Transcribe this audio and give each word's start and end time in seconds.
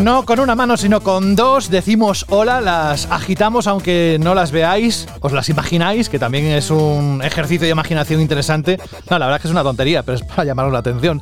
No 0.00 0.24
con 0.24 0.40
una 0.40 0.56
mano, 0.56 0.76
sino 0.76 1.00
con 1.00 1.36
dos 1.36 1.70
decimos 1.70 2.26
hola, 2.28 2.60
las 2.60 3.06
agitamos 3.10 3.66
aunque 3.66 4.18
no 4.20 4.34
las 4.34 4.50
veáis, 4.50 5.06
os 5.20 5.32
las 5.32 5.48
imagináis, 5.48 6.08
que 6.08 6.18
también 6.18 6.46
es 6.46 6.70
un 6.70 7.20
ejercicio 7.22 7.66
de 7.66 7.72
imaginación 7.72 8.20
interesante. 8.20 8.80
No, 9.10 9.18
la 9.18 9.26
verdad 9.26 9.36
es 9.36 9.42
que 9.42 9.48
es 9.48 9.52
una 9.52 9.62
tontería, 9.62 10.02
pero 10.02 10.16
es 10.16 10.22
para 10.22 10.44
llamaros 10.44 10.72
la 10.72 10.80
atención. 10.80 11.20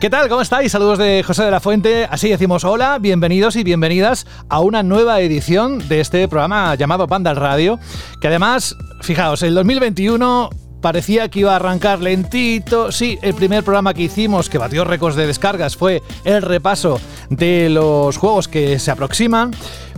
¿Qué 0.00 0.08
tal? 0.08 0.28
¿Cómo 0.28 0.40
estáis? 0.40 0.72
Saludos 0.72 0.98
de 0.98 1.22
José 1.22 1.44
de 1.44 1.50
la 1.50 1.60
Fuente. 1.60 2.06
Así 2.10 2.30
decimos 2.30 2.64
hola, 2.64 2.98
bienvenidos 2.98 3.56
y 3.56 3.64
bienvenidas 3.64 4.26
a 4.48 4.60
una 4.60 4.82
nueva 4.82 5.20
edición 5.20 5.86
de 5.88 6.00
este 6.00 6.26
programa 6.28 6.74
llamado 6.74 7.06
Panda 7.08 7.34
Radio, 7.34 7.78
que 8.20 8.28
además, 8.28 8.76
fijaos, 9.02 9.42
el 9.42 9.54
2021 9.54 10.48
parecía 10.82 11.30
que 11.30 11.40
iba 11.40 11.52
a 11.52 11.56
arrancar 11.56 12.00
lentito. 12.00 12.92
Sí, 12.92 13.18
el 13.22 13.32
primer 13.34 13.64
programa 13.64 13.94
que 13.94 14.02
hicimos, 14.02 14.50
que 14.50 14.58
batió 14.58 14.84
récords 14.84 15.16
de 15.16 15.26
descargas, 15.26 15.76
fue 15.76 16.02
el 16.24 16.42
repaso 16.42 17.00
de 17.30 17.70
los 17.70 18.18
juegos 18.18 18.48
que 18.48 18.78
se 18.78 18.90
aproximan. 18.90 19.52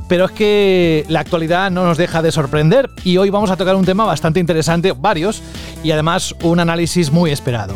Pero 0.08 0.26
es 0.26 0.32
que 0.32 1.04
la 1.08 1.20
actualidad 1.20 1.70
no 1.70 1.84
nos 1.84 1.96
deja 1.96 2.22
de 2.22 2.30
sorprender 2.30 2.90
y 3.04 3.16
hoy 3.16 3.30
vamos 3.30 3.50
a 3.50 3.56
tocar 3.56 3.74
un 3.74 3.84
tema 3.84 4.04
bastante 4.04 4.40
interesante, 4.40 4.92
varios, 4.92 5.42
y 5.82 5.90
además 5.90 6.34
un 6.42 6.60
análisis 6.60 7.10
muy 7.10 7.30
esperado. 7.30 7.74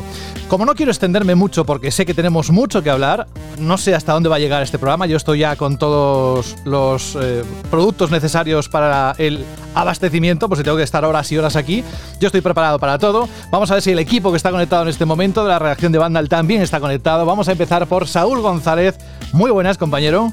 Como 0.49 0.65
no 0.65 0.75
quiero 0.75 0.91
extenderme 0.91 1.35
mucho 1.35 1.67
porque 1.67 1.91
sé 1.91 2.07
que 2.07 2.15
tenemos 2.15 2.51
mucho 2.51 2.83
que 2.83 2.89
hablar, 2.89 3.27
no 3.59 3.77
sé 3.77 3.95
hasta 3.95 4.15
dónde 4.15 4.31
va 4.31 4.37
a 4.37 4.39
llegar 4.39 4.63
este 4.63 4.79
programa, 4.79 5.05
yo 5.05 5.19
estoy 5.19 5.41
ya 5.41 5.57
con 5.57 5.77
todos 5.79 6.57
los 6.65 7.19
eh, 7.21 7.45
productos 7.71 8.11
necesarios 8.11 8.71
para 8.71 9.15
el 9.19 9.45
abastecimiento, 9.75 10.49
pues 10.49 10.59
si 10.59 10.65
tengo 10.65 10.79
que 10.79 10.85
estar 10.85 11.05
horas 11.05 11.31
y 11.33 11.37
horas 11.37 11.55
aquí, 11.55 11.85
yo 12.19 12.29
estoy 12.29 12.41
preparado 12.41 12.79
para 12.79 12.99
todo. 12.99 13.29
Vamos 13.51 13.71
a 13.71 13.75
ver 13.75 13.83
si 13.83 13.91
el 13.91 13.99
equipo 13.99 14.31
que 14.31 14.39
está 14.39 14.51
conectado 14.51 14.85
en 14.85 14.89
este 14.89 15.05
momento 15.05 15.43
de 15.43 15.51
la 15.51 15.59
redacción 15.59 15.93
de 15.93 15.99
Vandal 15.99 16.31
también 16.31 16.63
está 16.63 16.81
conectado. 16.81 17.27
Vamos 17.27 17.49
a 17.49 17.53
empezar 17.53 17.87
por 17.87 18.09
Saúl 18.09 18.41
González. 18.41 18.97
Muy 19.35 19.51
buenas, 19.51 19.77
compañero. 19.77 20.33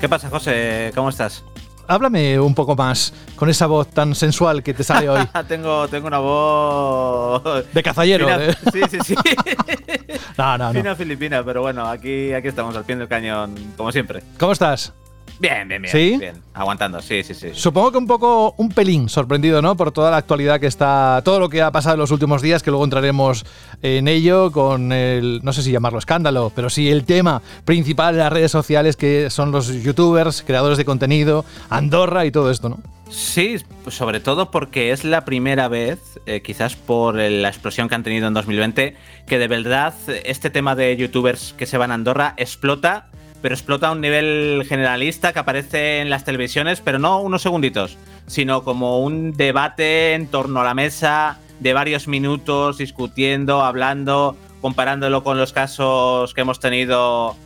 ¿Qué 0.00 0.08
pasa, 0.08 0.30
José? 0.30 0.92
¿Cómo 0.94 1.10
estás? 1.10 1.44
háblame 1.90 2.38
un 2.38 2.54
poco 2.54 2.76
más 2.76 3.12
con 3.34 3.50
esa 3.50 3.66
voz 3.66 3.88
tan 3.88 4.14
sensual 4.14 4.62
que 4.62 4.72
te 4.72 4.84
sale 4.84 5.08
hoy. 5.08 5.20
tengo, 5.48 5.88
tengo 5.88 6.06
una 6.06 6.18
voz. 6.18 7.42
De 7.72 7.82
cazallero, 7.82 8.28
¿eh? 8.30 8.54
Sí, 8.72 8.80
sí, 8.88 8.98
sí. 9.04 9.14
no, 10.38 10.56
no, 10.56 10.72
no. 10.72 10.72
Fina 10.72 10.94
filipina, 10.94 11.44
pero 11.44 11.62
bueno, 11.62 11.86
aquí, 11.86 12.32
aquí 12.32 12.48
estamos 12.48 12.76
al 12.76 12.84
pie 12.84 12.96
del 12.96 13.08
cañón, 13.08 13.54
como 13.76 13.90
siempre. 13.90 14.22
¿Cómo 14.38 14.52
estás? 14.52 14.94
Bien, 15.40 15.66
bien, 15.66 15.80
bien. 15.80 15.90
¿Sí? 15.90 16.16
Bien, 16.18 16.34
aguantando, 16.52 17.00
sí, 17.00 17.22
sí, 17.22 17.32
sí. 17.32 17.48
Supongo 17.54 17.92
que 17.92 17.98
un 17.98 18.06
poco, 18.06 18.54
un 18.58 18.68
pelín 18.68 19.08
sorprendido, 19.08 19.62
¿no? 19.62 19.74
Por 19.74 19.90
toda 19.90 20.10
la 20.10 20.18
actualidad 20.18 20.60
que 20.60 20.66
está, 20.66 21.22
todo 21.24 21.40
lo 21.40 21.48
que 21.48 21.62
ha 21.62 21.72
pasado 21.72 21.94
en 21.94 22.00
los 22.00 22.10
últimos 22.10 22.42
días, 22.42 22.62
que 22.62 22.70
luego 22.70 22.84
entraremos 22.84 23.46
en 23.80 24.06
ello 24.06 24.52
con 24.52 24.92
el, 24.92 25.40
no 25.42 25.54
sé 25.54 25.62
si 25.62 25.72
llamarlo 25.72 25.98
escándalo, 25.98 26.52
pero 26.54 26.68
sí 26.68 26.90
el 26.90 27.04
tema 27.04 27.40
principal 27.64 28.16
de 28.16 28.20
las 28.20 28.32
redes 28.32 28.52
sociales 28.52 28.96
que 28.96 29.30
son 29.30 29.50
los 29.50 29.68
youtubers, 29.82 30.42
creadores 30.42 30.76
de 30.76 30.84
contenido, 30.84 31.46
Andorra 31.70 32.26
y 32.26 32.30
todo 32.30 32.50
esto, 32.50 32.68
¿no? 32.68 32.78
Sí, 33.10 33.56
sobre 33.88 34.20
todo 34.20 34.52
porque 34.52 34.92
es 34.92 35.04
la 35.04 35.24
primera 35.24 35.66
vez, 35.68 35.98
eh, 36.26 36.42
quizás 36.42 36.76
por 36.76 37.16
la 37.16 37.48
explosión 37.48 37.88
que 37.88 37.96
han 37.96 38.04
tenido 38.04 38.28
en 38.28 38.34
2020, 38.34 38.94
que 39.26 39.38
de 39.38 39.48
verdad 39.48 39.94
este 40.24 40.48
tema 40.50 40.76
de 40.76 40.96
youtubers 40.96 41.54
que 41.54 41.66
se 41.66 41.76
van 41.76 41.90
a 41.90 41.94
Andorra 41.94 42.34
explota 42.36 43.09
pero 43.42 43.54
explota 43.54 43.88
a 43.88 43.92
un 43.92 44.00
nivel 44.00 44.64
generalista 44.68 45.32
que 45.32 45.38
aparece 45.38 46.00
en 46.00 46.10
las 46.10 46.24
televisiones, 46.24 46.80
pero 46.80 46.98
no 46.98 47.20
unos 47.20 47.42
segunditos, 47.42 47.98
sino 48.26 48.62
como 48.62 49.00
un 49.00 49.32
debate 49.32 50.14
en 50.14 50.26
torno 50.26 50.60
a 50.60 50.64
la 50.64 50.74
mesa 50.74 51.38
de 51.60 51.72
varios 51.72 52.08
minutos, 52.08 52.78
discutiendo, 52.78 53.62
hablando, 53.62 54.36
comparándolo 54.60 55.22
con 55.22 55.38
los 55.38 55.52
casos 55.52 56.34
que 56.34 56.40
hemos 56.40 56.60
tenido 56.60 57.36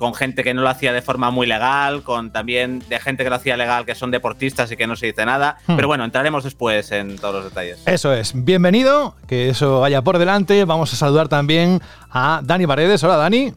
con 0.00 0.14
gente 0.14 0.42
que 0.42 0.54
no 0.54 0.62
lo 0.62 0.70
hacía 0.70 0.94
de 0.94 1.02
forma 1.02 1.30
muy 1.30 1.46
legal, 1.46 2.02
con 2.02 2.32
también 2.32 2.82
de 2.88 2.98
gente 3.00 3.22
que 3.22 3.28
lo 3.28 3.36
hacía 3.36 3.58
legal, 3.58 3.84
que 3.84 3.94
son 3.94 4.10
deportistas 4.10 4.72
y 4.72 4.76
que 4.76 4.86
no 4.86 4.96
se 4.96 5.06
dice 5.06 5.26
nada. 5.26 5.58
Hmm. 5.66 5.76
Pero 5.76 5.88
bueno, 5.88 6.04
entraremos 6.04 6.42
después 6.42 6.90
en 6.90 7.18
todos 7.18 7.34
los 7.34 7.44
detalles. 7.44 7.82
Eso 7.84 8.14
es. 8.14 8.32
Bienvenido, 8.34 9.14
que 9.26 9.50
eso 9.50 9.80
vaya 9.80 10.00
por 10.00 10.18
delante. 10.18 10.64
Vamos 10.64 10.90
a 10.94 10.96
saludar 10.96 11.28
también 11.28 11.82
a 12.10 12.40
Dani 12.42 12.66
Paredes. 12.66 13.04
Hola, 13.04 13.16
Dani. 13.16 13.52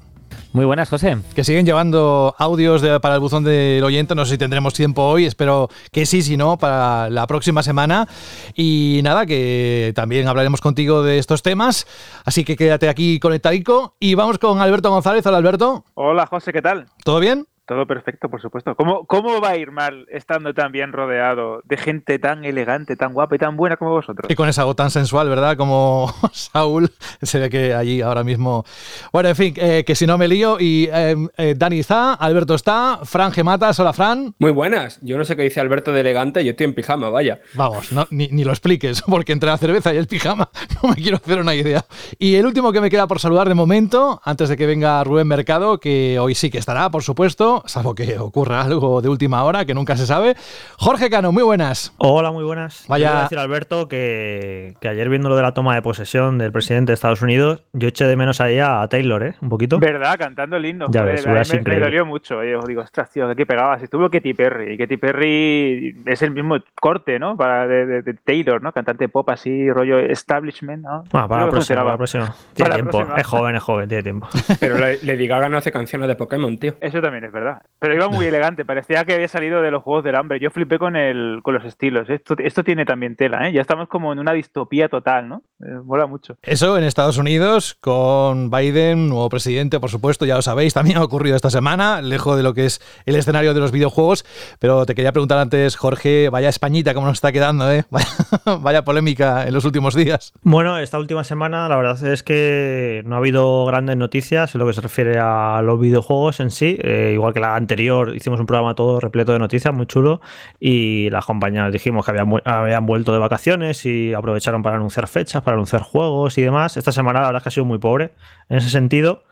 Muy 0.52 0.66
buenas, 0.66 0.90
José. 0.90 1.18
Que 1.36 1.44
siguen 1.44 1.66
llevando 1.66 2.36
audios 2.38 2.82
para 3.02 3.16
el 3.16 3.22
buzón 3.22 3.44
del 3.44 3.84
oyente. 3.84 4.16
No 4.16 4.26
sé 4.26 4.32
si 4.32 4.38
tendremos 4.38 4.74
tiempo 4.74 5.04
hoy, 5.04 5.26
espero 5.26 5.70
que 5.92 6.06
sí, 6.06 6.22
si 6.22 6.38
no, 6.38 6.58
para 6.58 7.10
la 7.10 7.28
próxima 7.28 7.64
semana. 7.64 8.08
Y 8.56 9.02
nada, 9.04 9.26
que 9.26 9.94
también 9.96 10.28
hablaremos 10.28 10.62
contigo 10.62 11.04
de 11.04 11.18
estos 11.18 11.42
temas. 11.42 11.88
Así 12.26 12.44
que 12.44 12.56
quédate 12.56 12.90
aquí 12.90 13.20
conectadico. 13.20 13.96
Y 14.00 14.16
vamos 14.16 14.38
con 14.38 14.62
Alberto 14.62 14.90
González. 14.90 15.26
Hola, 15.26 15.38
Alberto. 15.38 15.86
Hola, 15.96 16.28
José, 16.28 16.54
¿qué 16.54 16.62
tal? 16.62 16.88
¿Todo 17.04 17.20
bien? 17.20 17.48
Todo 17.66 17.88
perfecto, 17.88 18.30
por 18.30 18.42
supuesto. 18.42 18.76
¿Cómo, 18.76 19.06
¿Cómo 19.06 19.40
va 19.40 19.52
a 19.52 19.58
ir 19.58 19.72
mal 19.72 20.06
estando 20.12 20.54
tan 20.54 20.74
bien 20.74 20.92
rodeado 20.92 21.62
de 21.64 21.78
gente 21.78 22.20
tan 22.20 22.44
elegante, 22.44 22.98
tan 22.98 23.14
guapa 23.14 23.36
y 23.36 23.38
tan 23.38 23.56
buena 23.56 23.78
como 23.78 23.92
vosotros? 23.92 24.30
Y 24.30 24.36
con 24.36 24.50
esa 24.50 24.66
voz 24.66 24.76
tan 24.76 24.92
sensual, 24.92 25.30
¿verdad? 25.30 25.56
Como 25.56 26.14
Saúl. 26.34 26.92
Se 27.22 27.40
ve 27.40 27.50
que 27.50 27.74
allí 27.74 28.02
ahora 28.02 28.26
mismo. 28.26 28.66
Bueno, 29.14 29.30
en 29.30 29.36
fin, 29.38 29.54
eh, 29.56 29.86
que 29.88 29.96
si 29.96 30.06
no 30.06 30.18
me 30.18 30.28
lío. 30.28 30.58
Y 30.60 30.90
eh, 30.92 31.16
eh, 31.38 31.56
Dani 31.58 31.80
está, 31.80 32.16
Alberto 32.16 32.56
está, 32.56 33.00
Fran 33.04 33.32
Gematas. 33.32 33.80
Hola, 33.80 33.94
Fran. 33.94 34.36
Muy 34.40 34.52
buenas. 34.52 35.00
Yo 35.02 35.18
no 35.18 35.24
sé 35.24 35.38
qué 35.38 35.44
dice 35.44 35.62
Alberto 35.62 35.94
de 35.94 36.02
elegante, 36.02 36.44
yo 36.44 36.52
estoy 36.52 36.66
en 36.66 36.74
pijama, 36.74 37.10
vaya. 37.10 37.40
Vamos, 37.54 37.92
ni, 38.10 38.28
ni, 38.28 38.44
lo 38.44 38.52
expliques, 38.52 39.02
porque 39.08 39.32
entre 39.32 39.48
la 39.48 39.58
cerveza 39.58 39.94
y 39.94 39.98
el 39.98 40.08
pijama 40.08 40.50
no 40.84 40.90
me 40.90 40.96
quiero 40.96 41.16
hacer 41.16 41.40
una 41.40 41.56
idea. 41.56 41.86
Y 42.20 42.36
el 42.36 42.46
último 42.46 42.74
que 42.74 42.82
me 42.82 42.90
queda 42.90 43.08
por 43.08 43.22
saludar 43.22 43.48
de 43.48 43.56
momento, 43.56 44.20
antes 44.26 44.50
de 44.50 44.58
que 44.58 44.66
venga 44.66 45.02
Rubén 45.06 45.30
Mercado, 45.30 45.80
que 45.80 46.20
hoy 46.20 46.36
sí 46.36 46.50
que 46.50 46.58
estará, 46.58 46.92
por 46.92 47.04
supuesto 47.04 47.53
salvo 47.66 47.94
que 47.94 48.18
ocurra 48.18 48.62
algo 48.62 49.02
de 49.02 49.10
última 49.10 49.44
hora, 49.44 49.66
que 49.66 49.74
nunca 49.74 49.96
se 49.96 50.06
sabe. 50.06 50.36
Jorge 50.78 51.10
Cano, 51.10 51.32
muy 51.32 51.44
buenas. 51.44 51.94
Hola, 51.98 52.32
muy 52.32 52.44
buenas. 52.44 52.86
Vaya. 52.88 53.24
decir, 53.24 53.38
Alberto, 53.38 53.88
que, 53.88 54.76
ayer 54.82 55.10
viendo 55.10 55.30
lo 55.30 55.36
de 55.36 55.42
la 55.42 55.54
toma 55.54 55.76
de 55.76 55.82
posesión 55.82 56.38
del 56.38 56.52
presidente 56.52 56.92
de 56.92 56.96
Estados 56.96 57.22
Unidos, 57.22 57.64
yo 57.74 57.88
eché 57.88 58.06
de 58.06 58.16
menos 58.16 58.42
ahí 58.42 58.60
a 58.60 58.88
Taylor, 58.88 59.24
¿eh? 59.24 59.36
Un 59.42 59.50
poquito. 59.50 59.80
¿Verdad? 59.80 60.18
Cantando 60.18 60.58
el 60.58 60.66
himno. 60.66 60.88
Ya 60.90 61.04
ves, 61.04 61.26
me, 61.26 61.62
me, 61.62 61.80
dolió 61.80 62.06
mucho. 62.06 62.44
Yo 62.44 62.62
digo, 62.66 62.82
ostras, 62.82 63.10
tío, 63.12 63.34
¿qué 63.36 63.46
pegabas? 63.46 63.82
Estuvo 63.84 64.10
Katy 64.10 64.34
Perry. 64.34 64.74
Y 64.74 64.78
Katy 64.78 64.98
Perry 64.98 65.96
es 66.06 66.22
el 66.22 66.32
mismo 66.32 66.58
corte, 66.80 67.20
¿no? 67.20 67.38
Para 67.38 67.68
de, 67.68 68.14
Taylor, 68.24 68.62
¿no? 68.62 68.72
Cantante 68.72 69.10
pop 69.10 69.30
así, 69.30 69.72
rollo 69.72 70.00
establishment, 70.00 70.84
¿no? 70.84 71.04
Ah, 71.12 71.28
para, 71.28 71.46
la 71.46 71.52
próxima, 71.52 71.78
para 71.78 71.92
la 71.92 71.98
próxima. 71.98 72.36
Tiene 72.54 72.76
tiempo. 72.76 73.06
Es 73.18 73.26
joven, 73.26 73.56
es 73.56 73.64
joven, 73.64 73.88
tiene 73.88 74.04
tiempo. 74.04 74.28
Pero 74.60 74.78
Lady 74.78 75.28
Gaga 75.28 75.50
no 75.50 75.58
hace 75.58 75.72
canciones 75.72 76.08
de 76.08 76.16
Pokémon, 76.16 76.58
tío. 76.58 76.76
Eso 76.80 77.02
también 77.02 77.26
es 77.26 77.32
verdad. 77.32 77.43
Pero 77.80 77.96
iba 77.96 78.08
muy 78.08 78.26
elegante, 78.28 78.64
parecía 78.64 79.04
que 79.04 79.14
había 79.14 79.28
salido 79.28 79.62
de 79.62 79.70
los 79.70 79.84
Juegos 79.84 80.06
del 80.06 80.16
Hambre. 80.16 80.40
Yo 80.40 80.50
flipé 80.52 80.80
con, 80.80 80.96
el, 80.96 81.42
con 81.44 81.54
los 81.54 81.66
estilos. 81.66 82.10
Esto, 82.10 82.36
esto 82.38 82.64
tiene 82.64 82.86
también 82.86 83.18
tela, 83.18 83.48
¿eh? 83.48 83.52
Ya 83.52 83.60
estamos 83.60 83.90
como 83.90 84.14
en 84.14 84.20
una 84.20 84.32
distopía 84.32 84.88
total, 84.88 85.28
¿no? 85.28 85.44
Eh, 85.62 85.80
mola 85.84 86.08
mucho. 86.08 86.38
Eso 86.42 86.78
en 86.78 86.86
Estados 86.86 87.18
Unidos, 87.18 87.76
con 87.80 88.50
Biden, 88.50 89.10
nuevo 89.10 89.28
presidente, 89.30 89.80
por 89.80 89.90
supuesto, 89.90 90.26
ya 90.26 90.36
lo 90.36 90.42
sabéis, 90.42 90.74
también 90.74 90.98
ha 91.00 91.04
ocurrido 91.04 91.36
esta 91.36 91.50
semana, 91.50 92.02
lejos 92.02 92.38
de 92.38 92.44
lo 92.44 92.54
que 92.54 92.66
es 92.66 92.82
el 93.06 93.16
escenario 93.16 93.54
de 93.54 93.60
los 93.60 93.72
videojuegos. 93.72 94.26
Pero 94.60 94.86
te 94.86 94.96
quería 94.96 95.12
preguntar 95.12 95.40
antes, 95.40 95.76
Jorge, 95.76 96.30
vaya 96.30 96.48
Españita, 96.50 96.94
¿cómo 96.94 97.08
nos 97.08 97.18
está 97.18 97.32
quedando, 97.32 97.70
eh? 97.72 97.84
Vaya, 98.62 98.84
polémica 98.84 99.46
en 99.48 99.54
los 99.54 99.66
últimos 99.66 99.96
días. 99.96 100.34
Bueno, 100.42 100.78
esta 100.78 101.00
última 101.00 101.24
semana 101.24 101.68
la 101.70 101.76
verdad 101.78 102.02
es 102.06 102.24
que 102.24 103.02
no 103.06 103.16
ha 103.16 103.18
habido 103.20 103.66
grandes 103.66 103.98
noticias 103.98 104.54
en 104.56 104.60
lo 104.60 104.68
que 104.68 104.74
se 104.74 104.82
refiere 104.82 105.18
a 105.20 105.62
los 105.64 105.80
videojuegos 105.80 106.40
en 106.40 106.52
sí, 106.52 106.78
eh, 106.82 107.12
igual 107.14 107.33
que 107.34 107.40
la 107.40 107.56
anterior 107.56 108.16
hicimos 108.16 108.40
un 108.40 108.46
programa 108.46 108.76
todo 108.76 109.00
repleto 109.00 109.34
de 109.34 109.40
noticias, 109.40 109.74
muy 109.74 109.86
chulo, 109.86 110.22
y 110.60 111.10
las 111.10 111.26
compañías 111.26 111.72
dijimos 111.72 112.06
que 112.06 112.12
habían, 112.12 112.42
habían 112.46 112.86
vuelto 112.86 113.12
de 113.14 113.20
vacaciones 113.20 113.86
y 113.86 114.14
aprovecharon 114.14 114.64
para 114.64 114.78
anunciar 114.78 115.08
fechas, 115.08 115.42
para 115.42 115.56
anunciar 115.56 115.82
juegos 115.82 116.38
y 116.38 116.42
demás. 116.42 116.78
Esta 116.78 116.92
semana 116.92 117.22
la 117.22 117.28
verdad 117.28 117.40
es 117.40 117.44
que 117.44 117.50
ha 117.50 117.52
sido 117.52 117.66
muy 117.66 117.80
pobre 117.80 118.14
en 118.50 118.58
ese 118.58 118.70
sentido. 118.70 119.24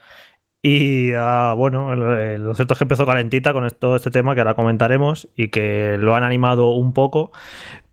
Y 0.63 1.13
ah, 1.13 1.55
bueno, 1.57 1.95
lo 1.95 2.53
cierto 2.53 2.73
es 2.73 2.77
que 2.77 2.83
empezó 2.83 3.05
calentita 3.05 3.51
con 3.51 3.67
todo 3.71 3.95
este 3.95 4.11
tema 4.11 4.35
que 4.35 4.41
ahora 4.41 4.53
comentaremos 4.53 5.27
y 5.35 5.47
que 5.47 5.97
lo 5.99 6.15
han 6.15 6.23
animado 6.23 6.71
un 6.71 6.93
poco. 6.93 7.31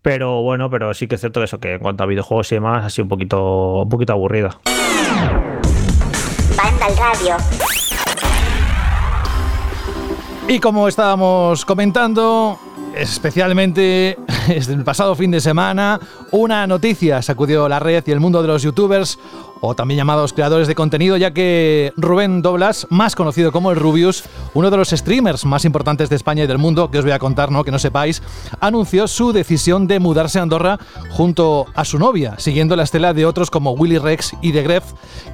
Pero 0.02 0.42
bueno, 0.42 0.70
pero 0.70 0.92
sí 0.94 1.08
que 1.08 1.14
es 1.14 1.20
cierto 1.20 1.42
eso, 1.42 1.60
que 1.60 1.74
en 1.74 1.80
cuanto 1.80 2.04
a 2.04 2.06
videojuegos 2.06 2.52
y 2.52 2.56
demás, 2.56 2.84
ha 2.84 2.90
sido 2.90 3.04
un 3.04 3.08
poquito, 3.08 3.82
un 3.82 3.88
poquito 3.88 4.12
aburrida. 4.12 4.58
Radio. 6.96 7.36
Y 10.50 10.60
como 10.60 10.88
estábamos 10.88 11.66
comentando, 11.66 12.58
especialmente 12.96 14.18
desde 14.48 14.72
el 14.74 14.82
pasado 14.82 15.14
fin 15.14 15.30
de 15.30 15.42
semana, 15.42 16.00
una 16.30 16.66
noticia 16.66 17.20
sacudió 17.20 17.68
la 17.68 17.78
red 17.78 18.02
y 18.06 18.12
el 18.12 18.18
mundo 18.18 18.40
de 18.40 18.48
los 18.48 18.62
youtubers, 18.62 19.18
o 19.60 19.74
también 19.74 19.98
llamados 19.98 20.32
creadores 20.32 20.68
de 20.68 20.74
contenido, 20.74 21.16
ya 21.16 21.32
que 21.32 21.92
Rubén 21.96 22.42
Doblas, 22.42 22.86
más 22.90 23.14
conocido 23.14 23.52
como 23.52 23.70
el 23.70 23.76
Rubius, 23.76 24.24
uno 24.54 24.70
de 24.70 24.76
los 24.76 24.90
streamers 24.90 25.44
más 25.44 25.64
importantes 25.64 26.08
de 26.08 26.16
España 26.16 26.44
y 26.44 26.46
del 26.46 26.58
mundo, 26.58 26.90
que 26.90 26.98
os 26.98 27.04
voy 27.04 27.12
a 27.12 27.18
contar, 27.18 27.50
¿no? 27.50 27.64
que 27.64 27.70
no 27.70 27.78
sepáis, 27.78 28.22
anunció 28.60 29.08
su 29.08 29.32
decisión 29.32 29.86
de 29.86 30.00
mudarse 30.00 30.38
a 30.38 30.42
Andorra 30.42 30.78
junto 31.10 31.66
a 31.74 31.84
su 31.84 31.98
novia, 31.98 32.34
siguiendo 32.38 32.76
la 32.76 32.84
estela 32.84 33.14
de 33.14 33.26
otros 33.26 33.50
como 33.50 33.72
Willy 33.72 33.98
Rex 33.98 34.32
y 34.42 34.52
The 34.52 34.62
Gref, 34.62 34.84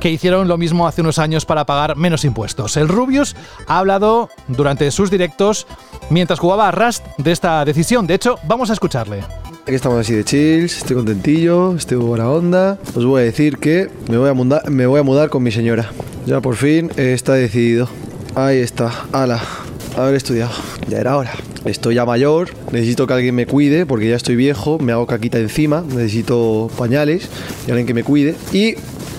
que 0.00 0.10
hicieron 0.10 0.48
lo 0.48 0.58
mismo 0.58 0.86
hace 0.86 1.00
unos 1.00 1.18
años 1.18 1.44
para 1.44 1.66
pagar 1.66 1.96
menos 1.96 2.24
impuestos. 2.24 2.76
El 2.76 2.88
Rubius 2.88 3.36
ha 3.66 3.78
hablado 3.78 4.28
durante 4.48 4.90
sus 4.90 5.10
directos 5.10 5.66
mientras 6.10 6.38
jugaba 6.38 6.68
a 6.68 6.72
Rust 6.72 7.04
de 7.18 7.32
esta 7.32 7.64
decisión. 7.64 8.06
De 8.06 8.14
hecho, 8.14 8.38
vamos 8.46 8.70
a 8.70 8.74
escucharle. 8.74 9.24
Aquí 9.66 9.76
estamos 9.76 9.98
así 9.98 10.12
de 10.12 10.24
chills, 10.24 10.76
estoy 10.76 10.94
contentillo, 10.96 11.74
estoy 11.74 11.96
buena 11.96 12.28
onda. 12.28 12.78
Os 12.94 13.06
voy 13.06 13.22
a 13.22 13.24
decir 13.24 13.56
que 13.56 13.88
me 14.10 14.18
voy 14.18 14.28
a, 14.28 14.34
mudar, 14.34 14.68
me 14.70 14.84
voy 14.84 15.00
a 15.00 15.02
mudar 15.02 15.30
con 15.30 15.42
mi 15.42 15.50
señora. 15.52 15.90
Ya 16.26 16.42
por 16.42 16.56
fin 16.56 16.90
está 16.96 17.32
decidido. 17.32 17.88
Ahí 18.34 18.58
está, 18.58 18.92
ala, 19.12 19.40
haber 19.96 20.16
estudiado. 20.16 20.52
Ya 20.86 20.98
era 20.98 21.16
hora. 21.16 21.32
Estoy 21.64 21.94
ya 21.94 22.04
mayor, 22.04 22.50
necesito 22.72 23.06
que 23.06 23.14
alguien 23.14 23.34
me 23.34 23.46
cuide 23.46 23.86
porque 23.86 24.06
ya 24.06 24.16
estoy 24.16 24.36
viejo, 24.36 24.78
me 24.78 24.92
hago 24.92 25.06
caquita 25.06 25.38
encima, 25.38 25.82
necesito 25.88 26.70
pañales 26.76 27.30
y 27.66 27.70
alguien 27.70 27.86
que 27.86 27.94
me 27.94 28.04
cuide. 28.04 28.34
Y 28.52 28.74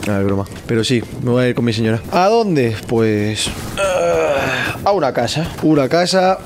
Ah, 0.07 0.19
es 0.19 0.25
broma. 0.25 0.45
Pero 0.67 0.83
sí, 0.83 1.01
me 1.23 1.31
voy 1.31 1.43
a 1.45 1.49
ir 1.49 1.55
con 1.55 1.65
mi 1.65 1.73
señora. 1.73 1.99
¿A 2.11 2.27
dónde? 2.27 2.75
Pues. 2.87 3.49
ah, 3.79 4.77
a 4.83 4.91
una 4.91 5.11
casa. 5.11 5.49
Una 5.63 5.89
casa 5.89 6.37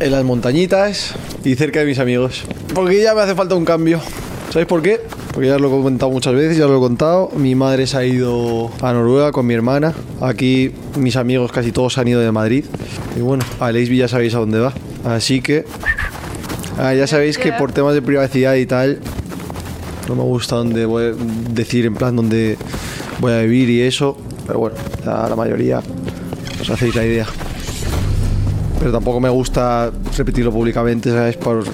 en 0.00 0.12
las 0.12 0.24
montañitas 0.24 1.14
y 1.44 1.54
cerca 1.54 1.80
de 1.80 1.86
mis 1.86 1.98
amigos. 1.98 2.44
Porque 2.74 3.02
ya 3.02 3.14
me 3.14 3.22
hace 3.22 3.34
falta 3.34 3.54
un 3.54 3.64
cambio. 3.64 4.00
¿Sabéis 4.50 4.68
por 4.68 4.82
qué? 4.82 5.00
Porque 5.32 5.48
ya 5.48 5.58
lo 5.58 5.68
he 5.68 5.70
comentado 5.70 6.10
muchas 6.10 6.34
veces, 6.34 6.56
ya 6.56 6.66
lo 6.66 6.76
he 6.76 6.80
contado. 6.80 7.30
Mi 7.36 7.54
madre 7.54 7.86
se 7.86 7.96
ha 7.96 8.04
ido 8.04 8.70
a 8.80 8.92
Noruega 8.92 9.32
con 9.32 9.46
mi 9.46 9.54
hermana. 9.54 9.92
Aquí 10.20 10.72
mis 10.98 11.16
amigos 11.16 11.52
casi 11.52 11.72
todos 11.72 11.94
se 11.94 12.00
han 12.00 12.08
ido 12.08 12.20
de 12.20 12.32
Madrid. 12.32 12.64
Y 13.16 13.20
bueno, 13.20 13.44
a 13.60 13.72
Leisby 13.72 13.98
ya 13.98 14.08
sabéis 14.08 14.34
a 14.34 14.38
dónde 14.38 14.60
va. 14.60 14.72
Así 15.04 15.40
que. 15.40 15.64
ah, 16.78 16.94
ya 16.94 17.06
sabéis 17.06 17.38
que 17.38 17.52
por 17.52 17.72
temas 17.72 17.94
de 17.94 18.02
privacidad 18.02 18.54
y 18.54 18.66
tal, 18.66 19.00
no 20.08 20.14
me 20.14 20.22
gusta 20.22 20.56
dónde 20.56 20.86
voy 20.86 21.04
a 21.04 21.12
decir 21.52 21.86
en 21.86 21.94
plan 21.94 22.16
dónde 22.16 22.56
voy 23.18 23.32
a 23.32 23.42
vivir 23.42 23.70
y 23.70 23.82
eso. 23.82 24.16
Pero 24.46 24.60
bueno, 24.60 24.76
ya 25.04 25.28
la 25.28 25.36
mayoría 25.36 25.82
os 26.60 26.70
hacéis 26.70 26.94
la 26.94 27.04
idea. 27.04 27.26
Pero 28.78 28.92
tampoco 28.92 29.20
me 29.20 29.28
gusta 29.28 29.90
repetirlo 30.16 30.52
públicamente, 30.52 31.10
¿sabes? 31.10 31.36
Por, 31.36 31.64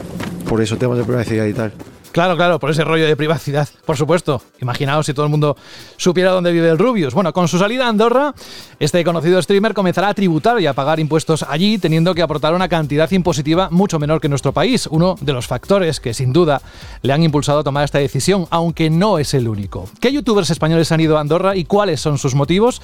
por 0.49 0.61
eso, 0.61 0.77
temas 0.77 0.99
de 0.99 1.05
privacidad 1.05 1.47
y 1.47 1.53
tal. 1.53 1.73
Claro, 2.13 2.37
claro, 2.37 2.61
por 2.61 2.71
ese 2.71 2.85
rollo 2.85 3.07
de 3.07 3.17
privacidad, 3.17 3.67
por 3.87 3.97
supuesto. 3.97 4.43
Imaginaos 4.61 5.07
si 5.07 5.15
todo 5.15 5.25
el 5.25 5.31
mundo 5.31 5.57
supiera 5.97 6.31
dónde 6.31 6.53
vive 6.53 6.69
el 6.69 6.79
Rubius. 6.79 7.15
Bueno, 7.15 7.33
con 7.33 7.49
su 7.49 7.59
salida 7.59 7.87
a 7.87 7.89
Andorra, 7.89 8.35
este 8.79 9.03
conocido 9.03 9.41
streamer 9.41 9.73
comenzará 9.73 10.09
a 10.09 10.15
tributar 10.15 10.61
y 10.61 10.67
a 10.67 10.75
pagar 10.75 11.01
impuestos 11.01 11.43
allí, 11.43 11.79
teniendo 11.79 12.15
que 12.15 12.21
aportar 12.21 12.53
una 12.53 12.69
cantidad 12.69 13.11
impositiva 13.11 13.71
mucho 13.71 13.99
menor 13.99 14.21
que 14.21 14.27
en 14.27 14.33
nuestro 14.33 14.53
país. 14.53 14.87
Uno 14.89 15.17
de 15.23 15.33
los 15.33 15.47
factores 15.47 16.01
que 16.01 16.13
sin 16.13 16.35
duda 16.35 16.61
le 17.01 17.15
han 17.15 17.23
impulsado 17.23 17.61
a 17.61 17.65
tomar 17.65 17.85
esta 17.85 17.99
decisión, 17.99 18.47
aunque 18.51 18.91
no 18.91 19.19
es 19.19 19.33
el 19.33 19.49
único. 19.49 19.89
¿Qué 19.99 20.13
youtubers 20.13 20.51
españoles 20.51 20.93
han 20.93 21.01
ido 21.01 21.17
a 21.17 21.23
Andorra 21.23 21.57
y 21.57 21.65
cuáles 21.65 22.03
son 22.03 22.19
sus 22.19 22.35
motivos? 22.35 22.83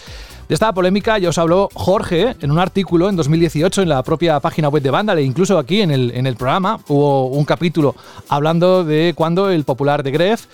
De 0.49 0.55
esta 0.55 0.73
polémica 0.73 1.19
ya 1.19 1.29
os 1.29 1.37
habló 1.37 1.69
Jorge 1.75 2.35
en 2.41 2.51
un 2.51 2.59
artículo 2.59 3.11
en 3.11 3.17
2018 3.17 3.83
en 3.83 3.89
la 3.91 4.03
propia 4.03 4.41
página 4.41 4.69
web 4.71 4.83
de 4.83 4.91
Vandal 4.91 5.19
e 5.19 5.23
incluso 5.23 5.59
aquí 5.59 5.83
en 5.83 5.91
el, 5.91 6.11
en 6.15 6.27
el 6.27 6.37
programa 6.37 6.81
hubo 6.89 7.27
un 7.27 7.45
capítulo 7.45 7.95
hablando 8.31 8.83
de 8.83 9.13
cuando 9.15 9.51
el 9.51 9.65
popular 9.65 10.03
de 10.03 10.11
Gref 10.11 10.47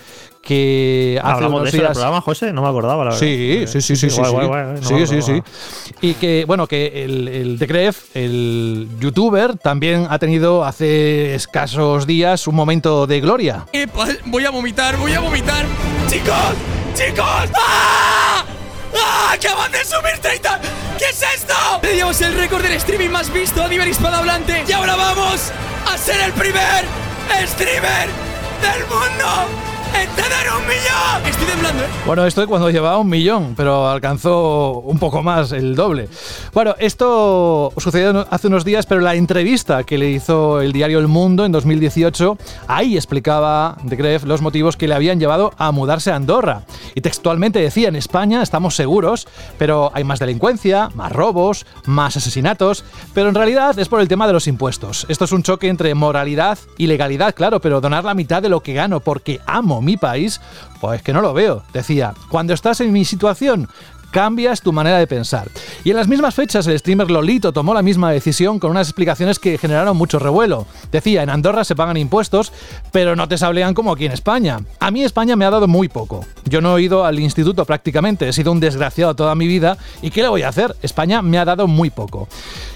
que 0.42 1.18
hace 1.22 1.32
Hablamos 1.32 1.50
de 1.50 1.60
unos 1.60 1.68
eso 1.68 1.76
en 1.76 1.80
el 1.80 1.86
días 1.86 1.96
programa, 1.96 2.20
José, 2.20 2.52
no 2.52 2.62
me 2.62 2.68
acordaba, 2.68 3.04
la 3.04 3.10
verdad. 3.12 3.18
Sí, 3.18 3.64
sí, 3.66 3.80
sí, 3.80 3.96
sí, 3.96 4.10
sí. 4.10 4.20
guay, 4.20 4.30
sí. 4.30 4.36
guay, 4.36 4.46
guay, 4.48 5.00
no 5.00 5.06
Sí, 5.06 5.22
sí. 5.22 5.42
Y 6.02 6.14
que, 6.14 6.44
bueno, 6.46 6.66
que 6.66 7.04
el, 7.04 7.28
el 7.28 7.58
The 7.58 7.66
Gref, 7.66 8.16
el 8.16 8.88
youtuber, 9.00 9.56
también 9.56 10.06
ha 10.10 10.18
tenido 10.18 10.64
hace 10.64 11.34
escasos 11.34 12.06
días 12.06 12.46
un 12.46 12.56
momento 12.56 13.06
de 13.06 13.20
gloria. 13.20 13.66
Epa, 13.72 14.08
Voy 14.26 14.44
a 14.44 14.50
vomitar, 14.50 14.98
voy 14.98 15.14
a 15.14 15.20
vomitar. 15.20 15.64
¡Chicos! 16.08 16.36
¡Chicos! 16.94 17.50
¡Ah! 17.56 18.33
¡Ah! 18.96 19.32
¡Acaban 19.32 19.72
de 19.72 19.84
subir 19.84 20.18
30! 20.20 20.60
¿Qué 20.98 21.06
es 21.06 21.22
esto? 21.22 21.54
Teníamos 21.82 22.20
el 22.20 22.34
récord 22.34 22.62
del 22.62 22.74
streaming 22.74 23.10
más 23.10 23.32
visto 23.32 23.62
a 23.62 23.68
nivel 23.68 23.88
hispanohablante 23.88 24.64
y 24.66 24.72
ahora 24.72 24.94
vamos 24.94 25.50
a 25.92 25.98
ser 25.98 26.20
el 26.20 26.32
primer 26.32 26.84
streamer 27.46 28.08
del 28.62 28.86
mundo 28.86 29.63
en 29.94 30.08
tener 30.10 30.52
un 30.56 30.66
millón. 30.66 31.26
Estoy 31.26 31.46
temblando, 31.46 31.82
¿eh? 31.84 31.88
Bueno, 32.06 32.26
esto 32.26 32.42
es 32.42 32.48
cuando 32.48 32.70
llevaba 32.70 32.98
un 32.98 33.08
millón, 33.08 33.54
pero 33.56 33.88
alcanzó 33.88 34.80
un 34.80 34.98
poco 34.98 35.22
más, 35.22 35.52
el 35.52 35.74
doble. 35.74 36.08
Bueno, 36.52 36.74
esto 36.78 37.72
sucedió 37.78 38.26
hace 38.30 38.48
unos 38.48 38.64
días, 38.64 38.86
pero 38.86 39.00
la 39.00 39.14
entrevista 39.14 39.84
que 39.84 39.96
le 39.96 40.10
hizo 40.10 40.60
el 40.60 40.72
diario 40.72 40.98
El 40.98 41.08
Mundo 41.08 41.44
en 41.44 41.52
2018, 41.52 42.36
ahí 42.68 42.96
explicaba 42.96 43.76
de 43.82 43.96
Gref 43.96 44.24
los 44.24 44.42
motivos 44.42 44.76
que 44.76 44.88
le 44.88 44.94
habían 44.94 45.18
llevado 45.18 45.52
a 45.56 45.72
mudarse 45.72 46.10
a 46.10 46.16
Andorra. 46.16 46.64
Y 46.94 47.00
textualmente 47.00 47.58
decía, 47.58 47.88
en 47.88 47.96
España 47.96 48.42
estamos 48.42 48.76
seguros, 48.76 49.26
pero 49.58 49.90
hay 49.94 50.04
más 50.04 50.18
delincuencia, 50.18 50.90
más 50.94 51.12
robos, 51.12 51.66
más 51.86 52.16
asesinatos, 52.16 52.84
pero 53.14 53.28
en 53.28 53.34
realidad 53.34 53.78
es 53.78 53.88
por 53.88 54.00
el 54.00 54.08
tema 54.08 54.26
de 54.26 54.32
los 54.32 54.46
impuestos. 54.46 55.06
Esto 55.08 55.24
es 55.24 55.32
un 55.32 55.42
choque 55.42 55.68
entre 55.68 55.94
moralidad 55.94 56.58
y 56.76 56.86
legalidad, 56.86 57.34
claro, 57.34 57.60
pero 57.60 57.80
donar 57.80 58.04
la 58.04 58.14
mitad 58.14 58.42
de 58.42 58.48
lo 58.48 58.60
que 58.60 58.74
gano 58.74 59.00
porque 59.00 59.40
amo 59.46 59.80
mi 59.84 59.96
país, 59.96 60.40
pues 60.80 61.02
que 61.02 61.12
no 61.12 61.20
lo 61.20 61.34
veo. 61.34 61.62
Decía, 61.72 62.14
cuando 62.28 62.54
estás 62.54 62.80
en 62.80 62.92
mi 62.92 63.04
situación, 63.04 63.68
cambias 64.14 64.60
tu 64.60 64.72
manera 64.72 64.98
de 64.98 65.08
pensar. 65.08 65.50
Y 65.82 65.90
en 65.90 65.96
las 65.96 66.06
mismas 66.06 66.36
fechas 66.36 66.68
el 66.68 66.78
streamer 66.78 67.10
Lolito 67.10 67.52
tomó 67.52 67.74
la 67.74 67.82
misma 67.82 68.12
decisión 68.12 68.60
con 68.60 68.70
unas 68.70 68.86
explicaciones 68.86 69.40
que 69.40 69.58
generaron 69.58 69.96
mucho 69.96 70.20
revuelo. 70.20 70.68
Decía, 70.92 71.24
en 71.24 71.30
Andorra 71.30 71.64
se 71.64 71.74
pagan 71.74 71.96
impuestos, 71.96 72.52
pero 72.92 73.16
no 73.16 73.26
te 73.26 73.38
sablean 73.38 73.74
como 73.74 73.90
aquí 73.90 74.06
en 74.06 74.12
España. 74.12 74.60
A 74.78 74.92
mí 74.92 75.02
España 75.02 75.34
me 75.34 75.44
ha 75.44 75.50
dado 75.50 75.66
muy 75.66 75.88
poco. 75.88 76.24
Yo 76.44 76.60
no 76.60 76.78
he 76.78 76.82
ido 76.82 77.04
al 77.04 77.18
instituto 77.18 77.64
prácticamente, 77.64 78.28
he 78.28 78.32
sido 78.32 78.52
un 78.52 78.60
desgraciado 78.60 79.16
toda 79.16 79.34
mi 79.34 79.48
vida 79.48 79.78
y 80.00 80.12
¿qué 80.12 80.22
le 80.22 80.28
voy 80.28 80.42
a 80.42 80.48
hacer? 80.48 80.76
España 80.80 81.20
me 81.20 81.38
ha 81.38 81.44
dado 81.44 81.66
muy 81.66 81.90
poco. 81.90 82.28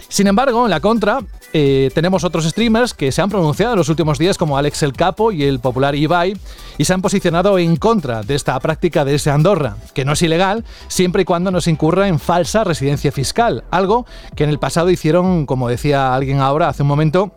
Sin 0.08 0.26
embargo, 0.26 0.64
en 0.64 0.70
la 0.70 0.80
contra, 0.80 1.20
eh, 1.52 1.90
tenemos 1.94 2.24
otros 2.24 2.44
streamers 2.44 2.94
que 2.94 3.12
se 3.12 3.20
han 3.20 3.28
pronunciado 3.28 3.74
en 3.74 3.78
los 3.78 3.90
últimos 3.90 4.18
días, 4.18 4.38
como 4.38 4.56
Alex 4.56 4.82
el 4.82 4.94
Capo 4.94 5.32
y 5.32 5.44
el 5.44 5.60
popular 5.60 5.94
Ibai, 5.94 6.36
y 6.78 6.84
se 6.84 6.94
han 6.94 7.02
posicionado 7.02 7.58
en 7.58 7.76
contra 7.76 8.22
de 8.22 8.34
esta 8.34 8.58
práctica 8.60 9.04
de 9.04 9.16
ese 9.16 9.30
Andorra, 9.30 9.76
que 9.92 10.04
no 10.06 10.12
es 10.12 10.22
ilegal 10.22 10.64
siempre 10.88 11.22
y 11.22 11.24
cuando 11.24 11.50
no 11.50 11.60
se 11.60 11.70
incurra 11.70 12.08
en 12.08 12.18
falsa 12.18 12.64
residencia 12.64 13.12
fiscal, 13.12 13.64
algo 13.70 14.06
que 14.34 14.44
en 14.44 14.50
el 14.50 14.58
pasado 14.58 14.90
hicieron, 14.90 15.44
como 15.44 15.68
decía 15.68 16.14
alguien 16.14 16.40
ahora 16.40 16.68
hace 16.68 16.82
un 16.82 16.88
momento, 16.88 17.32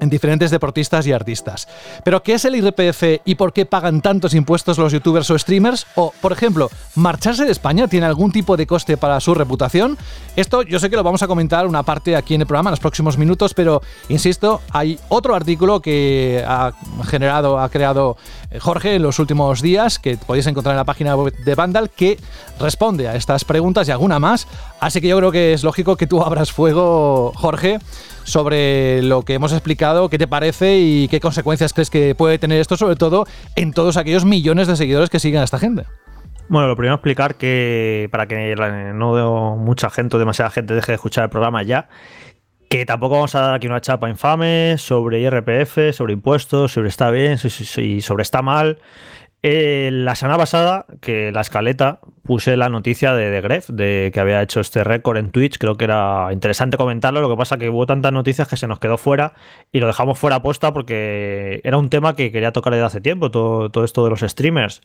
en 0.00 0.10
diferentes 0.10 0.50
deportistas 0.50 1.06
y 1.06 1.12
artistas. 1.12 1.68
Pero 2.04 2.22
¿qué 2.22 2.34
es 2.34 2.44
el 2.44 2.56
IRPF 2.56 3.22
y 3.24 3.34
por 3.34 3.52
qué 3.52 3.66
pagan 3.66 4.00
tantos 4.00 4.34
impuestos 4.34 4.78
los 4.78 4.92
youtubers 4.92 5.30
o 5.30 5.38
streamers? 5.38 5.86
O, 5.94 6.12
por 6.20 6.32
ejemplo, 6.32 6.70
¿marcharse 6.94 7.44
de 7.44 7.52
España 7.52 7.88
tiene 7.88 8.06
algún 8.06 8.32
tipo 8.32 8.56
de 8.56 8.66
coste 8.66 8.96
para 8.96 9.20
su 9.20 9.34
reputación? 9.34 9.98
Esto 10.36 10.62
yo 10.62 10.78
sé 10.78 10.90
que 10.90 10.96
lo 10.96 11.02
vamos 11.02 11.22
a 11.22 11.26
comentar 11.26 11.66
una 11.66 11.82
parte 11.82 12.16
aquí 12.16 12.34
en 12.34 12.42
el 12.42 12.46
programa 12.46 12.70
en 12.70 12.72
los 12.72 12.80
próximos 12.80 13.18
minutos, 13.18 13.54
pero 13.54 13.82
insisto, 14.08 14.60
hay 14.70 14.98
otro 15.08 15.34
artículo 15.34 15.80
que 15.80 16.44
ha 16.46 16.72
generado, 17.04 17.58
ha 17.58 17.68
creado 17.68 18.16
eh, 18.50 18.58
Jorge 18.58 18.96
en 18.96 19.02
los 19.02 19.18
últimos 19.18 19.62
días, 19.62 19.98
que 19.98 20.16
podéis 20.16 20.46
encontrar 20.46 20.74
en 20.74 20.78
la 20.78 20.84
página 20.84 21.16
de 21.16 21.54
Vandal, 21.54 21.90
que 21.90 22.18
responde 22.58 23.08
a 23.08 23.16
estas 23.16 23.44
preguntas 23.44 23.88
y 23.88 23.90
alguna 23.90 24.18
más. 24.18 24.46
Así 24.80 25.00
que 25.00 25.08
yo 25.08 25.16
creo 25.18 25.32
que 25.32 25.52
es 25.52 25.64
lógico 25.64 25.96
que 25.96 26.06
tú 26.06 26.22
abras 26.22 26.52
fuego, 26.52 27.32
Jorge, 27.34 27.78
sobre 28.26 29.02
lo 29.02 29.22
que 29.22 29.34
hemos 29.34 29.52
explicado, 29.52 30.08
qué 30.10 30.18
te 30.18 30.26
parece 30.26 30.78
y 30.78 31.08
qué 31.08 31.20
consecuencias 31.20 31.72
crees 31.72 31.90
que 31.90 32.14
puede 32.14 32.38
tener 32.38 32.60
esto, 32.60 32.76
sobre 32.76 32.96
todo 32.96 33.24
en 33.54 33.72
todos 33.72 33.96
aquellos 33.96 34.24
millones 34.24 34.66
de 34.66 34.76
seguidores 34.76 35.08
que 35.10 35.20
siguen 35.20 35.40
a 35.40 35.44
esta 35.44 35.58
gente. 35.58 35.84
Bueno, 36.48 36.68
lo 36.68 36.76
primero 36.76 36.94
explicar 36.96 37.36
que 37.36 38.08
para 38.12 38.26
que 38.26 38.54
no 38.94 39.56
mucha 39.56 39.90
gente 39.90 40.16
o 40.16 40.18
demasiada 40.18 40.50
gente 40.50 40.74
deje 40.74 40.92
de 40.92 40.96
escuchar 40.96 41.24
el 41.24 41.30
programa 41.30 41.62
ya, 41.62 41.88
que 42.68 42.84
tampoco 42.84 43.14
vamos 43.14 43.34
a 43.36 43.40
dar 43.40 43.54
aquí 43.54 43.68
una 43.68 43.80
chapa 43.80 44.08
infame 44.10 44.74
sobre 44.76 45.20
IRPF, 45.20 45.92
sobre 45.92 46.12
impuestos, 46.12 46.72
sobre 46.72 46.88
está 46.88 47.10
bien 47.12 47.38
si- 47.38 48.00
sobre 48.00 48.22
está 48.22 48.42
mal. 48.42 48.78
Eh, 49.42 49.90
la 49.92 50.14
semana 50.14 50.38
pasada, 50.38 50.86
que 51.00 51.30
la 51.30 51.42
escaleta, 51.42 52.00
puse 52.24 52.56
la 52.56 52.68
noticia 52.68 53.14
de, 53.14 53.30
de 53.30 53.40
Gref, 53.40 53.68
de 53.68 54.10
que 54.12 54.20
había 54.20 54.42
hecho 54.42 54.60
este 54.60 54.82
récord 54.82 55.16
en 55.16 55.30
Twitch. 55.30 55.58
Creo 55.58 55.76
que 55.76 55.84
era 55.84 56.28
interesante 56.32 56.76
comentarlo. 56.76 57.20
Lo 57.20 57.30
que 57.30 57.36
pasa 57.36 57.56
que 57.56 57.70
hubo 57.70 57.86
tantas 57.86 58.12
noticias 58.12 58.48
que 58.48 58.56
se 58.56 58.66
nos 58.66 58.80
quedó 58.80 58.98
fuera 58.98 59.34
y 59.72 59.80
lo 59.80 59.86
dejamos 59.86 60.18
fuera 60.18 60.42
posta 60.42 60.72
porque 60.72 61.60
era 61.64 61.78
un 61.78 61.88
tema 61.88 62.16
que 62.16 62.32
quería 62.32 62.52
tocar 62.52 62.72
desde 62.72 62.86
hace 62.86 63.00
tiempo, 63.00 63.30
todo, 63.30 63.70
todo 63.70 63.84
esto 63.84 64.02
de 64.04 64.10
los 64.10 64.20
streamers. 64.20 64.82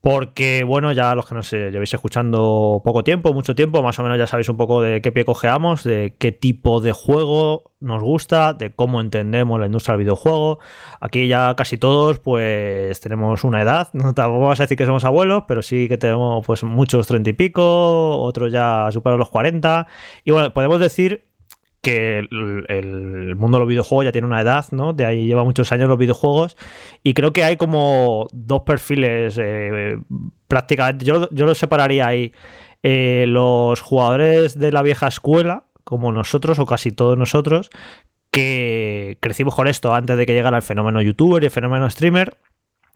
Porque, 0.00 0.62
bueno, 0.64 0.92
ya 0.92 1.14
los 1.14 1.26
que 1.26 1.34
nos 1.34 1.52
eh, 1.52 1.70
llevéis 1.70 1.92
escuchando 1.92 2.80
poco 2.84 3.02
tiempo, 3.02 3.32
mucho 3.34 3.54
tiempo, 3.54 3.82
más 3.82 3.98
o 3.98 4.02
menos 4.02 4.18
ya 4.18 4.26
sabéis 4.26 4.48
un 4.48 4.56
poco 4.56 4.80
de 4.80 5.00
qué 5.02 5.10
pie 5.10 5.24
cojeamos, 5.24 5.82
de 5.82 6.14
qué 6.18 6.30
tipo 6.30 6.80
de 6.80 6.92
juego 6.92 7.72
nos 7.80 8.02
gusta, 8.02 8.54
de 8.54 8.72
cómo 8.72 9.00
entendemos 9.00 9.58
la 9.58 9.66
industria 9.66 9.94
del 9.94 10.04
videojuego. 10.04 10.60
Aquí 11.00 11.26
ya 11.28 11.54
casi 11.56 11.78
todos, 11.78 12.20
pues 12.20 13.00
tenemos 13.00 13.44
una 13.44 13.62
edad, 13.62 13.88
no 13.92 14.14
tampoco 14.14 14.40
vamos 14.40 14.60
a 14.60 14.64
decir 14.64 14.78
que 14.78 14.86
somos 14.86 15.04
abuelos, 15.04 15.44
pero 15.48 15.62
sí 15.62 15.88
que 15.88 15.98
tenemos 15.98 16.46
pues 16.46 16.62
muchos 16.62 17.06
treinta 17.06 17.30
y 17.30 17.32
pico, 17.34 18.18
otros 18.20 18.52
ya 18.52 18.88
superan 18.92 19.18
los 19.18 19.30
40. 19.30 19.86
Y 20.24 20.30
bueno, 20.30 20.54
podemos 20.54 20.80
decir 20.80 21.27
que 21.88 22.18
el, 22.18 23.34
mundo 23.36 23.56
de 23.56 23.60
los 23.60 23.68
videojuegos 23.68 24.04
ya 24.04 24.12
tiene 24.12 24.26
una 24.26 24.40
edad, 24.40 24.66
¿no? 24.72 24.92
De 24.92 25.06
ahí 25.06 25.26
lleva 25.26 25.44
muchos 25.44 25.72
años 25.72 25.88
los 25.88 25.98
videojuegos 25.98 26.56
y 27.02 27.14
creo 27.14 27.32
que 27.32 27.44
hay 27.44 27.56
como 27.56 28.28
dos 28.32 28.62
perfiles 28.62 29.38
eh, 29.40 29.98
prácticamente, 30.48 31.04
yo, 31.04 31.28
yo 31.30 31.46
los 31.46 31.56
separaría 31.56 32.06
ahí, 32.06 32.32
eh, 32.82 33.24
los 33.28 33.80
jugadores 33.80 34.58
de 34.58 34.70
la 34.70 34.82
vieja 34.82 35.08
escuela, 35.08 35.64
como 35.84 36.12
nosotros 36.12 36.58
o 36.58 36.66
casi 36.66 36.92
todos 36.92 37.16
nosotros, 37.16 37.70
que 38.30 39.16
crecimos 39.20 39.54
con 39.54 39.66
esto 39.66 39.94
antes 39.94 40.18
de 40.18 40.26
que 40.26 40.34
llegara 40.34 40.58
el 40.58 40.62
fenómeno 40.62 41.00
youtuber 41.00 41.42
y 41.42 41.46
el 41.46 41.52
fenómeno 41.52 41.88
streamer. 41.88 42.36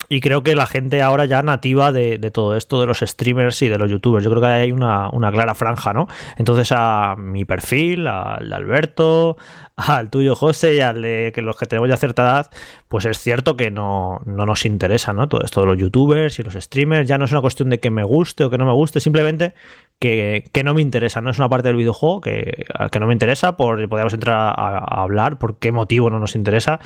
Y 0.09 0.21
creo 0.21 0.43
que 0.43 0.55
la 0.55 0.67
gente 0.67 1.03
ahora 1.03 1.25
ya 1.25 1.43
nativa 1.43 1.93
de, 1.93 2.19
todo 2.33 2.57
esto 2.57 2.81
de 2.81 2.87
los 2.87 3.01
streamers 3.01 3.61
y 3.63 3.69
de 3.69 3.79
los 3.79 3.91
youtubers. 3.91 4.25
Yo 4.25 4.31
creo 4.31 4.43
que 4.43 4.49
hay 4.49 4.73
una, 4.73 5.09
una 5.11 5.31
clara 5.31 5.55
franja, 5.55 5.93
¿no? 5.93 6.09
Entonces 6.37 6.73
a 6.75 7.15
mi 7.17 7.45
perfil, 7.45 8.07
al 8.07 8.49
de 8.49 8.55
Alberto, 8.55 9.37
al 9.77 10.11
tuyo 10.11 10.37
José 10.37 10.77
y 10.77 10.81
al 10.81 11.03
de 11.03 11.33
que 11.35 11.43
los 11.43 11.57
que 11.57 11.67
tenemos 11.67 11.89
ya 11.89 11.97
cierta 11.97 12.23
edad, 12.23 12.51
pues 12.89 13.05
es 13.07 13.19
cierto 13.19 13.57
que 13.57 13.71
no, 13.71 14.21
no 14.27 14.45
nos 14.45 14.67
interesa, 14.67 15.13
¿no? 15.13 15.29
Todo 15.29 15.43
esto 15.45 15.61
de 15.61 15.67
los 15.67 15.79
youtubers 15.79 16.39
y 16.39 16.43
los 16.43 16.55
streamers. 16.55 17.09
Ya 17.09 17.19
no 17.19 17.25
es 17.25 17.33
una 17.33 17.41
cuestión 17.41 17.71
de 17.71 17.81
que 17.81 17.91
me 17.91 18.05
guste 18.05 18.45
o 18.45 18.51
que 18.51 18.59
no 18.59 18.67
me 18.67 18.73
guste, 18.73 19.01
simplemente 19.01 19.55
que, 19.99 20.51
que 20.53 20.65
no 20.65 20.75
me 20.75 20.83
interesa. 20.83 21.21
No 21.21 21.31
es 21.31 21.39
una 21.39 21.49
parte 21.49 21.69
del 21.69 21.77
videojuego 21.77 22.21
que, 22.21 22.67
que 22.91 23.01
no 23.01 23.07
me 23.07 23.13
interesa, 23.13 23.57
por, 23.57 23.89
podríamos 23.89 24.13
entrar 24.13 24.55
a, 24.59 24.79
hablar 25.03 25.39
por 25.39 25.59
qué 25.59 25.73
motivo 25.73 26.11
no 26.11 26.19
nos 26.19 26.35
interesa 26.35 26.81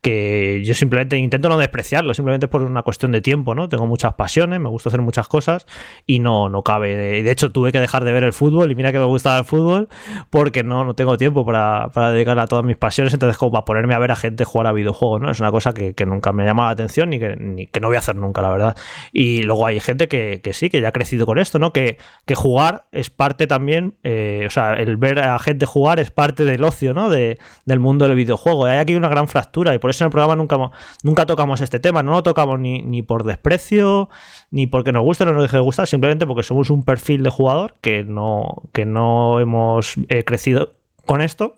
que 0.00 0.62
yo 0.64 0.74
simplemente 0.74 1.16
intento 1.16 1.48
no 1.48 1.58
despreciarlo, 1.58 2.12
simplemente 2.12 2.48
por 2.48 2.62
una 2.62 2.82
cuestión 2.82 3.12
de 3.12 3.20
tiempo, 3.20 3.54
¿no? 3.54 3.68
Tengo 3.68 3.86
muchas 3.86 4.14
pasiones, 4.14 4.58
me 4.58 4.68
gusta 4.68 4.88
hacer 4.88 5.00
muchas 5.00 5.28
cosas 5.28 5.66
y 6.06 6.18
no, 6.18 6.48
no 6.48 6.64
cabe. 6.64 7.22
De 7.22 7.30
hecho, 7.30 7.52
tuve 7.52 7.70
que 7.70 7.78
dejar 7.78 8.04
de 8.04 8.12
ver 8.12 8.24
el 8.24 8.32
fútbol 8.32 8.72
y 8.72 8.74
mira 8.74 8.90
que 8.90 8.98
me 8.98 9.04
gustaba 9.04 9.38
el 9.38 9.44
fútbol 9.44 9.88
porque 10.30 10.64
no, 10.64 10.84
no 10.84 10.94
tengo 10.94 11.16
tiempo 11.18 11.46
para, 11.46 11.90
para 11.92 12.10
a 12.38 12.46
todas 12.46 12.64
mis 12.64 12.76
pasiones, 12.76 13.12
entonces 13.12 13.36
como 13.36 13.52
para 13.52 13.64
ponerme 13.64 13.94
a 13.94 13.98
ver 13.98 14.10
a 14.10 14.16
gente 14.16 14.44
jugar 14.44 14.66
a 14.66 14.72
videojuegos, 14.72 15.20
¿no? 15.20 15.30
Es 15.30 15.40
una 15.40 15.50
cosa 15.50 15.72
que, 15.72 15.94
que 15.94 16.06
nunca 16.06 16.32
me 16.32 16.44
llama 16.44 16.66
la 16.66 16.70
atención 16.70 17.10
ni 17.10 17.18
que, 17.18 17.36
ni 17.36 17.66
que 17.66 17.80
no 17.80 17.88
voy 17.88 17.96
a 17.96 18.00
hacer 18.00 18.16
nunca, 18.16 18.42
la 18.42 18.50
verdad. 18.50 18.76
Y 19.12 19.42
luego 19.42 19.66
hay 19.66 19.80
gente 19.80 20.08
que, 20.08 20.40
que 20.42 20.52
sí, 20.52 20.70
que 20.70 20.80
ya 20.80 20.88
ha 20.88 20.92
crecido 20.92 21.26
con 21.26 21.38
esto, 21.38 21.58
¿no? 21.58 21.72
Que, 21.72 21.98
que 22.26 22.34
jugar 22.34 22.86
es 22.92 23.10
parte 23.10 23.46
también, 23.46 23.94
eh, 24.02 24.44
o 24.46 24.50
sea, 24.50 24.74
el 24.74 24.96
ver 24.96 25.18
a 25.18 25.38
gente 25.38 25.66
jugar 25.66 26.00
es 26.00 26.10
parte 26.10 26.44
del 26.44 26.64
ocio, 26.64 26.94
¿no? 26.94 27.10
De, 27.10 27.38
del 27.64 27.80
mundo 27.80 28.06
del 28.06 28.16
videojuego. 28.16 28.66
Hay 28.66 28.78
aquí 28.78 28.94
una 28.94 29.08
gran 29.08 29.28
fractura 29.28 29.74
y 29.74 29.78
por 29.78 29.90
eso 29.90 30.04
en 30.04 30.06
el 30.06 30.12
programa 30.12 30.36
nunca, 30.36 30.58
nunca 31.02 31.26
tocamos 31.26 31.60
este 31.60 31.80
tema, 31.80 32.02
no 32.02 32.12
lo 32.12 32.22
tocamos 32.22 32.58
ni, 32.58 32.82
ni 32.82 33.02
por 33.02 33.24
desprecio, 33.24 34.08
ni 34.50 34.66
porque 34.66 34.92
nos 34.92 35.02
guste 35.02 35.24
o 35.24 35.26
no 35.26 35.32
nos 35.32 35.42
deje 35.42 35.56
de 35.56 35.62
gustar, 35.62 35.86
simplemente 35.86 36.26
porque 36.26 36.42
somos 36.42 36.70
un 36.70 36.84
perfil 36.84 37.22
de 37.22 37.30
jugador 37.30 37.76
que 37.80 38.04
no, 38.04 38.62
que 38.72 38.84
no 38.84 39.40
hemos 39.40 39.94
eh, 40.08 40.24
crecido 40.24 40.74
con 41.06 41.20
esto. 41.20 41.54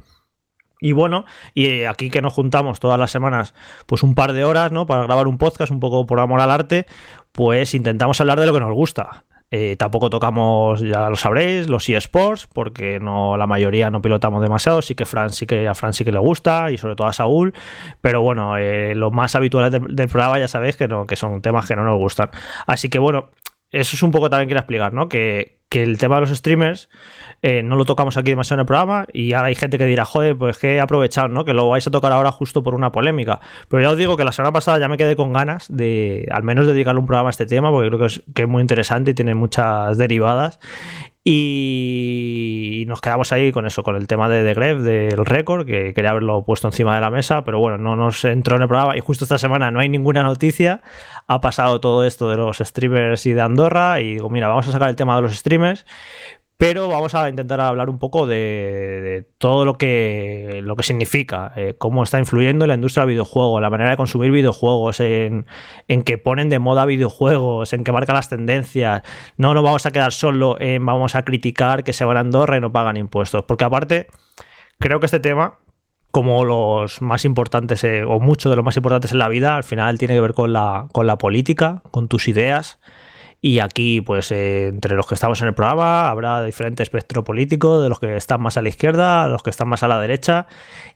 Y 0.80 0.92
bueno, 0.92 1.24
y 1.54 1.84
aquí 1.84 2.10
que 2.10 2.22
nos 2.22 2.32
juntamos 2.32 2.80
todas 2.80 2.98
las 2.98 3.10
semanas, 3.10 3.54
pues 3.86 4.02
un 4.02 4.14
par 4.14 4.32
de 4.32 4.44
horas, 4.44 4.72
¿no? 4.72 4.86
Para 4.86 5.04
grabar 5.04 5.28
un 5.28 5.38
podcast, 5.38 5.70
un 5.72 5.80
poco 5.80 6.06
por 6.06 6.20
amor 6.20 6.40
al 6.40 6.50
arte, 6.50 6.86
pues 7.32 7.74
intentamos 7.74 8.20
hablar 8.20 8.40
de 8.40 8.46
lo 8.46 8.52
que 8.52 8.60
nos 8.60 8.72
gusta. 8.74 9.24
Eh, 9.56 9.76
tampoco 9.76 10.10
tocamos, 10.10 10.80
ya 10.80 11.08
lo 11.08 11.14
sabréis, 11.14 11.68
los 11.68 11.88
eSports, 11.88 12.48
porque 12.52 12.98
no, 12.98 13.36
la 13.36 13.46
mayoría 13.46 13.88
no 13.88 14.02
pilotamos 14.02 14.42
demasiado. 14.42 14.82
Sí 14.82 14.96
que 14.96 15.06
Fran 15.06 15.30
sí 15.30 15.46
que 15.46 15.68
a 15.68 15.76
Fran 15.76 15.92
sí 15.92 16.04
que 16.04 16.10
le 16.10 16.18
gusta, 16.18 16.72
y 16.72 16.78
sobre 16.78 16.96
todo 16.96 17.06
a 17.06 17.12
Saúl. 17.12 17.54
Pero 18.00 18.20
bueno, 18.20 18.58
eh, 18.58 18.96
lo 18.96 19.12
más 19.12 19.36
habitual 19.36 19.70
del, 19.70 19.94
del, 19.94 20.08
programa 20.08 20.40
ya 20.40 20.48
sabéis 20.48 20.76
que 20.76 20.88
no, 20.88 21.06
que 21.06 21.14
son 21.14 21.40
temas 21.40 21.68
que 21.68 21.76
no 21.76 21.84
nos 21.84 21.98
gustan. 21.98 22.30
Así 22.66 22.88
que 22.88 22.98
bueno, 22.98 23.30
eso 23.80 23.96
es 23.96 24.02
un 24.02 24.10
poco 24.10 24.30
también 24.30 24.48
quiero 24.48 24.60
explicar, 24.60 24.92
¿no? 24.92 25.08
Que, 25.08 25.58
que 25.68 25.82
el 25.82 25.98
tema 25.98 26.16
de 26.16 26.22
los 26.22 26.30
streamers 26.30 26.88
eh, 27.42 27.62
no 27.62 27.76
lo 27.76 27.84
tocamos 27.84 28.16
aquí 28.16 28.30
demasiado 28.30 28.58
en 28.58 28.60
el 28.60 28.66
programa 28.66 29.06
y 29.12 29.32
ahora 29.32 29.48
hay 29.48 29.54
gente 29.54 29.76
que 29.76 29.86
dirá, 29.86 30.04
joder, 30.04 30.36
pues 30.36 30.56
que 30.58 30.76
he 30.76 30.80
aprovechado, 30.80 31.28
¿no? 31.28 31.44
Que 31.44 31.52
lo 31.52 31.68
vais 31.68 31.86
a 31.86 31.90
tocar 31.90 32.12
ahora 32.12 32.30
justo 32.32 32.62
por 32.62 32.74
una 32.74 32.92
polémica. 32.92 33.40
Pero 33.68 33.82
ya 33.82 33.90
os 33.90 33.98
digo 33.98 34.16
que 34.16 34.24
la 34.24 34.32
semana 34.32 34.52
pasada 34.52 34.78
ya 34.78 34.88
me 34.88 34.96
quedé 34.96 35.16
con 35.16 35.32
ganas 35.32 35.66
de 35.68 36.28
al 36.30 36.42
menos 36.42 36.66
dedicarle 36.66 37.00
un 37.00 37.06
programa 37.06 37.28
a 37.28 37.32
este 37.32 37.46
tema 37.46 37.70
porque 37.70 37.88
creo 37.88 37.98
que 37.98 38.06
es, 38.06 38.22
que 38.34 38.42
es 38.42 38.48
muy 38.48 38.62
interesante 38.62 39.10
y 39.10 39.14
tiene 39.14 39.34
muchas 39.34 39.98
derivadas. 39.98 40.58
Y 41.26 42.84
nos 42.86 43.00
quedamos 43.00 43.32
ahí 43.32 43.50
con 43.50 43.66
eso, 43.66 43.82
con 43.82 43.96
el 43.96 44.06
tema 44.06 44.28
de 44.28 44.44
The 44.44 44.52
Gref, 44.52 44.82
del 44.82 45.24
récord, 45.24 45.64
que 45.64 45.94
quería 45.94 46.10
haberlo 46.10 46.44
puesto 46.44 46.68
encima 46.68 46.94
de 46.94 47.00
la 47.00 47.10
mesa, 47.10 47.44
pero 47.44 47.58
bueno, 47.58 47.78
no 47.78 47.96
nos 47.96 48.22
entró 48.26 48.56
en 48.56 48.62
el 48.62 48.68
programa 48.68 48.94
y 48.94 49.00
justo 49.00 49.24
esta 49.24 49.38
semana 49.38 49.70
no 49.70 49.80
hay 49.80 49.88
ninguna 49.88 50.22
noticia. 50.22 50.82
Ha 51.26 51.40
pasado 51.40 51.80
todo 51.80 52.04
esto 52.04 52.28
de 52.28 52.36
los 52.36 52.58
streamers 52.58 53.24
y 53.24 53.32
de 53.32 53.40
Andorra 53.40 54.02
y 54.02 54.14
digo, 54.14 54.28
mira, 54.28 54.48
vamos 54.48 54.68
a 54.68 54.72
sacar 54.72 54.90
el 54.90 54.96
tema 54.96 55.16
de 55.16 55.22
los 55.22 55.34
streamers 55.34 55.86
pero 56.64 56.88
vamos 56.88 57.14
a 57.14 57.28
intentar 57.28 57.60
hablar 57.60 57.90
un 57.90 57.98
poco 57.98 58.26
de, 58.26 58.36
de 58.36 59.28
todo 59.36 59.66
lo 59.66 59.76
que, 59.76 60.60
lo 60.64 60.76
que 60.76 60.82
significa, 60.82 61.52
eh, 61.56 61.74
cómo 61.76 62.02
está 62.02 62.18
influyendo 62.18 62.64
en 62.64 62.70
la 62.70 62.74
industria 62.74 63.02
del 63.02 63.10
videojuego, 63.10 63.60
la 63.60 63.68
manera 63.68 63.90
de 63.90 63.98
consumir 63.98 64.30
videojuegos, 64.30 64.98
en, 65.00 65.44
en, 65.88 66.02
que 66.02 66.16
ponen 66.16 66.48
de 66.48 66.58
moda 66.58 66.86
videojuegos, 66.86 67.74
en 67.74 67.84
que 67.84 67.92
marcan 67.92 68.16
las 68.16 68.30
tendencias. 68.30 69.02
No 69.36 69.52
nos 69.52 69.62
vamos 69.62 69.84
a 69.84 69.90
quedar 69.90 70.12
solo 70.12 70.58
en 70.58 70.86
vamos 70.86 71.14
a 71.14 71.22
criticar 71.22 71.84
que 71.84 71.92
se 71.92 72.06
van 72.06 72.16
a 72.16 72.20
Andorra 72.20 72.56
y 72.56 72.62
no 72.62 72.72
pagan 72.72 72.96
impuestos, 72.96 73.44
porque 73.44 73.64
aparte 73.64 74.06
creo 74.78 75.00
que 75.00 75.06
este 75.06 75.20
tema 75.20 75.58
como 76.12 76.46
los 76.46 77.02
más 77.02 77.26
importantes 77.26 77.84
eh, 77.84 78.04
o 78.04 78.20
muchos 78.20 78.48
de 78.48 78.56
los 78.56 78.64
más 78.64 78.76
importantes 78.78 79.12
en 79.12 79.18
la 79.18 79.28
vida, 79.28 79.56
al 79.56 79.64
final 79.64 79.98
tiene 79.98 80.14
que 80.14 80.20
ver 80.22 80.32
con 80.32 80.54
la, 80.54 80.86
con 80.92 81.06
la 81.06 81.18
política, 81.18 81.82
con 81.90 82.08
tus 82.08 82.26
ideas. 82.28 82.78
Y 83.46 83.58
aquí, 83.58 84.00
pues, 84.00 84.32
eh, 84.32 84.68
entre 84.68 84.96
los 84.96 85.06
que 85.06 85.14
estamos 85.16 85.42
en 85.42 85.48
el 85.48 85.54
programa, 85.54 86.08
habrá 86.08 86.42
diferente 86.42 86.82
espectro 86.82 87.24
político, 87.24 87.82
de 87.82 87.90
los 87.90 88.00
que 88.00 88.16
están 88.16 88.40
más 88.40 88.56
a 88.56 88.62
la 88.62 88.70
izquierda, 88.70 89.28
los 89.28 89.42
que 89.42 89.50
están 89.50 89.68
más 89.68 89.82
a 89.82 89.88
la 89.88 90.00
derecha. 90.00 90.46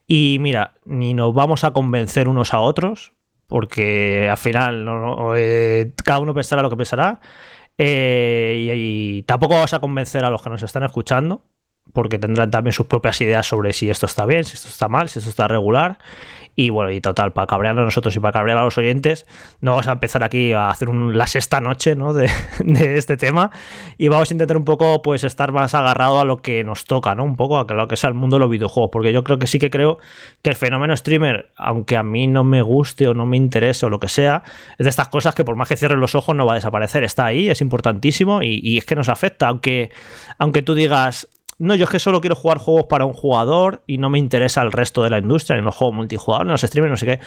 Y 0.06 0.38
mira, 0.40 0.72
ni 0.86 1.12
nos 1.12 1.34
vamos 1.34 1.62
a 1.64 1.72
convencer 1.72 2.26
unos 2.26 2.54
a 2.54 2.60
otros, 2.60 3.12
porque 3.48 4.30
al 4.30 4.38
final 4.38 4.86
no, 4.86 5.36
eh, 5.36 5.92
cada 6.02 6.20
uno 6.20 6.32
pensará 6.32 6.62
lo 6.62 6.70
que 6.70 6.78
pensará. 6.78 7.20
Eh, 7.76 8.56
y, 8.56 9.18
y 9.18 9.22
tampoco 9.24 9.52
vamos 9.52 9.74
a 9.74 9.80
convencer 9.80 10.24
a 10.24 10.30
los 10.30 10.40
que 10.40 10.48
nos 10.48 10.62
están 10.62 10.84
escuchando, 10.84 11.42
porque 11.92 12.18
tendrán 12.18 12.50
también 12.50 12.72
sus 12.72 12.86
propias 12.86 13.20
ideas 13.20 13.46
sobre 13.46 13.74
si 13.74 13.90
esto 13.90 14.06
está 14.06 14.24
bien, 14.24 14.44
si 14.44 14.54
esto 14.54 14.68
está 14.68 14.88
mal, 14.88 15.10
si 15.10 15.18
esto 15.18 15.28
está 15.28 15.48
regular. 15.48 15.98
Y 16.60 16.70
bueno, 16.70 16.90
y 16.90 17.00
total, 17.00 17.32
para 17.32 17.46
cabrear 17.46 17.78
a 17.78 17.84
nosotros 17.84 18.16
y 18.16 18.18
para 18.18 18.32
cabrear 18.32 18.58
a 18.58 18.64
los 18.64 18.76
oyentes, 18.76 19.26
no 19.60 19.70
vamos 19.70 19.86
a 19.86 19.92
empezar 19.92 20.24
aquí 20.24 20.52
a 20.54 20.70
hacer 20.70 20.88
un, 20.88 21.16
la 21.16 21.28
sexta 21.28 21.60
noche 21.60 21.94
¿no? 21.94 22.12
de, 22.14 22.28
este 22.98 23.16
tema. 23.16 23.52
Y 23.96 24.08
vamos 24.08 24.28
a 24.28 24.34
intentar 24.34 24.56
un 24.56 24.64
poco 24.64 25.00
pues 25.00 25.22
estar 25.22 25.52
más 25.52 25.76
agarrado 25.76 26.18
a 26.18 26.24
lo 26.24 26.38
que 26.38 26.64
nos 26.64 26.84
toca, 26.84 27.14
¿no? 27.14 27.22
Un 27.22 27.36
poco 27.36 27.60
a 27.60 27.72
lo 27.72 27.86
que 27.86 27.94
es 27.94 28.02
el 28.02 28.14
mundo 28.14 28.38
de 28.38 28.40
los 28.40 28.50
videojuegos. 28.50 28.90
Porque 28.90 29.12
yo 29.12 29.22
creo 29.22 29.38
que 29.38 29.46
sí 29.46 29.60
que 29.60 29.70
creo 29.70 29.98
que 30.42 30.50
el 30.50 30.56
fenómeno 30.56 30.96
streamer, 30.96 31.52
aunque 31.54 31.96
a 31.96 32.02
mí 32.02 32.26
no 32.26 32.42
me 32.42 32.60
guste 32.60 33.06
o 33.06 33.14
no 33.14 33.24
me 33.24 33.36
interese 33.36 33.86
o 33.86 33.88
lo 33.88 34.00
que 34.00 34.08
sea, 34.08 34.42
es 34.78 34.84
de 34.84 34.90
estas 34.90 35.06
cosas 35.06 35.36
que 35.36 35.44
por 35.44 35.54
más 35.54 35.68
que 35.68 35.76
cierren 35.76 36.00
los 36.00 36.16
ojos 36.16 36.34
no 36.34 36.44
va 36.44 36.54
a 36.54 36.56
desaparecer. 36.56 37.04
Está 37.04 37.26
ahí, 37.26 37.48
es 37.48 37.60
importantísimo 37.60 38.42
y, 38.42 38.58
y 38.64 38.78
es 38.78 38.84
que 38.84 38.96
nos 38.96 39.08
afecta. 39.08 39.46
Aunque, 39.46 39.92
aunque 40.38 40.62
tú 40.62 40.74
digas, 40.74 41.28
no, 41.58 41.74
yo 41.74 41.84
es 41.84 41.90
que 41.90 41.98
solo 41.98 42.20
quiero 42.20 42.36
jugar 42.36 42.58
juegos 42.58 42.84
para 42.84 43.04
un 43.04 43.12
jugador 43.12 43.82
y 43.86 43.98
no 43.98 44.10
me 44.10 44.20
interesa 44.20 44.62
el 44.62 44.70
resto 44.70 45.02
de 45.02 45.10
la 45.10 45.18
industria, 45.18 45.56
ni 45.56 45.62
los 45.62 45.74
juegos 45.74 45.96
multijugador, 45.96 46.46
ni 46.46 46.52
los 46.52 46.60
streamers, 46.60 46.90
no 46.92 46.96
sé 46.96 47.06
qué. 47.06 47.20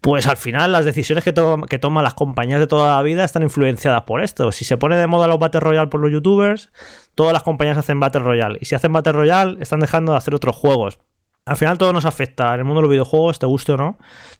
Pues 0.00 0.26
al 0.26 0.36
final 0.36 0.72
las 0.72 0.84
decisiones 0.84 1.22
que, 1.22 1.32
que 1.68 1.78
toman 1.78 2.02
las 2.02 2.14
compañías 2.14 2.58
de 2.58 2.66
toda 2.66 2.96
la 2.96 3.02
vida 3.02 3.22
están 3.22 3.44
influenciadas 3.44 4.02
por 4.02 4.20
esto. 4.20 4.50
Si 4.50 4.64
se 4.64 4.76
pone 4.76 4.96
de 4.96 5.06
moda 5.06 5.28
los 5.28 5.38
Battle 5.38 5.60
Royale 5.60 5.88
por 5.88 6.00
los 6.00 6.10
youtubers, 6.10 6.72
todas 7.14 7.32
las 7.32 7.44
compañías 7.44 7.78
hacen 7.78 8.00
Battle 8.00 8.22
Royale. 8.22 8.58
Y 8.60 8.64
si 8.64 8.74
hacen 8.74 8.92
Battle 8.92 9.12
Royale, 9.12 9.58
están 9.60 9.78
dejando 9.78 10.10
de 10.10 10.18
hacer 10.18 10.34
otros 10.34 10.56
juegos. 10.56 10.98
Al 11.46 11.56
final 11.56 11.78
todo 11.78 11.92
nos 11.92 12.04
afecta 12.04 12.52
en 12.54 12.60
el 12.60 12.64
mundo 12.64 12.80
de 12.80 12.82
los 12.82 12.90
videojuegos, 12.90 13.38
te 13.38 13.46
guste 13.46 13.72
o 13.72 13.76
no, 13.76 13.98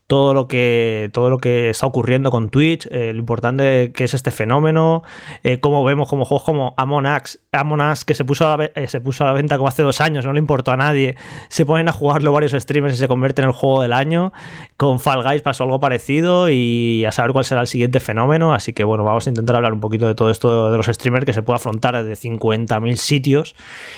todo 0.09 0.33
lo 0.33 0.49
que, 0.49 1.11
todo 1.12 1.29
lo 1.29 1.37
que 1.37 1.69
está 1.69 1.87
ocurriendo 1.87 2.31
con 2.31 2.49
Twitch, 2.49 2.88
eh, 2.91 3.12
lo 3.12 3.19
importante 3.19 3.93
que 3.93 4.05
es 4.05 4.15
este 4.15 4.31
fenómeno, 4.31 5.03
eh, 5.45 5.61
como 5.61 5.85
vemos 5.85 6.09
como 6.09 6.25
juegos 6.25 6.45
como 6.45 6.75
Among 6.79 7.05
Us, 7.07 7.38
Among 7.53 7.83
Us 7.83 8.07
que 8.07 8.15
se 8.15 8.25
puso, 8.25 8.50
a 8.50 8.57
la, 8.57 8.65
eh, 8.75 8.88
se 8.88 9.03
puso 9.03 9.25
a 9.25 9.27
la 9.27 9.33
venta 9.35 9.59
como 9.59 9.69
hace 9.69 9.83
dos 9.83 10.00
años, 10.00 10.25
no 10.25 10.33
le 10.33 10.38
importó 10.38 10.73
a 10.73 10.79
nadie, 10.79 11.17
se 11.50 11.67
ponen 11.67 11.91
a 11.91 11.93
jugarlo 11.93 12.33
varios 12.33 12.53
streamers 12.53 12.95
y 12.95 12.97
se 12.97 13.07
convierte 13.07 13.43
en 13.43 13.49
el 13.49 13.55
juego 13.55 13.83
del 13.83 13.93
año, 13.93 14.33
con 14.79 14.99
Fall 14.99 15.23
Guys 15.23 15.43
pasó 15.43 15.65
algo 15.65 15.79
parecido 15.79 16.49
y 16.49 17.05
a 17.05 17.12
saber 17.12 17.33
cuál 17.33 17.45
será 17.45 17.61
el 17.61 17.67
siguiente 17.67 18.00
fenómeno, 18.00 18.55
así 18.55 18.73
que 18.73 18.85
bueno, 18.85 19.05
vamos 19.05 19.27
a 19.27 19.31
intentar 19.31 19.57
hablar 19.57 19.75
un 19.75 19.81
poquito 19.81 20.09
de 20.09 20.15
todo 20.15 20.31
esto 20.31 20.71
de 20.71 20.77
los 20.79 20.87
streamers 20.87 21.27
que 21.27 21.35
se 21.35 21.43
puede 21.43 21.57
afrontar 21.57 22.03
desde 22.03 22.31
50.000 22.31 22.97
sitios. 22.97 23.55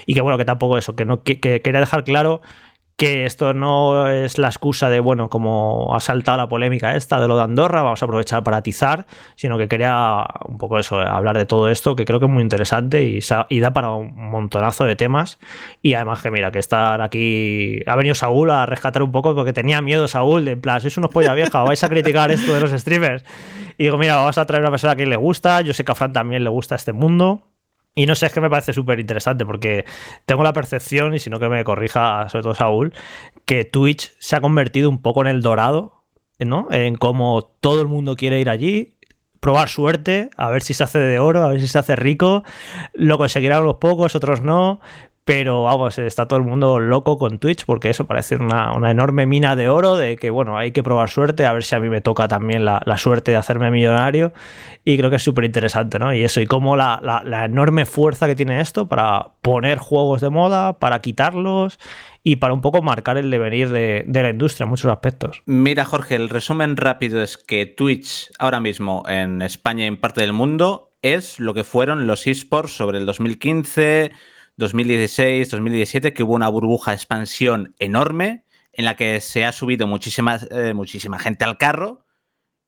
Y 0.06 0.14
que 0.14 0.22
bueno, 0.22 0.38
que 0.38 0.44
tampoco 0.44 0.76
eso, 0.76 0.96
que 0.96 1.04
no 1.04 1.22
que, 1.22 1.38
que 1.38 1.62
quería 1.62 1.78
dejar 1.78 2.02
claro 2.02 2.40
que 3.00 3.24
esto 3.24 3.54
no 3.54 4.08
es 4.10 4.36
la 4.36 4.48
excusa 4.48 4.90
de, 4.90 5.00
bueno, 5.00 5.30
como 5.30 5.96
ha 5.96 6.00
saltado 6.00 6.36
la 6.36 6.50
polémica 6.50 6.96
esta 6.96 7.18
de 7.18 7.28
lo 7.28 7.36
de 7.38 7.44
Andorra, 7.44 7.80
vamos 7.80 8.02
a 8.02 8.04
aprovechar 8.04 8.44
para 8.44 8.58
atizar, 8.58 9.06
sino 9.36 9.56
que 9.56 9.68
quería 9.68 10.26
un 10.46 10.58
poco 10.58 10.78
eso, 10.78 11.00
hablar 11.00 11.38
de 11.38 11.46
todo 11.46 11.70
esto, 11.70 11.96
que 11.96 12.04
creo 12.04 12.20
que 12.20 12.26
es 12.26 12.30
muy 12.30 12.42
interesante 12.42 13.02
y, 13.02 13.60
da 13.60 13.72
para 13.72 13.92
un 13.92 14.14
montonazo 14.14 14.84
de 14.84 14.96
temas. 14.96 15.38
Y 15.80 15.94
además 15.94 16.20
que 16.20 16.30
mira, 16.30 16.52
que 16.52 16.58
estar 16.58 17.00
aquí, 17.00 17.80
ha 17.86 17.96
venido 17.96 18.14
Saúl 18.14 18.50
a 18.50 18.66
rescatar 18.66 19.02
un 19.02 19.12
poco 19.12 19.34
porque 19.34 19.54
tenía 19.54 19.80
miedo 19.80 20.06
Saúl, 20.06 20.44
de 20.44 20.52
en 20.52 20.60
plan, 20.60 20.82
sois 20.82 20.98
unos 20.98 21.10
polla 21.10 21.32
vieja, 21.32 21.62
vais 21.62 21.82
a 21.82 21.88
criticar 21.88 22.30
esto 22.30 22.52
de 22.52 22.60
los 22.60 22.70
streamers. 22.70 23.24
Y 23.78 23.84
digo, 23.84 23.96
mira, 23.96 24.16
vamos 24.16 24.36
a 24.36 24.44
traer 24.44 24.62
a 24.62 24.64
una 24.64 24.72
persona 24.72 24.94
que 24.94 25.06
le 25.06 25.16
gusta, 25.16 25.62
yo 25.62 25.72
sé 25.72 25.86
que 25.86 25.92
a 25.92 25.94
Fran 25.94 26.12
también 26.12 26.44
le 26.44 26.50
gusta 26.50 26.74
este 26.74 26.92
mundo. 26.92 27.49
Y 27.94 28.06
no 28.06 28.14
sé, 28.14 28.26
es 28.26 28.32
que 28.32 28.40
me 28.40 28.50
parece 28.50 28.72
súper 28.72 29.00
interesante 29.00 29.44
porque 29.44 29.84
tengo 30.24 30.42
la 30.42 30.52
percepción, 30.52 31.14
y 31.14 31.18
si 31.18 31.28
no 31.28 31.40
que 31.40 31.48
me 31.48 31.64
corrija 31.64 32.28
sobre 32.28 32.42
todo 32.44 32.54
Saúl, 32.54 32.94
que 33.44 33.64
Twitch 33.64 34.14
se 34.18 34.36
ha 34.36 34.40
convertido 34.40 34.88
un 34.88 35.02
poco 35.02 35.22
en 35.22 35.26
el 35.26 35.42
dorado, 35.42 36.04
¿no? 36.38 36.68
En 36.70 36.96
cómo 36.96 37.56
todo 37.60 37.82
el 37.82 37.88
mundo 37.88 38.16
quiere 38.16 38.40
ir 38.40 38.48
allí, 38.48 38.96
probar 39.40 39.68
suerte, 39.68 40.30
a 40.36 40.50
ver 40.50 40.62
si 40.62 40.74
se 40.74 40.84
hace 40.84 40.98
de 40.98 41.18
oro, 41.18 41.42
a 41.42 41.48
ver 41.48 41.60
si 41.60 41.68
se 41.68 41.78
hace 41.78 41.96
rico. 41.96 42.44
Lo 42.92 43.18
conseguirán 43.18 43.64
los 43.64 43.76
pocos, 43.76 44.14
otros 44.14 44.42
no. 44.42 44.80
Pero 45.24 45.64
vamos, 45.64 45.98
está 45.98 46.26
todo 46.26 46.38
el 46.38 46.46
mundo 46.46 46.80
loco 46.80 47.18
con 47.18 47.38
Twitch 47.38 47.64
porque 47.64 47.90
eso 47.90 48.06
parece 48.06 48.36
una, 48.36 48.72
enorme 48.90 49.26
mina 49.26 49.54
de 49.54 49.68
oro 49.68 49.96
de 49.96 50.16
que, 50.16 50.30
bueno, 50.30 50.56
hay 50.56 50.72
que 50.72 50.82
probar 50.82 51.10
suerte, 51.10 51.46
a 51.46 51.52
ver 51.52 51.62
si 51.62 51.74
a 51.74 51.80
mí 51.80 51.88
me 51.88 52.00
toca 52.00 52.26
también 52.26 52.64
la, 52.64 52.82
suerte 52.96 53.32
de 53.32 53.36
hacerme 53.36 53.70
millonario. 53.70 54.32
Y 54.84 54.96
creo 54.96 55.10
que 55.10 55.16
es 55.16 55.22
súper 55.22 55.44
interesante, 55.44 55.98
¿no? 55.98 56.14
Y 56.14 56.24
eso, 56.24 56.40
y 56.40 56.46
cómo 56.46 56.74
la, 56.74 57.22
enorme 57.44 57.84
fuerza 57.84 58.26
que 58.26 58.34
tiene 58.34 58.60
esto 58.60 58.88
para 58.88 59.34
poner 59.42 59.78
juegos 59.78 60.22
de 60.22 60.30
moda, 60.30 60.78
para 60.78 61.00
quitarlos 61.00 61.78
y 62.24 62.36
para 62.36 62.54
un 62.54 62.62
poco 62.62 62.80
marcar 62.82 63.18
el 63.18 63.30
devenir 63.30 63.68
de, 63.68 64.04
de, 64.06 64.22
la 64.22 64.30
industria 64.30 64.64
en 64.64 64.70
muchos 64.70 64.90
aspectos. 64.90 65.42
Mira, 65.44 65.84
Jorge, 65.84 66.16
el 66.16 66.28
resumen 66.28 66.76
rápido 66.76 67.22
es 67.22 67.36
que 67.36 67.66
Twitch 67.66 68.30
ahora 68.38 68.60
mismo 68.60 69.04
en 69.06 69.42
España 69.42 69.84
y 69.84 69.88
en 69.88 69.96
parte 69.98 70.22
del 70.22 70.32
mundo 70.32 70.92
es 71.02 71.40
lo 71.40 71.54
que 71.54 71.64
fueron 71.64 72.06
los 72.06 72.26
esports 72.26 72.72
sobre 72.72 72.98
el 72.98 73.06
2015 73.06 74.12
2016, 74.60 75.50
2017, 75.50 76.12
que 76.12 76.22
hubo 76.22 76.34
una 76.34 76.48
burbuja 76.48 76.92
de 76.92 76.96
expansión 76.96 77.74
enorme 77.78 78.44
en 78.72 78.84
la 78.84 78.94
que 78.94 79.20
se 79.20 79.44
ha 79.44 79.52
subido 79.52 79.88
muchísima, 79.88 80.38
eh, 80.50 80.74
muchísima 80.74 81.18
gente 81.18 81.44
al 81.44 81.58
carro 81.58 82.06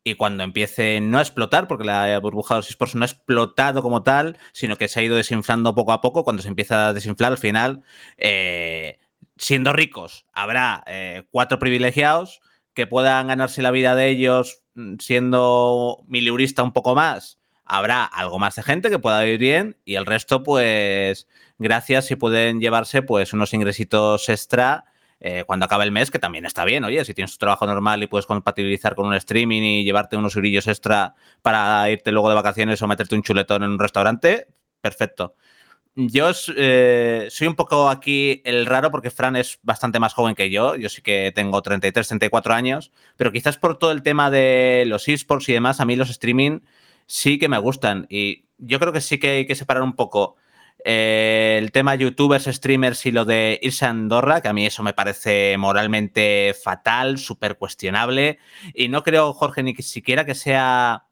y 0.05 0.15
cuando 0.15 0.43
empiece 0.43 1.01
no 1.01 1.19
a 1.19 1.23
explotar, 1.23 1.69
porque 1.69 1.85
la 1.85 2.19
burbuja 2.19 2.55
de 2.55 2.59
los 2.59 2.71
esports 2.71 2.95
no 2.97 3.05
ha 3.05 3.07
explotado 3.07 3.83
como 3.83 4.03
tal, 4.03 4.37
sino 4.53 4.77
que 4.77 4.89
se 4.89 4.99
ha 4.99 5.03
ido 5.05 5.17
desinflando 5.17 5.75
poco 5.75 5.93
a 5.93 6.01
poco, 6.01 6.25
cuando 6.25 6.43
se 6.43 6.49
empieza 6.49 6.89
a 6.89 6.93
desinflar 6.93 7.33
al 7.33 7.39
final, 7.39 7.83
eh, 8.17 8.99
siendo 9.37 9.73
ricos, 9.73 10.27
habrá 10.33 10.83
eh, 10.87 11.25
cuatro 11.31 11.59
privilegiados 11.59 12.41
que 12.75 12.87
puedan 12.87 13.29
ganarse 13.29 13.63
la 13.63 13.71
vida 13.71 13.95
de 13.95 14.09
ellos 14.09 14.63
mm, 14.75 14.95
siendo 14.99 16.05
miliurista 16.09 16.63
un 16.63 16.73
poco 16.73 16.95
más. 16.95 17.39
Habrá 17.65 18.05
algo 18.05 18.39
más 18.39 18.57
de 18.57 18.63
gente 18.65 18.91
que 18.91 18.99
pueda 18.99 19.23
vivir 19.23 19.39
bien 19.39 19.77
y 19.85 19.95
el 19.95 20.07
resto, 20.07 20.43
pues, 20.43 21.29
gracias 21.63 22.07
si 22.07 22.17
pueden 22.17 22.61
llevarse 22.61 23.03
pues 23.03 23.33
unos 23.33 23.55
ingresitos 23.55 24.29
extra 24.29 24.85
eh, 25.25 25.45
cuando 25.47 25.67
acabe 25.67 25.85
el 25.85 25.93
mes, 25.93 26.11
que 26.11 26.19
también 26.19 26.47
está 26.47 26.65
bien, 26.65 26.83
oye, 26.83 27.05
si 27.05 27.15
tienes 27.15 27.31
tu 27.31 27.39
trabajo 27.39 27.65
normal 27.65 28.03
y 28.03 28.09
puedes 28.09 28.27
compatibilizar 28.27 28.97
con 28.97 29.07
un 29.07 29.15
streaming 29.15 29.63
y 29.63 29.85
llevarte 29.85 30.17
unos 30.17 30.35
eurillos 30.35 30.67
extra 30.67 31.15
para 31.43 31.89
irte 31.91 32.11
luego 32.11 32.29
de 32.29 32.35
vacaciones 32.35 32.83
o 32.83 32.89
meterte 32.89 33.15
un 33.15 33.23
chuletón 33.23 33.63
en 33.63 33.71
un 33.71 33.79
restaurante, 33.79 34.49
perfecto. 34.81 35.37
Yo 35.95 36.31
eh, 36.57 37.29
soy 37.31 37.47
un 37.47 37.55
poco 37.55 37.89
aquí 37.89 38.41
el 38.45 38.67
raro 38.67 38.91
porque 38.91 39.11
Fran 39.11 39.37
es 39.37 39.59
bastante 39.63 40.01
más 40.01 40.15
joven 40.15 40.35
que 40.35 40.51
yo. 40.51 40.75
Yo 40.75 40.89
sí 40.89 41.03
que 41.03 41.33
tengo 41.35 41.61
33, 41.61 42.09
34 42.09 42.55
años, 42.55 42.93
pero 43.17 43.31
quizás 43.31 43.59
por 43.59 43.79
todo 43.79 43.93
el 43.93 44.03
tema 44.03 44.31
de 44.31 44.85
los 44.87 45.07
esports 45.07 45.49
y 45.51 45.53
demás, 45.53 45.81
a 45.81 45.85
mí 45.85 45.95
los 45.95 46.11
streaming 46.11 46.61
sí 47.07 47.39
que 47.39 47.49
me 47.49 47.59
gustan. 47.59 48.07
Y 48.09 48.47
yo 48.59 48.81
creo 48.81 48.93
que 48.93 49.03
sí 49.03 49.19
que 49.19 49.31
hay 49.31 49.47
que 49.47 49.55
separar 49.55 49.83
un 49.83 49.95
poco 49.95 50.37
eh, 50.85 51.57
el 51.59 51.73
tema 51.73 51.95
youtubers, 51.95 52.45
streamers 52.45 53.07
y 53.07 53.13
lo 53.13 53.25
de 53.25 53.59
irse 53.63 53.85
a 53.85 53.91
Andorra, 53.91 54.41
que 54.41 54.49
a 54.49 54.53
mí 54.53 54.67
eso 54.67 54.83
me 54.83 54.93
parece 54.93 55.57
moralmente 55.59 56.55
fatal, 56.63 57.19
súper 57.19 57.57
cuestionable. 57.57 58.39
Y 58.75 58.89
no 58.89 59.03
creo, 59.03 59.33
Jorge, 59.33 59.63
ni 59.63 59.75
siquiera 59.77 60.25
que 60.25 60.35
sea 60.35 61.07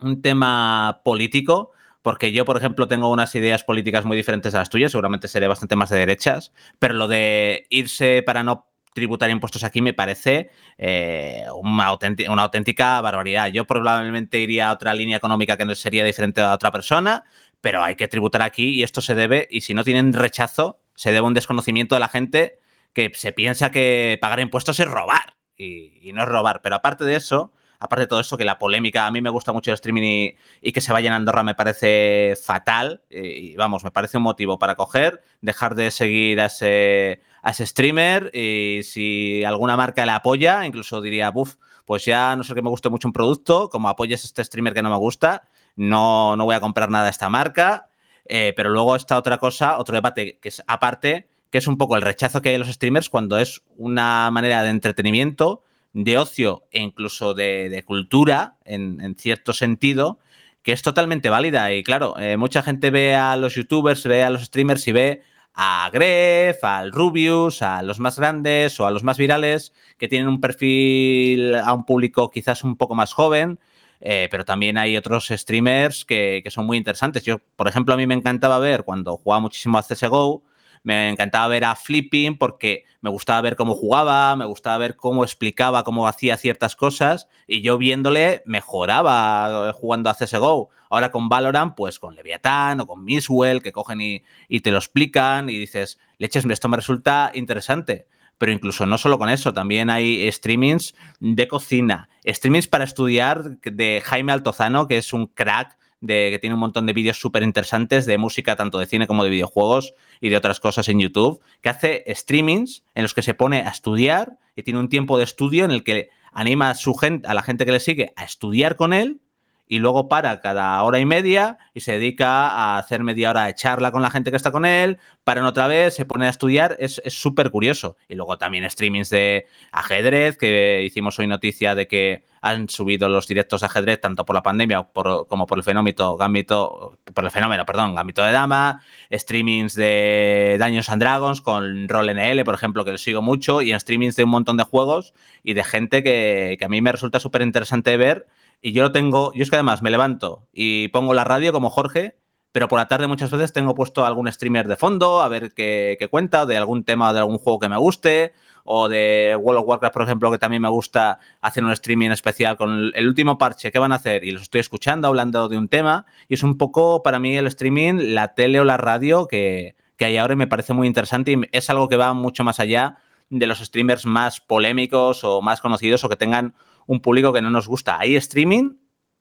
un 0.00 0.22
tema 0.22 1.00
político, 1.04 1.72
porque 2.02 2.32
yo, 2.32 2.44
por 2.44 2.56
ejemplo, 2.56 2.88
tengo 2.88 3.10
unas 3.10 3.34
ideas 3.34 3.64
políticas 3.64 4.04
muy 4.04 4.16
diferentes 4.16 4.54
a 4.54 4.58
las 4.58 4.70
tuyas, 4.70 4.92
seguramente 4.92 5.28
seré 5.28 5.48
bastante 5.48 5.76
más 5.76 5.90
de 5.90 5.98
derechas, 5.98 6.52
pero 6.78 6.94
lo 6.94 7.08
de 7.08 7.66
irse 7.70 8.22
para 8.22 8.42
no 8.42 8.68
tributar 8.96 9.28
impuestos 9.28 9.62
aquí 9.62 9.82
me 9.82 9.92
parece 9.92 10.50
eh, 10.78 11.44
una, 11.54 11.84
auténtica, 11.84 12.32
una, 12.32 12.44
auténtica, 12.44 12.98
barbaridad. 13.02 13.48
Yo 13.48 13.66
probablemente 13.66 14.40
iría 14.40 14.70
a 14.70 14.72
otra 14.72 14.94
línea 14.94 15.18
económica 15.18 15.58
que 15.58 15.66
no 15.66 15.74
sería 15.74 16.02
diferente 16.02 16.40
a 16.40 16.54
otra 16.54 16.72
persona, 16.72 17.24
pero 17.60 17.82
hay 17.82 17.96
que 17.96 18.08
tributar 18.08 18.42
aquí 18.42 18.70
y 18.70 18.82
esto 18.82 19.00
se 19.00 19.14
debe, 19.14 19.48
y 19.50 19.62
si 19.62 19.74
no 19.74 19.84
tienen 19.84 20.12
rechazo, 20.12 20.80
se 20.94 21.12
debe 21.12 21.26
un 21.26 21.34
desconocimiento 21.34 21.94
de 21.94 22.00
la 22.00 22.08
gente 22.08 22.58
que 22.92 23.12
se 23.14 23.32
piensa 23.32 23.70
que 23.70 24.18
pagar 24.20 24.40
impuestos 24.40 24.80
es 24.80 24.88
robar, 24.88 25.36
y, 25.56 26.12
no 26.14 26.22
es 26.22 26.28
robar. 26.28 26.60
Pero 26.62 26.76
aparte 26.76 27.04
de 27.04 27.16
eso, 27.16 27.52
aparte 27.78 28.02
de 28.02 28.06
todo 28.06 28.20
eso, 28.20 28.38
que 28.38 28.44
la 28.44 28.58
polémica, 28.58 29.06
a 29.06 29.10
mí 29.10 29.20
me 29.20 29.30
gusta 29.30 29.52
mucho 29.52 29.70
el 29.70 29.74
streaming 29.74 30.32
y, 30.62 30.72
que 30.72 30.80
se 30.80 30.92
vaya 30.92 31.12
a 31.12 31.16
Andorra 31.16 31.42
me 31.42 31.54
parece 31.54 32.34
fatal, 32.42 33.02
y, 33.10 33.54
vamos, 33.56 33.84
me 33.84 33.90
parece 33.90 34.16
un 34.16 34.22
motivo 34.22 34.58
para 34.58 34.76
coger, 34.76 35.22
dejar 35.40 35.74
de 35.74 35.90
seguir 35.90 36.40
a 36.40 36.46
ese, 36.46 37.20
a 37.42 37.50
ese 37.50 37.66
streamer, 37.66 38.30
y 38.34 38.80
si 38.82 39.44
alguna 39.44 39.76
marca 39.76 40.06
le 40.06 40.12
apoya, 40.12 40.64
incluso 40.64 41.00
diría, 41.00 41.30
buf, 41.30 41.56
pues 41.84 42.04
ya 42.04 42.34
no 42.34 42.44
sé 42.44 42.54
que 42.54 42.62
me 42.62 42.70
guste 42.70 42.88
mucho 42.88 43.08
un 43.08 43.12
producto, 43.12 43.68
como 43.68 43.88
apoyes 43.88 44.24
a 44.24 44.26
este 44.26 44.44
streamer 44.44 44.74
que 44.74 44.82
no 44.82 44.90
me 44.90 44.96
gusta, 44.96 45.48
no, 45.76 46.36
no 46.36 46.44
voy 46.44 46.54
a 46.54 46.60
comprar 46.60 46.90
nada 46.90 47.04
de 47.04 47.10
esta 47.10 47.28
marca. 47.28 47.88
Eh, 48.28 48.52
pero 48.56 48.70
luego 48.70 48.96
está 48.96 49.18
otra 49.18 49.38
cosa, 49.38 49.78
otro 49.78 49.94
debate 49.94 50.38
que 50.40 50.48
es 50.48 50.62
aparte, 50.66 51.28
que 51.50 51.58
es 51.58 51.66
un 51.66 51.78
poco 51.78 51.96
el 51.96 52.02
rechazo 52.02 52.42
que 52.42 52.50
hay 52.50 52.54
de 52.54 52.58
los 52.58 52.72
streamers 52.72 53.08
cuando 53.08 53.38
es 53.38 53.62
una 53.76 54.30
manera 54.30 54.62
de 54.62 54.70
entretenimiento, 54.70 55.62
de 55.92 56.18
ocio 56.18 56.64
e 56.70 56.82
incluso 56.82 57.34
de, 57.34 57.82
cultura, 57.86 58.56
en, 58.64 59.14
cierto 59.16 59.52
sentido, 59.52 60.18
que 60.62 60.72
es 60.72 60.82
totalmente 60.82 61.30
válida. 61.30 61.72
Y 61.72 61.84
claro, 61.84 62.18
eh, 62.18 62.36
mucha 62.36 62.62
gente 62.62 62.90
ve 62.90 63.14
a 63.14 63.36
los 63.36 63.54
youtubers, 63.54 64.04
ve 64.04 64.24
a 64.24 64.30
los 64.30 64.44
streamers 64.44 64.86
y 64.88 64.92
ve 64.92 65.22
a 65.54 65.88
Gref, 65.92 66.62
al 66.64 66.92
Rubius, 66.92 67.62
a 67.62 67.82
los 67.82 68.00
más 68.00 68.18
grandes 68.18 68.78
o 68.80 68.86
a 68.86 68.90
los 68.90 69.04
más 69.04 69.16
virales, 69.16 69.72
que 69.96 70.08
tienen 70.08 70.28
un 70.28 70.40
perfil 70.40 71.54
a 71.54 71.72
un 71.72 71.86
público 71.86 72.30
quizás 72.30 72.64
un 72.64 72.76
poco 72.76 72.94
más 72.94 73.12
joven 73.14 73.58
eh, 74.00 74.28
pero 74.30 74.44
también 74.44 74.78
hay 74.78 74.96
otros 74.96 75.28
streamers 75.28 76.04
que, 76.04 76.42
son 76.48 76.66
muy 76.66 76.76
interesantes. 76.76 77.24
Yo, 77.24 77.38
por 77.56 77.68
ejemplo, 77.68 77.94
a 77.94 77.96
mí 77.96 78.06
me 78.06 78.14
encantaba 78.14 78.58
ver 78.58 78.84
cuando 78.84 79.16
jugaba 79.16 79.40
muchísimo 79.40 79.78
a 79.78 79.82
CSGO, 79.82 80.42
me 80.82 81.08
encantaba 81.08 81.48
ver 81.48 81.64
a 81.64 81.74
Flipping 81.74 82.38
porque 82.38 82.84
me 83.00 83.10
gustaba 83.10 83.40
ver 83.40 83.56
cómo 83.56 83.74
jugaba, 83.74 84.36
me 84.36 84.44
gustaba 84.44 84.78
ver 84.78 84.94
cómo 84.94 85.24
explicaba, 85.24 85.82
cómo 85.82 86.06
hacía 86.06 86.36
ciertas 86.36 86.76
cosas 86.76 87.26
y 87.48 87.60
yo 87.60 87.76
viéndole 87.76 88.42
mejoraba 88.46 89.72
jugando 89.72 90.10
a 90.10 90.14
CSGO. 90.14 90.70
Ahora 90.88 91.10
con 91.10 91.28
Valorant, 91.28 91.74
pues 91.74 91.98
con 91.98 92.14
Leviathan 92.14 92.80
o 92.80 92.86
con 92.86 93.04
Misswell, 93.04 93.62
que 93.62 93.72
cogen 93.72 94.00
y, 94.00 94.22
y 94.48 94.60
te 94.60 94.70
lo 94.70 94.78
explican 94.78 95.50
y 95.50 95.58
dices, 95.58 95.98
leches, 96.18 96.44
esto 96.44 96.68
me 96.68 96.76
resulta 96.76 97.32
interesante 97.34 98.06
pero 98.38 98.52
incluso 98.52 98.86
no 98.86 98.98
solo 98.98 99.18
con 99.18 99.28
eso, 99.28 99.52
también 99.52 99.90
hay 99.90 100.30
streamings 100.30 100.94
de 101.20 101.48
cocina, 101.48 102.08
streamings 102.26 102.68
para 102.68 102.84
estudiar 102.84 103.58
de 103.60 104.02
Jaime 104.04 104.32
Altozano, 104.32 104.86
que 104.88 104.98
es 104.98 105.12
un 105.12 105.26
crack 105.26 105.78
de, 106.00 106.28
que 106.30 106.38
tiene 106.38 106.54
un 106.54 106.60
montón 106.60 106.86
de 106.86 106.92
vídeos 106.92 107.18
súper 107.18 107.42
interesantes 107.42 108.06
de 108.06 108.18
música, 108.18 108.56
tanto 108.56 108.78
de 108.78 108.86
cine 108.86 109.06
como 109.06 109.24
de 109.24 109.30
videojuegos 109.30 109.94
y 110.20 110.28
de 110.28 110.36
otras 110.36 110.60
cosas 110.60 110.88
en 110.88 111.00
YouTube, 111.00 111.40
que 111.62 111.68
hace 111.68 112.04
streamings 112.08 112.84
en 112.94 113.02
los 113.02 113.14
que 113.14 113.22
se 113.22 113.34
pone 113.34 113.62
a 113.62 113.70
estudiar 113.70 114.38
y 114.54 114.62
tiene 114.62 114.80
un 114.80 114.88
tiempo 114.88 115.18
de 115.18 115.24
estudio 115.24 115.64
en 115.64 115.70
el 115.70 115.84
que 115.84 116.10
anima 116.32 116.70
a, 116.70 116.74
su 116.74 116.94
gente, 116.94 117.26
a 117.28 117.34
la 117.34 117.42
gente 117.42 117.64
que 117.64 117.72
le 117.72 117.80
sigue 117.80 118.12
a 118.16 118.24
estudiar 118.24 118.76
con 118.76 118.92
él 118.92 119.20
y 119.68 119.78
luego 119.78 120.08
para 120.08 120.40
cada 120.40 120.82
hora 120.82 120.98
y 120.98 121.06
media 121.06 121.58
y 121.74 121.80
se 121.80 121.92
dedica 121.92 122.48
a 122.48 122.78
hacer 122.78 123.02
media 123.02 123.30
hora 123.30 123.46
de 123.46 123.54
charla 123.54 123.90
con 123.90 124.02
la 124.02 124.10
gente 124.10 124.30
que 124.30 124.36
está 124.36 124.52
con 124.52 124.64
él, 124.64 124.98
paran 125.24 125.44
otra 125.44 125.66
vez, 125.66 125.94
se 125.94 126.04
pone 126.04 126.26
a 126.26 126.30
estudiar, 126.30 126.76
es 126.78 127.00
súper 127.06 127.50
curioso. 127.50 127.96
Y 128.08 128.14
luego 128.14 128.38
también 128.38 128.68
streamings 128.70 129.10
de 129.10 129.46
ajedrez, 129.72 130.38
que 130.38 130.82
hicimos 130.84 131.18
hoy 131.18 131.26
noticia 131.26 131.74
de 131.74 131.88
que 131.88 132.24
han 132.46 132.68
subido 132.68 133.08
los 133.08 133.26
directos 133.26 133.60
de 133.60 133.66
ajedrez 133.66 134.00
tanto 134.00 134.24
por 134.24 134.34
la 134.36 134.42
pandemia 134.42 134.88
como 134.92 135.46
por 135.46 135.58
el 135.58 135.64
fenómeno 135.64 136.16
Gambito, 136.16 136.98
por 137.12 137.24
el 137.24 137.30
fenómeno, 137.30 137.66
perdón, 137.66 137.94
Gambito 137.94 138.22
de 138.22 138.32
Dama, 138.32 138.82
streamings 139.10 139.74
de 139.74 140.56
Daños 140.58 140.88
and 140.88 141.02
Dragons 141.02 141.40
con 141.40 141.88
Roll 141.88 142.14
NL, 142.14 142.44
por 142.44 142.54
ejemplo, 142.54 142.84
que 142.84 142.92
lo 142.92 142.98
sigo 142.98 143.22
mucho, 143.22 143.62
y 143.62 143.72
en 143.72 143.80
streamings 143.80 144.16
de 144.16 144.24
un 144.24 144.30
montón 144.30 144.56
de 144.56 144.64
juegos 144.64 145.12
y 145.42 145.54
de 145.54 145.64
gente 145.64 146.02
que, 146.02 146.56
que 146.58 146.64
a 146.64 146.68
mí 146.68 146.80
me 146.80 146.92
resulta 146.92 147.18
súper 147.18 147.42
interesante 147.42 147.96
ver 147.96 148.26
y 148.60 148.72
yo 148.72 148.82
lo 148.82 148.92
tengo, 148.92 149.32
yo 149.34 149.42
es 149.42 149.50
que 149.50 149.56
además 149.56 149.82
me 149.82 149.90
levanto 149.90 150.48
y 150.52 150.88
pongo 150.88 151.14
la 151.14 151.24
radio 151.24 151.52
como 151.52 151.70
Jorge, 151.70 152.18
pero 152.52 152.68
por 152.68 152.78
la 152.78 152.88
tarde 152.88 153.06
muchas 153.06 153.30
veces 153.30 153.52
tengo 153.52 153.74
puesto 153.74 154.06
algún 154.06 154.30
streamer 154.32 154.66
de 154.66 154.76
fondo, 154.76 155.20
a 155.20 155.28
ver 155.28 155.52
qué, 155.54 155.96
qué 155.98 156.08
cuenta, 156.08 156.46
de 156.46 156.56
algún 156.56 156.84
tema 156.84 157.12
de 157.12 157.20
algún 157.20 157.38
juego 157.38 157.58
que 157.58 157.68
me 157.68 157.76
guste, 157.76 158.32
o 158.66 158.88
de 158.88 159.36
World 159.40 159.60
of 159.60 159.68
Warcraft, 159.68 159.92
por 159.94 160.02
ejemplo, 160.02 160.30
que 160.30 160.38
también 160.38 160.60
me 160.60 160.68
gusta 160.68 161.20
hacer 161.40 161.64
un 161.64 161.70
streaming 161.70 162.10
especial 162.10 162.56
con 162.56 162.90
el, 162.94 163.06
último 163.06 163.38
parche 163.38 163.70
que 163.70 163.78
van 163.78 163.92
a 163.92 163.96
hacer 163.96 164.24
y 164.24 164.32
los 164.32 164.42
estoy 164.42 164.60
escuchando 164.60 165.08
hablando 165.08 165.48
de 165.48 165.56
un 165.56 165.68
tema. 165.68 166.04
Y 166.28 166.34
es 166.34 166.42
un 166.42 166.58
poco 166.58 167.02
para 167.02 167.18
mí 167.18 167.36
el 167.36 167.46
streaming, 167.46 168.14
la 168.14 168.34
tele 168.34 168.60
o 168.60 168.64
la 168.64 168.76
radio 168.76 169.28
que, 169.28 169.76
que 169.96 170.04
hay 170.04 170.16
ahora 170.16 170.34
y 170.34 170.36
me 170.36 170.48
parece 170.48 170.72
muy 170.72 170.86
interesante 170.86 171.32
y 171.32 171.40
es 171.52 171.70
algo 171.70 171.88
que 171.88 171.96
va 171.96 172.12
mucho 172.12 172.44
más 172.44 172.60
allá 172.60 172.98
de 173.30 173.46
los 173.46 173.58
streamers 173.60 174.04
más 174.04 174.40
polémicos 174.40 175.24
o 175.24 175.40
más 175.42 175.60
conocidos 175.60 176.04
o 176.04 176.08
que 176.08 176.16
tengan 176.16 176.54
un 176.86 177.00
público 177.00 177.32
que 177.32 177.42
no 177.42 177.50
nos 177.50 177.68
gusta. 177.68 177.98
Hay 177.98 178.16
streaming 178.16 178.76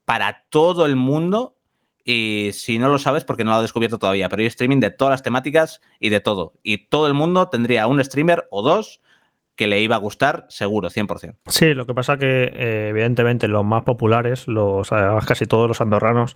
para 0.06 0.46
todo 0.50 0.86
el 0.86 0.96
mundo 0.96 1.58
y 2.04 2.52
si 2.54 2.78
no 2.78 2.90
lo 2.90 3.00
sabes 3.00 3.24
porque 3.24 3.44
no 3.44 3.52
lo 3.52 3.60
he 3.60 3.62
descubierto 3.64 3.98
todavía, 3.98 4.30
pero 4.30 4.42
hay 4.42 4.48
streaming 4.48 4.80
de 4.80 4.92
todas 4.92 5.12
las 5.12 5.24
temáticas 5.24 5.82
y 6.00 6.10
de 6.10 6.20
todo. 6.20 6.54
Y 6.62 6.88
todo 6.88 7.08
el 7.08 7.16
mundo 7.16 7.50
tendría 7.50 7.88
un 7.88 8.04
streamer 8.04 8.48
o 8.52 8.62
dos 8.62 9.02
que 9.56 9.68
le 9.68 9.82
iba 9.82 9.96
a 9.96 10.00
gustar 10.00 10.46
seguro, 10.50 10.90
100%. 10.90 11.36
Sí, 11.48 11.74
lo 11.74 11.86
que 11.86 11.94
pasa 11.94 12.18
que 12.18 12.52
eh, 12.54 12.90
evidentemente 12.90 13.48
los 13.48 13.64
más 13.64 13.84
populares, 13.84 14.48
los 14.48 14.92
además 14.92 15.26
casi 15.26 15.46
todos 15.46 15.68
los 15.68 15.80
andorranos, 15.80 16.36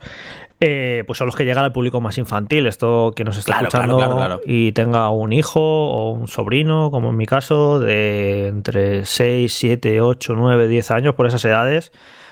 eh, 0.62 1.04
pues 1.06 1.18
son 1.18 1.28
los 1.28 1.36
que 1.36 1.44
llegan 1.44 1.66
al 1.66 1.74
público 1.74 2.00
más 2.00 2.18
infantil. 2.18 2.66
Esto 2.66 3.12
que 3.16 3.26
nos 3.26 3.38
está 3.38 3.54
claro, 3.54 3.68
escuchando 3.68 3.98
claro, 3.98 4.16
claro. 4.16 4.42
y 4.46 4.72
tenga 4.72 5.10
un 5.10 5.34
hijo 5.34 5.60
o 5.62 6.12
un 6.12 6.28
sobrino, 6.28 6.92
como 6.92 7.10
en 7.10 7.18
mi 7.18 7.26
caso, 7.26 7.80
de 7.80 8.48
entre 8.48 9.06
6, 9.06 9.54
7, 9.54 10.02
8, 10.02 10.34
9, 10.38 10.68
10 10.68 10.92
años 10.92 11.16
por 11.16 11.28
esas 11.28 11.44
edades. 11.44 11.92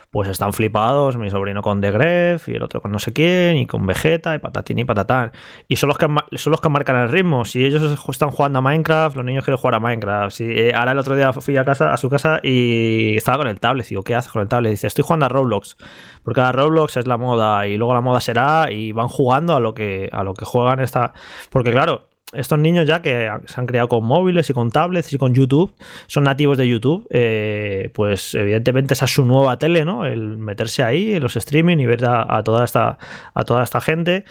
Pues 0.09 0.29
están 0.29 0.53
flipados, 0.53 1.17
mi 1.17 1.29
sobrino 1.29 1.61
con 1.61 1.81
The 1.81 1.91
Gref 1.91 2.47
y 2.47 2.53
el 2.55 2.63
otro 2.63 2.81
con 2.81 2.91
no 2.91 2.99
sé 2.99 3.11
quién, 3.11 3.57
y 3.57 3.67
con 3.67 3.85
Vegeta, 3.85 4.33
y 4.35 4.39
patatín 4.39 4.79
y 4.79 4.85
patatán. 4.85 5.33
Y 5.67 5.75
son 5.75 5.89
los 5.89 5.97
que, 5.97 6.07
son 6.37 6.51
los 6.51 6.61
que 6.61 6.69
marcan 6.69 6.95
el 6.95 7.09
ritmo. 7.09 7.43
Si 7.43 7.65
ellos 7.65 7.99
están 8.09 8.31
jugando 8.31 8.59
a 8.59 8.61
Minecraft, 8.61 9.17
los 9.17 9.25
niños 9.25 9.43
quieren 9.43 9.57
jugar 9.57 9.75
a 9.75 9.79
Minecraft. 9.81 10.35
Si, 10.35 10.45
eh, 10.45 10.73
ahora 10.73 10.93
el 10.93 10.99
otro 10.99 11.15
día 11.15 11.33
fui 11.33 11.57
a 11.57 11.65
casa, 11.65 11.93
a 11.93 11.97
su 11.97 12.09
casa 12.09 12.39
y 12.41 13.17
estaba 13.17 13.39
con 13.39 13.47
el 13.47 13.59
tablet. 13.59 13.87
Digo, 13.87 14.03
¿qué 14.03 14.15
haces 14.15 14.31
con 14.31 14.41
el 14.41 14.47
tablet? 14.47 14.71
Dice, 14.71 14.87
estoy 14.87 15.03
jugando 15.03 15.25
a 15.25 15.29
Roblox. 15.29 15.75
Porque 16.23 16.39
ahora 16.41 16.53
Roblox 16.53 16.97
es 16.97 17.07
la 17.07 17.17
moda 17.17 17.67
y 17.67 17.77
luego 17.77 17.93
la 17.93 18.01
moda 18.01 18.21
será 18.21 18.71
y 18.71 18.93
van 18.93 19.09
jugando 19.09 19.55
a 19.55 19.59
lo 19.59 19.73
que, 19.73 20.09
a 20.11 20.23
lo 20.23 20.33
que 20.33 20.45
juegan 20.45 20.79
esta. 20.79 21.13
Porque 21.49 21.71
claro, 21.71 22.07
estos 22.33 22.59
niños 22.59 22.85
ya 22.87 23.01
que 23.01 23.29
se 23.45 23.59
han 23.59 23.67
criado 23.67 23.87
con 23.87 24.03
móviles 24.03 24.49
y 24.49 24.53
con 24.53 24.69
tablets 24.71 25.13
y 25.13 25.17
con 25.17 25.33
YouTube, 25.33 25.73
son 26.07 26.25
nativos 26.25 26.57
de 26.57 26.67
YouTube, 26.67 27.07
eh, 27.09 27.89
pues 27.93 28.35
evidentemente 28.35 28.93
esa 28.93 29.05
es 29.05 29.11
su 29.13 29.25
nueva 29.25 29.57
tele, 29.57 29.85
¿no? 29.85 30.05
El 30.05 30.37
meterse 30.37 30.83
ahí 30.83 31.13
en 31.13 31.23
los 31.23 31.35
streaming 31.37 31.77
y 31.77 31.85
ver 31.85 32.05
a, 32.05 32.25
a 32.37 32.43
toda, 32.43 32.65
esta, 32.65 32.97
a 33.33 33.43
toda 33.45 33.63
esta 33.63 33.79
gente. 33.81 34.25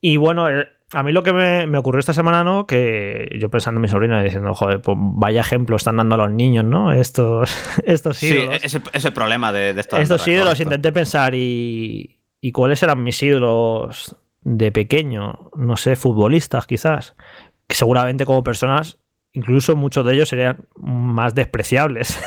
Y 0.00 0.16
bueno, 0.18 0.48
eh, 0.50 0.68
a 0.92 1.02
mí 1.02 1.12
lo 1.12 1.22
que 1.22 1.32
me, 1.32 1.66
me 1.66 1.78
ocurrió 1.78 2.00
esta 2.00 2.12
semana, 2.12 2.44
¿no? 2.44 2.66
Que 2.66 3.34
yo 3.40 3.50
pensando 3.50 3.78
en 3.78 3.82
mi 3.82 3.88
sobrina 3.88 4.20
y 4.20 4.24
diciendo, 4.24 4.54
joder, 4.54 4.80
pues 4.80 4.96
vaya 5.00 5.40
ejemplo 5.40 5.76
están 5.76 5.96
dando 5.96 6.14
a 6.14 6.18
los 6.18 6.30
niños, 6.30 6.64
¿no? 6.64 6.92
Estos, 6.92 7.50
estos 7.84 8.18
Sí, 8.18 8.28
ídolos. 8.28 8.62
ese, 8.62 8.80
ese 8.92 9.10
problema 9.12 9.52
de, 9.52 9.72
de 9.74 9.80
Estos 9.80 9.98
Andorra, 9.98 10.30
ídolos 10.30 10.60
intenté 10.60 10.92
pensar 10.92 11.34
y, 11.34 12.20
y 12.40 12.52
cuáles 12.52 12.82
eran 12.82 13.02
mis 13.02 13.22
ídolos 13.22 14.16
de 14.48 14.72
pequeño, 14.72 15.50
no 15.54 15.76
sé, 15.76 15.94
futbolistas 15.94 16.66
quizás, 16.66 17.14
que 17.66 17.76
seguramente 17.76 18.24
como 18.24 18.42
personas, 18.42 18.98
incluso 19.32 19.76
muchos 19.76 20.06
de 20.06 20.14
ellos 20.14 20.30
serían 20.30 20.66
más 20.76 21.34
despreciables. 21.34 22.18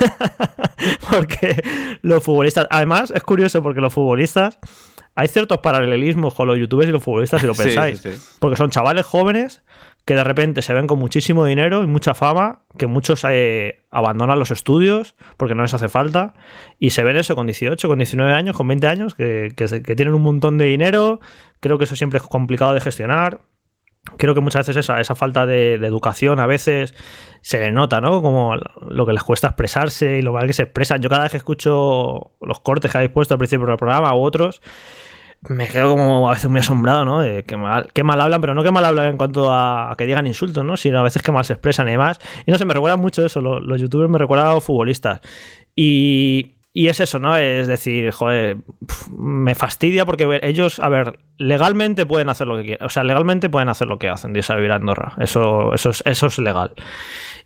porque 1.10 1.64
los 2.04 2.24
futbolistas, 2.24 2.68
además 2.70 3.12
es 3.16 3.24
curioso 3.24 3.64
porque 3.64 3.82
los 3.82 3.92
futbolistas, 3.92 4.60
hay 5.16 5.28
ciertos 5.30 5.58
paralelismos 5.60 6.36
con 6.36 6.48
los 6.48 6.60
youtubers 6.60 6.90
y 6.90 6.92
los 6.92 7.04
futbolistas 7.04 7.42
si 7.42 7.48
lo 7.48 7.56
pensáis. 7.56 8.00
sí, 8.00 8.12
sí. 8.12 8.38
Porque 8.40 8.56
son 8.56 8.70
chavales 8.70 9.06
jóvenes 9.06 9.64
que 10.12 10.16
de 10.16 10.26
repente 10.26 10.62
se 10.62 10.74
ven 10.74 10.88
con 10.88 11.00
muchísimo 11.00 11.46
dinero 11.46 11.86
y 11.86 11.88
mucha 11.88 12.14
fama, 12.14 12.64
que 12.78 12.86
muchos 12.86 13.26
eh, 13.30 13.86
abandonan 13.92 14.38
los 14.38 14.52
estudios 14.52 15.16
porque 15.38 15.56
no 15.56 15.62
les 15.62 15.74
hace 15.74 15.88
falta, 15.88 16.34
y 16.80 16.90
se 16.90 17.02
ven 17.02 17.16
eso 17.16 17.34
con 17.34 17.48
18, 17.48 17.88
con 17.88 17.98
19 17.98 18.34
años, 18.34 18.58
con 18.58 18.68
20 18.68 18.88
años, 18.88 19.16
que, 19.16 19.54
tienen 19.96 20.14
un 20.14 20.22
montón 20.22 20.58
de 20.58 20.66
dinero. 20.66 21.22
Creo 21.62 21.78
que 21.78 21.86
eso 21.86 21.96
siempre 21.96 22.18
es 22.18 22.24
complicado 22.24 22.74
de 22.74 22.82
gestionar. 22.82 23.40
Creo 24.18 24.36
que 24.36 24.42
muchas 24.42 24.68
veces 24.68 24.90
esa, 24.90 25.16
falta 25.16 25.46
de, 25.46 25.78
de 25.78 25.88
educación 25.88 26.42
a 26.42 26.46
veces 26.46 26.94
se 27.40 27.60
le 27.60 27.72
nota, 27.72 28.02
¿no? 28.02 28.22
Como 28.22 28.58
lo 28.90 29.06
que 29.06 29.14
les 29.14 29.24
cuesta 29.24 29.48
expresarse 29.48 30.18
y 30.18 30.22
lo 30.22 30.34
mal 30.34 30.46
que 30.46 30.52
se 30.52 30.64
expresan. 30.64 31.02
Yo 31.02 31.08
cada 31.08 31.24
vez 31.24 31.32
que 31.32 31.38
escucho 31.38 32.34
los 32.42 32.60
cortes 32.60 32.92
que 32.92 32.98
habéis 32.98 33.14
puesto 33.14 33.34
al 33.34 33.38
principio 33.38 33.66
del 33.66 33.78
programa 33.78 34.14
u 34.14 34.24
otros, 34.24 34.62
me 35.50 35.68
quedo 35.68 35.92
como 35.92 36.30
a 36.30 36.34
veces 36.34 36.50
muy 36.50 36.60
asombrado, 36.60 37.04
¿no? 37.04 37.20
De 37.22 37.44
que 37.44 37.58
mal, 37.58 37.90
qué 37.94 38.04
mal 38.04 38.22
hablan, 38.22 38.42
pero 38.42 38.54
no 38.54 38.64
que 38.64 38.72
mal 38.72 38.86
hablan 38.86 39.08
en 39.08 39.18
cuanto 39.18 39.52
a, 39.52 39.96
que 39.98 40.06
digan 40.06 40.28
insultos, 40.28 40.64
¿no? 40.64 40.78
Sino 40.78 41.00
a 41.00 41.04
veces 41.04 41.24
que 41.24 41.32
mal 41.32 41.46
se 41.46 41.54
expresan 41.54 41.88
y 41.88 41.92
demás. 41.92 42.20
Y 42.46 42.52
no 42.52 42.58
sé, 42.58 42.66
me 42.66 42.74
recuerda 42.74 42.98
mucho 42.98 43.26
eso. 43.26 43.42
Los, 43.42 43.62
los 43.64 43.82
youtubers 43.82 44.10
me 44.10 44.20
recuerdan 44.20 44.48
a 44.48 44.54
los 44.54 44.64
futbolistas. 44.64 45.22
Y, 45.76 46.56
y 46.74 46.88
es 46.88 47.00
eso, 47.00 47.20
¿no? 47.20 47.36
Es 47.36 47.68
decir, 47.68 48.12
joder, 48.12 48.58
pf, 48.86 49.10
me 49.12 49.56
fastidia 49.56 50.06
porque 50.06 50.40
ellos, 50.44 50.80
a 50.80 50.90
ver, 50.90 51.20
legalmente 51.38 52.06
pueden 52.06 52.30
hacer 52.30 52.48
lo 52.48 52.58
que 52.58 52.64
quieran. 52.64 52.86
O 52.86 52.90
sea, 52.90 53.04
legalmente 53.04 53.50
pueden 53.50 53.70
hacer 53.70 53.88
lo 53.88 53.98
que 53.98 54.10
hacen, 54.10 54.34
de 54.34 54.46
a 54.48 54.56
vivir 54.56 54.72
a 54.72 54.76
Andorra. 54.76 55.14
Eso, 55.20 55.74
eso, 55.74 55.90
es, 55.90 56.04
eso 56.06 56.28
es 56.28 56.38
legal. 56.38 56.72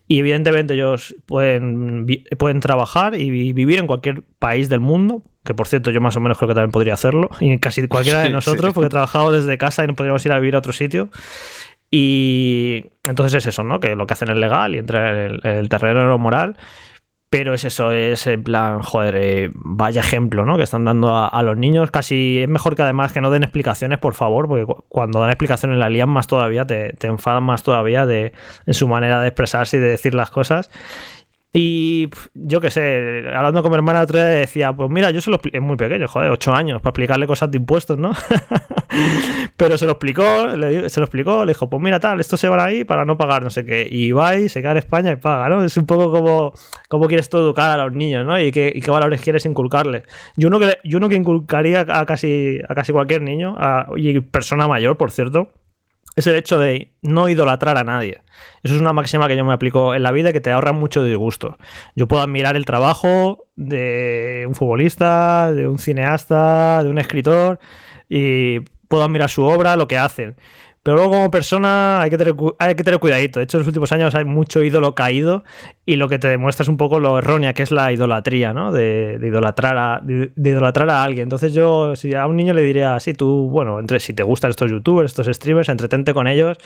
Y 0.07 0.19
evidentemente 0.19 0.75
ellos 0.75 1.15
pueden, 1.25 2.05
pueden 2.37 2.59
trabajar 2.59 3.15
y 3.19 3.29
vi- 3.31 3.53
vivir 3.53 3.79
en 3.79 3.87
cualquier 3.87 4.21
país 4.37 4.69
del 4.69 4.79
mundo, 4.79 5.23
que 5.43 5.53
por 5.55 5.67
cierto 5.67 5.89
yo 5.89 5.99
más 6.01 6.15
o 6.15 6.19
menos 6.19 6.37
creo 6.37 6.47
que 6.49 6.53
también 6.53 6.71
podría 6.71 6.93
hacerlo, 6.93 7.29
y 7.39 7.57
casi 7.57 7.87
cualquiera 7.87 8.19
de 8.19 8.27
Sí, 8.27 8.33
nosotros, 8.33 8.67
sí. 8.69 8.73
porque 8.73 8.85
he 8.87 8.89
trabajado 8.89 9.31
desde 9.31 9.57
casa 9.57 9.83
y 9.83 9.87
no 9.87 9.95
podríamos 9.95 10.23
ir 10.25 10.31
a 10.31 10.39
vivir 10.39 10.55
a 10.55 10.59
otro 10.59 10.73
sitio. 10.73 11.09
Y 11.91 12.85
entonces 13.03 13.35
es 13.43 13.47
eso, 13.47 13.63
¿no? 13.63 13.79
Que 13.79 13.95
lo 13.95 14.05
que 14.07 14.13
hacen 14.13 14.29
es 14.29 14.37
legal 14.37 14.75
y 14.75 14.79
entra 14.79 15.11
en 15.11 15.17
el, 15.31 15.41
en 15.43 15.57
el 15.57 15.69
terreno 15.69 16.17
moral. 16.17 16.57
Pero 17.37 17.53
es 17.53 17.63
eso, 17.65 17.91
es 17.91 18.25
en 18.27 18.43
plan, 18.43 18.81
joder, 18.81 19.15
eh, 19.17 19.51
vaya 19.53 20.01
ejemplo, 20.01 20.45
¿no? 20.45 20.57
Que 20.57 20.63
están 20.63 20.85
dando 20.85 21.15
a, 21.15 21.43
los 21.43 21.57
niños. 21.57 21.91
Casi 21.91 22.39
es 22.39 22.47
mejor 22.47 22.75
que 22.75 22.83
además 22.83 23.11
que 23.11 23.21
no 23.21 23.29
den 23.31 23.43
explicaciones, 23.43 23.99
por 23.99 24.13
favor, 24.13 24.47
porque 24.47 24.65
cu- 24.65 24.83
cuando 24.89 25.19
dan 25.19 25.29
explicaciones 25.29 25.77
la 25.77 25.89
lían 25.89 26.09
más 26.09 26.27
todavía, 26.27 26.65
te, 26.65 26.93
te 26.93 27.07
enfadan 27.07 27.43
más 27.43 27.63
todavía 27.63 28.05
de, 28.05 28.33
en 28.65 28.73
su 28.73 28.87
manera 28.87 29.21
de 29.21 29.27
expresarse 29.27 29.77
y 29.77 29.79
de 29.79 29.89
decir 29.89 30.13
las 30.15 30.29
cosas. 30.29 30.69
Y 31.57 32.09
yo 32.33 32.59
qué 32.59 32.69
sé, 32.69 33.23
hablando 33.33 33.61
con 33.63 33.71
mi 33.71 33.77
hermana 33.77 34.01
otro 34.01 34.17
día 34.17 34.25
decía, 34.25 34.73
pues 34.73 34.89
mira, 34.89 35.11
yo 35.11 35.21
se 35.21 35.29
lo 35.29 35.37
expliqué, 35.37 35.57
es 35.59 35.63
muy 35.63 35.77
pequeño, 35.77 36.05
joder, 36.05 36.29
8 36.31 36.53
años, 36.53 36.81
para 36.81 36.89
explicarle 36.89 37.27
cosas 37.27 37.49
de 37.49 37.57
impuestos, 37.57 37.97
¿no? 37.97 38.11
Pero 39.57 39.77
se 39.77 39.85
lo 39.85 39.93
explicó, 39.93 40.47
le 40.47 40.89
se 40.89 40.99
lo 40.99 41.05
explicó, 41.05 41.45
le 41.45 41.51
dijo, 41.53 41.69
pues 41.69 41.81
mira 41.81 41.99
tal, 42.01 42.19
esto 42.19 42.35
se 42.35 42.49
va 42.49 42.63
ahí 42.65 42.83
para 42.83 43.05
no 43.05 43.17
pagar 43.17 43.41
no 43.41 43.49
sé 43.49 43.65
qué. 43.65 43.87
Y 43.89 44.11
va 44.11 44.35
y 44.35 44.49
se 44.49 44.61
queda 44.61 44.71
en 44.71 44.77
España 44.77 45.11
y 45.13 45.15
paga, 45.15 45.47
¿no? 45.49 45.63
Es 45.63 45.77
un 45.77 45.85
poco 45.85 46.11
como 46.11 46.53
cómo 46.89 47.07
quieres 47.07 47.29
tú 47.29 47.37
educar 47.37 47.79
a 47.79 47.85
los 47.85 47.93
niños, 47.93 48.25
¿no? 48.25 48.37
Y 48.39 48.51
qué, 48.51 48.71
y 48.75 48.81
qué 48.81 48.91
valores 48.91 49.21
quieres 49.21 49.45
inculcarles. 49.45 50.03
Yo 50.35 50.49
uno 50.49 50.59
que, 50.59 50.77
yo 50.83 50.97
uno 50.97 51.07
que 51.07 51.15
inculcaría 51.15 51.85
a 51.87 52.05
casi, 52.05 52.59
a 52.67 52.75
casi 52.75 52.91
cualquier 52.91 53.21
niño, 53.21 53.55
a- 53.57 53.87
y 53.95 54.19
persona 54.19 54.67
mayor, 54.67 54.97
por 54.97 55.11
cierto, 55.11 55.49
es 56.15 56.27
el 56.27 56.35
hecho 56.35 56.59
de 56.59 56.91
no 57.01 57.29
idolatrar 57.29 57.77
a 57.77 57.83
nadie. 57.83 58.21
Eso 58.63 58.75
es 58.75 58.81
una 58.81 58.93
máxima 58.93 59.27
que 59.27 59.35
yo 59.35 59.45
me 59.45 59.53
aplico 59.53 59.93
en 59.95 60.03
la 60.03 60.11
vida 60.11 60.33
que 60.33 60.41
te 60.41 60.51
ahorra 60.51 60.71
mucho 60.71 61.03
disgusto. 61.03 61.57
Yo 61.95 62.07
puedo 62.07 62.23
admirar 62.23 62.55
el 62.55 62.65
trabajo 62.65 63.45
de 63.55 64.45
un 64.47 64.55
futbolista, 64.55 65.51
de 65.53 65.67
un 65.67 65.77
cineasta, 65.77 66.83
de 66.83 66.89
un 66.89 66.97
escritor 66.97 67.59
y 68.09 68.61
puedo 68.87 69.03
admirar 69.03 69.29
su 69.29 69.43
obra, 69.43 69.75
lo 69.75 69.87
que 69.87 69.97
hacen. 69.97 70.35
Pero 70.85 70.97
luego 70.97 71.13
como 71.13 71.31
persona 71.31 71.99
hay 71.99 72.11
que 72.11 72.17
tener, 72.19 72.35
hay 72.59 72.75
que 72.75 72.83
tener 72.83 72.99
cuidadito. 72.99 73.39
De 73.39 73.45
hecho, 73.45 73.57
en 73.57 73.61
los 73.61 73.67
últimos 73.67 73.91
años 73.91 74.13
hay 74.13 74.23
mucho 74.23 74.61
ídolo 74.63 74.93
caído 74.93 75.43
y 75.83 75.95
lo 75.95 76.07
que 76.09 76.19
te 76.19 76.27
demuestra 76.27 76.61
es 76.61 76.69
un 76.69 76.77
poco 76.77 76.99
lo 76.99 77.17
errónea 77.17 77.53
que 77.55 77.63
es 77.63 77.71
la 77.71 77.91
idolatría, 77.91 78.53
¿no? 78.53 78.71
De, 78.71 79.17
de 79.17 79.27
idolatrar 79.27 79.77
a, 79.79 79.99
de, 80.03 80.31
de 80.35 80.49
idolatrar 80.51 80.87
a 80.91 81.03
alguien. 81.03 81.23
Entonces 81.23 81.53
yo, 81.55 81.95
si 81.95 82.13
a 82.13 82.27
un 82.27 82.35
niño 82.35 82.53
le 82.53 82.61
diría, 82.61 82.99
sí, 82.99 83.15
tú, 83.15 83.49
bueno, 83.49 83.79
entre, 83.79 83.99
si 83.99 84.13
te 84.13 84.21
gustan 84.21 84.51
estos 84.51 84.69
youtubers, 84.69 85.11
estos 85.11 85.25
streamers, 85.35 85.69
entretente 85.69 86.13
con 86.13 86.27
ellos, 86.27 86.57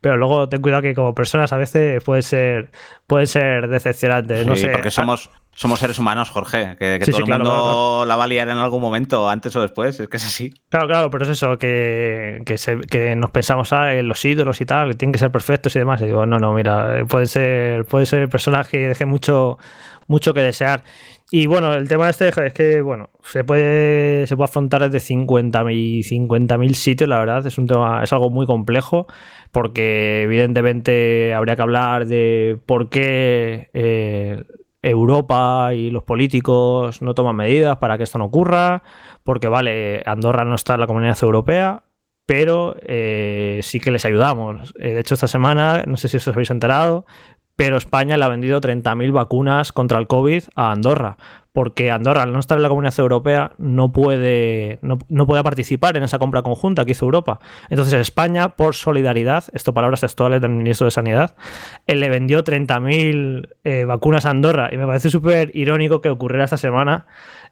pero 0.00 0.16
luego 0.16 0.48
ten 0.48 0.62
cuidado 0.62 0.82
que 0.82 0.94
como 0.94 1.14
personas 1.14 1.52
a 1.52 1.56
veces 1.56 2.02
puede 2.02 2.22
ser, 2.22 2.70
puede 3.06 3.26
ser 3.26 3.68
decepcionante. 3.68 4.44
no 4.44 4.56
Sí, 4.56 4.62
sé, 4.62 4.68
porque 4.70 4.90
somos, 4.90 5.30
somos 5.60 5.80
seres 5.80 5.98
humanos, 5.98 6.30
Jorge, 6.30 6.76
que, 6.78 6.98
que 6.98 7.06
Sí, 7.06 7.10
todo 7.10 7.18
sí, 7.18 7.22
el 7.22 7.26
claro, 7.26 7.44
mundo 7.44 7.50
claro, 7.50 8.06
la 8.06 8.16
va 8.16 8.24
a 8.24 8.26
liar 8.26 8.48
en 8.48 8.58
algún 8.58 8.80
momento, 8.82 9.28
antes 9.28 9.54
o 9.56 9.60
después, 9.62 10.00
es 10.00 10.08
que 10.08 10.16
es 10.16 10.24
así. 10.26 10.54
Claro, 10.68 10.86
claro, 10.86 11.10
pero 11.10 11.24
es 11.24 11.30
eso, 11.30 11.58
que, 11.58 12.42
que, 12.46 12.56
se- 12.56 12.78
que 12.82 13.16
nos 13.16 13.32
pensamos 13.32 13.72
ah, 13.72 13.92
en 13.94 14.06
los 14.06 14.24
ídolos 14.24 14.60
y 14.60 14.66
tal, 14.66 14.90
que 14.90 14.94
tienen 14.94 15.12
que 15.12 15.18
ser 15.18 15.32
perfectos 15.32 15.74
y 15.74 15.80
demás. 15.80 16.00
Y 16.00 16.04
digo, 16.06 16.26
no, 16.26 16.38
no, 16.38 16.52
mira, 16.54 17.04
pueden 17.08 17.26
ser, 17.26 17.84
pueden 17.86 18.06
ser 18.06 18.28
personas 18.28 18.68
que 18.68 18.78
dejen 18.86 19.08
mucho, 19.08 19.58
mucho 20.06 20.32
que 20.32 20.40
desear. 20.42 20.84
Y 21.32 21.46
bueno, 21.46 21.74
el 21.74 21.88
tema 21.88 22.08
este 22.08 22.28
es 22.28 22.52
que, 22.52 22.82
bueno, 22.82 23.10
se 23.24 23.42
puede, 23.42 24.28
se 24.28 24.36
puede 24.36 24.44
afrontar 24.48 24.88
desde 24.88 25.00
50.000 25.00 26.04
50.000 26.04 26.74
sitios, 26.76 27.08
la 27.08 27.18
verdad, 27.18 27.44
es 27.46 27.58
un 27.58 27.66
tema, 27.66 28.02
es 28.04 28.12
algo 28.12 28.30
muy 28.30 28.46
complejo, 28.46 29.08
porque 29.50 30.22
evidentemente 30.22 31.34
habría 31.34 31.56
que 31.56 31.62
hablar 31.62 32.06
de 32.06 32.58
por 32.66 32.88
qué 32.90 33.70
eh, 33.74 34.44
Europa 34.82 35.74
y 35.74 35.90
los 35.90 36.04
políticos 36.04 37.02
no 37.02 37.14
toman 37.14 37.36
medidas 37.36 37.78
para 37.78 37.98
que 37.98 38.04
esto 38.04 38.18
no 38.18 38.26
ocurra, 38.26 38.82
porque 39.22 39.48
vale, 39.48 40.02
Andorra 40.06 40.44
no 40.44 40.54
está 40.54 40.74
en 40.74 40.80
la 40.80 40.86
comunidad 40.86 41.18
europea, 41.22 41.82
pero 42.26 42.76
eh, 42.82 43.60
sí 43.62 43.80
que 43.80 43.90
les 43.90 44.04
ayudamos. 44.04 44.72
Eh, 44.78 44.94
de 44.94 45.00
hecho, 45.00 45.14
esta 45.14 45.28
semana, 45.28 45.84
no 45.86 45.96
sé 45.96 46.08
si 46.08 46.16
os 46.16 46.28
habéis 46.28 46.50
enterado, 46.50 47.04
pero 47.56 47.76
España 47.76 48.16
le 48.16 48.24
ha 48.24 48.28
vendido 48.28 48.60
30.000 48.60 49.12
vacunas 49.12 49.72
contra 49.72 49.98
el 49.98 50.06
COVID 50.06 50.44
a 50.54 50.72
Andorra, 50.72 51.18
porque 51.52 51.90
Andorra, 51.90 52.22
al 52.22 52.32
no 52.32 52.38
estar 52.38 52.58
en 52.58 52.62
la 52.62 52.68
Comunidad 52.68 52.98
Europea, 52.98 53.52
no 53.58 53.92
puede, 53.92 54.78
no, 54.82 54.98
no 55.08 55.26
puede 55.26 55.42
participar 55.42 55.96
en 55.96 56.04
esa 56.04 56.18
compra 56.18 56.42
conjunta 56.42 56.84
que 56.84 56.92
hizo 56.92 57.04
Europa. 57.04 57.40
Entonces 57.68 57.94
España, 57.94 58.50
por 58.50 58.74
solidaridad, 58.74 59.44
esto 59.52 59.74
palabras 59.74 60.00
textuales 60.00 60.40
del 60.40 60.50
ministro 60.50 60.84
de 60.84 60.92
Sanidad, 60.92 61.34
él 61.86 62.00
le 62.00 62.08
vendió 62.08 62.44
30.000 62.44 63.48
eh, 63.64 63.84
vacunas 63.84 64.26
a 64.26 64.30
Andorra 64.30 64.70
y 64.72 64.76
me 64.76 64.86
parece 64.86 65.10
súper 65.10 65.50
irónico 65.54 66.00
que 66.00 66.10
ocurriera 66.10 66.44
esta 66.44 66.56
semana 66.56 67.06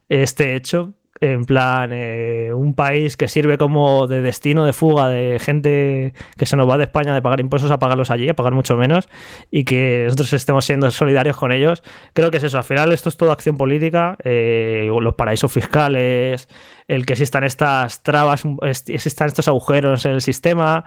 este 0.08 0.54
hecho 0.54 0.94
en 1.20 1.44
plan, 1.44 1.90
eh, 1.92 2.52
un 2.54 2.74
país 2.74 3.16
que 3.16 3.28
sirve 3.28 3.58
como 3.58 4.06
de 4.06 4.22
destino 4.22 4.64
de 4.64 4.72
fuga 4.72 5.08
de 5.08 5.38
gente 5.38 6.12
que 6.36 6.46
se 6.46 6.56
nos 6.56 6.68
va 6.68 6.78
de 6.78 6.84
España 6.84 7.14
de 7.14 7.22
pagar 7.22 7.40
impuestos 7.40 7.70
a 7.70 7.78
pagarlos 7.78 8.10
allí, 8.10 8.28
a 8.28 8.34
pagar 8.34 8.52
mucho 8.52 8.76
menos, 8.76 9.08
y 9.50 9.64
que 9.64 10.04
nosotros 10.04 10.32
estemos 10.32 10.64
siendo 10.64 10.90
solidarios 10.90 11.36
con 11.36 11.52
ellos. 11.52 11.82
Creo 12.12 12.30
que 12.30 12.38
es 12.38 12.44
eso, 12.44 12.58
al 12.58 12.64
final 12.64 12.92
esto 12.92 13.08
es 13.08 13.16
toda 13.16 13.32
acción 13.32 13.56
política, 13.56 14.16
eh, 14.24 14.90
los 15.00 15.14
paraísos 15.14 15.52
fiscales, 15.52 16.48
el 16.86 17.04
que 17.06 17.14
existan 17.14 17.44
estas 17.44 18.02
trabas, 18.02 18.42
existan 18.86 19.28
estos 19.28 19.48
agujeros 19.48 20.04
en 20.06 20.12
el 20.12 20.20
sistema. 20.22 20.84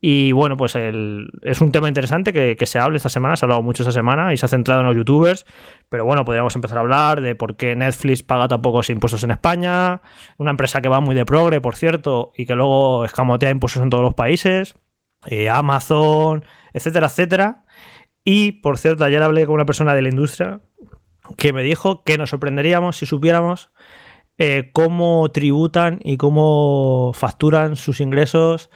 Y 0.00 0.32
bueno, 0.32 0.56
pues 0.56 0.76
es 0.76 1.60
un 1.60 1.72
tema 1.72 1.88
interesante 1.88 2.32
que, 2.32 2.56
que, 2.56 2.66
se 2.66 2.78
hable 2.78 2.98
esta 2.98 3.08
semana, 3.08 3.34
se 3.34 3.44
ha 3.44 3.46
hablado 3.46 3.62
mucho 3.62 3.82
esta 3.82 3.92
semana 3.92 4.34
y 4.34 4.36
se 4.36 4.44
ha 4.44 4.48
centrado 4.48 4.82
en 4.82 4.86
los 4.86 4.96
youtubers, 4.96 5.46
pero 5.88 6.04
bueno, 6.04 6.24
podríamos 6.24 6.54
empezar 6.54 6.76
a 6.76 6.82
hablar 6.82 7.22
de 7.22 7.34
por 7.34 7.56
qué 7.56 7.74
Netflix 7.74 8.22
paga 8.22 8.46
tan 8.46 8.60
pocos 8.60 8.90
impuestos 8.90 9.24
en 9.24 9.30
España, 9.30 10.02
una 10.36 10.50
empresa 10.50 10.82
que 10.82 10.90
va 10.90 11.00
muy 11.00 11.14
de 11.14 11.24
progre, 11.24 11.62
por 11.62 11.76
cierto, 11.76 12.32
y 12.36 12.44
que 12.44 12.54
luego 12.54 13.06
escamotea 13.06 13.50
impuestos 13.50 13.82
en 13.82 13.88
todos 13.88 14.04
los 14.04 14.14
países, 14.14 14.74
eh, 15.26 15.48
Amazon, 15.48 16.44
etcétera, 16.74 17.06
etcétera. 17.06 17.64
Y 18.22 18.52
por 18.52 18.76
cierto, 18.78 19.04
ayer 19.04 19.22
hablé 19.22 19.46
con 19.46 19.54
una 19.54 19.66
persona 19.66 19.94
de 19.94 20.02
la 20.02 20.08
industria 20.08 20.60
que 21.36 21.52
me 21.52 21.62
dijo 21.62 22.04
que 22.04 22.18
nos 22.18 22.30
sorprenderíamos 22.30 22.96
si 22.96 23.06
supiéramos 23.06 23.70
eh, 24.38 24.70
cómo 24.72 25.28
tributan 25.30 26.00
y 26.02 26.18
cómo 26.18 27.12
facturan 27.14 27.76
sus 27.76 28.00
ingresos 28.00 28.70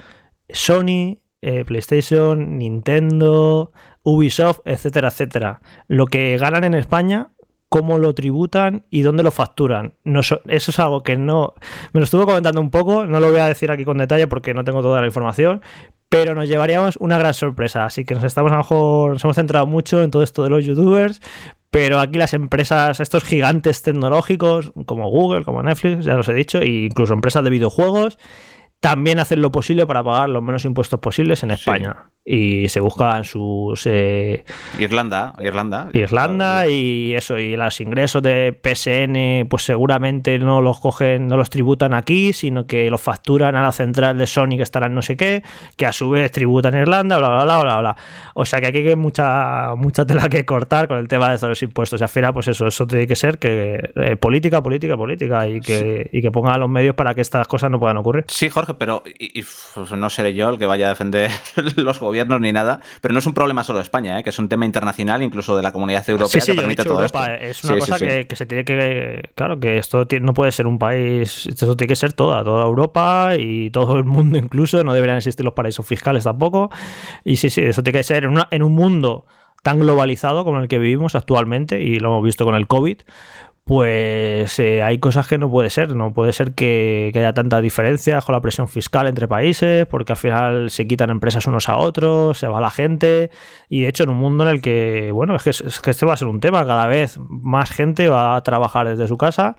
Sony, 0.54 1.18
eh, 1.42 1.64
PlayStation, 1.64 2.58
Nintendo, 2.58 3.72
Ubisoft, 4.02 4.60
etcétera, 4.64 5.08
etcétera. 5.08 5.60
Lo 5.88 6.06
que 6.06 6.36
ganan 6.38 6.64
en 6.64 6.74
España, 6.74 7.30
cómo 7.68 7.98
lo 7.98 8.14
tributan 8.14 8.84
y 8.90 9.02
dónde 9.02 9.22
lo 9.22 9.30
facturan. 9.30 9.94
No, 10.04 10.20
eso 10.20 10.40
es 10.46 10.78
algo 10.78 11.02
que 11.02 11.16
no... 11.16 11.54
Me 11.92 12.00
lo 12.00 12.04
estuve 12.04 12.24
comentando 12.24 12.60
un 12.60 12.70
poco, 12.70 13.06
no 13.06 13.20
lo 13.20 13.30
voy 13.30 13.40
a 13.40 13.46
decir 13.46 13.70
aquí 13.70 13.84
con 13.84 13.98
detalle 13.98 14.26
porque 14.26 14.54
no 14.54 14.64
tengo 14.64 14.82
toda 14.82 15.00
la 15.00 15.06
información, 15.06 15.62
pero 16.08 16.34
nos 16.34 16.48
llevaríamos 16.48 16.96
una 16.96 17.16
gran 17.16 17.32
sorpresa. 17.32 17.86
Así 17.86 18.04
que 18.04 18.14
nos 18.14 18.24
estamos 18.24 18.50
a 18.50 18.56
lo 18.56 18.62
mejor, 18.62 19.12
nos 19.12 19.24
hemos 19.24 19.36
centrado 19.36 19.66
mucho 19.66 20.02
en 20.02 20.10
todo 20.10 20.24
esto 20.24 20.42
de 20.42 20.50
los 20.50 20.64
youtubers, 20.64 21.20
pero 21.70 22.00
aquí 22.00 22.18
las 22.18 22.34
empresas, 22.34 22.98
estos 22.98 23.22
gigantes 23.22 23.82
tecnológicos 23.82 24.72
como 24.86 25.08
Google, 25.08 25.44
como 25.44 25.62
Netflix, 25.62 26.04
ya 26.04 26.14
los 26.14 26.28
he 26.28 26.34
dicho, 26.34 26.58
e 26.58 26.86
incluso 26.86 27.14
empresas 27.14 27.44
de 27.44 27.50
videojuegos, 27.50 28.18
también 28.80 29.18
hacen 29.18 29.42
lo 29.42 29.52
posible 29.52 29.86
para 29.86 30.02
pagar 30.02 30.28
los 30.30 30.42
menos 30.42 30.64
impuestos 30.64 30.98
posibles 31.00 31.42
en 31.42 31.52
España. 31.52 32.10
Y 32.22 32.68
se 32.68 32.80
buscan 32.80 33.24
sus. 33.24 33.86
Eh, 33.86 34.44
Irlanda, 34.78 35.32
Irlanda. 35.40 35.88
Irlanda 35.94 36.68
y 36.68 37.14
eso, 37.14 37.38
y 37.38 37.56
los 37.56 37.80
ingresos 37.80 38.22
de 38.22 38.52
PSN, 38.62 39.48
pues 39.48 39.62
seguramente 39.64 40.38
no 40.38 40.60
los 40.60 40.80
cogen, 40.80 41.28
no 41.28 41.38
los 41.38 41.48
tributan 41.48 41.94
aquí, 41.94 42.34
sino 42.34 42.66
que 42.66 42.90
los 42.90 43.00
facturan 43.00 43.56
a 43.56 43.62
la 43.62 43.72
central 43.72 44.18
de 44.18 44.26
Sony 44.26 44.56
que 44.58 44.62
estará 44.62 44.86
en 44.86 44.94
no 44.94 45.00
sé 45.00 45.16
qué, 45.16 45.42
que 45.76 45.86
a 45.86 45.92
su 45.92 46.10
vez 46.10 46.30
tributan 46.30 46.74
en 46.74 46.82
Irlanda, 46.82 47.16
bla, 47.16 47.30
bla, 47.30 47.44
bla, 47.44 47.62
bla, 47.62 47.80
bla. 47.80 47.96
O 48.34 48.44
sea 48.44 48.60
que 48.60 48.66
aquí 48.66 48.86
hay 48.86 48.96
mucha, 48.96 49.74
mucha 49.76 50.04
tela 50.04 50.28
que 50.28 50.44
cortar 50.44 50.88
con 50.88 50.98
el 50.98 51.08
tema 51.08 51.34
de 51.34 51.48
los 51.48 51.62
impuestos. 51.62 52.02
Y 52.02 52.04
al 52.04 52.10
final, 52.10 52.34
pues 52.34 52.48
eso, 52.48 52.66
eso 52.66 52.86
tiene 52.86 53.06
que 53.06 53.16
ser 53.16 53.38
que 53.38 53.92
eh, 53.96 54.16
política, 54.16 54.62
política, 54.62 54.94
política, 54.94 55.48
y 55.48 55.60
que, 55.60 56.08
sí. 56.12 56.18
y 56.18 56.22
que 56.22 56.30
pongan 56.30 56.60
los 56.60 56.68
medios 56.68 56.94
para 56.94 57.14
que 57.14 57.22
estas 57.22 57.48
cosas 57.48 57.70
no 57.70 57.80
puedan 57.80 57.96
ocurrir. 57.96 58.26
Sí, 58.28 58.50
Jorge, 58.50 58.74
pero 58.74 59.02
y, 59.18 59.40
y, 59.40 59.44
pues 59.74 59.90
no 59.92 60.10
seré 60.10 60.34
yo 60.34 60.50
el 60.50 60.58
que 60.58 60.66
vaya 60.66 60.86
a 60.86 60.90
defender 60.90 61.30
los 61.76 61.98
gobiernos 61.98 62.09
ni 62.12 62.52
nada, 62.52 62.80
pero 63.00 63.12
no 63.12 63.18
es 63.18 63.26
un 63.26 63.34
problema 63.34 63.64
solo 63.64 63.78
de 63.78 63.84
España, 63.84 64.18
¿eh? 64.18 64.22
que 64.22 64.30
es 64.30 64.38
un 64.38 64.48
tema 64.48 64.66
internacional, 64.66 65.22
incluso 65.22 65.56
de 65.56 65.62
la 65.62 65.72
comunidad 65.72 66.08
europea 66.08 66.40
sí, 66.40 66.46
sí, 66.46 66.52
que 66.52 66.58
permite 66.58 66.84
todo 66.84 67.00
Europa, 67.00 67.34
esto. 67.34 67.44
Es 67.44 67.64
una 67.64 67.74
sí, 67.74 67.80
cosa 67.80 67.98
que, 67.98 68.26
que, 68.26 68.36
se 68.36 68.46
tiene 68.46 68.64
que. 68.64 69.30
Claro, 69.34 69.58
que 69.58 69.78
esto 69.78 70.06
no 70.20 70.34
puede 70.34 70.52
ser 70.52 70.66
un 70.66 70.78
país, 70.78 71.46
esto 71.46 71.76
tiene 71.76 71.88
que 71.88 71.96
ser 71.96 72.12
toda, 72.12 72.44
toda 72.44 72.64
Europa 72.64 73.32
y 73.38 73.70
todo 73.70 73.96
el 73.96 74.04
mundo 74.04 74.38
incluso, 74.38 74.82
no 74.84 74.92
deberían 74.92 75.18
existir 75.18 75.44
los 75.44 75.54
paraísos 75.54 75.86
fiscales 75.86 76.24
tampoco. 76.24 76.70
Y 77.24 77.36
sí, 77.36 77.50
sí, 77.50 77.62
eso 77.62 77.82
tiene 77.82 77.98
que 77.98 78.04
ser 78.04 78.24
en, 78.24 78.30
una, 78.30 78.48
en 78.50 78.62
un 78.62 78.74
mundo 78.74 79.26
tan 79.62 79.78
globalizado 79.78 80.44
como 80.44 80.60
el 80.60 80.68
que 80.68 80.78
vivimos 80.78 81.14
actualmente, 81.14 81.80
y 81.80 81.98
lo 81.98 82.08
hemos 82.08 82.24
visto 82.24 82.44
con 82.44 82.54
el 82.54 82.66
COVID, 82.66 82.98
pues 83.70 84.58
eh, 84.58 84.82
hay 84.82 84.98
cosas 84.98 85.28
que 85.28 85.38
no 85.38 85.48
puede 85.48 85.70
ser. 85.70 85.94
No 85.94 86.12
puede 86.12 86.32
ser 86.32 86.54
que, 86.54 87.12
haya 87.14 87.32
tanta 87.34 87.60
diferencia 87.60 88.20
con 88.20 88.32
la 88.32 88.40
presión 88.40 88.66
fiscal 88.66 89.06
entre 89.06 89.28
países, 89.28 89.86
porque 89.86 90.14
al 90.14 90.16
final 90.16 90.70
se 90.72 90.88
quitan 90.88 91.08
empresas 91.10 91.46
unos 91.46 91.68
a 91.68 91.76
otros, 91.76 92.36
se 92.36 92.48
va 92.48 92.60
la 92.60 92.72
gente. 92.72 93.30
Y 93.68 93.82
de 93.82 93.88
hecho, 93.88 94.02
en 94.02 94.10
un 94.10 94.16
mundo 94.16 94.42
en 94.42 94.50
el 94.50 94.60
que, 94.60 95.12
bueno, 95.12 95.36
es 95.36 95.44
que, 95.44 95.50
es 95.50 95.80
que 95.80 95.92
este 95.92 96.04
va 96.04 96.14
a 96.14 96.16
ser 96.16 96.26
un 96.26 96.40
tema. 96.40 96.66
Cada 96.66 96.88
vez 96.88 97.16
más 97.28 97.70
gente 97.70 98.08
va 98.08 98.34
a 98.34 98.42
trabajar 98.42 98.88
desde 98.88 99.06
su 99.06 99.16
casa 99.16 99.56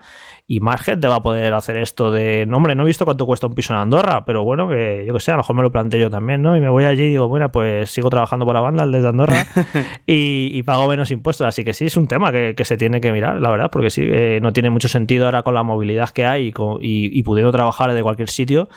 y 0.52 0.60
más 0.60 0.82
gente 0.82 1.08
va 1.08 1.16
a 1.16 1.24
poder 1.24 1.54
hacer 1.54 1.78
esto 1.78 2.12
de, 2.12 2.46
no 2.46 2.58
hombre, 2.58 2.76
no 2.76 2.84
he 2.84 2.86
visto 2.86 3.06
cuánto 3.06 3.26
cuesta 3.26 3.48
un 3.48 3.56
piso 3.56 3.72
en 3.72 3.80
Andorra, 3.80 4.26
pero 4.26 4.44
bueno, 4.44 4.68
que 4.68 5.06
yo 5.08 5.14
que 5.14 5.22
sé, 5.22 5.32
a 5.32 5.36
lo 5.36 5.44
mejor 5.44 5.56
me 5.56 5.62
lo 5.62 5.72
planteo 5.72 5.98
yo 5.98 6.10
también, 6.10 6.42
¿no? 6.42 6.58
Y 6.58 6.60
me 6.60 6.68
voy 6.68 6.84
allí 6.84 7.04
y 7.04 7.10
digo, 7.12 7.30
bueno, 7.30 7.50
pues 7.54 7.90
sigo 7.90 8.10
trabajando 8.10 8.46
por 8.46 8.54
la 8.54 8.60
banda, 8.60 8.86
desde 8.86 9.08
Andorra, 9.08 9.46
y, 10.06 10.52
y, 10.52 10.64
pago 10.64 10.90
menos 10.90 11.10
impuestos. 11.10 11.48
Así 11.48 11.64
que 11.64 11.72
sí, 11.74 11.86
es 11.86 11.96
un 11.96 12.06
tema 12.06 12.34
que, 12.34 12.54
que 12.54 12.66
se 12.66 12.76
tiene 12.76 13.00
que 13.00 13.14
mirar, 13.14 13.40
la 13.40 13.50
verdad, 13.50 13.70
porque 13.72 13.90
sí, 13.90 14.02
eh, 14.04 14.40
no 14.42 14.52
tiene 14.52 14.70
mucho 14.70 14.90
sentido 14.90 15.24
ahora 15.24 15.42
con 15.44 15.54
la 15.54 15.64
movilidad 15.64 16.10
que 16.10 16.26
hay 16.26 16.48
y, 16.48 16.52
con, 16.52 16.80
y, 16.82 17.18
y 17.18 17.24
pudiendo 17.24 17.54
trabajar 17.54 17.90
desde 17.90 18.04
cualquier 18.04 18.30
sitio, 18.30 18.68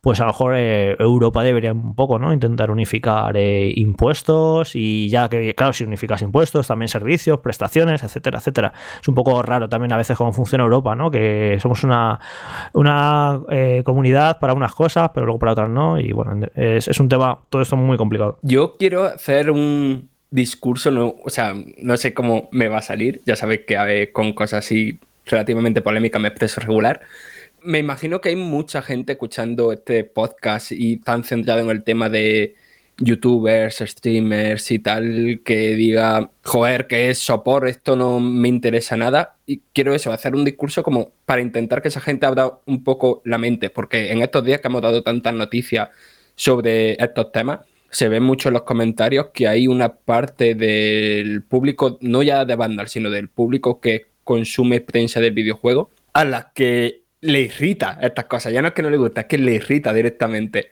pues 0.00 0.18
a 0.20 0.24
lo 0.24 0.28
mejor 0.28 0.54
eh, 0.56 0.96
Europa 0.98 1.42
debería 1.42 1.72
un 1.72 1.94
poco, 1.94 2.18
¿no? 2.18 2.32
Intentar 2.32 2.70
unificar 2.70 3.36
eh, 3.36 3.70
impuestos 3.76 4.74
y 4.74 5.10
ya 5.10 5.28
que, 5.28 5.54
claro, 5.54 5.74
si 5.74 5.84
unificas 5.84 6.22
impuestos, 6.22 6.66
también 6.66 6.88
servicios, 6.88 7.40
prestaciones, 7.40 8.02
etcétera, 8.02 8.38
etcétera. 8.38 8.72
Es 9.00 9.08
un 9.08 9.14
poco 9.14 9.42
raro 9.42 9.68
también 9.68 9.92
a 9.92 9.98
veces 9.98 10.16
cómo 10.16 10.32
funciona 10.32 10.64
Europa, 10.64 10.94
¿no? 10.94 11.10
Que 11.10 11.58
somos 11.60 11.84
una, 11.84 12.18
una 12.72 13.40
eh, 13.50 13.82
comunidad 13.84 14.38
para 14.38 14.54
unas 14.54 14.74
cosas, 14.74 15.10
pero 15.12 15.26
luego 15.26 15.38
para 15.38 15.52
otras 15.52 15.68
no. 15.68 16.00
Y 16.00 16.12
bueno, 16.12 16.46
es, 16.54 16.98
un 16.98 17.08
tema, 17.08 17.38
todo 17.50 17.60
esto 17.60 17.76
muy 17.76 17.98
complicado. 17.98 18.38
Yo 18.40 18.76
quiero 18.78 19.04
hacer 19.04 19.50
un 19.50 20.08
discurso, 20.30 20.90
no, 20.90 21.16
o 21.22 21.28
sea, 21.28 21.54
no 21.78 21.96
sé 21.98 22.14
cómo 22.14 22.48
me 22.52 22.68
va 22.68 22.78
a 22.78 22.82
salir, 22.82 23.20
ya 23.26 23.36
sabéis 23.36 23.62
que 23.66 24.10
con 24.12 24.32
cosas 24.32 24.64
así 24.64 24.98
relativamente 25.26 25.82
polémicas 25.82 26.22
me 26.22 26.28
expreso 26.28 26.60
regular. 26.60 27.02
Me 27.62 27.78
imagino 27.78 28.20
que 28.20 28.30
hay 28.30 28.36
mucha 28.36 28.82
gente 28.82 29.12
escuchando 29.12 29.72
este 29.72 30.04
podcast 30.04 30.72
y 30.72 30.96
tan 30.98 31.24
centrado 31.24 31.60
en 31.60 31.70
el 31.70 31.84
tema 31.84 32.08
de 32.08 32.54
youtubers, 33.00 33.78
streamers 33.78 34.70
y 34.70 34.78
tal, 34.78 35.40
que 35.44 35.74
diga, 35.74 36.30
joder, 36.44 36.86
que 36.86 37.10
es 37.10 37.18
sopor, 37.18 37.66
esto 37.68 37.96
no 37.96 38.20
me 38.20 38.48
interesa 38.48 38.96
nada. 38.96 39.36
Y 39.46 39.62
quiero 39.72 39.94
eso, 39.94 40.12
hacer 40.12 40.34
un 40.34 40.44
discurso 40.44 40.82
como 40.82 41.12
para 41.24 41.40
intentar 41.40 41.82
que 41.82 41.88
esa 41.88 42.00
gente 42.00 42.26
abra 42.26 42.50
un 42.66 42.84
poco 42.84 43.22
la 43.24 43.38
mente, 43.38 43.70
porque 43.70 44.12
en 44.12 44.22
estos 44.22 44.44
días 44.44 44.60
que 44.60 44.68
hemos 44.68 44.82
dado 44.82 45.02
tantas 45.02 45.34
noticias 45.34 45.88
sobre 46.34 46.92
estos 47.02 47.32
temas, 47.32 47.60
se 47.90 48.08
ve 48.08 48.20
mucho 48.20 48.48
en 48.48 48.54
los 48.54 48.62
comentarios 48.62 49.28
que 49.34 49.48
hay 49.48 49.66
una 49.66 49.92
parte 49.94 50.54
del 50.54 51.42
público, 51.42 51.98
no 52.00 52.22
ya 52.22 52.44
de 52.44 52.56
Vandal, 52.56 52.88
sino 52.88 53.10
del 53.10 53.28
público 53.28 53.80
que 53.80 54.06
consume 54.24 54.80
prensa 54.80 55.20
del 55.20 55.32
videojuego, 55.32 55.90
a 56.12 56.24
la 56.24 56.52
que 56.54 56.99
le 57.20 57.40
irrita 57.42 57.98
estas 58.02 58.26
cosas. 58.26 58.52
Ya 58.52 58.62
no 58.62 58.68
es 58.68 58.74
que 58.74 58.82
no 58.82 58.90
le 58.90 58.96
gusta, 58.96 59.22
es 59.22 59.26
que 59.26 59.38
le 59.38 59.54
irrita 59.54 59.92
directamente. 59.92 60.70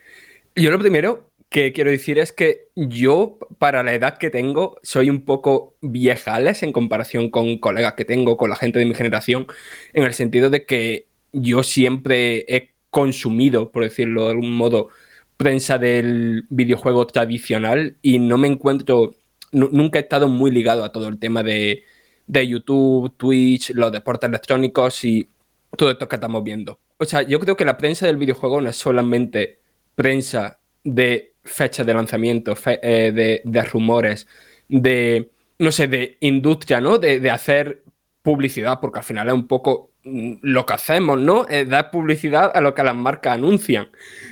Yo 0.55 0.71
lo 0.71 0.79
primero 0.79 1.29
que 1.49 1.73
quiero 1.73 1.89
decir 1.91 2.19
es 2.19 2.31
que 2.31 2.67
yo, 2.75 3.39
para 3.57 3.81
la 3.83 3.93
edad 3.93 4.17
que 4.17 4.29
tengo, 4.29 4.77
soy 4.83 5.09
un 5.09 5.25
poco 5.25 5.75
viejales 5.81 6.61
en 6.63 6.71
comparación 6.71 7.29
con 7.31 7.57
colegas 7.57 7.93
que 7.93 8.05
tengo, 8.05 8.37
con 8.37 8.49
la 8.49 8.55
gente 8.55 8.79
de 8.79 8.85
mi 8.85 8.93
generación, 8.93 9.47
en 9.93 10.03
el 10.03 10.13
sentido 10.13 10.49
de 10.49 10.65
que 10.65 11.07
yo 11.31 11.63
siempre 11.63 12.45
he 12.47 12.71
consumido, 12.91 13.71
por 13.71 13.83
decirlo 13.83 14.25
de 14.25 14.31
algún 14.31 14.55
modo, 14.55 14.89
prensa 15.37 15.77
del 15.77 16.45
videojuego 16.49 17.07
tradicional 17.07 17.97
y 18.01 18.19
no 18.19 18.37
me 18.37 18.47
encuentro, 18.47 19.15
nunca 19.51 19.99
he 19.99 20.01
estado 20.03 20.27
muy 20.27 20.51
ligado 20.51 20.83
a 20.83 20.91
todo 20.91 21.07
el 21.07 21.19
tema 21.19 21.43
de, 21.43 21.83
de 22.27 22.47
YouTube, 22.47 23.15
Twitch, 23.17 23.71
los 23.71 23.91
deportes 23.91 24.27
electrónicos 24.27 25.03
y 25.05 25.29
todo 25.75 25.91
esto 25.91 26.07
que 26.07 26.15
estamos 26.15 26.43
viendo. 26.43 26.79
O 26.97 27.05
sea, 27.05 27.21
yo 27.21 27.39
creo 27.39 27.55
que 27.55 27.65
la 27.65 27.77
prensa 27.77 28.05
del 28.05 28.17
videojuego 28.17 28.61
no 28.61 28.69
es 28.69 28.75
solamente 28.75 29.59
prensa 29.95 30.59
de 30.83 31.35
fecha 31.43 31.83
de 31.83 31.93
lanzamiento, 31.93 32.55
eh, 32.65 33.11
de, 33.13 33.41
de, 33.43 33.61
rumores, 33.63 34.27
de, 34.67 35.31
no 35.57 35.71
sé, 35.71 35.87
de 35.87 36.17
industria, 36.21 36.81
¿no? 36.81 36.97
De, 36.97 37.19
de, 37.19 37.31
hacer 37.31 37.83
publicidad, 38.21 38.79
porque 38.79 38.99
al 38.99 39.05
final 39.05 39.27
es 39.27 39.33
un 39.33 39.47
poco 39.47 39.91
mm, 40.03 40.35
lo 40.41 40.65
que 40.65 40.73
hacemos, 40.73 41.19
¿no? 41.19 41.47
Es 41.47 41.67
dar 41.67 41.91
publicidad 41.91 42.51
a 42.53 42.61
lo 42.61 42.73
que 42.73 42.83
las 42.83 42.95
marcas 42.95 43.33
anuncian, 43.33 43.89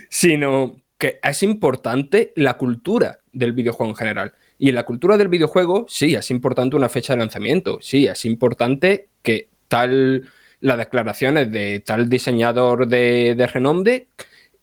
sino 0.09 0.75
que 0.97 1.19
es 1.21 1.43
importante 1.43 2.33
la 2.35 2.55
cultura 2.55 3.19
del 3.31 3.53
videojuego 3.53 3.91
en 3.91 3.95
general. 3.95 4.33
Y 4.57 4.69
en 4.69 4.75
la 4.75 4.85
cultura 4.85 5.17
del 5.17 5.27
videojuego, 5.27 5.85
sí, 5.87 6.15
es 6.15 6.31
importante 6.31 6.75
una 6.75 6.89
fecha 6.89 7.13
de 7.13 7.19
lanzamiento, 7.19 7.79
sí, 7.81 8.07
es 8.07 8.25
importante 8.25 9.09
que 9.21 9.49
tal 9.67 10.27
las 10.59 10.77
declaraciones 10.77 11.51
de 11.51 11.79
tal 11.79 12.09
diseñador 12.09 12.87
de, 12.87 13.35
de 13.35 13.47
renombre 13.47 14.07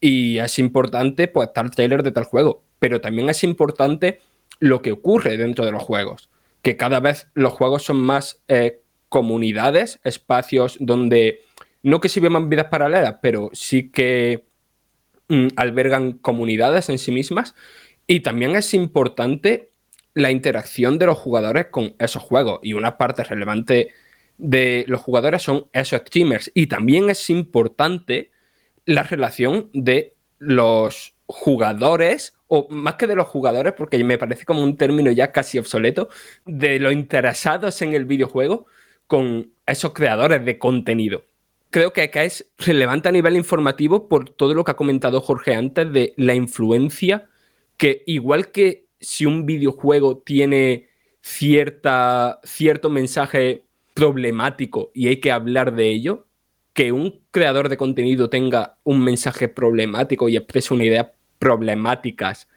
y 0.00 0.38
es 0.38 0.58
importante 0.58 1.28
pues 1.28 1.52
tal 1.52 1.70
trailer 1.70 2.02
de 2.02 2.12
tal 2.12 2.24
juego, 2.24 2.62
pero 2.78 3.00
también 3.00 3.30
es 3.30 3.44
importante 3.44 4.20
lo 4.58 4.82
que 4.82 4.92
ocurre 4.92 5.36
dentro 5.36 5.64
de 5.64 5.72
los 5.72 5.82
juegos, 5.82 6.30
que 6.62 6.76
cada 6.76 7.00
vez 7.00 7.28
los 7.34 7.52
juegos 7.52 7.84
son 7.84 7.98
más 7.98 8.42
eh, 8.48 8.80
comunidades, 9.08 10.00
espacios 10.04 10.76
donde 10.80 11.42
no 11.82 12.00
que 12.00 12.08
se 12.08 12.20
vidas 12.20 12.66
paralelas, 12.66 13.16
pero 13.22 13.50
sí 13.52 13.90
que 13.90 14.44
mm, 15.28 15.48
albergan 15.56 16.12
comunidades 16.12 16.88
en 16.88 16.98
sí 16.98 17.12
mismas 17.12 17.54
y 18.06 18.20
también 18.20 18.56
es 18.56 18.74
importante 18.74 19.70
la 20.14 20.30
interacción 20.30 20.98
de 20.98 21.06
los 21.06 21.18
jugadores 21.18 21.66
con 21.66 21.94
esos 21.98 22.22
juegos. 22.22 22.60
Y 22.62 22.72
una 22.72 22.96
parte 22.96 23.24
relevante 23.24 23.92
de 24.38 24.84
los 24.88 25.00
jugadores 25.00 25.42
son 25.42 25.66
esos 25.72 26.00
streamers. 26.00 26.50
Y 26.54 26.66
también 26.66 27.10
es 27.10 27.30
importante 27.30 28.30
la 28.84 29.02
relación 29.02 29.70
de 29.72 30.14
los 30.38 31.14
jugadores, 31.26 32.34
o 32.48 32.68
más 32.70 32.94
que 32.94 33.06
de 33.06 33.16
los 33.16 33.28
jugadores, 33.28 33.72
porque 33.76 34.02
me 34.04 34.18
parece 34.18 34.44
como 34.44 34.62
un 34.62 34.76
término 34.76 35.10
ya 35.10 35.32
casi 35.32 35.58
obsoleto, 35.58 36.08
de 36.44 36.78
los 36.78 36.92
interesados 36.92 37.80
en 37.82 37.94
el 37.94 38.04
videojuego 38.04 38.66
con 39.06 39.52
esos 39.66 39.92
creadores 39.92 40.44
de 40.44 40.58
contenido. 40.58 41.24
Creo 41.70 41.92
que 41.92 42.02
acá 42.02 42.24
es 42.24 42.46
relevante 42.58 43.08
a 43.08 43.12
nivel 43.12 43.36
informativo 43.36 44.08
por 44.08 44.30
todo 44.30 44.54
lo 44.54 44.64
que 44.64 44.70
ha 44.72 44.76
comentado 44.76 45.20
Jorge 45.20 45.54
antes 45.54 45.92
de 45.92 46.14
la 46.16 46.34
influencia 46.34 47.28
que 47.76 48.02
igual 48.06 48.50
que 48.52 48.86
si 49.00 49.26
un 49.26 49.46
videojuego 49.46 50.18
tiene 50.18 50.88
cierta, 51.20 52.40
cierto 52.44 52.90
mensaje 52.90 53.63
problemático 53.94 54.90
y 54.92 55.08
hay 55.08 55.18
que 55.18 55.32
hablar 55.32 55.74
de 55.74 55.88
ello, 55.88 56.26
que 56.72 56.92
un 56.92 57.20
creador 57.30 57.68
de 57.68 57.76
contenido 57.76 58.28
tenga 58.28 58.76
un 58.82 59.02
mensaje 59.02 59.48
problemático 59.48 60.28
y 60.28 60.36
exprese 60.36 60.74
una 60.74 60.84
idea 60.84 61.12
problemáticas, 61.38 62.48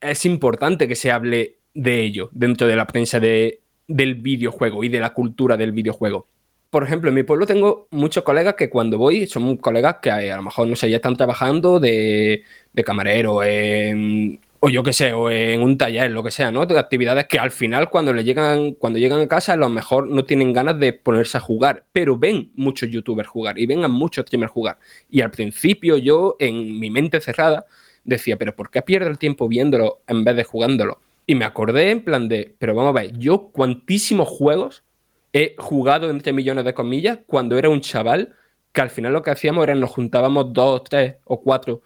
es 0.00 0.24
importante 0.24 0.88
que 0.88 0.96
se 0.96 1.10
hable 1.10 1.58
de 1.74 2.02
ello 2.02 2.30
dentro 2.32 2.66
de 2.66 2.76
la 2.76 2.86
prensa 2.86 3.20
de, 3.20 3.60
del 3.86 4.16
videojuego 4.16 4.82
y 4.82 4.88
de 4.88 5.00
la 5.00 5.14
cultura 5.14 5.56
del 5.56 5.72
videojuego. 5.72 6.26
Por 6.70 6.84
ejemplo, 6.84 7.08
en 7.08 7.16
mi 7.16 7.22
pueblo 7.22 7.46
tengo 7.46 7.88
muchos 7.90 8.24
colegas 8.24 8.54
que 8.54 8.70
cuando 8.70 8.96
voy 8.98 9.26
son 9.26 9.56
colegas 9.56 9.96
que 10.00 10.10
a 10.10 10.36
lo 10.36 10.42
mejor, 10.42 10.68
no 10.68 10.76
sé, 10.76 10.88
ya 10.88 10.96
están 10.96 11.16
trabajando 11.16 11.80
de, 11.80 12.44
de 12.72 12.84
camarero 12.84 13.42
en, 13.42 14.40
o 14.62 14.68
yo 14.68 14.82
qué 14.82 14.92
sé, 14.92 15.14
o 15.14 15.30
en 15.30 15.62
un 15.62 15.78
taller, 15.78 16.10
lo 16.10 16.22
que 16.22 16.30
sea, 16.30 16.50
¿no? 16.50 16.66
De 16.66 16.78
actividades 16.78 17.26
que 17.26 17.38
al 17.38 17.50
final 17.50 17.88
cuando 17.88 18.12
le 18.12 18.24
llegan, 18.24 18.72
cuando 18.74 18.98
llegan 18.98 19.20
a 19.20 19.26
casa, 19.28 19.54
a 19.54 19.56
lo 19.56 19.70
mejor 19.70 20.06
no 20.08 20.24
tienen 20.24 20.52
ganas 20.52 20.78
de 20.78 20.92
ponerse 20.92 21.38
a 21.38 21.40
jugar, 21.40 21.86
pero 21.92 22.18
ven 22.18 22.52
muchos 22.56 22.90
youtubers 22.90 23.28
jugar 23.28 23.58
y 23.58 23.64
ven 23.64 23.84
a 23.84 23.88
muchos 23.88 24.26
streamers 24.26 24.52
jugar. 24.52 24.78
Y 25.08 25.22
al 25.22 25.30
principio 25.30 25.96
yo, 25.96 26.36
en 26.38 26.78
mi 26.78 26.90
mente 26.90 27.20
cerrada, 27.22 27.64
decía, 28.04 28.36
pero 28.36 28.54
¿por 28.54 28.70
qué 28.70 28.82
pierdo 28.82 29.08
el 29.08 29.18
tiempo 29.18 29.48
viéndolo 29.48 30.02
en 30.06 30.24
vez 30.24 30.36
de 30.36 30.44
jugándolo? 30.44 31.00
Y 31.26 31.36
me 31.36 31.46
acordé 31.46 31.90
en 31.90 32.04
plan 32.04 32.28
de, 32.28 32.54
pero 32.58 32.74
vamos 32.74 32.90
a 32.90 33.00
ver, 33.00 33.16
yo 33.16 33.48
cuantísimos 33.52 34.28
juegos 34.28 34.84
he 35.32 35.54
jugado 35.58 36.10
entre 36.10 36.34
millones 36.34 36.64
de 36.66 36.74
comillas 36.74 37.18
cuando 37.26 37.56
era 37.56 37.70
un 37.70 37.80
chaval 37.80 38.34
que 38.72 38.80
al 38.82 38.90
final 38.90 39.12
lo 39.14 39.22
que 39.22 39.30
hacíamos 39.30 39.64
era 39.64 39.74
nos 39.74 39.90
juntábamos 39.90 40.52
dos, 40.52 40.84
tres 40.84 41.16
o 41.24 41.40
cuatro 41.40 41.82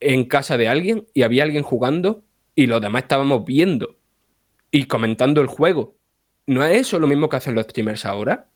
en 0.00 0.24
casa 0.24 0.56
de 0.56 0.68
alguien 0.68 1.06
y 1.14 1.22
había 1.22 1.44
alguien 1.44 1.62
jugando 1.62 2.22
y 2.54 2.66
los 2.66 2.80
demás 2.80 3.02
estábamos 3.02 3.44
viendo 3.44 3.96
y 4.70 4.84
comentando 4.84 5.40
el 5.40 5.46
juego. 5.46 5.96
¿No 6.46 6.64
es 6.64 6.80
eso 6.80 6.98
lo 6.98 7.06
mismo 7.06 7.28
que 7.28 7.36
hacen 7.36 7.54
los 7.54 7.64
streamers 7.64 8.04
ahora? 8.04 8.48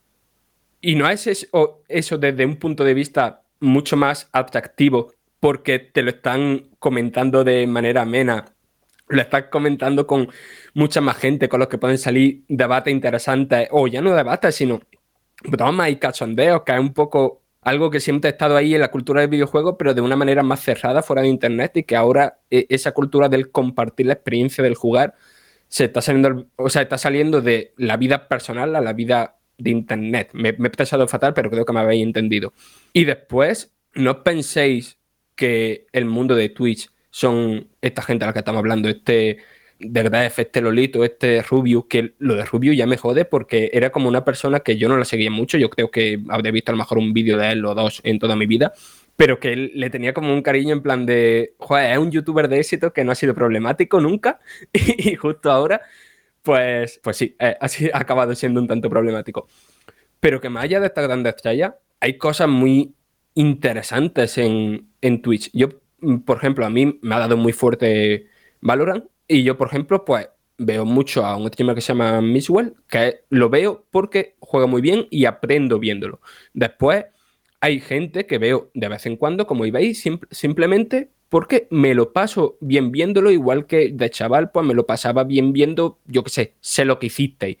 ¿Y 0.81 0.95
no 0.95 1.09
es 1.09 1.27
eso, 1.27 1.83
eso 1.87 2.17
desde 2.17 2.45
un 2.45 2.55
punto 2.55 2.83
de 2.83 2.93
vista 2.93 3.43
mucho 3.59 3.95
más 3.97 4.29
atractivo 4.31 5.13
porque 5.39 5.79
te 5.79 6.01
lo 6.01 6.11
están 6.11 6.69
comentando 6.79 7.43
de 7.43 7.67
manera 7.67 8.01
amena? 8.01 8.45
Lo 9.07 9.21
estás 9.21 9.45
comentando 9.51 10.07
con 10.07 10.29
mucha 10.73 11.01
más 11.01 11.17
gente, 11.17 11.49
con 11.49 11.59
los 11.59 11.67
que 11.67 11.77
pueden 11.77 11.97
salir 11.97 12.43
debates 12.47 12.93
interesantes, 12.93 13.67
o 13.71 13.87
ya 13.87 14.01
no 14.01 14.15
debates, 14.15 14.55
sino 14.55 14.79
bromas 15.43 15.89
y 15.89 15.97
cachondeos, 15.97 16.63
que 16.63 16.73
es 16.73 16.79
un 16.79 16.93
poco 16.93 17.40
algo 17.61 17.91
que 17.91 17.99
siempre 17.99 18.29
ha 18.29 18.31
estado 18.31 18.57
ahí 18.57 18.73
en 18.73 18.81
la 18.81 18.91
cultura 18.91 19.21
del 19.21 19.29
videojuego, 19.29 19.77
pero 19.77 19.93
de 19.93 20.01
una 20.01 20.15
manera 20.15 20.43
más 20.43 20.61
cerrada 20.61 21.03
fuera 21.03 21.21
de 21.21 21.27
Internet 21.27 21.77
y 21.77 21.83
que 21.83 21.95
ahora 21.95 22.39
e, 22.49 22.65
esa 22.69 22.91
cultura 22.91 23.29
del 23.29 23.51
compartir 23.51 24.07
la 24.07 24.13
experiencia 24.13 24.63
del 24.63 24.75
jugar 24.75 25.15
se 25.67 25.85
está 25.85 26.01
saliendo, 26.01 26.47
o 26.57 26.69
sea, 26.69 26.81
está 26.81 26.97
saliendo 26.97 27.41
de 27.41 27.73
la 27.77 27.97
vida 27.97 28.27
personal 28.27 28.75
a 28.75 28.81
la 28.81 28.93
vida 28.93 29.37
de 29.57 29.69
Internet. 29.69 30.31
Me, 30.33 30.49
he 30.49 30.53
pensado 30.53 31.07
fatal, 31.07 31.33
pero 31.33 31.49
creo 31.49 31.63
que 31.63 31.73
me 31.73 31.79
habéis 31.79 32.03
entendido. 32.03 32.53
Y 32.93 33.05
después, 33.05 33.71
no 33.93 34.23
penséis 34.23 34.97
que 35.35 35.87
el 35.93 36.05
mundo 36.05 36.35
de 36.35 36.49
Twitch 36.49 36.89
son 37.09 37.69
esta 37.81 38.01
gente 38.01 38.25
a 38.25 38.27
la 38.27 38.33
que 38.33 38.39
estamos 38.39 38.59
hablando, 38.59 38.89
este 38.89 39.37
de 39.83 40.03
verdad 40.03 40.25
este 40.25 40.61
Lolito, 40.61 41.03
este 41.03 41.41
Rubio, 41.41 41.87
que 41.87 42.13
lo 42.19 42.35
de 42.35 42.45
Rubio 42.45 42.73
ya 42.73 42.85
me 42.85 42.97
jode 42.97 43.25
porque 43.25 43.69
era 43.73 43.91
como 43.91 44.07
una 44.07 44.23
persona 44.23 44.59
que 44.59 44.77
yo 44.77 44.87
no 44.87 44.97
la 44.97 45.05
seguía 45.05 45.31
mucho, 45.31 45.57
yo 45.57 45.69
creo 45.69 45.91
que 45.91 46.21
habré 46.29 46.51
visto 46.51 46.71
a 46.71 46.73
lo 46.73 46.79
mejor 46.79 46.97
un 46.97 47.13
vídeo 47.13 47.37
de 47.37 47.51
él 47.51 47.65
o 47.65 47.73
dos 47.73 48.01
en 48.03 48.19
toda 48.19 48.35
mi 48.35 48.45
vida, 48.45 48.73
pero 49.15 49.39
que 49.39 49.53
él 49.53 49.71
le 49.75 49.89
tenía 49.89 50.13
como 50.13 50.33
un 50.33 50.41
cariño 50.41 50.73
en 50.73 50.81
plan 50.81 51.05
de, 51.05 51.55
joder, 51.57 51.91
es 51.91 51.97
un 51.97 52.11
youtuber 52.11 52.47
de 52.47 52.59
éxito 52.59 52.93
que 52.93 53.03
no 53.03 53.11
ha 53.11 53.15
sido 53.15 53.33
problemático 53.33 53.99
nunca 53.99 54.39
y 54.73 55.15
justo 55.15 55.51
ahora, 55.51 55.81
pues, 56.41 56.99
pues 57.03 57.17
sí, 57.17 57.35
eh, 57.39 57.57
así 57.59 57.89
ha 57.93 57.99
acabado 57.99 58.35
siendo 58.35 58.61
un 58.61 58.67
tanto 58.67 58.89
problemático. 58.89 59.47
Pero 60.19 60.39
que 60.39 60.49
más 60.49 60.63
allá 60.65 60.79
de 60.79 60.87
esta 60.87 61.01
grande 61.01 61.29
estrella, 61.29 61.77
hay 61.99 62.17
cosas 62.17 62.47
muy 62.47 62.93
interesantes 63.33 64.37
en, 64.37 64.89
en 65.01 65.21
Twitch. 65.21 65.49
Yo, 65.53 65.69
por 66.25 66.37
ejemplo, 66.37 66.65
a 66.65 66.69
mí 66.69 66.99
me 67.01 67.15
ha 67.15 67.19
dado 67.19 67.37
muy 67.37 67.53
fuerte 67.53 68.27
Valorant 68.61 69.10
y 69.31 69.43
yo, 69.43 69.57
por 69.57 69.67
ejemplo, 69.67 70.03
pues 70.03 70.27
veo 70.57 70.85
mucho 70.85 71.25
a 71.25 71.37
un 71.37 71.47
streamer 71.47 71.75
que 71.75 71.81
se 71.81 71.93
llama 71.93 72.21
Misswell, 72.21 72.75
que 72.89 73.23
lo 73.29 73.49
veo 73.49 73.85
porque 73.89 74.35
juega 74.39 74.67
muy 74.67 74.81
bien 74.81 75.07
y 75.09 75.25
aprendo 75.25 75.79
viéndolo. 75.79 76.19
Después 76.53 77.05
hay 77.61 77.79
gente 77.79 78.25
que 78.25 78.37
veo 78.37 78.69
de 78.73 78.89
vez 78.89 79.05
en 79.05 79.15
cuando, 79.15 79.47
como 79.47 79.63
veis, 79.71 80.03
simplemente 80.31 81.11
porque 81.29 81.67
me 81.71 81.93
lo 81.95 82.11
paso 82.11 82.57
bien 82.59 82.91
viéndolo, 82.91 83.31
igual 83.31 83.65
que 83.67 83.91
de 83.93 84.09
chaval, 84.09 84.51
pues 84.51 84.65
me 84.65 84.73
lo 84.73 84.85
pasaba 84.85 85.23
bien 85.23 85.53
viendo, 85.53 85.99
yo 86.05 86.23
qué 86.25 86.29
sé, 86.29 86.55
sé 86.59 86.83
lo 86.83 86.99
que 86.99 87.07
hicisteis. 87.07 87.57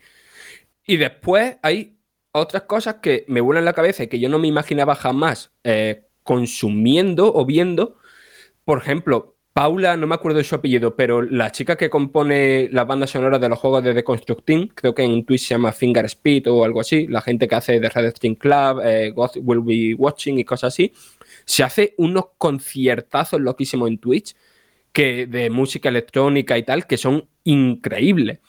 Y 0.85 0.97
después 0.97 1.55
hay 1.61 1.95
otras 2.33 2.63
cosas 2.63 2.95
que 2.95 3.23
me 3.29 3.39
vuelan 3.39 3.63
la 3.63 3.73
cabeza 3.73 4.03
y 4.03 4.07
que 4.07 4.19
yo 4.19 4.27
no 4.27 4.39
me 4.39 4.49
imaginaba 4.49 4.95
jamás 4.95 5.53
eh, 5.63 6.03
consumiendo 6.23 7.33
o 7.33 7.45
viendo. 7.45 7.95
Por 8.65 8.79
ejemplo, 8.79 9.37
Paula, 9.53 9.97
no 9.97 10.07
me 10.07 10.15
acuerdo 10.15 10.37
de 10.37 10.45
su 10.45 10.55
apellido, 10.55 10.95
pero 10.95 11.21
la 11.21 11.51
chica 11.51 11.75
que 11.75 11.89
compone 11.89 12.69
las 12.71 12.87
bandas 12.87 13.09
sonoras 13.09 13.41
de 13.41 13.49
los 13.49 13.59
juegos 13.59 13.83
de 13.83 13.93
The 13.93 14.03
creo 14.73 14.95
que 14.95 15.03
en 15.03 15.25
Twitch 15.25 15.41
se 15.41 15.55
llama 15.55 15.73
Finger 15.73 16.05
Speed 16.05 16.47
o 16.49 16.63
algo 16.63 16.79
así, 16.79 17.05
la 17.07 17.19
gente 17.21 17.49
que 17.49 17.55
hace 17.55 17.81
The 17.81 17.89
Red 17.89 18.11
String 18.11 18.35
Club, 18.35 18.81
eh, 18.81 19.11
God 19.13 19.31
Will 19.41 19.59
Be 19.59 19.93
Watching 19.93 20.39
y 20.39 20.45
cosas 20.45 20.73
así, 20.73 20.93
se 21.43 21.63
hace 21.63 21.95
unos 21.97 22.27
conciertazos 22.37 23.41
loquísimos 23.41 23.89
en 23.89 23.97
Twitch 23.97 24.35
que 24.93 25.27
de 25.27 25.49
música 25.49 25.89
electrónica 25.89 26.57
y 26.57 26.63
tal, 26.63 26.87
que 26.87 26.95
son 26.95 27.27
increíbles. 27.43 28.39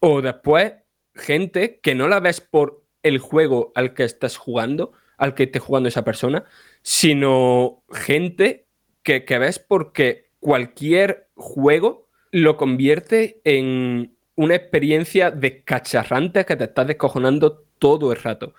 O 0.00 0.20
después, 0.20 0.74
gente 1.14 1.80
que 1.82 1.94
no 1.94 2.08
la 2.08 2.20
ves 2.20 2.42
por 2.42 2.84
el 3.02 3.20
juego 3.20 3.72
al 3.74 3.94
que 3.94 4.04
estás 4.04 4.36
jugando, 4.36 4.92
al 5.16 5.34
que 5.34 5.44
esté 5.44 5.60
jugando 5.60 5.88
esa 5.88 6.04
persona, 6.04 6.44
sino 6.82 7.84
gente 7.90 8.66
que, 9.02 9.24
que 9.24 9.38
ves 9.38 9.58
porque 9.58 10.31
cualquier 10.42 11.28
juego 11.36 12.08
lo 12.32 12.56
convierte 12.56 13.40
en 13.44 14.16
una 14.34 14.56
experiencia 14.56 15.30
descacharrante 15.30 16.44
que 16.44 16.56
te 16.56 16.64
estás 16.64 16.88
descojonando 16.88 17.64
todo 17.78 18.10
el 18.10 18.20
rato. 18.20 18.52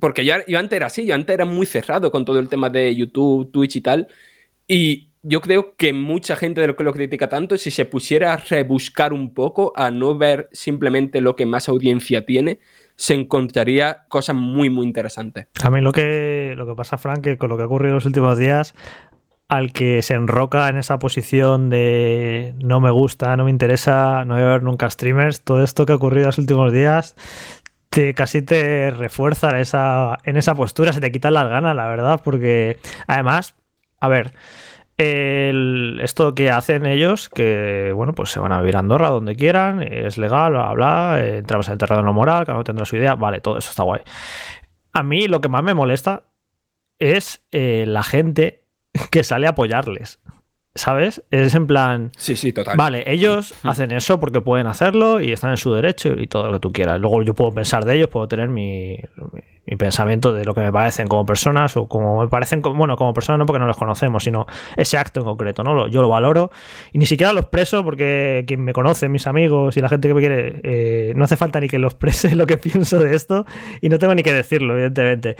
Porque 0.00 0.24
yo, 0.24 0.36
yo 0.46 0.58
antes 0.58 0.76
era 0.76 0.86
así, 0.86 1.04
yo 1.04 1.14
antes 1.14 1.34
era 1.34 1.44
muy 1.44 1.66
cerrado 1.66 2.10
con 2.10 2.24
todo 2.24 2.38
el 2.38 2.48
tema 2.48 2.70
de 2.70 2.94
YouTube, 2.96 3.52
Twitch 3.52 3.76
y 3.76 3.80
tal. 3.82 4.08
Y 4.66 5.10
yo 5.22 5.42
creo 5.42 5.74
que 5.76 5.92
mucha 5.92 6.34
gente 6.34 6.62
de 6.62 6.68
lo 6.68 6.76
que 6.76 6.84
lo 6.84 6.94
critica 6.94 7.28
tanto, 7.28 7.58
si 7.58 7.70
se 7.70 7.84
pusiera 7.84 8.32
a 8.32 8.38
rebuscar 8.38 9.12
un 9.12 9.34
poco, 9.34 9.74
a 9.76 9.90
no 9.90 10.16
ver 10.16 10.48
simplemente 10.52 11.20
lo 11.20 11.36
que 11.36 11.44
más 11.44 11.68
audiencia 11.68 12.24
tiene, 12.24 12.58
se 12.96 13.12
encontraría 13.12 14.06
cosas 14.08 14.34
muy, 14.34 14.70
muy 14.70 14.86
interesantes. 14.86 15.48
A 15.62 15.70
mí 15.70 15.82
lo 15.82 15.92
que, 15.92 16.54
lo 16.56 16.66
que 16.66 16.74
pasa, 16.74 16.96
Frank, 16.96 17.20
que 17.20 17.36
con 17.36 17.50
lo 17.50 17.58
que 17.58 17.64
ha 17.64 17.66
ocurrido 17.66 17.90
en 17.90 17.96
los 17.96 18.06
últimos 18.06 18.38
días, 18.38 18.74
al 19.48 19.72
que 19.72 20.02
se 20.02 20.14
enroca 20.14 20.68
en 20.68 20.76
esa 20.76 20.98
posición 20.98 21.70
de 21.70 22.54
no 22.62 22.80
me 22.80 22.90
gusta, 22.90 23.36
no 23.36 23.44
me 23.44 23.50
interesa, 23.50 24.24
no 24.26 24.34
voy 24.34 24.42
a 24.42 24.48
ver 24.48 24.62
nunca 24.62 24.90
streamers, 24.90 25.42
todo 25.42 25.64
esto 25.64 25.86
que 25.86 25.92
ha 25.92 25.96
ocurrido 25.96 26.24
en 26.24 26.28
los 26.28 26.38
últimos 26.38 26.72
días, 26.72 27.16
te 27.88 28.14
casi 28.14 28.42
te 28.42 28.90
refuerza 28.90 29.50
en 29.50 29.56
esa, 30.36 30.54
postura, 30.54 30.92
se 30.92 31.00
te 31.00 31.10
quitan 31.10 31.34
las 31.34 31.48
ganas, 31.48 31.74
la 31.74 31.88
verdad, 31.88 32.20
porque 32.22 32.78
además, 33.06 33.54
a 34.00 34.08
ver, 34.08 34.34
esto 34.98 36.34
que 36.34 36.50
hacen 36.50 36.84
ellos, 36.84 37.30
que 37.30 37.92
bueno, 37.94 38.14
pues 38.14 38.30
se 38.30 38.40
van 38.40 38.52
a 38.52 38.60
vivir 38.60 38.76
a 38.76 38.80
Andorra 38.80 39.08
donde 39.08 39.34
quieran, 39.34 39.82
es 39.82 40.18
legal, 40.18 40.52
bla, 40.52 40.72
bla, 40.74 41.20
entramos 41.24 41.68
en 41.68 41.72
el 41.72 41.78
terreno 41.78 42.12
moral, 42.12 42.44
cada 42.44 42.58
uno 42.58 42.64
tendrá 42.64 42.84
su 42.84 42.96
idea, 42.96 43.14
vale, 43.14 43.40
todo 43.40 43.56
eso 43.58 43.70
está 43.70 43.82
guay. 43.82 44.02
A 44.92 45.02
mí 45.02 45.26
lo 45.28 45.40
que 45.40 45.48
más 45.48 45.62
me 45.62 45.74
molesta 45.74 46.24
es 46.98 47.42
eh, 47.52 47.84
la 47.86 48.02
gente 48.02 48.67
que 49.10 49.24
sale 49.24 49.46
a 49.46 49.50
apoyarles, 49.50 50.20
¿sabes? 50.74 51.22
Es 51.30 51.54
en 51.54 51.66
plan... 51.66 52.12
Sí, 52.16 52.36
sí, 52.36 52.52
total. 52.52 52.76
Vale, 52.76 53.04
ellos 53.10 53.54
hacen 53.64 53.90
eso 53.92 54.20
porque 54.20 54.40
pueden 54.40 54.66
hacerlo 54.66 55.20
y 55.20 55.32
están 55.32 55.50
en 55.50 55.56
su 55.56 55.72
derecho 55.74 56.14
y 56.18 56.26
todo 56.26 56.46
lo 56.46 56.52
que 56.54 56.60
tú 56.60 56.72
quieras. 56.72 57.00
Luego 57.00 57.22
yo 57.22 57.34
puedo 57.34 57.52
pensar 57.52 57.84
de 57.84 57.96
ellos, 57.96 58.08
puedo 58.08 58.28
tener 58.28 58.48
mi, 58.48 58.96
mi- 59.32 59.40
mi 59.70 59.76
pensamiento 59.76 60.32
de 60.32 60.46
lo 60.46 60.54
que 60.54 60.62
me 60.62 60.72
parecen 60.72 61.08
como 61.08 61.26
personas 61.26 61.76
o 61.76 61.86
como 61.88 62.22
me 62.22 62.28
parecen, 62.28 62.62
como- 62.62 62.76
bueno, 62.78 62.96
como 62.96 63.12
personas 63.12 63.38
no 63.38 63.44
porque 63.44 63.58
no 63.58 63.66
los 63.66 63.76
conocemos, 63.76 64.24
sino 64.24 64.46
ese 64.76 64.96
acto 64.96 65.20
en 65.20 65.26
concreto, 65.26 65.62
¿no? 65.62 65.74
Lo- 65.74 65.88
Yo 65.88 66.00
lo 66.00 66.08
valoro 66.08 66.50
y 66.92 66.98
ni 66.98 67.04
siquiera 67.04 67.34
los 67.34 67.46
preso 67.46 67.84
porque 67.84 68.44
quien 68.46 68.62
me 68.64 68.72
conoce, 68.72 69.10
mis 69.10 69.26
amigos 69.26 69.76
y 69.76 69.80
la 69.82 69.90
gente 69.90 70.08
que 70.08 70.14
me 70.14 70.20
quiere, 70.20 70.60
eh, 70.62 71.12
no 71.16 71.24
hace 71.24 71.36
falta 71.36 71.60
ni 71.60 71.68
que 71.68 71.78
los 71.78 71.94
prese 71.96 72.34
lo 72.34 72.46
que 72.46 72.56
pienso 72.56 72.98
de 72.98 73.14
esto 73.14 73.44
y 73.82 73.90
no 73.90 73.98
tengo 73.98 74.14
ni 74.14 74.22
que 74.22 74.32
decirlo, 74.32 74.72
evidentemente. 74.74 75.36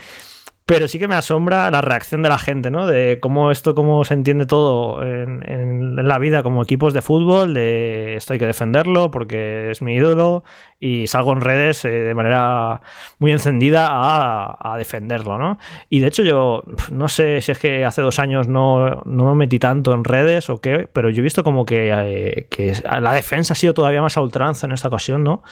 Pero 0.69 0.87
sí 0.87 0.99
que 0.99 1.07
me 1.07 1.15
asombra 1.15 1.71
la 1.71 1.81
reacción 1.81 2.21
de 2.21 2.29
la 2.29 2.37
gente, 2.37 2.69
¿no? 2.69 2.85
De 2.85 3.17
cómo 3.19 3.49
esto, 3.49 3.73
cómo 3.73 4.05
se 4.05 4.13
entiende 4.13 4.45
todo 4.45 5.01
en, 5.03 5.41
en- 5.49 5.97
en 5.97 6.07
la 6.07 6.19
vida 6.19 6.43
como 6.43 6.61
equipos 6.61 6.93
de 6.93 7.01
fútbol, 7.01 7.55
de 7.55 8.15
esto 8.15 8.33
hay 8.33 8.39
que 8.39 8.45
defenderlo 8.45 9.09
porque 9.09 9.71
es 9.71 9.81
mi 9.81 9.95
ídolo 9.95 10.43
y 10.79 11.07
salgo 11.07 11.33
en 11.33 11.41
redes 11.41 11.83
eh, 11.83 11.89
de 11.89 12.15
manera 12.15 12.81
muy 13.17 13.31
encendida 13.31 13.89
a, 13.91 14.77
defenderlo, 14.77 15.37
¿no? 15.37 15.57
Y 15.89 15.99
de 15.99 16.07
hecho 16.07 16.23
yo 16.23 16.63
no 16.89 17.09
sé 17.09 17.41
si 17.41 17.51
es 17.51 17.59
que 17.59 17.83
hace 17.83 18.01
dos 18.01 18.17
años 18.17 18.47
no, 18.47 19.01
no 19.03 19.25
me 19.25 19.35
metí 19.35 19.59
tanto 19.59 19.93
en 19.93 20.05
redes 20.05 20.49
o 20.49 20.61
qué, 20.61 20.87
pero 20.91 21.09
yo 21.09 21.19
he 21.19 21.23
visto 21.23 21.43
como 21.43 21.65
que, 21.65 21.91
eh, 21.91 22.73
la 23.01 23.13
defensa 23.13 23.53
ha 23.53 23.55
sido 23.55 23.73
todavía 23.73 24.01
más 24.01 24.15
a 24.15 24.21
ultranza 24.21 24.67
en 24.67 24.71
esta 24.71 24.87
ocasión, 24.87 25.23
¿no? 25.23 25.43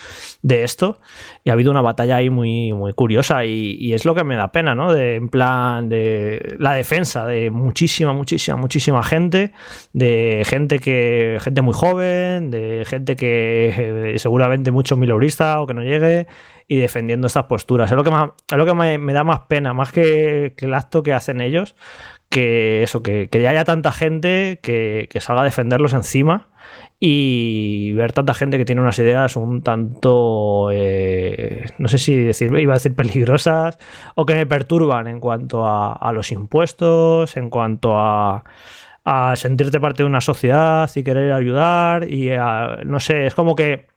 De 0.42 0.64
esto. 0.64 1.00
Y 1.44 1.50
ha 1.50 1.54
habido 1.54 1.72
una 1.72 1.82
batalla 1.82 2.18
ahí 2.18 2.30
muy, 2.30 2.72
muy 2.72 2.94
curiosa 2.94 3.44
y, 3.44 3.94
es 3.94 4.06
lo 4.06 4.16
que 4.16 4.24
me 4.24 4.36
da 4.36 4.52
pena, 4.52 4.76
¿no? 4.76 4.94
De, 4.94 5.16
en 5.16 5.30
plan 5.30 5.90
de 5.90 6.56
la 6.60 6.74
defensa 6.74 7.26
de 7.26 7.50
muchísima, 7.50 8.14
muchísima, 8.14 8.56
muchísima 8.58 9.04
gente, 9.04 9.52
de 9.94 10.44
gente 10.46 10.80
que 10.80 11.40
gente 11.42 11.62
muy 11.62 11.74
joven, 11.74 12.52
de 12.52 12.86
gente 12.86 13.16
que 13.16 14.14
eh, 14.14 14.20
seguramente 14.20 14.72
mucho 14.72 14.96
milurista 15.18 15.60
o 15.62 15.68
que 15.68 15.74
no 15.74 15.84
llegue 15.84 16.28
y 16.68 16.78
defendiendo 16.78 17.28
estas 17.28 17.46
posturas. 17.46 17.90
Es 17.92 17.96
lo 17.98 18.04
que, 18.04 18.10
es 18.12 18.58
lo 18.58 18.66
que 18.66 18.74
me, 18.74 19.14
da 19.14 19.24
más 19.24 19.42
pena, 19.48 19.74
más 19.74 19.92
que, 19.92 20.54
el 20.58 20.74
acto 20.74 21.04
que 21.04 21.14
hacen 21.14 21.42
ellos, 21.42 21.76
que 22.30 22.84
eso, 22.84 23.02
que, 23.04 23.30
que 23.30 23.42
ya 23.42 23.52
haya 23.52 23.66
tanta 23.66 23.92
gente 23.92 24.60
que, 24.62 25.08
que 25.10 25.22
salga 25.22 25.42
a 25.44 25.46
defenderlos 25.46 25.94
encima 25.94 26.50
y 27.00 27.94
ver 27.94 28.12
tanta 28.14 28.34
gente 28.34 28.58
que 28.58 28.66
tiene 28.66 28.82
unas 28.82 29.00
ideas 29.00 29.36
un 29.38 29.62
tanto, 29.62 30.70
eh, 30.72 31.68
no 31.78 31.88
sé 31.88 31.98
si 32.00 32.16
decir, 32.16 32.54
iba 32.58 32.74
a 32.74 32.78
decir 32.78 32.96
peligrosas, 32.96 33.78
o 34.16 34.26
que 34.26 34.36
me 34.36 34.46
perturban 34.46 35.08
en 35.08 35.20
cuanto 35.20 35.66
a, 35.66 35.94
a 35.94 36.12
los 36.12 36.32
impuestos, 36.32 37.38
en 37.38 37.50
cuanto 37.50 37.98
a, 37.98 38.44
a 39.06 39.36
sentirte 39.36 39.80
parte 39.80 40.04
de 40.04 40.10
una 40.10 40.22
sociedad 40.22 40.90
y 40.96 41.04
querer 41.04 41.32
ayudar, 41.34 42.10
y 42.12 42.32
a- 42.32 42.80
no 42.86 43.00
sé, 43.00 43.28
es 43.28 43.36
como 43.36 43.56
que 43.56 43.88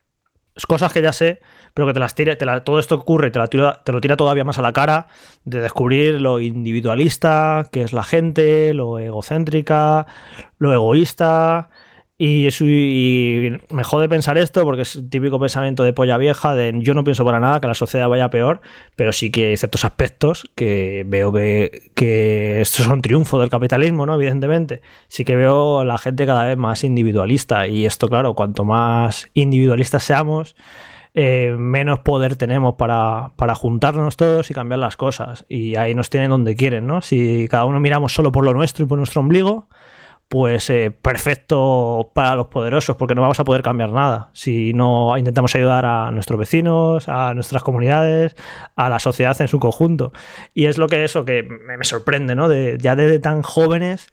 cosas 0.66 0.92
que 0.92 1.02
ya 1.02 1.12
sé, 1.12 1.40
pero 1.74 1.86
que 1.86 1.94
te 1.94 2.00
las 2.00 2.14
tire, 2.14 2.36
te 2.36 2.46
todo 2.62 2.78
esto 2.78 2.96
que 2.98 3.02
ocurre 3.02 3.30
te, 3.30 3.38
la 3.38 3.46
tira- 3.48 3.82
te 3.84 3.92
lo 3.92 4.00
tira 4.00 4.16
todavía 4.16 4.44
más 4.44 4.58
a 4.58 4.62
la 4.62 4.72
cara 4.72 5.06
de 5.44 5.60
descubrir 5.60 6.20
lo 6.20 6.40
individualista 6.40 7.68
que 7.72 7.82
es 7.82 7.92
la 7.92 8.02
gente, 8.04 8.74
lo 8.74 8.98
egocéntrica, 8.98 10.06
lo 10.58 10.72
egoísta. 10.72 11.70
Y, 12.22 12.46
eso- 12.46 12.66
y 12.66 13.58
me 13.70 13.82
jode 13.82 14.06
pensar 14.06 14.36
esto 14.36 14.62
porque 14.64 14.82
es 14.82 14.94
el 14.94 15.08
típico 15.08 15.40
pensamiento 15.40 15.84
de 15.84 15.94
polla 15.94 16.18
vieja 16.18 16.54
de 16.54 16.74
yo 16.80 16.92
no 16.92 17.02
pienso 17.02 17.24
para 17.24 17.40
nada 17.40 17.62
que 17.62 17.66
la 17.66 17.72
sociedad 17.72 18.10
vaya 18.10 18.28
peor, 18.28 18.60
pero 18.94 19.10
sí 19.12 19.30
que 19.30 19.46
hay 19.46 19.56
ciertos 19.56 19.86
aspectos 19.86 20.50
que 20.54 21.04
veo 21.06 21.32
que, 21.32 21.90
que 21.94 22.60
esto 22.60 22.82
es 22.82 22.88
un 22.88 23.00
triunfo 23.00 23.40
del 23.40 23.48
capitalismo, 23.48 24.04
¿no? 24.04 24.16
Evidentemente. 24.16 24.82
Sí 25.08 25.24
que 25.24 25.34
veo 25.34 25.82
la 25.82 25.96
gente 25.96 26.26
cada 26.26 26.44
vez 26.44 26.58
más 26.58 26.84
individualista 26.84 27.66
y 27.66 27.86
esto, 27.86 28.06
claro, 28.10 28.34
cuanto 28.34 28.66
más 28.66 29.30
individualistas 29.32 30.02
seamos, 30.04 30.56
eh, 31.14 31.54
menos 31.58 32.00
poder 32.00 32.36
tenemos 32.36 32.74
para, 32.74 33.30
para 33.36 33.54
juntarnos 33.54 34.18
todos 34.18 34.50
y 34.50 34.52
cambiar 34.54 34.80
las 34.80 34.98
cosas. 34.98 35.46
Y 35.48 35.76
ahí 35.76 35.94
nos 35.94 36.10
tienen 36.10 36.28
donde 36.28 36.54
quieren, 36.54 36.86
¿no? 36.86 37.00
Si 37.00 37.48
cada 37.48 37.64
uno 37.64 37.80
miramos 37.80 38.12
solo 38.12 38.30
por 38.30 38.44
lo 38.44 38.52
nuestro 38.52 38.84
y 38.84 38.88
por 38.88 38.98
nuestro 38.98 39.22
ombligo, 39.22 39.68
pues 40.30 40.70
eh, 40.70 40.92
perfecto 40.92 42.12
para 42.14 42.36
los 42.36 42.46
poderosos, 42.46 42.94
porque 42.94 43.16
no 43.16 43.20
vamos 43.20 43.40
a 43.40 43.44
poder 43.44 43.62
cambiar 43.62 43.90
nada. 43.90 44.30
Si 44.32 44.72
no 44.72 45.18
intentamos 45.18 45.52
ayudar 45.56 45.84
a 45.84 46.12
nuestros 46.12 46.38
vecinos, 46.38 47.08
a 47.08 47.34
nuestras 47.34 47.64
comunidades, 47.64 48.36
a 48.76 48.88
la 48.88 49.00
sociedad 49.00 49.36
en 49.40 49.48
su 49.48 49.58
conjunto. 49.58 50.12
Y 50.54 50.66
es 50.66 50.78
lo 50.78 50.86
que 50.86 51.02
eso 51.02 51.24
que 51.24 51.42
me, 51.42 51.82
sorprende, 51.82 52.36
¿no? 52.36 52.48
De, 52.48 52.78
ya 52.80 52.94
desde 52.94 53.18
tan 53.18 53.42
jóvenes, 53.42 54.06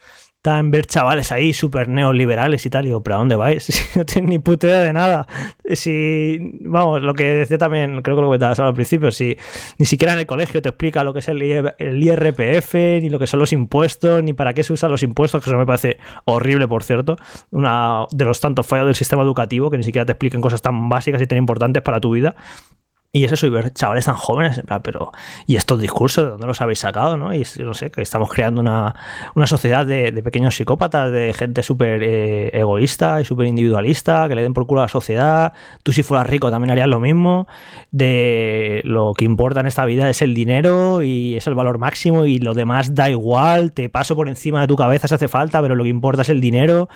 tan 0.48 0.72
ver 0.72 0.86
chavales 0.86 1.34
ahí 1.34 1.52
súper 1.52 1.90
neoliberales 1.90 2.66
y 2.66 2.70
tal. 2.70 2.86
Y 2.86 2.88
digo, 2.88 3.04
¿pero 3.04 3.18
a 3.18 3.20
dónde 3.20 3.36
vais? 3.36 3.68
No 3.98 4.06
tienen 4.06 4.30
ni 4.30 4.40
puta 4.40 4.68
idea 4.68 4.80
de 4.80 4.94
nada. 4.94 5.28
Si, 5.74 6.40
vamos, 6.62 7.02
lo 7.02 7.14
que 7.16 7.26
decía 7.26 7.58
también, 7.58 8.02
creo 8.02 8.16
que 8.16 8.22
lo 8.22 8.28
comentabas 8.28 8.58
al 8.62 8.74
principio, 8.74 9.12
si 9.12 9.38
ni 9.78 9.86
siquiera 9.86 10.14
en 10.14 10.20
el 10.20 10.26
colegio 10.26 10.62
te 10.62 10.70
explica 10.70 11.04
lo 11.04 11.12
que 11.12 11.20
es 11.20 11.28
el, 11.28 11.44
IRPF, 11.44 12.76
ni 12.76 13.10
lo 13.10 13.20
que 13.20 13.28
son 13.28 13.42
los 13.42 13.52
impuestos, 13.52 14.24
ni 14.24 14.32
para 14.32 14.54
qué 14.54 14.64
se 14.64 14.72
usan 14.72 14.90
los 14.90 15.04
impuestos, 15.04 15.44
que 15.44 15.50
eso 15.50 15.58
me 15.58 15.66
parece 15.66 15.98
horrible, 16.24 16.66
por 16.66 16.82
cierto. 16.82 17.18
Una 17.52 18.06
de 18.12 18.24
los 18.24 18.40
tantos 18.40 18.66
fallos 18.66 18.86
del 18.86 18.96
sistema 18.96 19.24
educativo, 19.24 19.70
que 19.70 19.78
ni 19.78 19.84
siquiera 19.84 20.06
te 20.06 20.14
expliquen 20.14 20.40
cosas 20.40 20.62
tan 20.62 20.88
básicas 20.88 21.22
y 21.22 21.28
tan 21.28 21.40
importantes 21.40 21.84
para 21.84 22.00
tu 22.00 22.12
vida. 22.12 22.36
Y 23.14 23.24
es 23.24 23.32
eso, 23.32 23.50
ver 23.50 23.72
chavales 23.74 24.06
tan 24.06 24.16
jóvenes, 24.16 24.62
pero 24.84 25.12
¿y 25.48 25.56
estos 25.56 25.80
discursos 25.80 26.26
de 26.26 26.32
dónde 26.32 26.46
los 26.46 26.62
habéis 26.62 26.80
sacado? 26.80 27.16
¿no? 27.18 27.34
Y 27.34 27.46
no 27.60 27.74
sé, 27.74 27.90
que 27.90 28.02
estamos 28.02 28.30
creando 28.30 28.60
una, 28.60 28.96
una 29.34 29.48
sociedad 29.48 29.86
de, 29.86 30.12
de 30.12 30.22
pequeños 30.22 30.56
psicópatas, 30.56 31.12
de 31.12 31.34
gente 31.34 31.64
súper 31.64 32.04
eh, 32.04 32.50
egoísta 32.54 33.22
y 33.22 33.26
súper 33.26 33.48
individualista, 33.48 34.28
que 34.28 34.36
le 34.36 34.44
den 34.44 34.54
por 34.54 34.68
culo 34.68 34.82
a 34.82 34.84
la 34.84 34.90
sociedad. 34.90 35.54
Tú 35.84 35.94
si 35.94 36.04
fueras 36.04 36.28
rico 36.28 36.52
también 36.52 36.72
harías 36.72 36.90
lo 36.90 37.00
mismo. 37.00 37.48
De 37.92 38.82
lo 38.84 39.14
que 39.14 39.24
importa 39.24 39.62
en 39.62 39.68
esta 39.68 39.86
vida 39.86 40.10
es 40.10 40.22
el 40.22 40.34
dinero 40.34 41.02
y 41.02 41.38
es 41.38 41.48
el 41.48 41.56
valor 41.56 41.78
máximo 41.80 42.26
y 42.26 42.40
lo 42.40 42.54
demás 42.54 42.94
da 42.94 43.10
igual, 43.10 43.72
te 43.72 43.90
paso 43.90 44.16
por 44.16 44.28
encima 44.28 44.62
de 44.62 44.68
tu 44.68 44.76
cabeza 44.76 45.08
si 45.08 45.16
hace 45.16 45.30
falta, 45.30 45.62
pero 45.62 45.76
lo 45.76 45.84
que 45.84 45.90
importa 45.90 46.24
es 46.24 46.30
el 46.30 46.42
dinero. 46.42 46.90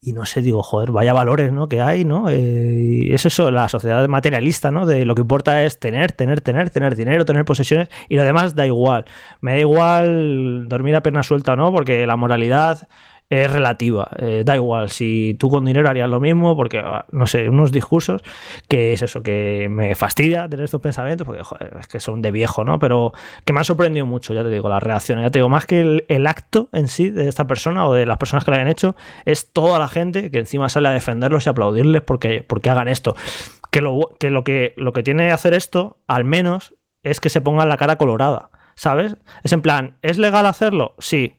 Y 0.00 0.12
no 0.12 0.24
sé, 0.26 0.42
digo, 0.42 0.62
joder, 0.62 0.92
vaya 0.92 1.12
valores, 1.12 1.52
¿no? 1.52 1.68
Que 1.68 1.80
hay, 1.80 2.04
¿no? 2.04 2.30
Eh, 2.30 3.12
es 3.12 3.26
eso, 3.26 3.50
la 3.50 3.68
sociedad 3.68 4.06
materialista, 4.08 4.70
¿no? 4.70 4.86
De 4.86 5.04
lo 5.04 5.16
que 5.16 5.22
importa 5.22 5.64
es 5.64 5.80
tener, 5.80 6.12
tener, 6.12 6.40
tener, 6.40 6.70
tener 6.70 6.94
dinero, 6.94 7.24
tener 7.24 7.44
posesiones 7.44 7.88
y 8.08 8.14
lo 8.14 8.22
demás 8.22 8.54
da 8.54 8.64
igual. 8.64 9.06
Me 9.40 9.52
da 9.52 9.58
igual 9.58 10.68
dormir 10.68 10.94
a 10.94 11.02
pierna 11.02 11.24
suelta 11.24 11.56
no, 11.56 11.72
porque 11.72 12.06
la 12.06 12.16
moralidad 12.16 12.86
es 13.30 13.50
relativa. 13.50 14.08
Eh, 14.18 14.42
da 14.44 14.56
igual, 14.56 14.90
si 14.90 15.36
tú 15.38 15.50
con 15.50 15.64
dinero 15.64 15.88
harías 15.88 16.08
lo 16.08 16.20
mismo, 16.20 16.56
porque, 16.56 16.78
ah, 16.78 17.04
no 17.12 17.26
sé, 17.26 17.48
unos 17.48 17.72
discursos 17.72 18.22
que 18.68 18.92
es 18.92 19.02
eso, 19.02 19.22
que 19.22 19.68
me 19.70 19.94
fastidia 19.94 20.48
tener 20.48 20.64
estos 20.64 20.80
pensamientos, 20.80 21.26
porque 21.26 21.42
es 21.78 21.86
que 21.88 22.00
son 22.00 22.22
de 22.22 22.30
viejo, 22.30 22.64
¿no? 22.64 22.78
Pero 22.78 23.12
que 23.44 23.52
me 23.52 23.60
han 23.60 23.64
sorprendido 23.64 24.06
mucho, 24.06 24.32
ya 24.32 24.42
te 24.42 24.50
digo, 24.50 24.68
las 24.68 24.82
reacciones. 24.82 25.24
Ya 25.24 25.30
te 25.30 25.38
digo, 25.40 25.48
más 25.48 25.66
que 25.66 25.80
el, 25.80 26.04
el 26.08 26.26
acto 26.26 26.68
en 26.72 26.88
sí 26.88 27.10
de 27.10 27.28
esta 27.28 27.46
persona 27.46 27.86
o 27.86 27.94
de 27.94 28.06
las 28.06 28.18
personas 28.18 28.44
que 28.44 28.50
lo 28.50 28.56
hayan 28.56 28.68
hecho, 28.68 28.96
es 29.24 29.52
toda 29.52 29.78
la 29.78 29.88
gente 29.88 30.30
que 30.30 30.38
encima 30.38 30.68
sale 30.68 30.88
a 30.88 30.92
defenderlos 30.92 31.46
y 31.46 31.50
aplaudirles 31.50 32.02
porque, 32.02 32.42
porque 32.46 32.70
hagan 32.70 32.88
esto. 32.88 33.14
Que, 33.70 33.82
lo, 33.82 34.10
que, 34.18 34.30
lo 34.30 34.44
que 34.44 34.72
lo 34.76 34.92
que 34.94 35.02
tiene 35.02 35.26
que 35.26 35.32
hacer 35.32 35.52
esto, 35.52 35.98
al 36.06 36.24
menos, 36.24 36.74
es 37.02 37.20
que 37.20 37.28
se 37.28 37.40
ponga 37.40 37.66
la 37.66 37.76
cara 37.76 37.96
colorada, 37.96 38.50
¿sabes? 38.74 39.16
Es 39.42 39.52
en 39.52 39.60
plan, 39.62 39.98
¿es 40.02 40.18
legal 40.18 40.46
hacerlo? 40.46 40.94
Sí. 40.98 41.37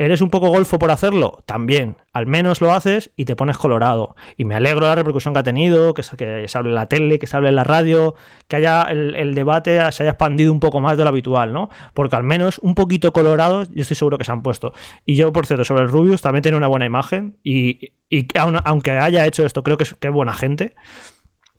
¿Eres 0.00 0.22
un 0.22 0.30
poco 0.30 0.48
golfo 0.48 0.78
por 0.78 0.90
hacerlo? 0.90 1.42
También. 1.44 1.98
Al 2.14 2.26
menos 2.26 2.62
lo 2.62 2.72
haces 2.72 3.10
y 3.16 3.26
te 3.26 3.36
pones 3.36 3.58
colorado. 3.58 4.16
Y 4.38 4.46
me 4.46 4.54
alegro 4.54 4.80
de 4.80 4.86
la 4.88 4.94
repercusión 4.94 5.34
que 5.34 5.40
ha 5.40 5.42
tenido, 5.42 5.92
que 5.92 6.02
se, 6.02 6.16
que 6.16 6.46
hable 6.54 6.70
en 6.70 6.74
la 6.74 6.86
tele, 6.86 7.18
que 7.18 7.26
se 7.26 7.36
hable 7.36 7.50
en 7.50 7.56
la 7.56 7.64
radio, 7.64 8.14
que 8.48 8.56
haya 8.56 8.84
el, 8.84 9.34
debate 9.34 9.76
se 9.92 10.02
haya 10.02 10.12
expandido 10.12 10.52
un 10.54 10.58
poco 10.58 10.80
más 10.80 10.96
de 10.96 11.02
lo 11.04 11.10
habitual, 11.10 11.52
¿no? 11.52 11.68
Porque 11.92 12.16
al 12.16 12.22
menos 12.24 12.58
un 12.60 12.74
poquito 12.74 13.12
colorados, 13.12 13.68
yo 13.74 13.82
estoy 13.82 13.94
seguro 13.94 14.16
que 14.16 14.24
se 14.24 14.32
han 14.32 14.42
puesto. 14.42 14.72
Y 15.04 15.16
yo, 15.16 15.34
por 15.34 15.44
cierto, 15.44 15.66
sobre 15.66 15.82
el 15.82 15.90
Rubius 15.90 16.22
también 16.22 16.42
tiene 16.42 16.56
una 16.56 16.66
buena 16.68 16.86
imagen. 16.86 17.36
Y, 17.44 17.92
y 18.08 18.22
que 18.24 18.40
aun- 18.40 18.62
aunque 18.64 18.92
haya 18.92 19.26
hecho 19.26 19.44
esto, 19.44 19.62
creo 19.62 19.76
que 19.76 19.84
es, 19.84 19.94
es 20.00 20.10
buena 20.12 20.32
gente. 20.32 20.74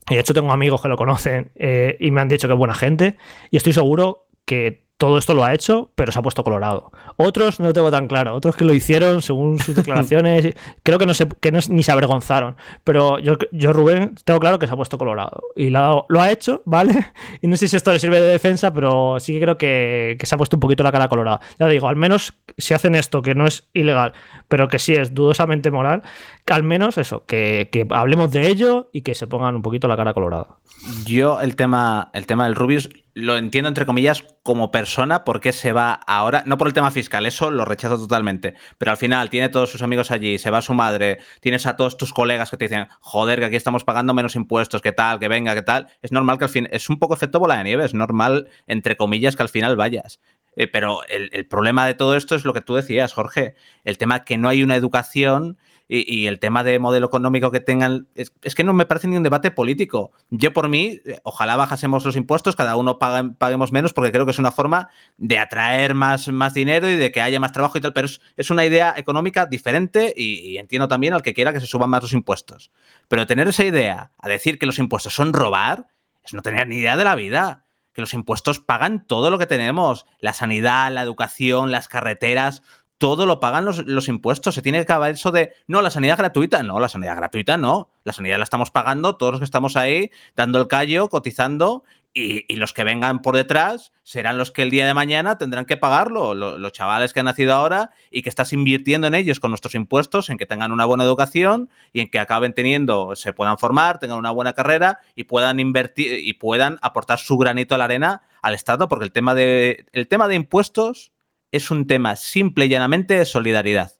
Y 0.09 0.15
de 0.15 0.21
hecho 0.21 0.33
tengo 0.33 0.51
amigos 0.51 0.81
que 0.81 0.87
lo 0.87 0.97
conocen 0.97 1.51
eh, 1.53 1.95
y 1.99 2.09
me 2.09 2.21
han 2.21 2.27
dicho 2.27 2.47
que 2.47 2.53
es 2.55 2.57
buena 2.57 2.73
gente. 2.73 3.17
Y 3.51 3.57
estoy 3.57 3.73
seguro 3.73 4.25
que 4.45 4.89
todo 5.01 5.17
esto 5.17 5.33
lo 5.33 5.43
ha 5.43 5.51
hecho, 5.51 5.89
pero 5.95 6.11
se 6.11 6.19
ha 6.19 6.21
puesto 6.21 6.43
colorado. 6.43 6.91
Otros 7.17 7.59
no 7.59 7.65
lo 7.65 7.73
tengo 7.73 7.89
tan 7.89 8.07
claro. 8.07 8.35
Otros 8.35 8.55
que 8.55 8.63
lo 8.63 8.71
hicieron 8.71 9.23
según 9.23 9.57
sus 9.57 9.75
declaraciones, 9.81 10.53
creo 10.83 10.99
que 10.99 11.07
no 11.07 11.15
se, 11.15 11.27
que 11.27 11.51
no, 11.51 11.57
ni 11.69 11.81
se 11.81 11.91
avergonzaron. 11.91 12.55
Pero 12.83 13.17
yo, 13.17 13.35
yo, 13.51 13.73
Rubén, 13.73 14.13
tengo 14.25 14.39
claro 14.39 14.59
que 14.59 14.67
se 14.67 14.73
ha 14.73 14.75
puesto 14.75 14.99
colorado. 14.99 15.41
Y 15.55 15.71
lo, 15.71 16.05
ha 16.19 16.31
hecho, 16.31 16.61
¿vale? 16.65 17.13
Y 17.41 17.47
no 17.47 17.57
sé 17.57 17.67
si 17.67 17.77
esto 17.77 17.91
le 17.91 17.97
sirve 17.97 18.21
de 18.21 18.27
defensa, 18.27 18.71
pero 18.71 19.19
sí 19.19 19.33
que 19.33 19.41
creo 19.41 19.57
que, 19.57 20.17
que 20.19 20.25
se 20.27 20.35
ha 20.35 20.37
puesto 20.37 20.55
un 20.57 20.59
poquito 20.59 20.83
la 20.83 20.91
cara 20.91 21.07
colorada. 21.07 21.41
Ya 21.57 21.65
digo, 21.65 21.87
al 21.87 21.95
menos 21.95 22.35
si 22.59 22.75
hacen 22.75 22.93
esto, 22.93 23.23
que 23.23 23.33
no 23.33 23.47
es 23.47 23.67
ilegal, 23.73 24.13
pero 24.49 24.67
que 24.67 24.77
sí 24.77 24.93
es 24.93 25.15
dudosamente 25.15 25.71
moral, 25.71 26.03
que 26.45 26.53
al 26.53 26.61
menos 26.61 26.99
eso, 26.99 27.25
que, 27.25 27.69
que 27.71 27.87
hablemos 27.89 28.31
de 28.31 28.49
ello 28.49 28.91
y 28.93 29.01
que 29.01 29.15
se 29.15 29.25
pongan 29.25 29.55
un 29.55 29.63
poquito 29.63 29.87
la 29.87 29.97
cara 29.97 30.13
colorada. 30.13 30.59
Yo 31.07 31.41
el 31.41 31.55
tema, 31.55 32.11
el 32.13 32.27
tema 32.27 32.45
del 32.45 32.53
Rubius 32.53 32.87
lo 33.13 33.37
entiendo 33.37 33.67
entre 33.67 33.85
comillas 33.85 34.23
como 34.43 34.71
persona 34.71 35.23
porque 35.23 35.51
se 35.51 35.73
va 35.73 35.93
ahora, 35.93 36.43
no 36.45 36.57
por 36.57 36.67
el 36.67 36.73
tema 36.73 36.91
fiscal, 36.91 37.25
eso 37.25 37.51
lo 37.51 37.65
rechazo 37.65 37.97
totalmente, 37.97 38.55
pero 38.77 38.91
al 38.91 38.97
final 38.97 39.29
tiene 39.29 39.49
todos 39.49 39.69
sus 39.69 39.81
amigos 39.81 40.11
allí, 40.11 40.37
se 40.37 40.49
va 40.49 40.61
su 40.61 40.73
madre, 40.73 41.19
tienes 41.41 41.65
a 41.65 41.75
todos 41.75 41.97
tus 41.97 42.13
colegas 42.13 42.49
que 42.49 42.57
te 42.57 42.65
dicen, 42.65 42.87
joder, 43.01 43.39
que 43.39 43.45
aquí 43.45 43.55
estamos 43.55 43.83
pagando 43.83 44.13
menos 44.13 44.35
impuestos, 44.35 44.81
que 44.81 44.91
tal, 44.91 45.19
que 45.19 45.27
venga, 45.27 45.53
que 45.53 45.61
tal, 45.61 45.87
es 46.01 46.11
normal 46.11 46.37
que 46.37 46.45
al 46.45 46.49
fin, 46.49 46.67
es 46.71 46.89
un 46.89 46.99
poco 46.99 47.13
efecto 47.13 47.39
bola 47.39 47.57
de 47.57 47.65
nieve, 47.65 47.85
es 47.85 47.93
normal 47.93 48.49
entre 48.67 48.97
comillas 48.97 49.35
que 49.35 49.43
al 49.43 49.49
final 49.49 49.75
vayas. 49.75 50.19
Eh, 50.57 50.67
pero 50.67 51.05
el, 51.07 51.29
el 51.31 51.47
problema 51.47 51.85
de 51.87 51.93
todo 51.93 52.15
esto 52.15 52.35
es 52.35 52.43
lo 52.43 52.53
que 52.53 52.61
tú 52.61 52.75
decías, 52.75 53.13
Jorge, 53.13 53.55
el 53.85 53.97
tema 53.97 54.25
que 54.25 54.37
no 54.37 54.49
hay 54.49 54.63
una 54.63 54.75
educación 54.75 55.57
y, 55.93 56.27
el 56.27 56.39
tema 56.39 56.63
de 56.63 56.79
modelo 56.79 57.07
económico 57.07 57.51
que 57.51 57.59
tengan, 57.59 58.07
es, 58.15 58.31
que 58.55 58.63
no 58.63 58.71
me 58.71 58.85
parece 58.85 59.09
ni 59.09 59.17
un 59.17 59.23
debate 59.23 59.51
político. 59.51 60.13
Yo 60.29 60.53
por 60.53 60.69
mí, 60.69 61.01
eh, 61.03 61.19
ojalá 61.23 61.57
bajásemos 61.57 62.05
los 62.05 62.15
impuestos, 62.15 62.55
cada 62.55 62.77
uno 62.77 62.97
paguemos 62.97 63.73
menos, 63.73 63.91
porque 63.91 64.13
creo 64.13 64.23
que 64.23 64.31
es 64.31 64.39
una 64.39 64.53
forma 64.53 64.89
de 65.17 65.37
atraer 65.37 65.93
más, 65.93 66.29
más 66.29 66.53
dinero 66.53 66.89
y 66.89 66.95
de 66.95 67.11
que 67.11 67.19
haya 67.19 67.41
más 67.41 67.51
trabajo 67.51 67.77
y 67.77 67.81
tal, 67.81 67.91
pero 67.91 68.07
es, 68.07 68.49
una 68.49 68.65
idea 68.65 68.93
económica 68.95 69.45
diferente 69.45 70.13
y, 70.15 70.55
entiendo 70.57 70.87
también 70.87 71.13
al 71.13 71.21
que 71.21 71.33
quiera 71.33 71.51
que 71.51 71.59
se 71.59 71.67
suban 71.67 71.89
más 71.89 72.01
los 72.01 72.13
impuestos. 72.13 72.71
Pero 73.09 73.27
tener 73.27 73.49
esa 73.49 73.65
idea 73.65 74.13
a 74.17 74.29
decir 74.29 74.59
que 74.59 74.65
los 74.65 74.79
impuestos 74.79 75.13
son 75.13 75.33
robar, 75.33 75.87
es 76.23 76.33
no 76.33 76.41
tener 76.41 76.69
ni 76.69 76.77
idea 76.77 76.95
de 76.95 77.03
la 77.03 77.15
vida 77.15 77.65
que 77.93 78.01
los 78.01 78.13
impuestos 78.13 78.59
pagan 78.59 79.05
todo 79.05 79.29
lo 79.29 79.37
que 79.37 79.45
tenemos, 79.45 80.05
la 80.19 80.31
sanidad, 80.31 80.91
la 80.93 81.01
educación, 81.01 81.71
las 81.71 81.89
carreteras, 81.89 82.63
todo 83.01 83.25
lo 83.25 83.39
pagan 83.39 83.65
los, 83.65 84.07
impuestos. 84.09 84.53
Se 84.53 84.61
tiene 84.61 84.77
que 84.77 84.83
acabar 84.83 85.09
eso 85.09 85.31
de, 85.31 85.55
no, 85.65 85.81
la 85.81 85.89
sanidad 85.89 86.19
gratuita. 86.19 86.61
No, 86.61 86.79
la 86.79 86.87
sanidad 86.87 87.15
gratuita 87.15 87.57
no. 87.57 87.89
La 88.03 88.13
sanidad 88.13 88.37
la 88.37 88.43
estamos 88.43 88.69
pagando 88.69 89.17
todos 89.17 89.31
los 89.31 89.39
que 89.39 89.45
estamos 89.45 89.75
ahí, 89.75 90.11
dando 90.35 90.59
el 90.59 90.67
callo, 90.67 91.09
cotizando, 91.09 91.83
y, 92.13 92.55
los 92.57 92.73
que 92.73 92.83
vengan 92.83 93.23
por 93.23 93.35
detrás 93.35 93.91
serán 94.03 94.37
los 94.37 94.51
que 94.51 94.61
el 94.61 94.69
día 94.69 94.85
de 94.85 94.93
mañana 94.93 95.39
tendrán 95.39 95.65
que 95.65 95.77
pagarlo. 95.77 96.35
los 96.35 96.71
chavales 96.73 97.11
que 97.11 97.21
han 97.21 97.25
nacido 97.25 97.55
ahora 97.55 97.89
y 98.11 98.21
que 98.21 98.29
estás 98.29 98.53
invirtiendo 98.53 99.07
en 99.07 99.15
ellos 99.15 99.39
con 99.39 99.49
nuestros 99.49 99.73
impuestos, 99.73 100.29
en 100.29 100.37
que 100.37 100.45
tengan 100.45 100.71
una 100.71 100.85
buena 100.85 101.03
educación 101.03 101.71
y 101.93 102.01
en 102.01 102.11
que 102.11 102.19
acaben 102.19 102.53
teniendo, 102.53 103.15
se 103.15 103.33
puedan 103.33 103.57
formar, 103.57 103.97
tengan 103.97 104.19
una 104.19 104.29
buena 104.29 104.53
carrera 104.53 104.99
y 105.15 105.23
puedan 105.23 105.59
invertir 105.59 106.19
y 106.19 106.33
puedan 106.33 106.77
aportar 106.83 107.17
su 107.17 107.35
granito 107.39 107.73
a 107.73 107.79
la 107.79 107.85
arena 107.85 108.21
al 108.43 108.53
Estado, 108.53 108.87
porque 108.87 109.05
el 109.05 109.11
tema 109.11 109.33
de, 109.33 109.87
el 109.91 110.07
tema 110.07 110.27
de 110.27 110.35
impuestos 110.35 111.11
es 111.51 111.71
un 111.71 111.87
tema 111.87 112.15
simple 112.15 112.65
y 112.65 112.69
llanamente 112.69 113.15
de 113.15 113.25
solidaridad. 113.25 113.91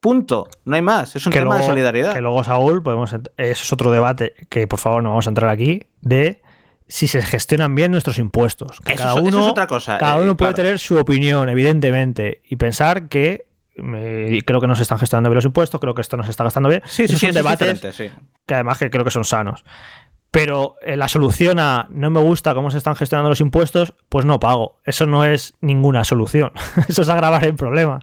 Punto. 0.00 0.48
No 0.64 0.76
hay 0.76 0.82
más. 0.82 1.16
Es 1.16 1.26
un 1.26 1.32
tema 1.32 1.58
de 1.58 1.64
solidaridad. 1.64 2.14
Que 2.14 2.20
luego, 2.20 2.44
Saúl, 2.44 2.82
podemos. 2.82 3.12
Eso 3.12 3.28
es 3.36 3.72
otro 3.72 3.90
debate 3.90 4.34
que 4.48 4.66
por 4.66 4.78
favor 4.78 5.02
no 5.02 5.10
vamos 5.10 5.26
a 5.26 5.30
entrar 5.30 5.50
aquí. 5.50 5.82
De 6.00 6.42
si 6.86 7.08
se 7.08 7.22
gestionan 7.22 7.74
bien 7.74 7.90
nuestros 7.90 8.18
impuestos. 8.18 8.80
Que 8.80 8.94
cada 8.94 9.14
uno, 9.14 9.40
es 9.46 9.50
otra 9.50 9.66
cosa. 9.66 9.98
Cada 9.98 10.18
eh, 10.18 10.22
uno 10.22 10.36
puede 10.36 10.54
tener 10.54 10.78
su 10.78 10.96
opinión, 10.96 11.48
evidentemente, 11.48 12.42
y 12.48 12.56
pensar 12.56 13.08
que 13.08 13.46
creo 13.74 14.60
que 14.60 14.66
no 14.66 14.74
se 14.74 14.82
están 14.82 14.98
gestionando 14.98 15.28
bien 15.28 15.36
los 15.36 15.44
impuestos, 15.44 15.80
creo 15.80 15.94
que 15.94 16.00
esto 16.00 16.16
no 16.16 16.24
se 16.24 16.30
está 16.30 16.44
gastando 16.44 16.68
bien. 16.68 16.82
Sí, 16.86 17.08
sí, 17.08 17.14
es 17.14 17.22
un 17.22 17.32
debate 17.32 17.74
que 18.46 18.54
además 18.54 18.78
que 18.78 18.88
creo 18.90 19.04
que 19.04 19.10
son 19.10 19.24
sanos 19.24 19.64
pero 20.30 20.76
eh, 20.82 20.96
la 20.96 21.08
solución 21.08 21.58
a 21.58 21.86
no 21.90 22.10
me 22.10 22.20
gusta 22.20 22.54
cómo 22.54 22.70
se 22.70 22.78
están 22.78 22.94
gestionando 22.94 23.30
los 23.30 23.40
impuestos, 23.40 23.94
pues 24.08 24.26
no 24.26 24.38
pago. 24.38 24.78
Eso 24.84 25.06
no 25.06 25.24
es 25.24 25.54
ninguna 25.60 26.04
solución. 26.04 26.52
eso 26.88 27.02
es 27.02 27.08
agravar 27.08 27.44
el 27.44 27.54
problema. 27.54 28.00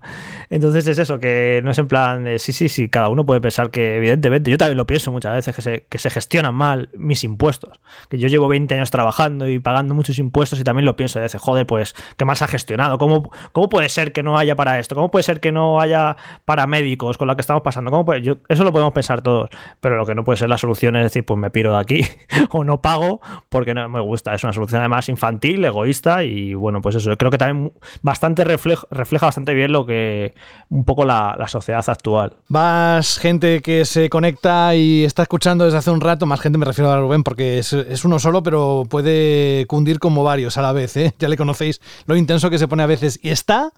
Entonces 0.49 0.87
es 0.87 0.97
eso, 0.97 1.19
que 1.19 1.61
no 1.63 1.71
es 1.71 1.77
en 1.77 1.87
plan 1.87 2.23
de 2.23 2.39
sí, 2.39 2.51
sí, 2.51 2.69
sí, 2.69 2.89
cada 2.89 3.09
uno 3.09 3.25
puede 3.25 3.41
pensar 3.41 3.69
que 3.69 3.97
evidentemente, 3.97 4.49
yo 4.49 4.57
también 4.57 4.77
lo 4.77 4.87
pienso 4.87 5.11
muchas 5.11 5.33
veces, 5.33 5.55
que 5.55 5.61
se, 5.61 5.85
que 5.89 5.97
se 5.99 6.09
gestionan 6.09 6.55
mal 6.55 6.89
mis 6.95 7.23
impuestos. 7.23 7.79
Que 8.09 8.17
yo 8.17 8.27
llevo 8.27 8.47
20 8.47 8.73
años 8.73 8.89
trabajando 8.89 9.47
y 9.47 9.59
pagando 9.59 9.93
muchos 9.93 10.17
impuestos 10.17 10.59
y 10.59 10.63
también 10.63 10.85
lo 10.85 10.95
pienso. 10.95 11.19
De 11.19 11.29
joder, 11.29 11.67
pues 11.67 11.95
qué 12.17 12.25
mal 12.25 12.35
se 12.35 12.45
ha 12.45 12.47
gestionado. 12.47 12.97
¿Cómo, 12.97 13.31
¿Cómo 13.51 13.69
puede 13.69 13.89
ser 13.89 14.11
que 14.11 14.23
no 14.23 14.37
haya 14.37 14.55
para 14.55 14.79
esto? 14.79 14.95
¿Cómo 14.95 15.11
puede 15.11 15.23
ser 15.23 15.39
que 15.39 15.51
no 15.51 15.79
haya 15.79 16.17
para 16.45 16.65
médicos 16.67 17.17
con 17.17 17.27
lo 17.27 17.35
que 17.35 17.41
estamos 17.41 17.61
pasando? 17.63 17.91
¿Cómo 17.91 18.05
puede? 18.05 18.21
Yo, 18.21 18.37
eso 18.49 18.63
lo 18.63 18.71
podemos 18.71 18.93
pensar 18.93 19.21
todos. 19.21 19.49
Pero 19.81 19.97
lo 19.97 20.05
que 20.05 20.15
no 20.15 20.23
puede 20.23 20.37
ser 20.37 20.49
la 20.49 20.57
solución 20.57 20.95
es 20.95 21.03
decir, 21.03 21.25
pues 21.25 21.39
me 21.39 21.51
piro 21.51 21.73
de 21.73 21.79
aquí 21.79 22.03
o 22.51 22.63
no 22.63 22.81
pago 22.81 23.21
porque 23.49 23.73
no 23.73 23.87
me 23.89 24.01
gusta. 24.01 24.33
Es 24.33 24.43
una 24.43 24.53
solución 24.53 24.81
además 24.81 25.09
infantil, 25.09 25.63
egoísta 25.65 26.23
y 26.23 26.53
bueno, 26.53 26.81
pues 26.81 26.95
eso. 26.95 27.15
Creo 27.17 27.31
que 27.31 27.37
también 27.37 27.73
bastante 28.01 28.43
refleja, 28.43 28.87
refleja 28.91 29.27
bastante 29.27 29.53
bien 29.53 29.71
lo 29.71 29.85
que 29.85 30.33
un 30.69 30.85
poco 30.85 31.05
la, 31.05 31.37
sociedad 31.47 31.83
actual. 31.87 32.33
Más 32.47 33.19
gente 33.19 33.61
que 33.61 33.85
se 33.85 34.09
conecta 34.09 34.75
y 34.75 35.03
está 35.03 35.23
escuchando 35.23 35.65
desde 35.65 35.77
hace 35.77 35.91
un 35.91 36.01
rato, 36.01 36.25
más 36.25 36.39
gente 36.39 36.57
me 36.57 36.65
refiero 36.65 36.89
a 36.89 36.99
Rubén 36.99 37.23
porque 37.23 37.59
es, 37.59 37.73
es 37.73 38.05
uno 38.05 38.17
solo, 38.17 38.41
pero 38.41 38.83
puede 38.89 39.65
cundir 39.67 39.99
como 39.99 40.23
varios 40.23 40.57
a 40.57 40.61
la 40.61 40.71
vez. 40.71 40.95
¿eh? 40.97 41.13
Ya 41.19 41.27
le 41.27 41.37
conocéis 41.37 41.81
lo 42.05 42.15
intenso 42.15 42.49
que 42.49 42.57
se 42.57 42.67
pone 42.67 42.83
a 42.83 42.87
veces. 42.87 43.19
Y 43.21 43.29
está 43.29 43.71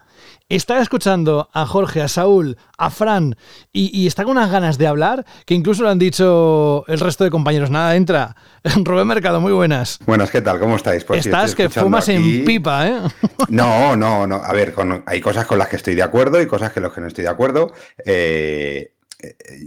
está 0.50 0.82
escuchando 0.82 1.50
a 1.54 1.66
Jorge, 1.66 2.02
a 2.02 2.08
Saúl, 2.08 2.58
a 2.78 2.90
Fran 2.90 3.36
y, 3.74 4.08
está 4.08 4.24
con 4.24 4.38
unas 4.38 4.52
ganas 4.52 4.78
de 4.78 4.88
hablar 4.88 5.26
que 5.46 5.54
incluso 5.54 5.84
lo 5.84 5.90
han 5.90 6.00
dicho 6.00 6.86
el 6.88 7.00
resto 7.00 7.24
de 7.24 7.32
compañeros. 7.32 7.70
Nada, 7.70 7.96
entra. 7.96 8.36
Rubén 8.84 9.08
Mercado, 9.08 9.42
muy 9.42 9.54
buenas. 9.54 10.00
Buenas, 10.06 10.32
¿qué 10.32 10.42
tal? 10.42 10.60
¿Cómo 10.60 10.76
estáis? 10.76 11.04
Pues 11.04 11.26
Estás 11.26 11.56
que 11.56 11.70
fumas 11.70 12.08
en 12.10 12.46
pipa, 12.46 12.88
¿eh? 12.88 13.00
No, 13.50 13.96
no, 13.96 14.28
no. 14.28 14.36
A 14.36 14.54
ver, 14.54 14.74
hay 15.06 15.22
cosas 15.22 15.46
con 15.46 15.58
las 15.58 15.68
que 15.68 15.76
estoy 15.78 15.96
de 15.96 16.04
acuerdo 16.04 16.42
y 16.42 16.48
cosas 16.48 16.72
con 16.72 16.84
las 16.84 16.92
que 16.92 17.02
no 17.02 17.08
estoy 17.08 17.24
de 17.24 17.30
acuerdo. 17.30 17.72
Eh, 18.06 18.95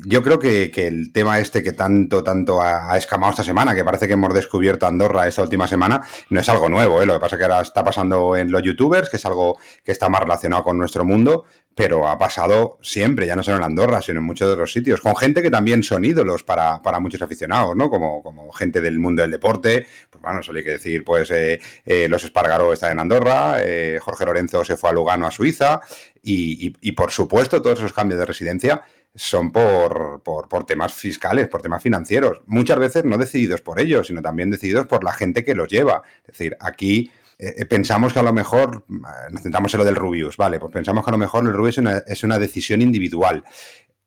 yo 0.04 0.22
creo 0.22 0.38
que, 0.38 0.70
el 0.74 1.12
tema 1.12 1.38
este 1.38 1.62
que 1.62 1.72
tanto, 1.72 2.22
tanto 2.22 2.60
ha, 2.60 2.96
escamado 2.96 3.30
esta 3.30 3.44
semana, 3.44 3.74
que 3.74 3.84
parece 3.84 4.06
que 4.06 4.14
hemos 4.14 4.32
descubierto 4.34 4.86
Andorra 4.86 5.26
esta 5.26 5.42
última 5.42 5.66
semana, 5.66 6.02
no 6.30 6.40
es 6.40 6.48
algo 6.48 6.68
nuevo. 6.68 7.02
¿eh? 7.02 7.06
Lo 7.06 7.14
que 7.14 7.20
pasa 7.20 7.36
es 7.36 7.38
que 7.38 7.44
ahora 7.44 7.60
está 7.60 7.84
pasando 7.84 8.36
en 8.36 8.50
los 8.50 8.62
youtubers, 8.62 9.08
que 9.08 9.16
es 9.16 9.26
algo 9.26 9.58
que 9.84 9.92
está 9.92 10.08
más 10.08 10.22
relacionado 10.22 10.64
con 10.64 10.78
nuestro 10.78 11.04
mundo, 11.04 11.44
pero 11.74 12.08
ha 12.08 12.18
pasado 12.18 12.78
siempre, 12.82 13.26
ya 13.26 13.36
no 13.36 13.42
solo 13.42 13.58
en 13.58 13.62
Andorra, 13.62 14.02
sino 14.02 14.18
en 14.18 14.24
muchos 14.24 14.48
otros 14.50 14.72
sitios, 14.72 15.00
con 15.00 15.14
gente 15.14 15.42
que 15.42 15.50
también 15.50 15.84
son 15.84 16.04
ídolos 16.04 16.42
para, 16.42 16.80
muchos 17.00 17.22
aficionados, 17.22 17.76
¿no? 17.76 17.88
Como, 17.88 18.20
como, 18.22 18.50
gente 18.52 18.80
del 18.80 18.98
mundo 18.98 19.22
del 19.22 19.30
deporte. 19.30 19.86
Pues 20.10 20.20
bueno, 20.20 20.42
solo 20.42 20.58
hay 20.58 20.64
que 20.64 20.72
decir, 20.72 21.04
pues 21.04 21.30
eh, 21.30 21.60
eh, 21.84 22.08
los 22.08 22.24
Espargaró 22.24 22.72
están 22.72 22.92
en 22.92 23.00
Andorra, 23.00 23.58
Jorge 24.00 24.24
Lorenzo 24.24 24.64
se 24.64 24.76
fue 24.76 24.90
a 24.90 24.92
Lugano, 24.92 25.26
a 25.26 25.30
Suiza, 25.30 25.80
y 26.20 26.92
por 26.92 27.10
supuesto 27.10 27.62
todos 27.62 27.78
esos 27.78 27.92
cambios 27.92 28.18
de 28.18 28.26
residencia 28.26 28.82
son 29.18 29.50
por, 29.50 30.22
por, 30.22 30.64
temas 30.64 30.94
fiscales, 30.94 31.48
por 31.48 31.60
temas 31.60 31.82
financieros. 31.82 32.38
Muchas 32.46 32.78
veces 32.78 33.04
no 33.04 33.18
decididos 33.18 33.60
por 33.60 33.80
ellos, 33.80 34.06
sino 34.06 34.22
también 34.22 34.50
decididos 34.50 34.86
por 34.86 35.02
la 35.02 35.12
gente 35.12 35.44
que 35.44 35.56
los 35.56 35.68
lleva. 35.68 36.02
Es 36.20 36.38
decir, 36.38 36.56
aquí 36.60 37.10
eh, 37.36 37.64
pensamos 37.66 38.12
que 38.12 38.20
a 38.20 38.22
lo 38.22 38.32
mejor, 38.32 38.84
eh, 38.88 39.32
nos 39.32 39.42
centramos 39.42 39.74
en 39.74 39.78
lo 39.78 39.84
del 39.84 39.96
Rubius, 39.96 40.36
vale, 40.36 40.60
pues 40.60 40.72
pensamos 40.72 41.04
que 41.04 41.10
a 41.10 41.12
lo 41.12 41.18
mejor 41.18 41.44
el 41.44 41.52
Rubius 41.52 41.74
es 41.74 41.78
una, 41.78 41.98
es 42.06 42.22
una 42.22 42.38
decisión 42.38 42.80
individual. 42.80 43.42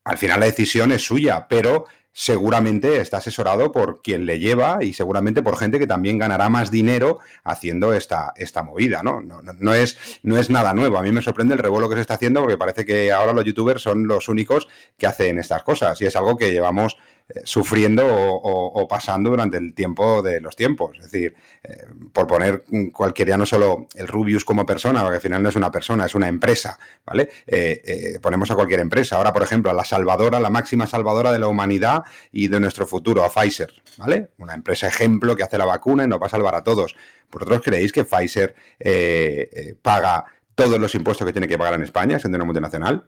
Al 0.05 0.18
final 0.18 0.39
la 0.39 0.45
decisión 0.45 0.93
es 0.93 1.03
suya, 1.03 1.45
pero 1.47 1.86
seguramente 2.14 2.99
está 2.99 3.18
asesorado 3.18 3.72
por 3.72 4.01
quien 4.01 4.26
le 4.26 4.39
lleva 4.39 4.84
y 4.84 4.93
seguramente 4.93 5.41
por 5.41 5.57
gente 5.57 5.80
que 5.80 5.88
también 5.88 6.18
ganará 6.18 6.49
más 6.49 6.70
dinero 6.70 7.20
haciendo 7.43 7.93
esta, 7.93 8.34
esta 8.36 8.64
movida, 8.64 9.01
¿no? 9.01 9.22
No, 9.22 9.41
no, 9.41 9.74
es, 9.74 9.97
no 10.24 10.38
es 10.38 10.49
nada 10.49 10.74
nuevo. 10.74 10.97
A 10.97 11.03
mí 11.03 11.12
me 11.12 11.22
sorprende 11.22 11.53
el 11.53 11.59
revuelo 11.59 11.89
que 11.89 11.95
se 11.95 12.01
está 12.01 12.16
haciendo 12.16 12.41
porque 12.41 12.57
parece 12.57 12.86
que 12.86 13.12
ahora 13.12 13.34
los 13.34 13.45
youtubers 13.45 13.82
son 13.82 14.07
los 14.07 14.28
únicos 14.28 14.68
que 14.97 15.07
hacen 15.07 15.39
estas 15.39 15.64
cosas 15.64 16.01
y 16.01 16.05
es 16.05 16.16
algo 16.16 16.38
que 16.38 16.51
llevamos 16.51 16.97
sufriendo 17.44 18.04
o, 18.08 18.88
pasando 18.88 19.30
durante 19.30 19.58
el 19.58 19.74
tiempo 19.74 20.22
de 20.22 20.42
los 20.42 20.56
tiempos. 20.56 20.98
Es 20.98 21.12
decir, 21.12 21.36
eh, 21.64 21.86
por 22.12 22.28
poner 22.28 22.64
cualquier, 22.92 23.30
ya 23.30 23.38
no 23.38 23.46
solo 23.46 23.88
el 23.96 24.08
Rubius 24.08 24.44
como 24.44 24.66
persona, 24.66 25.02
porque 25.02 25.16
al 25.16 25.22
final 25.22 25.44
no 25.44 25.50
es 25.50 25.56
una 25.56 25.72
persona, 25.72 26.06
es 26.06 26.16
una 26.16 26.28
empresa, 26.28 26.78
¿vale? 27.06 27.30
Eh, 27.46 27.82
eh, 27.86 28.20
ponemos 28.22 28.50
a 28.52 28.56
cualquier 28.56 28.80
empresa. 28.80 29.18
Ahora, 29.18 29.32
por 29.32 29.44
ejemplo, 29.44 29.70
a 29.72 29.74
la 29.74 29.86
salvadora, 29.86 30.40
la 30.40 30.50
máxima 30.50 30.88
salvadora 30.88 31.32
de 31.32 31.40
la 31.40 31.48
humanidad 31.48 32.04
y 32.32 32.48
de 32.48 32.60
nuestro 32.60 32.88
futuro, 32.88 33.24
a 33.24 33.30
Pfizer, 33.30 33.72
¿vale? 33.98 34.30
Una 34.38 34.54
empresa 34.54 34.88
ejemplo 34.88 35.36
que 35.36 35.44
hace 35.44 35.58
la 35.58 35.66
vacuna 35.66 36.04
y 36.04 36.08
nos 36.08 36.22
va 36.22 36.28
a 36.28 36.30
salvar 36.30 36.56
a 36.56 36.64
todos. 36.64 36.96
¿Vosotros 37.32 37.62
creéis 37.64 37.92
que 37.92 38.04
Pfizer 38.04 38.56
paga 39.82 40.26
todos 40.56 40.80
los 40.80 40.94
impuestos 40.96 41.26
que 41.26 41.32
tiene 41.32 41.48
que 41.48 41.58
pagar 41.58 41.76
en 41.76 41.84
España, 41.84 42.20
siendo 42.20 42.38
una 42.38 42.46
multinacional? 42.46 43.06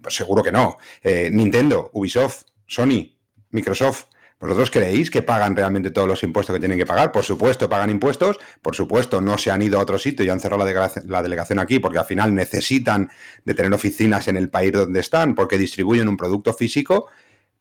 Pues 0.00 0.14
seguro 0.14 0.42
que 0.42 0.52
no. 0.52 0.78
Nintendo, 1.04 1.90
Ubisoft, 1.92 2.44
Sony, 2.66 3.11
Microsoft, 3.52 4.06
¿Vosotros 4.42 4.72
creéis 4.72 5.08
que 5.08 5.22
pagan 5.22 5.54
realmente 5.54 5.92
todos 5.92 6.08
los 6.08 6.24
impuestos 6.24 6.52
que 6.52 6.58
tienen 6.58 6.76
que 6.76 6.84
pagar? 6.84 7.12
Por 7.12 7.22
supuesto, 7.22 7.68
pagan 7.68 7.90
impuestos, 7.90 8.40
por 8.60 8.74
supuesto, 8.74 9.20
no 9.20 9.38
se 9.38 9.52
han 9.52 9.62
ido 9.62 9.78
a 9.78 9.82
otro 9.82 10.00
sitio 10.00 10.24
y 10.24 10.30
han 10.30 10.40
cerrado 10.40 10.64
la 11.06 11.22
delegación, 11.22 11.60
aquí 11.60 11.78
porque 11.78 12.00
al 12.00 12.06
final 12.06 12.34
necesitan 12.34 13.08
de 13.44 13.54
tener 13.54 13.72
oficinas 13.72 14.26
en 14.26 14.36
el 14.36 14.50
país 14.50 14.72
donde 14.72 14.98
están 14.98 15.36
porque 15.36 15.56
distribuyen 15.58 16.08
un 16.08 16.16
producto 16.16 16.52
físico 16.52 17.06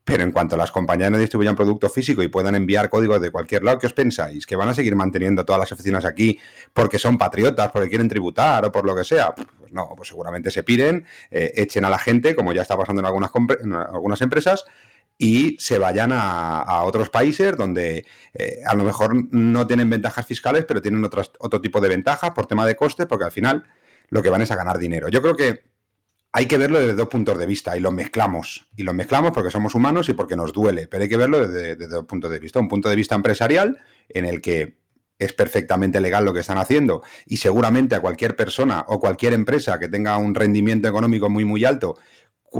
pero 0.03 0.23
en 0.23 0.31
cuanto 0.31 0.57
las 0.57 0.71
compañías 0.71 1.11
no 1.11 1.17
distribuyan 1.17 1.55
producto 1.55 1.89
físico 1.89 2.23
y 2.23 2.27
puedan 2.27 2.55
enviar 2.55 2.89
códigos 2.89 3.21
de 3.21 3.29
cualquier 3.29 3.63
lado, 3.63 3.77
¿qué 3.77 3.87
os 3.87 3.93
pensáis? 3.93 4.45
¿Que 4.45 4.55
van 4.55 4.67
a 4.69 4.73
seguir 4.73 4.95
manteniendo 4.95 5.45
todas 5.45 5.59
las 5.59 5.71
oficinas 5.71 6.05
aquí 6.05 6.39
porque 6.73 6.97
son 6.97 7.17
patriotas, 7.17 7.71
porque 7.71 7.87
quieren 7.87 8.09
tributar 8.09 8.65
o 8.65 8.71
por 8.71 8.85
lo 8.85 8.95
que 8.95 9.03
sea? 9.03 9.33
Pues 9.35 9.71
no, 9.71 9.93
pues 9.95 10.09
seguramente 10.09 10.49
se 10.49 10.63
piden, 10.63 11.05
eh, 11.29 11.53
echen 11.55 11.85
a 11.85 11.89
la 11.89 11.99
gente, 11.99 12.35
como 12.35 12.51
ya 12.51 12.63
está 12.63 12.75
pasando 12.75 13.01
en 13.01 13.05
algunas, 13.05 13.31
en 13.63 13.73
algunas 13.73 14.21
empresas, 14.21 14.65
y 15.21 15.55
se 15.59 15.77
vayan 15.77 16.09
a, 16.11 16.81
otros 16.81 17.11
países 17.11 17.55
donde 17.55 18.07
eh, 18.33 18.63
a 18.65 18.73
lo 18.73 18.83
mejor 18.83 19.31
no 19.31 19.67
tienen 19.67 19.87
ventajas 19.87 20.25
fiscales, 20.25 20.65
pero 20.67 20.81
tienen 20.81 21.05
otras, 21.05 21.29
otro 21.37 21.61
tipo 21.61 21.79
de 21.79 21.89
ventajas 21.89 22.31
por 22.31 22.47
tema 22.47 22.65
de 22.65 22.75
costes, 22.75 23.05
porque 23.05 23.25
al 23.25 23.31
final 23.31 23.63
lo 24.09 24.23
que 24.23 24.31
van 24.31 24.41
es 24.41 24.49
a 24.49 24.55
ganar 24.55 24.79
dinero. 24.79 25.09
Yo 25.09 25.21
creo 25.21 25.35
que 25.35 25.61
hay 26.31 26.47
que 26.47 26.57
verlo 26.57 26.79
desde 26.79 26.95
dos 26.95 27.07
puntos 27.07 27.37
de 27.37 27.45
vista 27.45 27.77
y 27.77 27.79
lo 27.79 27.91
mezclamos. 27.91 28.67
Y 28.75 28.81
lo 28.81 28.95
mezclamos 28.95 29.31
porque 29.31 29.51
somos 29.51 29.75
humanos 29.75 30.09
y 30.09 30.13
porque 30.13 30.35
nos 30.35 30.53
duele, 30.53 30.87
pero 30.87 31.03
hay 31.03 31.09
que 31.09 31.17
verlo 31.17 31.47
desde, 31.47 31.75
dos 31.87 32.05
puntos 32.05 32.31
de 32.31 32.39
vista. 32.39 32.59
Un 32.59 32.67
punto 32.67 32.89
de 32.89 32.95
vista 32.95 33.13
empresarial 33.13 33.77
en 34.09 34.25
el 34.25 34.41
que 34.41 34.77
es 35.19 35.33
perfectamente 35.33 36.01
legal 36.01 36.25
lo 36.25 36.33
que 36.33 36.39
están 36.39 36.57
haciendo 36.57 37.03
y 37.27 37.37
seguramente 37.37 37.93
a 37.93 38.01
cualquier 38.01 38.35
persona 38.35 38.85
o 38.87 38.99
cualquier 38.99 39.33
empresa 39.33 39.77
que 39.77 39.87
tenga 39.87 40.17
un 40.17 40.33
rendimiento 40.33 40.87
económico 40.87 41.29
muy 41.29 41.45
muy 41.45 41.63
alto, 41.63 41.99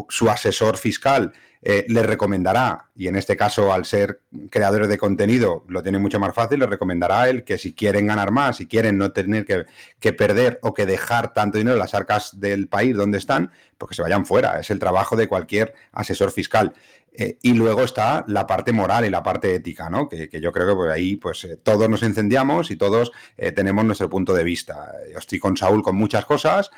su 0.10 0.30
asesor 0.30 0.78
fiscal 0.78 1.34
eh, 1.64 1.86
le 1.90 2.02
recomendará, 2.02 2.90
y 2.96 3.08
en 3.08 3.16
este 3.16 3.38
caso 3.38 3.72
al 3.72 3.86
ser 3.86 4.22
creadores 4.50 4.90
de 4.90 4.98
contenido 4.98 5.64
lo 5.68 5.84
tiene 5.84 6.00
mucho 6.00 6.20
más 6.20 6.34
fácil, 6.34 6.60
le 6.60 6.66
recomendará 6.66 7.30
él 7.30 7.44
que 7.44 7.60
si 7.60 7.74
quieren 7.74 8.08
ganar 8.08 8.32
más, 8.32 8.58
si 8.58 8.68
quieren 8.68 8.98
no 8.98 9.12
tener 9.12 9.46
que, 9.46 9.66
que, 10.00 10.12
perder 10.12 10.58
o 10.64 10.74
que 10.74 10.88
dejar 10.88 11.34
tanto 11.34 11.60
dinero 11.60 11.76
en 11.76 11.80
las 11.80 11.94
arcas 11.94 12.40
del 12.40 12.68
país 12.68 12.96
donde 12.96 13.20
están, 13.20 13.52
pues 13.78 13.90
que 13.90 13.96
se 13.96 14.02
vayan 14.02 14.26
fuera. 14.26 14.60
Es 14.60 14.72
el 14.72 14.80
trabajo 14.80 15.16
de 15.16 15.28
cualquier 15.28 15.76
asesor 15.92 16.32
fiscal. 16.32 16.74
Eh, 17.14 17.38
y 17.42 17.54
luego 17.54 17.84
está 17.84 18.24
la 18.28 18.48
parte 18.48 18.72
moral 18.72 19.06
y 19.06 19.10
la 19.10 19.22
parte 19.22 19.54
ética, 19.54 19.90
¿no? 19.90 20.08
Que, 20.08 20.30
yo 20.42 20.52
creo 20.54 20.68
que 20.68 20.76
por 20.76 20.90
ahí 20.90 21.18
pues 21.18 21.44
eh, 21.44 21.58
todos 21.58 21.90
nos 21.90 22.04
incendiamos 22.04 22.72
y 22.72 22.78
todos 22.78 23.12
eh, 23.38 23.52
tenemos 23.52 23.84
nuestro 23.84 24.10
punto 24.10 24.34
de 24.34 24.46
vista. 24.46 24.94
Yo 25.12 25.18
estoy 25.18 25.38
con 25.38 25.58
Saúl 25.58 25.84
con 25.84 25.96
muchas 25.98 26.26
cosas. 26.26 26.72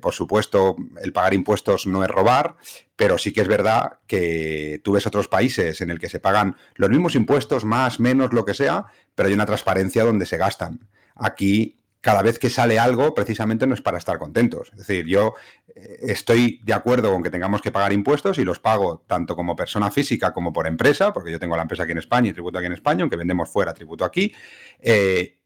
por 0.00 0.14
supuesto, 0.14 0.76
el 1.00 1.12
pagar 1.12 1.34
impuestos 1.34 1.86
no 1.86 2.02
es 2.02 2.10
robar, 2.10 2.56
pero 2.96 3.18
sí 3.18 3.32
que 3.32 3.42
es 3.42 3.48
verdad 3.48 3.98
que 4.06 4.80
tú 4.82 4.92
ves 4.92 5.06
otros 5.06 5.28
países 5.28 5.80
en 5.80 5.90
el 5.90 6.00
que 6.00 6.08
se 6.08 6.18
pagan 6.18 6.56
los 6.74 6.90
mismos 6.90 7.14
impuestos, 7.14 7.64
más, 7.64 8.00
menos, 8.00 8.32
lo 8.32 8.44
que 8.44 8.54
sea, 8.54 8.86
pero 9.14 9.28
hay 9.28 9.34
una 9.34 9.46
transparencia 9.46 10.04
donde 10.04 10.26
se 10.26 10.36
gastan. 10.36 10.88
Aquí 11.14 11.77
cada 12.00 12.22
vez 12.22 12.38
que 12.38 12.48
sale 12.48 12.78
algo, 12.78 13.14
precisamente 13.14 13.66
no 13.66 13.74
es 13.74 13.82
para 13.82 13.98
estar 13.98 14.18
contentos. 14.18 14.68
Es 14.72 14.78
decir, 14.78 15.06
yo 15.06 15.34
eh, 15.74 15.98
estoy 16.02 16.60
de 16.62 16.72
acuerdo 16.72 17.12
con 17.12 17.22
que 17.22 17.30
tengamos 17.30 17.60
que 17.60 17.72
pagar 17.72 17.92
impuestos 17.92 18.38
y 18.38 18.44
los 18.44 18.60
pago 18.60 19.02
tanto 19.06 19.34
como 19.34 19.56
persona 19.56 19.90
física 19.90 20.32
como 20.32 20.52
por 20.52 20.66
empresa, 20.66 21.12
porque 21.12 21.32
yo 21.32 21.40
tengo 21.40 21.56
la 21.56 21.62
empresa 21.62 21.82
aquí 21.82 21.92
en 21.92 21.98
España 21.98 22.30
y 22.30 22.32
tributo 22.32 22.58
aquí 22.58 22.66
en 22.66 22.74
España, 22.74 23.02
aunque 23.02 23.16
vendemos 23.16 23.50
fuera, 23.50 23.74
tributo 23.74 24.04
aquí. 24.04 24.32
Eh, 24.80 25.38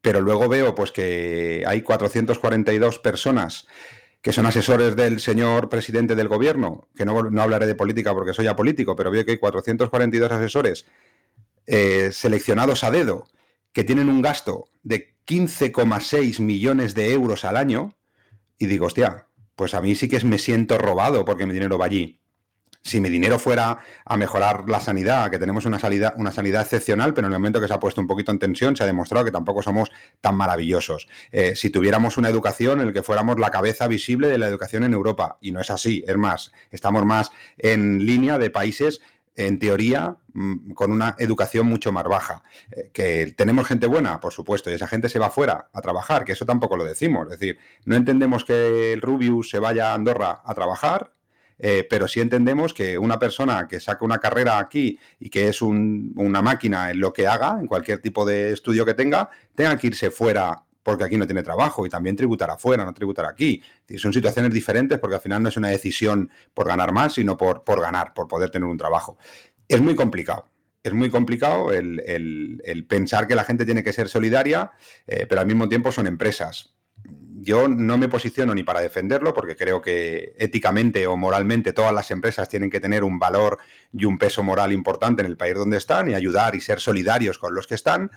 pero 0.00 0.20
luego 0.20 0.48
veo 0.48 0.74
pues 0.74 0.92
que 0.92 1.64
hay 1.66 1.82
442 1.82 2.98
personas 3.00 3.66
que 4.22 4.32
son 4.32 4.46
asesores 4.46 4.96
del 4.96 5.20
señor 5.20 5.68
presidente 5.68 6.16
del 6.16 6.28
gobierno, 6.28 6.88
que 6.96 7.04
no, 7.04 7.22
no 7.22 7.42
hablaré 7.42 7.66
de 7.66 7.74
política 7.74 8.14
porque 8.14 8.34
soy 8.34 8.46
apolítico, 8.46 8.96
pero 8.96 9.10
veo 9.10 9.24
que 9.24 9.32
hay 9.32 9.38
442 9.38 10.32
asesores 10.32 10.86
eh, 11.66 12.10
seleccionados 12.12 12.82
a 12.82 12.90
dedo 12.90 13.28
que 13.72 13.84
tienen 13.84 14.08
un 14.08 14.22
gasto 14.22 14.68
de 14.82 15.14
15,6 15.26 16.40
millones 16.40 16.94
de 16.94 17.12
euros 17.12 17.44
al 17.44 17.56
año 17.56 17.94
y 18.58 18.66
digo, 18.66 18.86
hostia, 18.86 19.26
pues 19.54 19.74
a 19.74 19.80
mí 19.80 19.94
sí 19.94 20.08
que 20.08 20.20
me 20.24 20.38
siento 20.38 20.78
robado 20.78 21.24
porque 21.24 21.46
mi 21.46 21.52
dinero 21.52 21.78
va 21.78 21.86
allí. 21.86 22.20
Si 22.82 23.00
mi 23.00 23.10
dinero 23.10 23.38
fuera 23.38 23.80
a 24.04 24.16
mejorar 24.16 24.64
la 24.68 24.80
sanidad, 24.80 25.30
que 25.30 25.38
tenemos 25.38 25.66
una, 25.66 25.78
sanidad, 25.78 26.14
una 26.16 26.32
sanidad 26.32 26.62
excepcional, 26.62 27.12
pero 27.12 27.26
en 27.26 27.32
el 27.32 27.38
momento 27.38 27.60
que 27.60 27.68
se 27.68 27.74
ha 27.74 27.80
puesto 27.80 28.00
un 28.00 28.06
poquito 28.06 28.32
en 28.32 28.38
tensión, 28.38 28.76
se 28.76 28.84
ha 28.84 28.86
demostrado 28.86 29.24
que 29.24 29.30
tampoco 29.30 29.62
somos 29.62 29.90
tan 30.20 30.36
maravillosos. 30.36 31.08
Eh, 31.32 31.54
si 31.54 31.70
tuviéramos 31.70 32.16
una 32.16 32.28
educación 32.30 32.80
en 32.80 32.86
la 32.86 32.92
que 32.92 33.02
fuéramos 33.02 33.38
la 33.38 33.50
cabeza 33.50 33.88
visible 33.88 34.28
de 34.28 34.38
la 34.38 34.46
educación 34.46 34.84
en 34.84 34.94
Europa, 34.94 35.38
y 35.40 35.50
no 35.50 35.60
es 35.60 35.70
así, 35.70 36.02
es 36.06 36.16
más, 36.16 36.52
estamos 36.70 37.04
más 37.04 37.30
en 37.58 38.06
línea 38.06 38.38
de 38.38 38.50
países 38.50 39.00
en 39.38 39.60
teoría, 39.60 40.16
mm, 40.34 40.72
con 40.72 40.90
una 40.90 41.14
educación 41.18 41.66
mucho 41.66 41.92
más 41.92 42.04
baja. 42.04 42.42
Eh, 42.72 42.90
que 42.92 43.34
tenemos 43.36 43.66
gente 43.68 43.86
buena, 43.86 44.20
por 44.20 44.32
supuesto, 44.32 44.68
y 44.70 44.74
esa 44.74 44.88
gente 44.88 45.08
se 45.08 45.20
va 45.20 45.30
fuera 45.30 45.68
a 45.72 45.80
trabajar, 45.80 46.24
que 46.24 46.32
eso 46.32 46.44
tampoco 46.44 46.76
lo 46.76 46.84
decimos. 46.84 47.24
Es 47.30 47.38
decir, 47.38 47.58
no 47.84 47.94
entendemos 47.94 48.44
que 48.44 48.92
el 48.92 49.00
Rubius 49.00 49.50
se 49.50 49.60
vaya 49.60 49.92
a 49.92 49.94
Andorra 49.94 50.42
a 50.44 50.54
trabajar, 50.54 51.12
eh, 51.60 51.86
pero 51.88 52.08
sí 52.08 52.20
entendemos 52.20 52.74
que 52.74 52.98
una 52.98 53.18
persona 53.18 53.68
que 53.68 53.78
saca 53.78 54.04
una 54.04 54.18
carrera 54.18 54.58
aquí 54.58 54.98
y 55.20 55.30
que 55.30 55.48
es 55.48 55.62
una 55.62 56.42
máquina 56.42 56.90
en 56.90 57.00
lo 57.00 57.12
que 57.12 57.26
haga, 57.28 57.58
en 57.60 57.66
cualquier 57.66 58.00
tipo 58.00 58.24
de 58.26 58.52
estudio 58.52 58.84
que 58.84 58.94
tenga, 58.94 59.30
tenga 59.54 59.76
que 59.76 59.88
irse 59.88 60.10
fuera 60.10 60.62
porque 60.88 61.04
aquí 61.04 61.18
no 61.18 61.26
tiene 61.26 61.42
trabajo 61.42 61.84
y 61.84 61.90
también 61.90 62.16
tributar 62.16 62.50
afuera, 62.50 62.82
no 62.82 62.94
tributar 62.94 63.26
aquí. 63.26 63.62
Son 63.98 64.10
situaciones 64.10 64.54
diferentes 64.54 64.98
porque 64.98 65.16
al 65.16 65.20
final 65.20 65.42
no 65.42 65.50
es 65.50 65.56
una 65.58 65.68
decisión 65.68 66.30
por 66.54 66.66
ganar 66.66 66.92
más, 66.92 67.12
sino 67.12 67.36
por, 67.36 67.62
por 67.62 67.78
ganar, 67.78 68.14
por 68.14 68.26
poder 68.26 68.48
tener 68.48 68.66
un 68.66 68.78
trabajo. 68.78 69.18
Es 69.68 69.82
muy 69.82 69.94
complicado. 69.94 70.48
Es 70.82 70.94
muy 70.94 71.10
complicado 71.10 71.74
el, 71.74 72.86
pensar 72.88 73.26
que 73.26 73.34
la 73.34 73.44
gente 73.44 73.66
tiene 73.66 73.84
que 73.84 73.92
ser 73.92 74.08
solidaria, 74.08 74.72
eh, 75.06 75.26
pero 75.28 75.42
al 75.42 75.46
mismo 75.46 75.68
tiempo 75.68 75.92
son 75.92 76.06
empresas. 76.06 76.74
Yo 77.04 77.68
no 77.68 77.98
me 77.98 78.08
posiciono 78.08 78.54
ni 78.54 78.62
para 78.62 78.80
defenderlo, 78.80 79.34
porque 79.34 79.56
creo 79.56 79.82
que 79.82 80.32
éticamente 80.38 81.06
o 81.06 81.18
moralmente 81.18 81.74
todas 81.74 81.92
las 81.92 82.10
empresas 82.10 82.48
tienen 82.48 82.70
que 82.70 82.80
tener 82.80 83.04
un 83.04 83.18
valor 83.18 83.58
y 83.92 84.06
un 84.06 84.16
peso 84.16 84.42
moral 84.42 84.72
importante 84.72 85.20
en 85.20 85.26
el 85.26 85.36
país 85.36 85.54
donde 85.54 85.76
están 85.76 86.10
y 86.10 86.14
ayudar 86.14 86.54
y 86.54 86.62
ser 86.62 86.80
solidarios 86.80 87.38
con 87.38 87.54
los 87.54 87.66
que 87.66 87.74
están. 87.74 88.10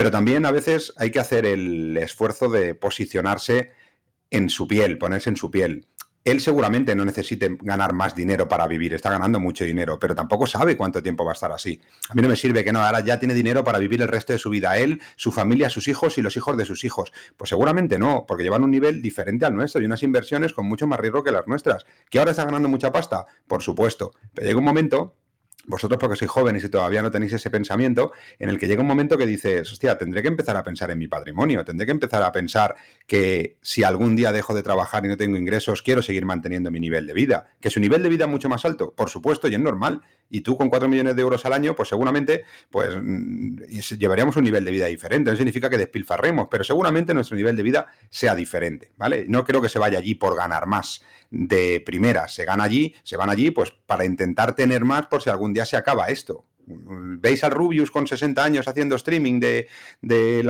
Pero 0.00 0.10
también 0.10 0.46
a 0.46 0.50
veces 0.50 0.94
hay 0.96 1.10
que 1.10 1.20
hacer 1.20 1.44
el 1.44 1.94
esfuerzo 1.98 2.48
de 2.48 2.74
posicionarse 2.74 3.72
en 4.30 4.48
su 4.48 4.66
piel, 4.66 4.96
ponerse 4.96 5.28
en 5.28 5.36
su 5.36 5.50
piel. 5.50 5.88
Él 6.24 6.40
seguramente 6.40 6.94
no 6.94 7.04
necesite 7.04 7.58
ganar 7.60 7.92
más 7.92 8.14
dinero 8.14 8.48
para 8.48 8.66
vivir, 8.66 8.94
está 8.94 9.10
ganando 9.10 9.38
mucho 9.38 9.62
dinero, 9.62 9.98
pero 9.98 10.14
tampoco 10.14 10.46
sabe 10.46 10.74
cuánto 10.74 11.02
tiempo 11.02 11.22
va 11.26 11.32
a 11.32 11.34
estar 11.34 11.52
así. 11.52 11.82
A 12.08 12.14
mí 12.14 12.22
no 12.22 12.30
me 12.30 12.36
sirve 12.36 12.64
que 12.64 12.72
no, 12.72 12.80
ahora 12.80 13.00
ya 13.00 13.18
tiene 13.18 13.34
dinero 13.34 13.62
para 13.62 13.78
vivir 13.78 14.00
el 14.00 14.08
resto 14.08 14.32
de 14.32 14.38
su 14.38 14.48
vida, 14.48 14.78
él, 14.78 15.02
su 15.16 15.32
familia, 15.32 15.68
sus 15.68 15.86
hijos 15.86 16.16
y 16.16 16.22
los 16.22 16.34
hijos 16.34 16.56
de 16.56 16.64
sus 16.64 16.82
hijos. 16.84 17.12
Pues 17.36 17.50
seguramente 17.50 17.98
no, 17.98 18.24
porque 18.26 18.42
llevan 18.42 18.64
un 18.64 18.70
nivel 18.70 19.02
diferente 19.02 19.44
al 19.44 19.54
nuestro 19.54 19.82
y 19.82 19.84
unas 19.84 20.02
inversiones 20.02 20.54
con 20.54 20.64
mucho 20.64 20.86
más 20.86 20.98
riesgo 20.98 21.22
que 21.22 21.30
las 21.30 21.46
nuestras. 21.46 21.84
¿Que 22.08 22.20
ahora 22.20 22.30
está 22.30 22.46
ganando 22.46 22.70
mucha 22.70 22.90
pasta? 22.90 23.26
Por 23.46 23.62
supuesto, 23.62 24.12
pero 24.32 24.46
llega 24.46 24.58
un 24.58 24.64
momento 24.64 25.14
vosotros 25.66 25.98
porque 25.98 26.16
sois 26.16 26.30
jóvenes 26.30 26.64
y 26.64 26.68
todavía 26.68 27.02
no 27.02 27.10
tenéis 27.10 27.32
ese 27.32 27.50
pensamiento, 27.50 28.12
en 28.38 28.48
el 28.48 28.58
que 28.58 28.66
llega 28.66 28.80
un 28.80 28.88
momento 28.88 29.16
que 29.16 29.26
dices, 29.26 29.70
hostia, 29.70 29.96
tendré 29.98 30.22
que 30.22 30.28
empezar 30.28 30.56
a 30.56 30.64
pensar 30.64 30.90
en 30.90 30.98
mi 30.98 31.08
patrimonio, 31.08 31.64
tendré 31.64 31.86
que 31.86 31.92
empezar 31.92 32.22
a 32.22 32.32
pensar 32.32 32.76
que 33.06 33.56
si 33.60 33.82
algún 33.82 34.16
día 34.16 34.32
dejo 34.32 34.54
de 34.54 34.62
trabajar 34.62 35.04
y 35.04 35.08
no 35.08 35.16
tengo 35.16 35.36
ingresos, 35.36 35.82
quiero 35.82 36.02
seguir 36.02 36.24
manteniendo 36.24 36.70
mi 36.70 36.80
nivel 36.80 37.06
de 37.06 37.12
vida. 37.12 37.50
Que 37.60 37.70
su 37.70 37.80
nivel 37.80 38.02
de 38.02 38.08
vida 38.08 38.24
es 38.24 38.30
mucho 38.30 38.48
más 38.48 38.64
alto, 38.64 38.92
por 38.92 39.10
supuesto, 39.10 39.48
y 39.48 39.54
es 39.54 39.60
normal. 39.60 40.02
Y 40.32 40.42
tú 40.42 40.56
con 40.56 40.70
4 40.70 40.88
millones 40.88 41.16
de 41.16 41.22
euros 41.22 41.44
al 41.44 41.52
año, 41.52 41.74
pues 41.74 41.88
seguramente 41.88 42.44
pues, 42.70 42.96
mm, 42.96 43.56
llevaríamos 43.98 44.36
un 44.36 44.44
nivel 44.44 44.64
de 44.64 44.70
vida 44.70 44.86
diferente. 44.86 45.30
No 45.30 45.36
significa 45.36 45.68
que 45.68 45.78
despilfarremos, 45.78 46.48
pero 46.50 46.62
seguramente 46.62 47.12
nuestro 47.14 47.36
nivel 47.36 47.56
de 47.56 47.62
vida 47.64 47.86
sea 48.10 48.34
diferente, 48.34 48.92
¿vale? 48.96 49.24
No 49.28 49.44
creo 49.44 49.60
que 49.60 49.68
se 49.68 49.78
vaya 49.78 49.98
allí 49.98 50.14
por 50.14 50.36
ganar 50.36 50.66
más 50.66 51.02
de 51.30 51.82
primera. 51.84 52.28
Se 52.28 52.44
gana 52.44 52.64
allí, 52.64 52.94
se 53.02 53.16
van 53.16 53.30
allí, 53.30 53.50
pues 53.50 53.72
para 53.86 54.04
intentar 54.04 54.54
tener 54.54 54.84
más 54.84 55.06
por 55.06 55.22
si 55.22 55.30
algún 55.30 55.52
día 55.52 55.64
se 55.64 55.76
acaba 55.76 56.08
esto. 56.08 56.46
¿Veis 56.72 57.42
al 57.42 57.50
Rubius 57.50 57.90
con 57.90 58.06
60 58.06 58.44
años 58.44 58.68
haciendo 58.68 58.94
streaming 58.94 59.40
de, 59.40 59.68
de 60.02 60.44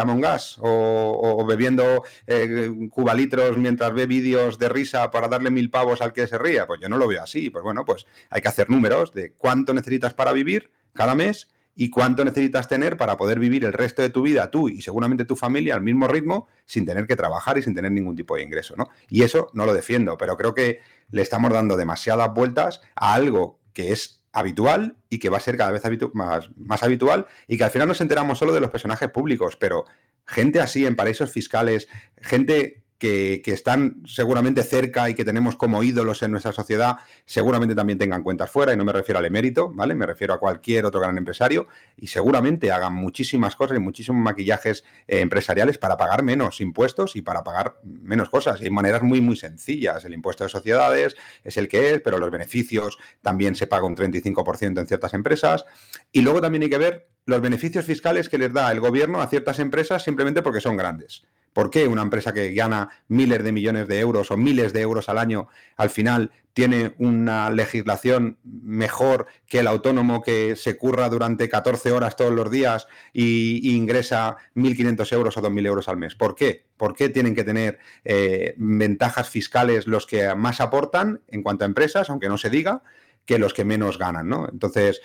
o, 0.60 1.46
bebiendo 1.46 2.04
eh, 2.26 2.70
cubalitros 2.90 3.56
mientras 3.56 3.92
ve 3.94 4.06
vídeos 4.06 4.58
de 4.58 4.68
risa 4.68 5.10
para 5.10 5.28
darle 5.28 5.50
mil 5.50 5.70
pavos 5.70 6.02
al 6.02 6.12
que 6.12 6.26
se 6.26 6.36
ría? 6.36 6.66
Pues 6.66 6.80
yo 6.80 6.88
no 6.88 6.98
lo 6.98 7.08
veo 7.08 7.22
así. 7.22 7.50
Pues 7.50 7.64
bueno, 7.64 7.84
pues 7.84 8.06
hay 8.28 8.42
que 8.42 8.48
hacer 8.48 8.68
números 8.68 9.12
de 9.12 9.32
cuánto 9.32 9.72
necesitas 9.72 10.12
para 10.12 10.32
vivir 10.32 10.70
cada 10.92 11.14
mes 11.14 11.48
y 11.74 11.90
cuánto 11.90 12.24
necesitas 12.24 12.68
tener 12.68 12.96
para 12.96 13.16
poder 13.16 13.38
vivir 13.38 13.64
el 13.64 13.72
resto 13.72 14.02
de 14.02 14.10
tu 14.10 14.22
vida, 14.22 14.50
tú 14.50 14.68
y 14.68 14.82
seguramente 14.82 15.24
tu 15.24 15.36
familia, 15.36 15.74
al 15.74 15.82
mismo 15.82 16.08
ritmo, 16.08 16.48
sin 16.66 16.84
tener 16.84 17.06
que 17.06 17.16
trabajar 17.16 17.58
y 17.58 17.62
sin 17.62 17.74
tener 17.74 17.92
ningún 17.92 18.16
tipo 18.16 18.36
de 18.36 18.42
ingreso. 18.42 18.74
¿no? 18.76 18.88
Y 19.08 19.22
eso 19.22 19.50
no 19.54 19.66
lo 19.66 19.72
defiendo, 19.72 20.18
pero 20.18 20.36
creo 20.36 20.54
que 20.54 20.80
le 21.10 21.22
estamos 21.22 21.52
dando 21.52 21.76
demasiadas 21.76 22.32
vueltas 22.34 22.80
a 22.94 23.14
algo 23.14 23.60
que 23.72 23.92
es 23.92 24.22
habitual 24.32 24.96
y 25.08 25.18
que 25.18 25.28
va 25.28 25.38
a 25.38 25.40
ser 25.40 25.56
cada 25.56 25.72
vez 25.72 25.82
más, 26.12 26.50
más 26.56 26.82
habitual 26.82 27.26
y 27.48 27.56
que 27.56 27.64
al 27.64 27.70
final 27.70 27.88
nos 27.88 28.00
enteramos 28.00 28.38
solo 28.38 28.52
de 28.52 28.60
los 28.60 28.70
personajes 28.70 29.10
públicos, 29.10 29.56
pero 29.56 29.86
gente 30.26 30.60
así 30.60 30.86
en 30.86 30.96
paraísos 30.96 31.30
fiscales, 31.32 31.88
gente 32.20 32.84
que, 33.00 33.42
están 33.46 34.02
seguramente 34.06 34.62
cerca 34.62 35.10
y 35.10 35.14
que 35.14 35.24
tenemos 35.24 35.56
como 35.56 35.82
ídolos 35.82 36.22
en 36.22 36.30
nuestra 36.30 36.52
sociedad, 36.52 36.98
seguramente 37.24 37.74
también 37.74 37.98
tengan 37.98 38.22
cuentas 38.22 38.50
fuera, 38.50 38.72
y 38.72 38.76
no 38.76 38.84
me 38.84 38.92
refiero 38.92 39.18
al 39.18 39.24
emérito, 39.24 39.72
¿vale? 39.74 39.94
Me 39.94 40.06
refiero 40.06 40.34
a 40.34 40.38
cualquier 40.38 40.84
otro 40.84 41.00
gran 41.00 41.16
empresario, 41.18 41.66
y 41.96 42.06
seguramente 42.06 42.70
hagan 42.70 42.94
muchísimas 42.94 43.56
cosas 43.56 43.78
y 43.78 43.80
muchísimos 43.80 44.22
maquillajes 44.22 44.84
eh, 45.08 45.20
empresariales 45.20 45.78
para 45.78 45.96
pagar 45.96 46.22
menos 46.22 46.60
impuestos 46.60 47.16
y 47.16 47.22
para 47.22 47.42
pagar 47.42 47.80
menos 47.82 48.28
cosas. 48.28 48.60
Y 48.60 48.64
hay 48.64 48.70
maneras 48.70 49.02
muy, 49.02 49.20
muy 49.20 49.36
sencillas. 49.36 50.04
El 50.04 50.12
impuesto 50.12 50.44
de 50.44 50.50
sociedades 50.50 51.16
es 51.42 51.56
el 51.56 51.68
que 51.68 51.94
es, 51.94 52.00
pero 52.02 52.18
los 52.18 52.30
beneficios 52.30 52.98
también 53.22 53.56
se 53.56 53.66
paga 53.66 53.86
un 53.86 53.96
35% 53.96 54.78
en 54.78 54.86
ciertas 54.86 55.14
empresas. 55.14 55.64
Y 56.12 56.20
luego 56.20 56.40
también 56.40 56.62
hay 56.62 56.70
que 56.70 56.78
ver 56.78 57.08
los 57.24 57.40
beneficios 57.40 57.84
fiscales 57.86 58.28
que 58.28 58.38
les 58.38 58.52
da 58.52 58.70
el 58.70 58.80
gobierno 58.80 59.22
a 59.22 59.26
ciertas 59.26 59.58
empresas 59.58 60.02
simplemente 60.02 60.42
porque 60.42 60.60
son 60.60 60.76
grandes. 60.76 61.24
¿Por 61.52 61.70
qué 61.70 61.88
una 61.88 62.02
empresa 62.02 62.32
que 62.32 62.52
gana 62.52 62.90
miles 63.08 63.42
de 63.42 63.52
millones 63.52 63.88
de 63.88 63.98
euros 63.98 64.30
o 64.30 64.36
miles 64.36 64.72
de 64.72 64.80
euros 64.82 65.08
al 65.08 65.18
año 65.18 65.48
al 65.76 65.90
final 65.90 66.30
tiene 66.52 66.94
una 66.98 67.50
legislación 67.50 68.38
mejor 68.44 69.26
que 69.46 69.60
el 69.60 69.66
autónomo 69.66 70.22
que 70.22 70.56
se 70.56 70.76
curra 70.76 71.08
durante 71.08 71.48
14 71.48 71.92
horas 71.92 72.16
todos 72.16 72.32
los 72.32 72.50
días 72.50 72.86
y, 73.12 73.76
ingresa 73.76 74.36
1.500 74.54 75.12
euros 75.12 75.36
o 75.36 75.42
2.000 75.42 75.66
euros 75.66 75.88
al 75.88 75.96
mes? 75.96 76.14
¿Por 76.14 76.34
qué? 76.34 76.66
¿Por 76.76 76.94
qué 76.94 77.08
tienen 77.08 77.34
que 77.34 77.44
tener 77.44 77.78
eh, 78.04 78.54
ventajas 78.56 79.28
fiscales 79.28 79.86
los 79.86 80.06
que 80.06 80.34
más 80.34 80.60
aportan 80.60 81.20
en 81.28 81.42
cuanto 81.42 81.64
a 81.64 81.66
empresas, 81.66 82.10
aunque 82.10 82.28
no 82.28 82.38
se 82.38 82.50
diga, 82.50 82.82
que 83.24 83.38
los 83.38 83.54
que 83.54 83.64
menos 83.64 83.98
ganan? 83.98 84.28
¿no? 84.28 84.48
Entonces, 84.50 85.00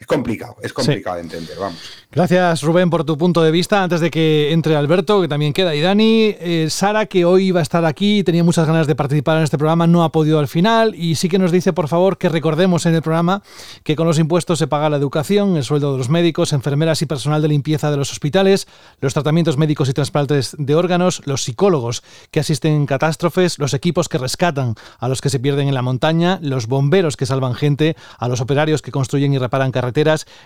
es 0.00 0.06
complicado, 0.06 0.56
es 0.62 0.72
complicado 0.72 1.16
de 1.16 1.22
entender, 1.22 1.58
vamos. 1.58 1.78
Gracias, 2.10 2.62
Rubén, 2.62 2.88
por 2.88 3.04
tu 3.04 3.18
punto 3.18 3.42
de 3.42 3.50
vista. 3.50 3.82
Antes 3.82 4.00
de 4.00 4.10
que 4.10 4.50
entre 4.50 4.74
Alberto, 4.74 5.20
que 5.20 5.28
también 5.28 5.52
queda, 5.52 5.74
y 5.74 5.82
Dani, 5.82 6.34
eh, 6.40 6.68
Sara, 6.70 7.04
que 7.04 7.26
hoy 7.26 7.48
iba 7.48 7.60
a 7.60 7.62
estar 7.62 7.84
aquí, 7.84 8.24
tenía 8.24 8.42
muchas 8.42 8.66
ganas 8.66 8.86
de 8.86 8.96
participar 8.96 9.36
en 9.36 9.44
este 9.44 9.58
programa, 9.58 9.86
no 9.86 10.02
ha 10.02 10.10
podido 10.10 10.38
al 10.38 10.48
final, 10.48 10.94
y 10.94 11.16
sí 11.16 11.28
que 11.28 11.38
nos 11.38 11.52
dice, 11.52 11.74
por 11.74 11.86
favor, 11.86 12.16
que 12.16 12.30
recordemos 12.30 12.86
en 12.86 12.94
el 12.94 13.02
programa 13.02 13.42
que 13.84 13.94
con 13.94 14.06
los 14.06 14.18
impuestos 14.18 14.58
se 14.58 14.66
paga 14.66 14.88
la 14.88 14.96
educación, 14.96 15.58
el 15.58 15.64
sueldo 15.64 15.92
de 15.92 15.98
los 15.98 16.08
médicos, 16.08 16.54
enfermeras 16.54 17.02
y 17.02 17.06
personal 17.06 17.42
de 17.42 17.48
limpieza 17.48 17.90
de 17.90 17.98
los 17.98 18.10
hospitales, 18.10 18.66
los 19.00 19.12
tratamientos 19.12 19.58
médicos 19.58 19.90
y 19.90 19.92
trasplantes 19.92 20.56
de 20.58 20.74
órganos, 20.74 21.20
los 21.26 21.44
psicólogos 21.44 22.02
que 22.30 22.40
asisten 22.40 22.72
en 22.72 22.86
catástrofes, 22.86 23.58
los 23.58 23.74
equipos 23.74 24.08
que 24.08 24.16
rescatan 24.16 24.76
a 24.98 25.08
los 25.08 25.20
que 25.20 25.28
se 25.28 25.38
pierden 25.38 25.68
en 25.68 25.74
la 25.74 25.82
montaña, 25.82 26.38
los 26.42 26.68
bomberos 26.68 27.18
que 27.18 27.26
salvan 27.26 27.54
gente, 27.54 27.96
a 28.18 28.28
los 28.28 28.40
operarios 28.40 28.80
que 28.80 28.90
construyen 28.90 29.34
y 29.34 29.38
reparan 29.38 29.70
carreteras, 29.70 29.89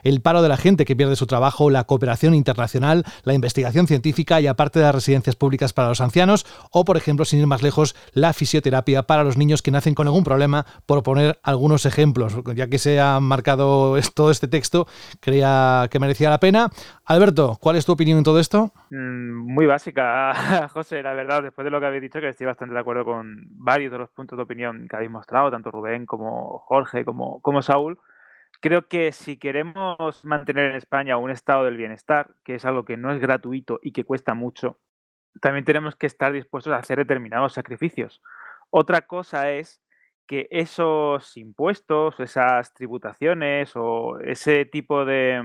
el 0.03 0.21
paro 0.21 0.43
de 0.43 0.49
la 0.49 0.57
gente 0.57 0.85
que 0.85 0.97
pierde 0.97 1.17
su 1.17 1.27
trabajo, 1.27 1.71
la 1.71 1.85
cooperación 1.85 2.35
internacional, 2.35 3.05
la 3.25 3.35
investigación 3.35 3.87
científica 3.87 4.41
y 4.41 4.47
aparte 4.47 4.79
de 4.79 4.87
las 4.87 4.95
residencias 4.95 5.37
públicas 5.37 5.73
para 5.73 5.89
los 5.89 6.01
ancianos 6.01 6.47
o, 6.71 6.85
por 6.85 6.97
ejemplo, 6.97 7.25
sin 7.25 7.41
ir 7.41 7.47
más 7.47 7.63
lejos, 7.63 7.95
la 8.13 8.33
fisioterapia 8.33 9.05
para 9.05 9.25
los 9.25 9.37
niños 9.37 9.63
que 9.63 9.71
nacen 9.71 9.95
con 9.95 10.07
algún 10.07 10.25
problema, 10.25 10.67
por 10.87 11.03
poner 11.03 11.39
algunos 11.43 11.87
ejemplos. 11.87 12.37
Ya 12.55 12.69
que 12.69 12.79
se 12.79 13.01
ha 13.01 13.21
marcado 13.21 13.97
todo 14.15 14.31
este 14.31 14.49
texto, 14.49 14.87
creía 15.21 15.89
que 15.91 15.99
merecía 15.99 16.31
la 16.31 16.41
pena. 16.41 16.71
Alberto, 17.05 17.59
¿cuál 17.61 17.77
es 17.77 17.87
tu 17.87 17.93
opinión 17.93 18.19
en 18.19 18.25
todo 18.25 18.39
esto? 18.39 18.73
Mm, 18.91 19.53
muy 19.53 19.67
básica, 19.67 20.69
José, 20.73 21.03
la 21.03 21.15
verdad, 21.15 21.43
después 21.43 21.65
de 21.65 21.71
lo 21.71 21.81
que 21.81 21.87
habéis 21.87 22.03
dicho, 22.03 22.21
que 22.21 22.29
estoy 22.29 22.47
bastante 22.47 22.75
de 22.75 22.81
acuerdo 22.81 23.05
con 23.05 23.45
varios 23.51 23.93
de 23.93 23.99
los 23.99 24.11
puntos 24.11 24.37
de 24.37 24.43
opinión 24.43 24.87
que 24.89 24.97
habéis 24.97 25.11
mostrado, 25.11 25.51
tanto 25.51 25.71
Rubén 25.71 26.07
como 26.07 26.59
Jorge, 26.61 27.05
como, 27.05 27.41
como 27.41 27.63
Saúl. 27.63 27.99
Creo 28.65 28.89
que 28.89 29.12
si 29.12 29.37
queremos 29.37 30.25
mantener 30.25 30.71
en 30.71 30.77
España 30.77 31.19
un 31.19 31.31
estado 31.31 31.67
del 31.67 31.77
bienestar, 31.77 32.35
que 32.45 32.55
es 32.55 32.65
algo 32.65 32.87
que 32.87 32.97
no 32.97 33.12
es 33.12 33.21
gratuito 33.21 33.79
y 33.83 33.93
que 33.93 34.05
cuesta 34.05 34.33
mucho, 34.33 34.79
también 35.43 35.67
tenemos 35.67 35.97
que 35.97 36.07
estar 36.07 36.33
dispuestos 36.33 36.73
a 36.73 36.79
hacer 36.79 36.97
determinados 36.97 37.53
sacrificios. 37.53 38.23
Otra 38.71 39.03
cosa 39.03 39.51
es 39.51 39.83
que 40.27 40.49
esos 40.51 41.37
impuestos, 41.37 42.19
esas 42.21 42.73
tributaciones 42.73 43.73
o 43.75 44.19
ese 44.21 44.65
tipo 44.65 45.05
de, 45.05 45.43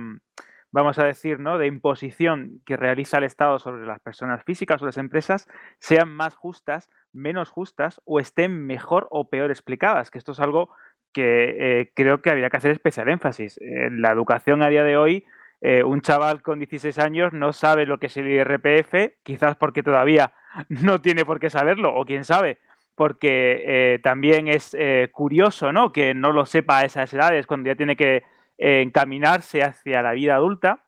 vamos 0.71 0.97
a 0.97 1.03
decir, 1.03 1.41
¿no? 1.41 1.57
de 1.57 1.67
imposición 1.67 2.61
que 2.65 2.77
realiza 2.77 3.17
el 3.17 3.25
Estado 3.25 3.59
sobre 3.59 3.85
las 3.85 3.99
personas 3.99 4.45
físicas 4.45 4.81
o 4.81 4.85
las 4.85 4.97
empresas 4.97 5.45
sean 5.79 6.07
más 6.07 6.35
justas, 6.35 6.89
menos 7.11 7.49
justas 7.49 7.99
o 8.05 8.21
estén 8.21 8.65
mejor 8.65 9.09
o 9.11 9.29
peor 9.29 9.51
explicadas, 9.51 10.09
que 10.09 10.19
esto 10.19 10.31
es 10.31 10.39
algo 10.39 10.69
que 11.13 11.81
eh, 11.81 11.91
creo 11.95 12.21
que 12.21 12.29
habría 12.29 12.49
que 12.49 12.57
hacer 12.57 12.71
especial 12.71 13.09
énfasis. 13.09 13.59
En 13.61 14.01
la 14.01 14.11
educación 14.11 14.61
a 14.61 14.69
día 14.69 14.83
de 14.83 14.97
hoy, 14.97 15.25
eh, 15.61 15.83
un 15.83 16.01
chaval 16.01 16.41
con 16.41 16.59
16 16.59 16.97
años 16.99 17.33
no 17.33 17.53
sabe 17.53 17.85
lo 17.85 17.97
que 17.99 18.07
es 18.07 18.17
el 18.17 18.27
IRPF, 18.27 19.13
quizás 19.23 19.55
porque 19.55 19.83
todavía 19.83 20.33
no 20.69 21.01
tiene 21.01 21.25
por 21.25 21.39
qué 21.39 21.49
saberlo, 21.49 21.93
o 21.95 22.05
quién 22.05 22.23
sabe, 22.23 22.59
porque 22.95 23.63
eh, 23.65 23.99
también 23.99 24.47
es 24.47 24.75
curioso 25.11 25.71
¿no? 25.71 25.91
que 25.91 26.13
no 26.13 26.31
lo 26.31 26.45
sepa 26.45 26.79
a 26.79 26.85
esas 26.85 27.13
edades, 27.13 27.47
cuando 27.47 27.67
ya 27.67 27.75
tiene 27.75 27.95
que 27.95 28.23
encaminarse 28.57 29.63
hacia 29.63 30.01
la 30.01 30.11
vida 30.11 30.35
adulta, 30.35 30.83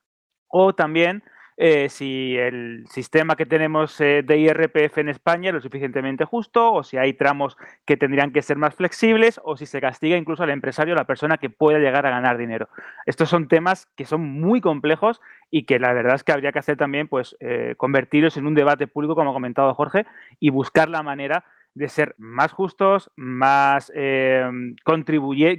o 0.48 0.76
también 0.76 1.24
eh, 1.58 1.90
si 1.90 2.38
el 2.38 2.86
sistema 2.90 3.36
que 3.36 3.46
tenemos 3.46 4.00
eh, 4.02 4.24
de 4.24 4.38
IRPF 4.38 4.98
en 4.98 5.10
España 5.10 5.50
es 5.50 5.56
lo 5.56 5.62
suficientemente 5.62 6.26
justo, 6.26 6.74
o 6.74 6.84
si 6.84 6.98
hay 6.98 7.14
tramos 7.14 7.58
que 7.86 7.98
tendrían 7.98 8.32
que 8.32 8.42
ser 8.42 8.58
más 8.58 8.76
flexibles, 8.76 9.40
o 9.44 9.58
si 9.58 9.66
se 9.66 9.82
castiga 9.82 10.18
incluso 10.18 10.44
al 10.44 10.50
empresario, 10.50 10.94
a 10.94 10.98
la 10.98 11.06
persona 11.06 11.38
que 11.38 11.50
pueda 11.50 11.80
llegar 11.80 12.06
a 12.06 12.12
ganar 12.12 12.38
dinero. 12.38 12.70
Estos 13.06 13.30
son 13.30 13.48
temas 13.48 13.88
que 13.96 14.06
son 14.06 14.22
muy 14.22 14.62
complejos 14.62 15.22
y 15.50 15.64
que 15.64 15.80
la 15.80 15.94
verdad 15.94 16.16
es 16.16 16.24
que 16.24 16.32
habría 16.32 16.52
que 16.52 16.60
hacer 16.60 16.78
también, 16.78 17.08
pues, 17.08 17.36
eh, 17.40 17.76
convertirlos 17.78 18.38
en 18.38 18.48
un 18.48 18.56
debate 18.56 18.88
público, 18.88 19.16
como 19.16 19.32
ha 19.32 19.34
comentado 19.34 19.74
Jorge, 19.74 20.06
y 20.40 20.50
buscar 20.50 20.90
la 20.90 21.04
manera 21.04 21.44
de 21.74 21.90
ser 21.90 22.16
más 22.18 22.52
justos, 22.52 23.12
más 23.16 23.92
eh, 23.96 24.50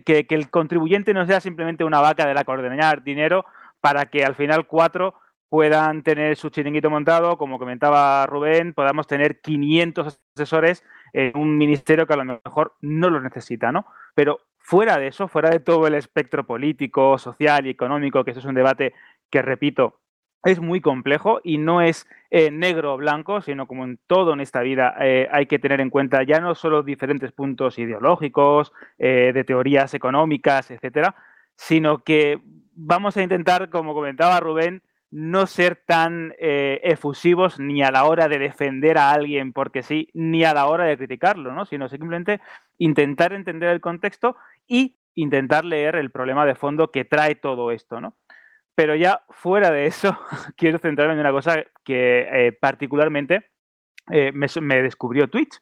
que, 0.05 0.27
el 0.29 0.51
contribuyente 0.51 1.15
no 1.15 1.27
sea 1.27 1.41
simplemente 1.41 1.85
una 1.85 2.01
vaca 2.01 2.27
de 2.27 2.35
la 2.35 2.45
que 2.45 2.51
ordenar 2.51 3.03
dinero 3.03 3.45
para 3.81 4.07
que 4.07 4.25
al 4.25 4.35
final 4.35 4.67
cuatro 4.67 5.15
puedan 5.53 6.03
tener 6.03 6.35
su 6.37 6.49
chiringuito 6.49 6.89
montado, 6.89 7.37
como 7.37 7.59
comentaba 7.59 8.25
Rubén, 8.25 8.73
podamos 8.73 9.07
tener 9.07 9.43
500 9.43 10.19
asesores 10.35 10.83
en 11.13 11.37
un 11.37 11.59
ministerio 11.59 12.07
que 12.07 12.15
a 12.15 12.17
lo 12.17 12.25
mejor 12.25 12.73
no 12.81 13.11
lo 13.11 13.21
necesita, 13.21 13.71
¿no? 13.71 13.85
Pero 14.15 14.39
fuera 14.57 14.97
de 14.97 15.09
eso, 15.09 15.29
fuera 15.29 15.51
de 15.51 15.61
todo 15.61 15.87
el 15.87 15.93
espectro 15.93 16.47
político, 16.47 17.19
social 17.19 17.67
y 17.67 17.69
económico, 17.69 18.25
que 18.25 18.31
eso 18.31 18.41
es 18.41 18.47
un 18.47 18.55
debate 18.55 18.95
que, 19.29 19.43
repito, 19.43 20.01
es 20.43 20.59
muy 20.59 20.81
complejo 20.81 21.43
y 21.45 21.59
no 21.59 21.83
es 21.83 22.09
eh, 22.31 22.51
negro 22.51 22.95
o 22.95 22.97
blanco, 22.97 23.43
sino 23.43 23.67
como 23.67 23.85
en 23.85 23.99
todo 24.07 24.33
en 24.33 24.41
esta 24.41 24.63
vida 24.63 24.95
eh, 25.01 25.29
hay 25.31 25.45
que 25.45 25.59
tener 25.59 25.83
en 25.83 25.91
cuenta 25.91 26.23
ya 26.23 26.41
no 26.41 26.55
solo 26.55 26.83
diferentes 26.83 27.31
puntos 27.31 27.79
ideológicos, 27.79 28.73
eh, 28.97 29.33
de 29.35 29.45
teorías 29.45 29.93
económicas, 29.93 30.71
etcétera, 30.71 31.15
sino 31.57 32.03
que 32.05 32.41
vamos 32.75 33.19
a 33.19 33.23
intentar, 33.23 33.69
como 33.69 33.93
comentaba 33.93 34.41
Rubén, 34.41 34.83
no 35.13 35.47
ser 35.47 35.77
tan 35.77 36.35
eh, 36.39 36.81
efusivos 36.85 37.61
ni 37.61 37.83
a 37.83 37.91
la 37.91 38.07
hora 38.07 38.29
de 38.29 38.39
defender 38.39 38.97
a 38.97 39.11
alguien 39.11 39.53
porque 39.53 39.83
sí, 39.83 40.09
ni 40.15 40.43
a 40.43 40.55
la 40.55 40.67
hora 40.67 40.85
de 40.85 40.97
criticarlo, 40.97 41.53
¿no? 41.53 41.67
Sino 41.67 41.87
simplemente 41.91 42.41
intentar 42.79 43.35
entender 43.35 43.69
el 43.69 43.83
contexto 43.83 44.37
y 44.67 44.97
intentar 45.15 45.67
leer 45.67 45.97
el 45.97 46.11
problema 46.11 46.47
de 46.47 46.55
fondo 46.55 46.91
que 46.91 47.05
trae 47.05 47.35
todo 47.35 47.73
esto, 47.73 48.01
¿no? 48.01 48.17
Pero 48.75 48.95
ya 48.95 49.23
fuera 49.29 49.71
de 49.71 49.85
eso, 49.85 50.19
quiero 50.57 50.79
centrarme 50.79 51.13
en 51.13 51.21
una 51.21 51.31
cosa 51.31 51.63
que 51.85 52.27
eh, 52.33 52.53
particularmente 52.53 53.51
eh, 54.11 54.33
me, 54.33 54.83
descubrió 54.83 55.29
Twitch. 55.29 55.61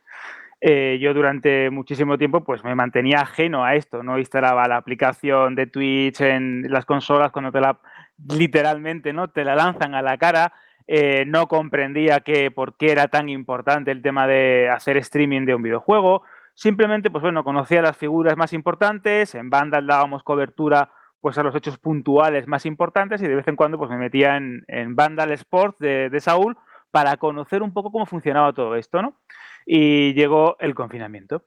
yo 0.62 1.12
durante 1.12 1.70
muchísimo 1.70 2.18
tiempo 2.18 2.44
pues 2.44 2.62
me 2.62 2.76
mantenía 2.76 3.22
ajeno 3.22 3.64
a 3.64 3.74
esto, 3.74 4.04
no 4.04 4.16
instalaba 4.16 4.68
la 4.68 4.76
aplicación 4.76 5.56
de 5.56 5.66
Twitch 5.66 6.20
en 6.20 6.70
las 6.70 6.86
consolas 6.86 7.32
cuando 7.32 7.50
te 7.50 7.60
la 7.60 7.80
literalmente, 8.28 9.12
¿no? 9.12 9.28
Te 9.28 9.44
la 9.44 9.54
lanzan 9.54 9.94
a 9.94 10.02
la 10.02 10.18
cara. 10.18 10.52
Eh, 10.86 11.24
no 11.26 11.46
comprendía 11.46 12.20
que 12.20 12.50
por 12.50 12.76
qué 12.76 12.90
era 12.90 13.08
tan 13.08 13.28
importante 13.28 13.90
el 13.92 14.02
tema 14.02 14.26
de 14.26 14.68
hacer 14.68 14.96
streaming 14.96 15.46
de 15.46 15.54
un 15.54 15.62
videojuego. 15.62 16.22
Simplemente, 16.54 17.10
pues 17.10 17.22
bueno, 17.22 17.44
conocía 17.44 17.80
las 17.80 17.96
figuras 17.96 18.36
más 18.36 18.52
importantes, 18.52 19.34
en 19.34 19.50
Vandal 19.50 19.86
dábamos 19.86 20.22
cobertura 20.22 20.90
pues 21.20 21.38
a 21.38 21.42
los 21.42 21.54
hechos 21.54 21.78
puntuales 21.78 22.46
más 22.46 22.66
importantes 22.66 23.22
y 23.22 23.28
de 23.28 23.36
vez 23.36 23.46
en 23.48 23.56
cuando 23.56 23.78
pues 23.78 23.90
me 23.90 23.98
metía 23.98 24.36
en, 24.36 24.64
en 24.68 24.96
Vandal 24.96 25.30
Sports 25.32 25.78
de, 25.78 26.08
de, 26.08 26.20
Saúl 26.20 26.56
para 26.90 27.16
conocer 27.18 27.62
un 27.62 27.72
poco 27.72 27.92
cómo 27.92 28.06
funcionaba 28.06 28.52
todo 28.52 28.74
esto, 28.76 29.02
¿no? 29.02 29.14
Y 29.66 30.14
llegó 30.14 30.56
el 30.60 30.74
confinamiento. 30.74 31.44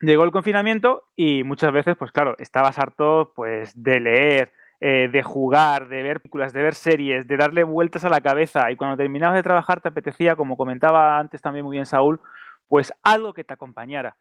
Llegó 0.00 0.24
el 0.24 0.30
confinamiento 0.30 1.04
y 1.16 1.42
muchas 1.42 1.72
veces, 1.72 1.96
pues 1.96 2.12
claro, 2.12 2.36
estabas 2.38 2.78
harto 2.78 3.32
pues 3.34 3.72
de 3.82 4.00
leer, 4.00 4.52
eh, 4.80 5.08
de 5.10 5.22
jugar, 5.22 5.88
de 5.88 6.02
ver 6.02 6.20
películas, 6.20 6.52
de 6.52 6.62
ver 6.62 6.74
series, 6.74 7.26
de 7.26 7.36
darle 7.36 7.64
vueltas 7.64 8.04
a 8.04 8.10
la 8.10 8.20
cabeza 8.20 8.70
y 8.70 8.76
cuando 8.76 8.96
terminabas 8.96 9.36
de 9.36 9.42
trabajar 9.42 9.80
te 9.80 9.88
apetecía, 9.88 10.36
como 10.36 10.56
comentaba 10.56 11.18
antes 11.18 11.40
también 11.42 11.64
muy 11.64 11.76
bien 11.76 11.86
Saúl, 11.86 12.20
pues 12.68 12.92
algo 13.02 13.32
que 13.34 13.44
te 13.44 13.54
acompañara. 13.54 14.16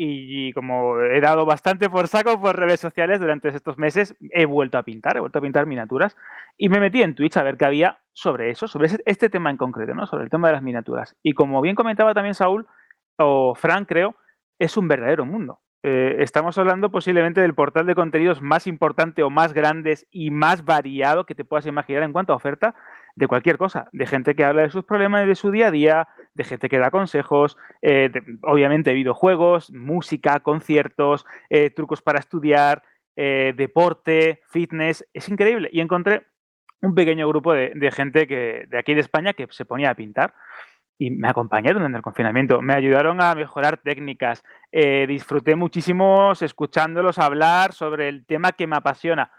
y, 0.00 0.52
como 0.52 1.00
he 1.00 1.20
dado 1.20 1.44
bastante 1.44 1.90
por 1.90 2.06
saco 2.08 2.40
por 2.40 2.56
redes 2.56 2.78
sociales 2.80 3.18
durante 3.20 3.48
estos 3.48 3.78
meses, 3.78 4.14
he 4.30 4.46
vuelto 4.46 4.78
a 4.78 4.84
pintar, 4.84 5.16
he 5.16 5.20
vuelto 5.20 5.40
a 5.40 5.42
pintar 5.42 5.66
miniaturas 5.66 6.16
y 6.56 6.68
me 6.68 6.78
metí 6.80 7.02
en 7.02 7.14
Twitch 7.16 7.36
a 7.36 7.42
ver 7.42 7.56
qué 7.56 7.64
había 7.64 7.98
sobre 8.12 8.50
eso, 8.50 8.68
sobre 8.68 8.90
este 9.06 9.28
tema 9.28 9.50
en 9.50 9.56
concreto, 9.56 9.94
¿no? 9.94 10.06
Sobre 10.06 10.24
el 10.24 10.30
tema 10.30 10.48
de 10.48 10.54
las 10.54 10.62
miniaturas. 10.62 11.16
Y 11.22 11.32
como 11.34 11.60
bien 11.60 11.74
comentaba 11.74 12.14
también 12.14 12.34
Saúl, 12.34 12.66
o 13.18 13.54
Frank 13.56 13.88
creo, 13.88 14.16
es 14.58 14.76
un 14.76 14.88
verdadero 14.88 15.24
mundo. 15.26 15.60
Eh, 15.84 16.16
estamos 16.18 16.58
hablando 16.58 16.90
posiblemente 16.90 17.40
del 17.40 17.54
portal 17.54 17.86
de 17.86 17.94
contenidos 17.94 18.42
más 18.42 18.66
importante 18.66 19.22
o 19.22 19.30
más 19.30 19.52
grandes 19.52 20.08
y 20.10 20.32
más 20.32 20.64
variado 20.64 21.24
que 21.24 21.36
te 21.36 21.44
puedas 21.44 21.66
imaginar 21.66 22.02
en 22.02 22.12
cuanto 22.12 22.32
a 22.32 22.36
oferta 22.36 22.74
de 23.14 23.28
cualquier 23.28 23.58
cosa, 23.58 23.88
de 23.92 24.06
gente 24.06 24.34
que 24.34 24.44
habla 24.44 24.62
de 24.62 24.70
sus 24.70 24.84
problemas 24.84 25.26
de 25.26 25.36
su 25.36 25.52
día 25.52 25.68
a 25.68 25.70
día, 25.70 26.08
de 26.34 26.44
gente 26.44 26.68
que 26.68 26.78
da 26.78 26.90
consejos, 26.90 27.56
eh, 27.82 28.10
obviamente 28.42 28.92
videojuegos, 28.92 29.70
música, 29.72 30.40
conciertos, 30.40 31.24
eh, 31.48 31.70
trucos 31.70 32.02
para 32.02 32.18
estudiar, 32.18 32.82
deporte, 33.16 34.42
fitness, 34.48 35.04
es 35.12 35.28
increíble. 35.28 35.68
Y 35.72 35.80
encontré 35.80 36.22
un 36.82 36.94
pequeño 36.94 37.26
grupo 37.26 37.52
de, 37.52 37.72
de 37.74 37.90
gente 37.90 38.28
que, 38.28 38.66
de 38.68 38.78
aquí 38.78 38.94
de 38.94 39.00
España 39.00 39.32
que 39.32 39.48
se 39.50 39.64
ponía 39.64 39.90
a 39.90 39.96
pintar 39.96 40.34
y 40.98 41.10
me 41.10 41.28
acompañaron 41.28 41.84
en 41.84 41.94
el 41.94 42.02
confinamiento, 42.02 42.60
me 42.60 42.74
ayudaron 42.74 43.20
a 43.20 43.34
mejorar 43.34 43.78
técnicas, 43.78 44.42
eh, 44.72 45.06
disfruté 45.06 45.54
muchísimo 45.54 46.32
escuchándolos 46.32 47.18
hablar 47.18 47.72
sobre 47.72 48.08
el 48.08 48.26
tema 48.26 48.52
que 48.52 48.66
me 48.66 48.76
apasiona. 48.76 49.30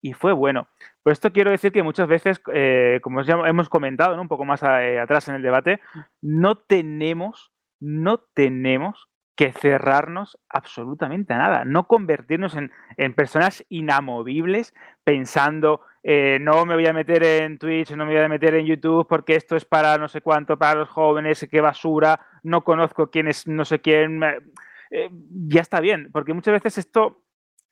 Y 0.00 0.14
fue 0.14 0.32
bueno. 0.32 0.68
Por 1.02 1.12
esto 1.12 1.32
quiero 1.32 1.50
decir 1.50 1.70
que 1.70 1.82
muchas 1.82 2.08
veces, 2.08 2.42
eh, 2.52 2.98
como 3.02 3.22
ya 3.22 3.34
hemos 3.46 3.68
comentado 3.68 4.20
un 4.20 4.26
poco 4.26 4.44
más 4.44 4.62
eh, 4.62 4.98
atrás 4.98 5.28
en 5.28 5.36
el 5.36 5.42
debate, 5.42 5.80
no 6.20 6.56
tenemos, 6.56 7.52
no 7.78 8.18
tenemos 8.34 9.08
que 9.34 9.52
cerrarnos 9.52 10.38
absolutamente 10.48 11.32
a 11.32 11.38
nada, 11.38 11.64
no 11.64 11.86
convertirnos 11.86 12.54
en, 12.54 12.70
en 12.96 13.14
personas 13.14 13.64
inamovibles 13.68 14.74
pensando 15.04 15.80
eh, 16.04 16.38
no 16.40 16.66
me 16.66 16.74
voy 16.74 16.86
a 16.86 16.92
meter 16.92 17.22
en 17.22 17.58
Twitch, 17.58 17.92
no 17.92 18.04
me 18.04 18.12
voy 18.12 18.22
a 18.22 18.28
meter 18.28 18.54
en 18.54 18.66
YouTube 18.66 19.06
porque 19.08 19.36
esto 19.36 19.54
es 19.54 19.64
para 19.64 19.98
no 19.98 20.08
sé 20.08 20.20
cuánto, 20.20 20.58
para 20.58 20.80
los 20.80 20.88
jóvenes, 20.88 21.46
qué 21.48 21.60
basura, 21.60 22.20
no 22.42 22.64
conozco 22.64 23.10
quién 23.10 23.28
es 23.28 23.46
no 23.46 23.64
sé 23.64 23.80
quién. 23.80 24.20
Eh, 24.90 25.08
ya 25.46 25.60
está 25.60 25.80
bien, 25.80 26.10
porque 26.12 26.34
muchas 26.34 26.54
veces 26.54 26.78
esto 26.78 27.22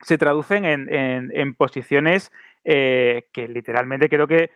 se 0.00 0.16
traducen 0.16 0.64
en, 0.64 1.54
posiciones 1.54 2.32
eh, 2.64 3.28
que 3.32 3.48
literalmente 3.48 4.08
creo 4.08 4.26
que, 4.26 4.50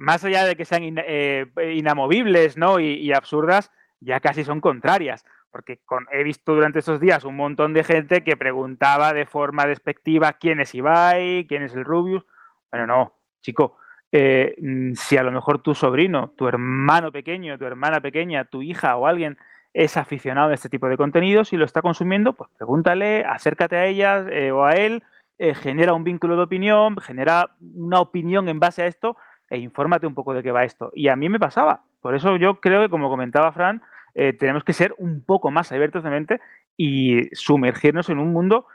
más 0.00 0.24
allá 0.24 0.46
de 0.46 0.56
que 0.56 0.64
sean 0.64 0.82
inamovibles 0.82 2.56
¿no? 2.56 2.80
y, 2.80 3.12
absurdas, 3.12 3.70
ya 4.00 4.20
casi 4.20 4.44
son 4.44 4.62
contrarias 4.62 5.26
porque 5.56 5.80
he 6.12 6.22
visto 6.22 6.54
durante 6.54 6.80
estos 6.80 7.00
días 7.00 7.24
un 7.24 7.34
montón 7.34 7.72
de 7.72 7.82
gente 7.82 8.22
que 8.22 8.36
preguntaba 8.36 9.14
de 9.14 9.24
forma 9.24 9.64
despectiva 9.64 10.34
quién 10.34 10.60
es 10.60 10.74
Ibai, 10.74 11.46
quién 11.48 11.62
es 11.62 11.74
el 11.74 11.82
Rubius. 11.82 12.26
Bueno, 12.70 12.86
no, 12.86 13.14
chico, 13.40 13.78
eh, 14.12 14.54
mm, 14.60 14.92
si 14.92 15.16
a 15.16 15.22
lo 15.22 15.32
mejor 15.32 15.62
tu 15.62 15.74
sobrino, 15.74 16.34
tu 16.36 16.46
hermano 16.46 17.10
pequeño, 17.10 17.56
tu 17.56 17.64
hermana 17.64 18.02
pequeña, 18.02 18.44
tu 18.44 18.60
hija 18.60 18.96
o 18.96 19.06
alguien 19.06 19.38
es 19.72 19.96
aficionado 19.96 20.50
a 20.50 20.54
este 20.54 20.68
tipo 20.68 20.88
de 20.88 20.98
contenidos 20.98 21.54
y 21.54 21.56
lo 21.56 21.64
está 21.64 21.80
consumiendo, 21.80 22.34
pues 22.34 22.50
pregúntale, 22.58 23.24
acércate 23.24 23.76
a 23.76 23.86
ella 23.86 24.26
eh, 24.28 24.52
o 24.52 24.66
a 24.66 24.72
él, 24.72 25.04
eh, 25.38 25.54
genera 25.54 25.94
un 25.94 26.04
vínculo 26.04 26.36
de 26.36 26.42
opinión, 26.42 26.98
genera 26.98 27.56
una 27.74 28.00
opinión 28.00 28.50
en 28.50 28.60
base 28.60 28.82
a 28.82 28.86
esto 28.88 29.16
e 29.48 29.56
infórmate 29.56 30.06
un 30.06 30.14
poco 30.14 30.34
de 30.34 30.42
qué 30.42 30.52
va 30.52 30.64
esto. 30.64 30.92
Y 30.94 31.08
a 31.08 31.16
mí 31.16 31.30
me 31.30 31.40
pasaba. 31.40 31.84
Por 32.02 32.14
eso 32.14 32.36
yo 32.36 32.60
creo 32.60 32.82
que, 32.82 32.90
como 32.90 33.08
comentaba 33.08 33.52
Fran, 33.52 33.80
tenemos 34.38 34.64
que 34.64 34.72
ser 34.72 34.94
un 34.98 35.22
poco 35.24 35.50
más 35.50 35.72
abiertos 35.72 36.02
de 36.02 36.10
mente 36.10 36.40
y 36.76 37.28
sumergirnos 37.34 38.08
en 38.08 38.18
un 38.18 38.32
mundo 38.32 38.66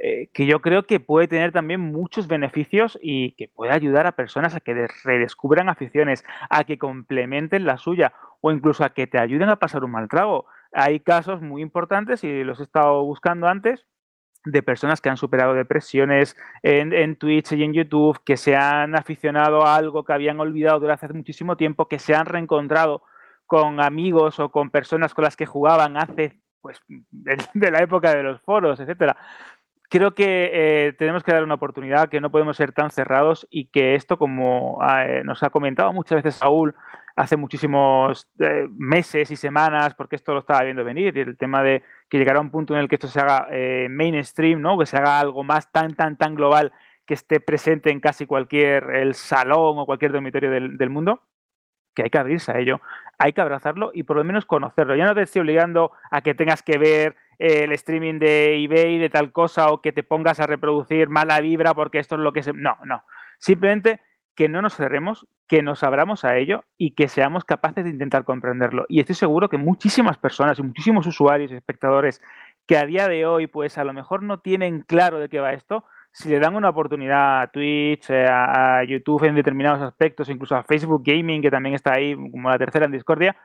eh, 0.00 0.28
que 0.32 0.46
yo 0.46 0.60
creo 0.60 0.86
que 0.86 1.00
puede 1.00 1.26
tener 1.26 1.50
también 1.50 1.80
muchos 1.80 2.28
beneficios 2.28 2.96
y 3.02 3.32
que 3.32 3.48
puede 3.48 3.72
ayudar 3.72 4.06
a 4.06 4.12
personas 4.12 4.54
a 4.54 4.60
que 4.60 4.86
redescubran 5.02 5.68
aficiones, 5.68 6.24
a 6.50 6.62
que 6.62 6.78
complementen 6.78 7.64
la 7.64 7.78
suya 7.78 8.12
o 8.40 8.52
incluso 8.52 8.84
a 8.84 8.90
que 8.90 9.08
te 9.08 9.18
ayuden 9.18 9.48
a 9.48 9.56
pasar 9.56 9.82
un 9.82 9.90
mal 9.90 10.08
trago. 10.08 10.46
Hay 10.72 11.00
casos 11.00 11.42
muy 11.42 11.62
importantes 11.62 12.22
y 12.22 12.44
los 12.44 12.60
he 12.60 12.62
estado 12.62 13.02
buscando 13.04 13.48
antes 13.48 13.86
de 14.44 14.62
personas 14.62 15.00
que 15.00 15.08
han 15.08 15.16
superado 15.16 15.54
depresiones 15.54 16.36
en, 16.62 16.92
en, 16.92 17.16
Twitch 17.16 17.52
y 17.52 17.64
en 17.64 17.72
YouTube, 17.72 18.22
que 18.24 18.36
se 18.36 18.54
han 18.54 18.94
aficionado 18.94 19.66
a 19.66 19.74
algo 19.74 20.04
que 20.04 20.12
habían 20.12 20.38
olvidado 20.38 20.78
durante 20.78 21.06
hace 21.06 21.14
muchísimo 21.14 21.56
tiempo, 21.56 21.88
que 21.88 21.98
se 21.98 22.14
han 22.14 22.26
reencontrado 22.26 23.02
con 23.48 23.80
amigos 23.80 24.38
o 24.38 24.50
con 24.50 24.70
personas 24.70 25.12
con 25.12 25.24
las 25.24 25.34
que 25.34 25.46
jugaban 25.46 25.96
hace 25.96 26.40
pues 26.60 26.80
de 26.88 27.70
la 27.72 27.82
época 27.82 28.14
de 28.14 28.22
los 28.22 28.40
foros, 28.42 28.78
etcétera 28.78 29.16
creo 29.88 30.14
que 30.14 30.50
eh, 30.52 30.92
tenemos 30.92 31.22
que 31.24 31.32
dar 31.32 31.42
una 31.42 31.54
oportunidad, 31.54 32.08
que 32.08 32.20
no 32.20 32.30
podemos 32.30 32.56
ser 32.56 32.72
tan 32.72 32.90
cerrados 32.90 33.46
y 33.50 33.66
que 33.66 33.94
esto, 33.94 34.18
como 34.18 34.78
eh, 34.86 35.22
nos 35.24 35.42
ha 35.42 35.50
comentado 35.50 35.92
muchas 35.92 36.22
veces 36.22 36.36
Saúl 36.36 36.74
hace 37.16 37.36
muchísimos 37.36 38.28
eh, 38.38 38.68
meses 38.70 39.30
y 39.30 39.36
semanas, 39.36 39.94
porque 39.94 40.16
esto 40.16 40.34
lo 40.34 40.40
estaba 40.40 40.62
viendo 40.62 40.84
venir, 40.84 41.18
el 41.18 41.36
tema 41.36 41.62
de 41.62 41.82
que 42.08 42.18
llegará 42.18 42.40
un 42.40 42.50
punto 42.50 42.74
en 42.74 42.80
el 42.80 42.88
que 42.88 42.96
esto 42.96 43.08
se 43.08 43.20
haga 43.20 43.48
mainstream, 43.88 44.60
¿no? 44.60 44.78
que 44.78 44.86
se 44.86 44.96
haga 44.96 45.18
algo 45.18 45.42
más 45.42 45.72
tan, 45.72 45.94
tan, 45.94 46.16
tan 46.16 46.34
global 46.34 46.72
que 47.06 47.14
esté 47.14 47.40
presente 47.40 47.90
en 47.90 48.00
casi 48.00 48.26
cualquier 48.26 48.90
el 48.90 49.14
salón 49.14 49.78
o 49.78 49.86
cualquier 49.86 50.12
dormitorio 50.12 50.50
del, 50.50 50.76
del 50.76 50.90
mundo 50.90 51.22
que 51.98 52.04
hay 52.04 52.10
que 52.10 52.18
abrirse 52.18 52.52
a 52.52 52.58
ello, 52.60 52.80
hay 53.18 53.32
que 53.32 53.40
abrazarlo 53.40 53.90
y 53.92 54.04
por 54.04 54.16
lo 54.16 54.22
menos 54.22 54.46
conocerlo. 54.46 54.94
Ya 54.94 55.04
no 55.04 55.16
te 55.16 55.22
estoy 55.22 55.40
obligando 55.40 55.90
a 56.12 56.20
que 56.20 56.32
tengas 56.32 56.62
que 56.62 56.78
ver 56.78 57.16
el 57.40 57.72
streaming 57.72 58.20
de 58.20 58.62
eBay 58.62 58.98
de 58.98 59.10
tal 59.10 59.32
cosa 59.32 59.72
o 59.72 59.82
que 59.82 59.90
te 59.90 60.04
pongas 60.04 60.38
a 60.38 60.46
reproducir 60.46 61.08
mala 61.08 61.40
vibra 61.40 61.74
porque 61.74 61.98
esto 61.98 62.14
es 62.14 62.20
lo 62.20 62.32
que 62.32 62.44
se... 62.44 62.52
No, 62.52 62.76
no. 62.84 63.02
Simplemente 63.38 64.00
que 64.36 64.48
no 64.48 64.62
nos 64.62 64.76
cerremos, 64.76 65.26
que 65.48 65.60
nos 65.60 65.82
abramos 65.82 66.24
a 66.24 66.36
ello 66.36 66.62
y 66.76 66.92
que 66.92 67.08
seamos 67.08 67.44
capaces 67.44 67.82
de 67.82 67.90
intentar 67.90 68.22
comprenderlo. 68.22 68.86
Y 68.88 69.00
estoy 69.00 69.16
seguro 69.16 69.48
que 69.48 69.58
muchísimas 69.58 70.18
personas 70.18 70.60
y 70.60 70.62
muchísimos 70.62 71.04
usuarios 71.08 71.50
y 71.50 71.56
espectadores 71.56 72.22
que 72.68 72.76
a 72.76 72.86
día 72.86 73.08
de 73.08 73.26
hoy 73.26 73.48
pues 73.48 73.76
a 73.76 73.82
lo 73.82 73.92
mejor 73.92 74.22
no 74.22 74.38
tienen 74.38 74.82
claro 74.82 75.18
de 75.18 75.28
qué 75.28 75.40
va 75.40 75.52
esto, 75.52 75.84
si 76.12 76.28
le 76.28 76.40
dan 76.40 76.56
una 76.56 76.70
oportunidad 76.70 77.42
a 77.42 77.46
Twitch, 77.48 78.10
eh, 78.10 78.26
a 78.28 78.82
YouTube 78.84 79.24
en 79.24 79.34
determinados 79.34 79.82
aspectos, 79.82 80.28
incluso 80.28 80.56
a 80.56 80.64
Facebook 80.64 81.02
Gaming, 81.04 81.42
que 81.42 81.50
también 81.50 81.74
está 81.74 81.94
ahí 81.94 82.14
como 82.14 82.50
la 82.50 82.58
tercera 82.58 82.86
en 82.86 82.92
Discordia, 82.92 83.36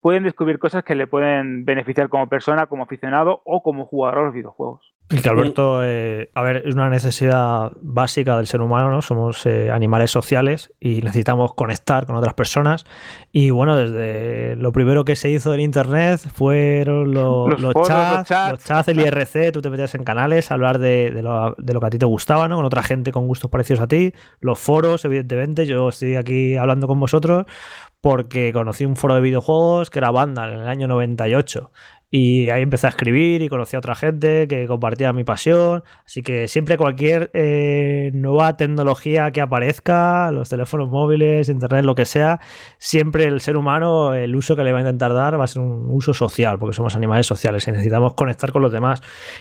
pueden 0.00 0.24
descubrir 0.24 0.58
cosas 0.58 0.84
que 0.84 0.94
le 0.94 1.06
pueden 1.06 1.64
beneficiar 1.64 2.08
como 2.08 2.28
persona, 2.28 2.66
como 2.66 2.84
aficionado 2.84 3.40
o 3.44 3.62
como 3.62 3.86
jugador 3.86 4.18
a 4.18 4.24
los 4.24 4.34
videojuegos. 4.34 4.91
Y 5.10 5.20
que 5.20 5.28
Alberto, 5.28 5.84
eh, 5.84 6.30
a 6.34 6.40
ver, 6.40 6.62
es 6.64 6.74
una 6.74 6.88
necesidad 6.88 7.72
básica 7.82 8.38
del 8.38 8.46
ser 8.46 8.62
humano, 8.62 8.90
¿no? 8.90 9.02
Somos 9.02 9.44
eh, 9.44 9.70
animales 9.70 10.10
sociales 10.10 10.72
y 10.80 11.02
necesitamos 11.02 11.52
conectar 11.54 12.06
con 12.06 12.16
otras 12.16 12.32
personas. 12.32 12.86
Y 13.30 13.50
bueno, 13.50 13.76
desde 13.76 14.56
lo 14.56 14.72
primero 14.72 15.04
que 15.04 15.14
se 15.14 15.30
hizo 15.30 15.52
en 15.52 15.60
internet 15.60 16.20
fueron 16.34 17.12
los, 17.12 17.50
chats, 17.86 18.30
los, 18.52 18.64
chats, 18.64 18.88
el 18.88 19.00
IRC, 19.00 19.52
tú 19.52 19.60
te 19.60 19.68
metías 19.68 19.94
en 19.94 20.04
canales 20.04 20.50
a 20.50 20.54
hablar 20.54 20.78
de, 20.78 21.10
lo, 21.22 21.54
de, 21.58 21.74
lo, 21.74 21.80
que 21.80 21.86
a 21.86 21.90
ti 21.90 21.98
te 21.98 22.06
gustaba, 22.06 22.48
¿no? 22.48 22.56
Con 22.56 22.64
otra 22.64 22.82
gente 22.82 23.12
con 23.12 23.26
gustos 23.26 23.50
parecidos 23.50 23.82
a 23.82 23.88
ti, 23.88 24.14
los 24.40 24.58
foros, 24.58 25.04
evidentemente, 25.04 25.66
yo 25.66 25.90
estoy 25.90 26.16
aquí 26.16 26.56
hablando 26.56 26.86
con 26.86 26.98
vosotros 26.98 27.44
porque 28.00 28.52
conocí 28.52 28.84
un 28.84 28.96
foro 28.96 29.14
de 29.14 29.20
videojuegos 29.20 29.88
que 29.88 30.00
era 30.00 30.10
Vandal 30.10 30.54
en 30.54 30.60
el 30.60 30.68
año 30.68 30.88
98 30.88 31.70
y 32.14 32.50
ahí 32.50 32.60
empecé 32.62 32.86
a 32.86 32.90
escribir 32.90 33.40
y 33.40 33.48
conocí 33.48 33.74
a 33.74 33.78
otra 33.78 33.94
gente 33.94 34.46
que 34.46 34.66
compartía 34.66 35.14
mi 35.14 35.24
pasión. 35.24 35.82
Así 36.04 36.22
que 36.22 36.46
siempre 36.46 36.76
cualquier 36.76 37.30
eh, 37.32 38.10
nueva 38.12 38.58
tecnología 38.58 39.30
que 39.30 39.40
aparezca, 39.40 40.30
los 40.30 40.50
teléfonos 40.50 40.90
móviles, 40.90 41.48
internet, 41.48 41.86
lo 41.86 41.94
que 41.94 42.04
sea, 42.04 42.38
siempre 42.76 43.24
el 43.24 43.40
ser 43.40 43.56
humano, 43.56 44.12
el 44.12 44.36
uso 44.36 44.56
que 44.56 44.62
le 44.62 44.72
va 44.72 44.80
a 44.80 44.82
intentar 44.82 45.14
dar 45.14 45.40
va 45.40 45.44
a 45.44 45.46
ser 45.46 45.62
un 45.62 45.86
uso 45.88 46.12
social, 46.12 46.58
porque 46.58 46.76
somos 46.76 46.94
animales 46.96 47.26
sociales 47.26 47.66
y 47.66 47.70
necesitamos 47.70 48.12
conectar 48.12 48.52
con 48.52 48.60
los 48.60 48.72
demás. 48.72 49.00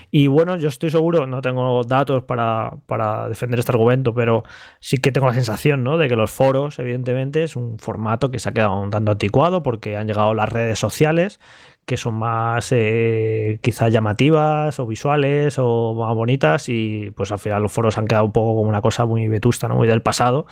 Y 0.10 0.28
bueno, 0.28 0.56
yo 0.56 0.70
estoy 0.70 0.92
seguro, 0.92 1.28
no 1.28 1.42
tengo 1.42 1.84
datos 1.84 2.24
para, 2.24 2.72
para 2.86 3.28
defender 3.28 3.60
este 3.60 3.74
argumento, 3.74 4.14
pero 4.14 4.46
sí 4.80 4.96
que 4.96 5.12
tengo 5.12 5.28
la 5.28 5.34
sensación 5.34 5.84
¿no? 5.84 5.98
de 5.98 6.08
que 6.08 6.16
los 6.16 6.32
foros, 6.32 6.80
evidentemente, 6.80 7.44
es 7.44 7.58
un 7.58 7.80
formato 7.80 8.32
que 8.32 8.40
se 8.40 8.48
ha 8.48 8.54
quedado 8.54 8.80
un 8.80 8.92
tanto 8.92 9.12
anticuado 9.12 9.62
porque 9.62 9.98
han 9.98 10.08
llegado 10.08 10.34
las 10.34 10.48
redes 10.48 10.80
sociales 10.80 11.42
que 11.86 11.98
son 11.98 12.16
más 12.16 12.72
eh, 12.72 13.60
quizás 13.62 13.92
llamativas 13.92 14.80
o 14.80 14.88
visuales 14.88 15.56
o 15.58 15.94
más 15.96 16.16
bonitas 16.16 16.70
y 16.70 17.12
pues 17.16 17.32
al 17.32 17.40
final 17.40 17.64
los 17.64 17.72
foros 17.72 17.98
han 17.98 18.08
quedado 18.08 18.26
un 18.26 18.32
poco 18.32 18.56
como 18.56 18.70
una 18.70 18.82
cosa 18.82 19.06
muy 19.06 19.28
vetusta, 19.28 19.68
¿no? 19.68 19.76
muy 19.76 19.88
del 19.88 20.02
pasado. 20.02 20.46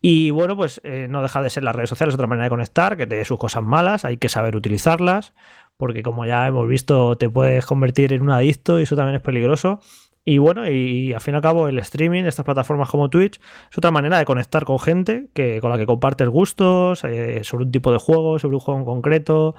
Y 0.00 0.30
bueno, 0.30 0.56
pues 0.56 0.80
eh, 0.84 1.06
no 1.10 1.22
deja 1.22 1.42
de 1.42 1.50
ser 1.50 1.64
las 1.64 1.74
redes 1.74 1.90
sociales 1.90 2.14
otra 2.14 2.26
manera 2.26 2.44
de 2.44 2.50
conectar, 2.50 2.96
que 2.96 3.06
tiene 3.06 3.24
sus 3.24 3.38
cosas 3.38 3.62
malas, 3.62 4.04
hay 4.04 4.16
que 4.16 4.28
saber 4.28 4.56
utilizarlas, 4.56 5.34
porque 5.76 6.02
como 6.02 6.26
ya 6.26 6.46
hemos 6.46 6.68
visto 6.68 7.16
te 7.16 7.28
puedes 7.28 7.66
convertir 7.66 8.12
en 8.12 8.22
un 8.22 8.30
adicto 8.30 8.78
y 8.80 8.84
eso 8.84 8.96
también 8.96 9.16
es 9.16 9.22
peligroso. 9.22 9.80
Y 10.24 10.38
bueno, 10.38 10.70
y, 10.70 11.12
al 11.14 11.20
fin 11.20 11.34
y 11.34 11.36
al 11.36 11.42
cabo 11.42 11.66
el 11.68 11.78
streaming, 11.78 12.24
estas 12.24 12.44
plataformas 12.44 12.90
como 12.90 13.08
Twitch, 13.08 13.40
es 13.70 13.78
otra 13.78 13.90
manera 13.90 14.18
de 14.18 14.26
conectar 14.26 14.64
con 14.64 14.78
gente 14.78 15.28
que, 15.32 15.60
con 15.60 15.70
la 15.70 15.78
que 15.78 15.86
compartes 15.86 16.28
gustos 16.28 17.04
eh, 17.04 17.42
sobre 17.42 17.64
un 17.64 17.72
tipo 17.72 17.90
de 17.90 17.98
juego, 17.98 18.38
sobre 18.38 18.56
un 18.56 18.60
juego 18.60 18.80
en 18.80 18.86
concreto 18.86 19.54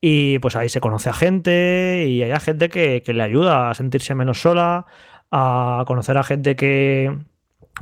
y 0.00 0.38
pues 0.38 0.56
ahí 0.56 0.68
se 0.68 0.80
conoce 0.80 1.10
a 1.10 1.12
gente 1.12 2.06
y 2.08 2.22
hay 2.22 2.40
gente 2.40 2.68
que, 2.68 3.02
que 3.02 3.12
le 3.14 3.22
ayuda 3.22 3.70
a 3.70 3.74
sentirse 3.74 4.14
menos 4.14 4.40
sola, 4.40 4.86
a 5.30 5.84
conocer 5.86 6.16
a 6.18 6.24
gente 6.24 6.56
que, 6.56 7.16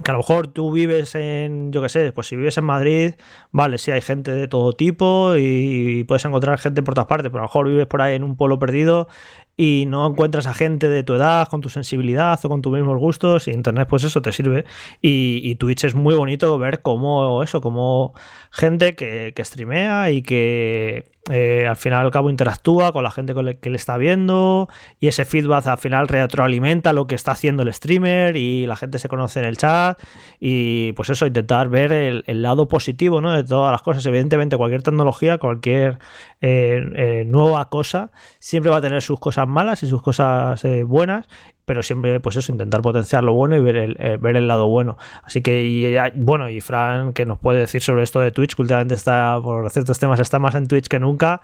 a 0.04 0.12
lo 0.12 0.18
mejor 0.18 0.48
tú 0.48 0.70
vives 0.72 1.14
en, 1.14 1.72
yo 1.72 1.82
qué 1.82 1.88
sé, 1.88 2.12
pues 2.12 2.28
si 2.28 2.36
vives 2.36 2.56
en 2.58 2.64
Madrid, 2.64 3.14
vale, 3.50 3.78
sí 3.78 3.90
hay 3.90 4.00
gente 4.00 4.32
de 4.32 4.48
todo 4.48 4.72
tipo 4.72 5.36
y, 5.36 6.04
puedes 6.04 6.24
encontrar 6.24 6.58
gente 6.58 6.82
por 6.82 6.94
todas 6.94 7.08
partes, 7.08 7.30
pero 7.30 7.40
a 7.40 7.42
lo 7.42 7.48
mejor 7.48 7.68
vives 7.68 7.86
por 7.86 8.02
ahí 8.02 8.14
en 8.14 8.24
un 8.24 8.36
pueblo 8.36 8.58
perdido 8.58 9.08
y 9.56 9.86
no 9.88 10.06
encuentras 10.06 10.46
a 10.46 10.54
gente 10.54 10.88
de 10.88 11.02
tu 11.02 11.14
edad, 11.14 11.48
con 11.48 11.60
tu 11.60 11.68
sensibilidad 11.68 12.38
o 12.44 12.48
con 12.48 12.62
tus 12.62 12.72
mismos 12.72 12.98
gustos, 12.98 13.48
y 13.48 13.50
Internet 13.50 13.88
pues 13.90 14.04
eso 14.04 14.22
te 14.22 14.30
sirve. 14.32 14.64
Y, 15.02 15.40
y 15.42 15.56
Twitch 15.56 15.84
es 15.84 15.94
muy 15.96 16.14
bonito 16.14 16.56
ver 16.58 16.80
cómo 16.80 17.42
eso, 17.42 17.60
como 17.60 18.14
gente 18.52 18.94
que, 18.94 19.32
que 19.34 19.44
streamea 19.44 20.12
y 20.12 20.22
que 20.22 21.10
eh, 21.30 21.66
al 21.68 21.76
final 21.76 22.06
al 22.06 22.10
cabo 22.10 22.30
interactúa 22.30 22.92
con 22.92 23.04
la 23.04 23.10
gente 23.10 23.34
que 23.60 23.70
le 23.70 23.76
está 23.76 23.96
viendo 23.98 24.68
y 24.98 25.08
ese 25.08 25.24
feedback 25.24 25.66
al 25.66 25.78
final 25.78 26.08
retroalimenta 26.08 26.92
lo 26.92 27.06
que 27.06 27.14
está 27.14 27.32
haciendo 27.32 27.62
el 27.62 27.72
streamer 27.72 28.36
y 28.36 28.66
la 28.66 28.76
gente 28.76 28.98
se 28.98 29.08
conoce 29.08 29.40
en 29.40 29.46
el 29.46 29.56
chat 29.56 30.00
y 30.40 30.92
pues 30.92 31.10
eso, 31.10 31.26
intentar 31.26 31.68
ver 31.68 31.92
el, 31.92 32.42
lado 32.42 32.68
positivo 32.68 33.20
¿no? 33.20 33.32
de 33.32 33.44
todas 33.44 33.72
las 33.72 33.82
cosas. 33.82 34.06
Evidentemente 34.06 34.56
cualquier 34.56 34.82
tecnología, 34.82 35.38
cualquier 35.38 35.98
eh, 36.40 36.80
eh, 36.94 37.24
nueva 37.26 37.68
cosa, 37.68 38.10
siempre 38.38 38.70
va 38.70 38.78
a 38.78 38.80
tener 38.80 39.02
sus 39.02 39.18
cosas 39.20 39.46
malas 39.48 39.82
y 39.82 39.88
sus 39.88 40.02
cosas 40.02 40.62
buenas 40.86 41.26
pero 41.68 41.82
siempre, 41.82 42.18
pues 42.18 42.34
eso, 42.36 42.50
intentar 42.50 42.80
potenciar 42.80 43.22
lo 43.22 43.34
bueno 43.34 43.54
y 43.54 43.60
ver 43.60 43.76
el, 43.76 43.96
eh, 44.00 44.16
ver 44.18 44.36
el 44.36 44.48
lado 44.48 44.66
bueno. 44.68 44.96
Así 45.22 45.42
que, 45.42 45.62
y, 45.64 45.94
bueno, 46.14 46.48
y 46.48 46.62
Fran, 46.62 47.12
que 47.12 47.26
nos 47.26 47.38
puede 47.38 47.60
decir 47.60 47.82
sobre 47.82 48.02
esto 48.02 48.20
de 48.20 48.32
Twitch, 48.32 48.56
que 48.56 48.62
últimamente 48.62 48.94
está, 48.94 49.38
por 49.40 49.70
ciertos 49.70 49.98
temas, 49.98 50.18
está 50.18 50.38
más 50.38 50.54
en 50.54 50.66
Twitch 50.66 50.88
que 50.88 50.98
nunca, 50.98 51.42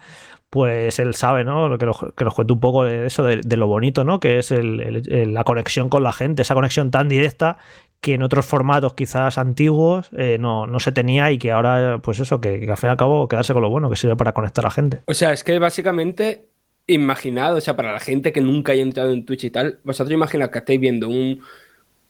pues 0.49 0.99
él 0.99 1.15
sabe, 1.15 1.45
¿no? 1.45 1.69
Que, 1.77 1.91
que 2.17 2.25
nos 2.25 2.35
cuente 2.35 2.53
un 2.55 2.61
poco 2.61 2.85
de 2.85 3.07
eso, 3.07 3.23
de, 3.23 3.57
lo 3.57 3.67
bonito, 3.67 4.03
¿no? 4.03 4.19
Que 4.19 4.39
es 4.39 4.51
el, 4.51 5.35
la 5.35 5.45
conexión 5.45 5.91
con 5.91 6.03
la 6.03 6.13
gente, 6.13 6.41
esa 6.41 6.55
conexión 6.55 6.91
tan 6.91 7.09
directa 7.09 7.59
que 8.01 8.15
en 8.15 8.23
otros 8.23 8.47
formatos 8.47 8.95
quizás 8.95 9.37
antiguos 9.37 10.09
eh, 10.17 10.39
no, 10.41 10.67
no, 10.67 10.81
se 10.81 10.93
tenía 10.93 11.31
y 11.33 11.39
que 11.39 11.53
ahora, 11.53 11.99
pues 12.03 12.19
eso, 12.21 12.41
que, 12.41 12.61
que 12.61 12.71
al 12.71 12.77
fin 12.79 12.89
y 12.89 12.91
al 12.93 12.97
cabo 12.97 13.29
quedarse 13.29 13.53
con 13.53 13.63
lo 13.63 13.69
bueno, 13.69 13.91
que 13.91 13.97
sirve 13.97 14.17
para 14.17 14.33
conectar 14.33 14.65
a 14.65 14.69
la 14.69 14.71
gente. 14.71 15.03
O 15.07 15.15
sea, 15.15 15.33
es 15.33 15.45
que 15.45 15.59
básicamente 15.59 16.54
imaginad, 16.87 17.57
o 17.57 17.61
sea, 17.61 17.77
para 17.77 17.93
la 17.93 18.01
gente 18.01 18.33
que 18.33 18.41
nunca 18.41 18.73
haya 18.73 18.83
entrado 18.83 19.13
en 19.13 19.25
Twitch 19.25 19.45
y 19.45 19.51
tal, 19.51 19.81
vosotros 19.85 20.13
imaginad 20.13 20.51
que 20.51 20.59
estáis 20.59 20.81
viendo 20.81 21.09
un 21.09 21.43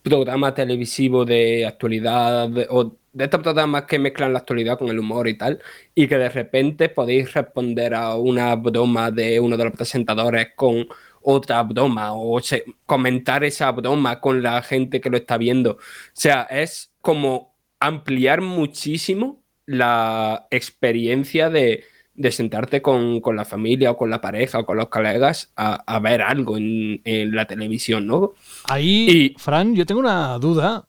programa 0.02 0.54
televisivo 0.54 1.24
de 1.24 1.66
actualidad 1.66 2.50
o 2.70 2.96
de 3.12 3.24
estos 3.24 3.40
programas 3.40 3.84
que 3.84 3.98
mezclan 3.98 4.32
la 4.32 4.40
actualidad 4.40 4.78
con 4.78 4.88
el 4.88 4.98
humor 4.98 5.28
y 5.28 5.38
tal, 5.38 5.60
y 5.94 6.08
que 6.08 6.18
de 6.18 6.28
repente 6.28 6.88
podéis 6.88 7.32
responder 7.32 7.94
a 7.94 8.16
una 8.16 8.54
broma 8.56 9.10
de 9.10 9.40
uno 9.40 9.56
de 9.56 9.64
los 9.64 9.72
presentadores 9.74 10.48
con 10.56 10.86
otra 11.22 11.62
broma 11.62 12.12
o 12.14 12.40
comentar 12.86 13.44
esa 13.44 13.70
broma 13.72 14.20
con 14.20 14.42
la 14.42 14.62
gente 14.62 15.00
que 15.00 15.10
lo 15.10 15.16
está 15.16 15.38
viendo. 15.38 15.72
O 15.72 15.78
sea, 16.12 16.42
es 16.50 16.92
como 17.00 17.56
ampliar 17.80 18.40
muchísimo 18.40 19.42
la 19.66 20.46
experiencia 20.50 21.50
de, 21.50 21.84
de 22.14 22.30
sentarte 22.30 22.80
con, 22.80 23.20
la 23.34 23.44
familia 23.44 23.90
o 23.90 23.96
con 23.96 24.10
la 24.10 24.20
pareja 24.20 24.60
o 24.60 24.66
con 24.66 24.76
los 24.76 24.88
colegas 24.88 25.50
a, 25.56 25.98
ver 25.98 26.22
algo 26.22 26.56
en, 26.56 27.00
la 27.34 27.46
televisión, 27.46 28.06
¿no? 28.06 28.34
Ahí, 28.68 29.34
Fran, 29.38 29.74
yo 29.74 29.86
tengo 29.86 30.00
una 30.00 30.38
duda, 30.38 30.86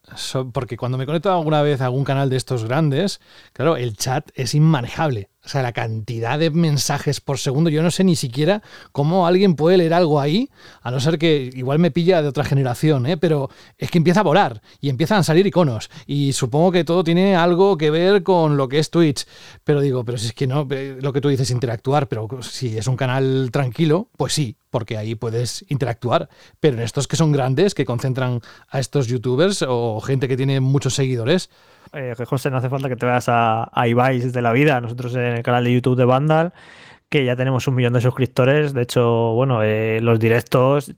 porque 0.54 0.78
cuando 0.78 0.98
me 0.98 1.06
conecto 1.06 1.32
alguna 1.32 1.62
vez 1.62 1.82
a 1.82 1.86
algún 1.86 2.04
canal 2.04 2.30
de 2.30 2.38
estos 2.38 2.66
grandes, 2.66 3.22
claro, 3.54 3.78
el 3.78 3.96
chat 3.96 4.30
es 4.36 4.54
inmanejable. 4.54 5.30
O 5.46 5.50
sea, 5.50 5.62
la 5.62 5.74
cantidad 5.74 6.40
de 6.40 6.50
mensajes 6.50 7.22
por 7.22 7.38
segundo, 7.38 7.70
yo 7.70 7.84
no 7.84 7.92
sé 7.92 8.04
ni 8.04 8.16
siquiera 8.16 8.64
cómo 8.92 9.28
alguien 9.28 9.56
puede 9.56 9.78
leer 9.78 9.94
algo 9.94 10.20
ahí, 10.20 10.50
a 10.82 10.90
no 10.90 11.00
ser 11.00 11.20
que 11.20 11.52
igual 11.54 11.80
me 11.80 11.92
pilla 11.92 12.22
de 12.22 12.28
otra 12.28 12.44
generación, 12.44 13.06
¿eh? 13.06 13.18
pero 13.18 13.50
es 13.78 13.92
que 13.92 14.00
empieza 14.00 14.22
a 14.22 14.24
volar 14.24 14.62
y 14.82 14.90
empiezan 14.90 15.20
a 15.20 15.24
salir 15.24 15.46
iconos. 15.46 15.90
Y 16.08 16.34
supongo 16.34 16.72
que 16.72 16.84
todo 16.84 17.04
tiene 17.04 17.36
algo 17.36 17.78
que 17.78 17.92
ver 17.92 18.24
con 18.24 18.58
lo 18.58 18.68
que 18.68 18.80
es 18.80 18.90
Twitch. 18.90 19.26
Pero 19.64 19.82
digo, 19.82 20.04
pero 20.04 20.18
si 20.18 20.28
es 20.28 20.34
que 20.34 20.48
no, 20.48 20.68
eh, 20.72 20.98
lo 21.00 21.14
que 21.14 21.22
tú 21.22 21.30
dices, 21.30 21.52
interactuar, 21.52 22.08
pero 22.08 22.28
si 22.42 22.78
es 22.78 22.88
un 22.88 22.98
canal 22.98 23.50
tranquilo, 23.52 24.10
pues 24.18 24.34
sí, 24.34 24.58
porque 24.76 24.98
ahí 24.98 25.16
puedes 25.16 25.64
interactuar. 25.70 26.28
Pero 26.60 26.76
en 26.76 26.84
estos 26.84 27.08
que 27.08 27.16
son 27.16 27.32
grandes, 27.32 27.74
que 27.74 27.86
concentran 27.86 28.42
a 28.68 28.82
estos 28.82 29.08
youtubers 29.08 29.64
o 29.66 30.02
gente 30.02 30.28
que 30.28 30.36
tiene 30.36 30.60
muchos 30.60 30.96
seguidores, 30.96 31.50
eh, 31.94 32.14
José, 32.28 32.52
no 32.52 32.58
hace 32.58 32.68
falta 32.68 32.90
que 32.90 32.98
te 32.98 33.06
veas 33.06 33.30
a, 33.30 33.70
a 33.72 33.88
de 33.88 34.42
la 34.42 34.52
vida. 34.52 34.82
Nosotros 34.82 35.16
en 35.16 35.38
el 35.38 35.44
canal 35.44 35.64
de 35.64 35.74
YouTube 35.74 35.96
de 35.96 36.04
Vandal, 36.04 36.52
que 37.08 37.24
ya 37.24 37.38
tenemos 37.38 37.70
un 37.70 37.76
millón 37.76 37.94
de 37.94 38.02
suscriptores. 38.02 38.74
De 38.74 38.82
hecho, 38.82 39.32
bueno, 39.34 39.64
eh, 39.64 40.02
los 40.02 40.20
directos 40.20 40.94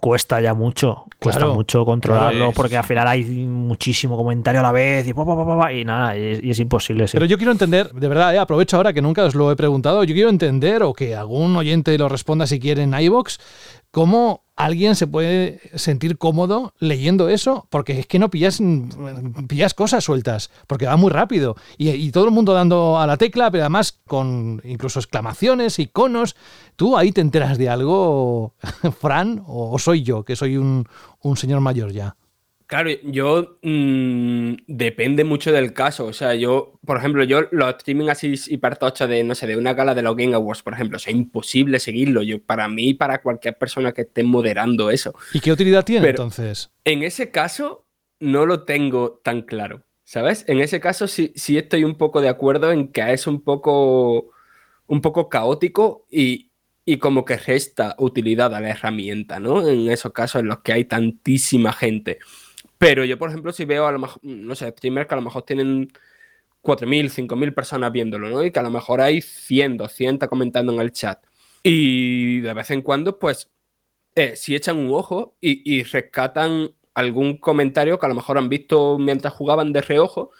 cuesta 0.00 0.40
ya 0.40 0.52
mucho, 0.52 1.04
cuesta 1.20 1.46
mucho 1.46 1.84
controlarlo 1.84 2.52
porque 2.52 2.76
al 2.76 2.84
final 2.84 3.06
hay 3.06 3.24
muchísimo 3.24 4.16
comentario 4.16 4.60
a 4.60 4.62
la 4.64 4.72
vez 4.72 5.06
y, 5.06 5.10
y 5.10 5.84
nada, 5.84 6.18
y, 6.18 6.50
es 6.50 6.58
imposible. 6.58 7.06
Pero 7.10 7.24
yo 7.24 7.36
quiero 7.36 7.52
entender, 7.52 7.92
de 7.92 8.08
verdad, 8.08 8.34
eh, 8.34 8.38
aprovecho 8.38 8.76
ahora 8.76 8.92
que 8.92 9.00
nunca 9.00 9.24
os 9.24 9.34
lo 9.34 9.50
he 9.50 9.56
preguntado, 9.56 10.02
yo 10.04 10.14
quiero 10.14 10.28
entender 10.28 10.82
o 10.82 10.92
que 10.92 11.14
algún 11.14 11.56
oyente 11.56 11.96
lo 11.98 12.08
responda 12.08 12.46
si 12.46 12.58
quiere 12.58 12.82
en 12.82 12.98
iBox, 12.98 13.38
cómo 13.96 14.44
alguien 14.56 14.94
se 14.94 15.06
puede 15.06 15.58
sentir 15.74 16.18
cómodo 16.18 16.74
leyendo 16.78 17.30
eso, 17.30 17.66
porque 17.70 17.98
es 17.98 18.06
que 18.06 18.18
no 18.18 18.28
pillas, 18.28 18.60
pillas 19.48 19.72
cosas 19.72 20.04
sueltas, 20.04 20.50
porque 20.66 20.84
va 20.84 20.98
muy 20.98 21.10
rápido. 21.10 21.56
Y, 21.78 22.10
todo 22.10 22.26
el 22.26 22.30
mundo 22.30 22.52
dando 22.52 22.98
a 22.98 23.06
la 23.06 23.16
tecla, 23.16 23.50
pero 23.50 23.62
además 23.62 23.98
con 24.06 24.60
incluso 24.64 24.98
exclamaciones, 24.98 25.78
iconos. 25.78 26.36
¿Tú 26.76 26.98
ahí 26.98 27.10
te 27.10 27.22
enteras 27.22 27.56
de 27.56 27.70
algo, 27.70 28.52
Fran, 29.00 29.42
o 29.46 29.78
soy 29.78 30.02
yo, 30.02 30.24
que 30.24 30.36
soy 30.36 30.58
un, 30.58 30.86
un 31.22 31.38
señor 31.38 31.60
mayor 31.60 31.90
ya? 31.90 32.16
Claro, 32.66 32.90
yo 33.04 33.58
mm, 33.62 34.54
depende 34.66 35.22
mucho 35.22 35.52
del 35.52 35.72
caso. 35.72 36.06
O 36.06 36.12
sea, 36.12 36.34
yo, 36.34 36.80
por 36.84 36.96
ejemplo, 36.96 37.22
yo 37.22 37.42
los 37.52 37.76
streaming 37.76 38.08
así 38.08 38.34
hipertochos 38.48 39.08
de, 39.08 39.22
no 39.22 39.36
sé, 39.36 39.46
de 39.46 39.56
una 39.56 39.74
gala 39.74 39.94
de 39.94 40.02
los 40.02 40.16
Game 40.16 40.34
Awards, 40.34 40.62
por 40.62 40.72
ejemplo, 40.72 40.96
o 40.96 40.98
sea, 40.98 41.12
imposible 41.12 41.78
seguirlo. 41.78 42.22
Yo, 42.22 42.42
para 42.42 42.68
mí 42.68 42.88
y 42.88 42.94
para 42.94 43.22
cualquier 43.22 43.56
persona 43.56 43.92
que 43.92 44.02
esté 44.02 44.24
moderando 44.24 44.90
eso. 44.90 45.14
¿Y 45.32 45.38
qué 45.38 45.52
utilidad 45.52 45.84
tiene 45.84 46.08
entonces? 46.08 46.70
En 46.84 47.04
ese 47.04 47.30
caso, 47.30 47.86
no 48.18 48.46
lo 48.46 48.64
tengo 48.64 49.20
tan 49.22 49.42
claro. 49.42 49.84
¿Sabes? 50.02 50.44
En 50.46 50.60
ese 50.60 50.78
caso 50.78 51.08
sí, 51.08 51.32
sí 51.34 51.58
estoy 51.58 51.82
un 51.82 51.96
poco 51.96 52.20
de 52.20 52.28
acuerdo 52.28 52.70
en 52.70 52.92
que 52.92 53.12
es 53.12 53.26
un 53.26 53.42
poco, 53.42 54.30
un 54.86 55.00
poco 55.00 55.28
caótico 55.28 56.06
y, 56.08 56.52
y 56.84 56.98
como 56.98 57.24
que 57.24 57.36
resta 57.36 57.96
utilidad 57.98 58.54
a 58.54 58.60
la 58.60 58.70
herramienta, 58.70 59.40
¿no? 59.40 59.66
En 59.66 59.90
esos 59.90 60.12
casos 60.12 60.40
en 60.40 60.46
los 60.46 60.60
que 60.60 60.72
hay 60.72 60.84
tantísima 60.84 61.72
gente. 61.72 62.20
Pero 62.78 63.04
yo, 63.04 63.18
por 63.18 63.30
ejemplo, 63.30 63.52
si 63.52 63.64
veo 63.64 63.86
a 63.86 63.92
lo 63.92 63.98
mejor, 63.98 64.20
no 64.22 64.54
sé, 64.54 64.68
streamers 64.70 65.08
que 65.08 65.14
a 65.14 65.18
lo 65.18 65.22
mejor 65.22 65.42
tienen 65.42 65.88
4.000, 66.62 67.10
5.000 67.10 67.54
personas 67.54 67.92
viéndolo, 67.92 68.28
¿no? 68.28 68.44
Y 68.44 68.50
que 68.50 68.58
a 68.58 68.62
lo 68.62 68.70
mejor 68.70 69.00
hay 69.00 69.22
100, 69.22 69.76
200 69.78 70.28
comentando 70.28 70.72
en 70.72 70.80
el 70.80 70.92
chat. 70.92 71.24
Y 71.62 72.40
de 72.40 72.54
vez 72.54 72.70
en 72.70 72.82
cuando, 72.82 73.18
pues, 73.18 73.50
eh, 74.14 74.36
si 74.36 74.54
echan 74.54 74.78
un 74.78 74.92
ojo 74.94 75.36
y, 75.40 75.82
rescatan 75.84 76.70
algún 76.94 77.38
comentario 77.38 77.98
que 77.98 78.06
a 78.06 78.08
lo 78.08 78.14
mejor 78.14 78.38
han 78.38 78.48
visto 78.48 78.98
mientras 78.98 79.34
jugaban 79.34 79.72
de 79.72 79.82
reojo 79.82 80.30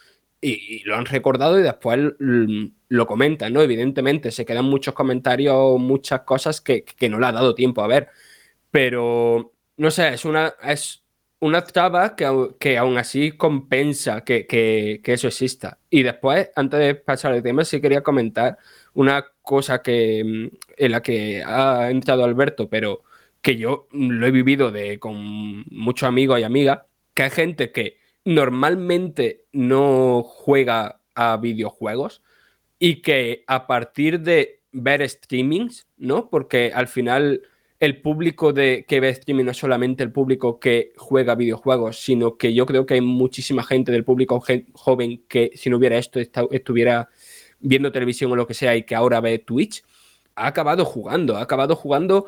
y, 0.41 0.83
lo 0.85 0.97
han 0.97 1.07
recordado 1.07 1.59
y 1.59 1.63
después 1.63 1.99
lo 2.19 3.07
comentan, 3.07 3.53
¿no? 3.53 3.63
Evidentemente, 3.63 4.31
se 4.33 4.45
quedan 4.47 4.65
muchos 4.67 4.95
comentarios, 4.95 5.79
muchas 5.81 6.23
cosas 6.23 6.61
que, 6.61 6.85
que 6.85 7.09
no 7.09 7.19
le 7.21 7.27
ha 7.27 7.33
dado 7.33 7.55
tiempo 7.55 7.83
a 7.83 7.87
ver. 7.87 8.09
Pero, 8.71 9.53
no 9.77 9.91
sé, 9.91 10.15
es 10.15 10.25
una... 10.25 10.55
Es, 10.63 11.06
una 11.41 11.63
traba 11.65 12.17
que, 12.17 12.27
que 12.59 12.79
aún 12.79 12.99
así 12.99 13.33
compensa 13.33 14.23
que, 14.25 14.47
que, 14.47 15.01
que, 15.03 15.13
eso 15.13 15.29
exista. 15.29 15.79
Y 15.91 16.03
después, 16.03 16.51
antes 16.57 16.81
de 16.81 16.95
pasar 16.95 17.33
al 17.33 17.43
tema, 17.43 17.65
sí 17.65 17.81
quería 17.81 18.03
comentar 18.03 18.59
una 18.95 19.27
cosa 19.43 19.83
que, 19.83 20.23
mm, 20.25 20.57
en 20.79 20.93
la 20.93 21.03
que 21.03 21.43
ha 21.45 21.91
entrado 21.91 22.25
Alberto, 22.25 22.69
pero 22.69 23.03
que 23.43 23.57
yo 23.57 23.87
lo 23.93 24.27
he 24.27 24.31
vivido 24.31 24.71
de, 24.73 24.99
con 24.99 25.65
muchos 25.71 26.09
amigos 26.09 26.41
y 26.41 26.45
amigas, 26.45 26.81
que 27.15 27.25
hay 27.25 27.31
gente 27.31 27.73
que 27.73 27.99
normalmente 28.25 29.45
no 29.53 30.23
juega 30.25 31.01
a 31.15 31.37
videojuegos 31.37 32.23
y 32.79 33.03
que 33.03 33.45
a 33.47 33.67
partir 33.67 34.21
de 34.21 34.63
ver 34.73 35.09
streamings, 35.09 35.87
¿no? 35.97 36.29
Porque 36.29 36.73
al 36.75 36.89
final 36.89 37.43
el 37.79 38.01
público 38.01 38.53
de, 38.53 38.85
que 38.89 39.01
ve 39.01 39.11
streaming 39.11 39.45
no 39.45 39.51
es 39.51 39.59
solamente 39.59 40.03
el 40.03 40.13
público 40.13 40.59
que 40.59 40.93
juega 40.97 41.35
videojuegos, 41.35 41.99
sino 41.99 42.37
que 42.37 42.55
yo 42.55 42.65
creo 42.67 42.87
que 42.87 42.95
hay 42.95 43.01
muchísima 43.01 43.63
gente 43.63 43.93
del 43.93 44.05
público 44.05 44.43
joven 44.73 45.25
que 45.29 45.51
si 45.55 45.69
no 45.69 45.77
hubiera 45.77 45.99
esto 45.99 46.21
estuviera 46.21 47.09
viendo 47.61 47.93
televisión 47.93 48.33
o 48.33 48.37
lo 48.37 48.47
que 48.47 48.55
sea 48.55 48.77
y 48.77 48.85
que 48.85 48.95
ahora 48.95 49.21
ve 49.21 49.39
Twitch, 49.39 49.85
ha 50.35 50.47
acabado 50.47 50.85
jugando, 50.85 51.37
ha 51.37 51.43
acabado 51.43 51.77
jugando 51.77 52.27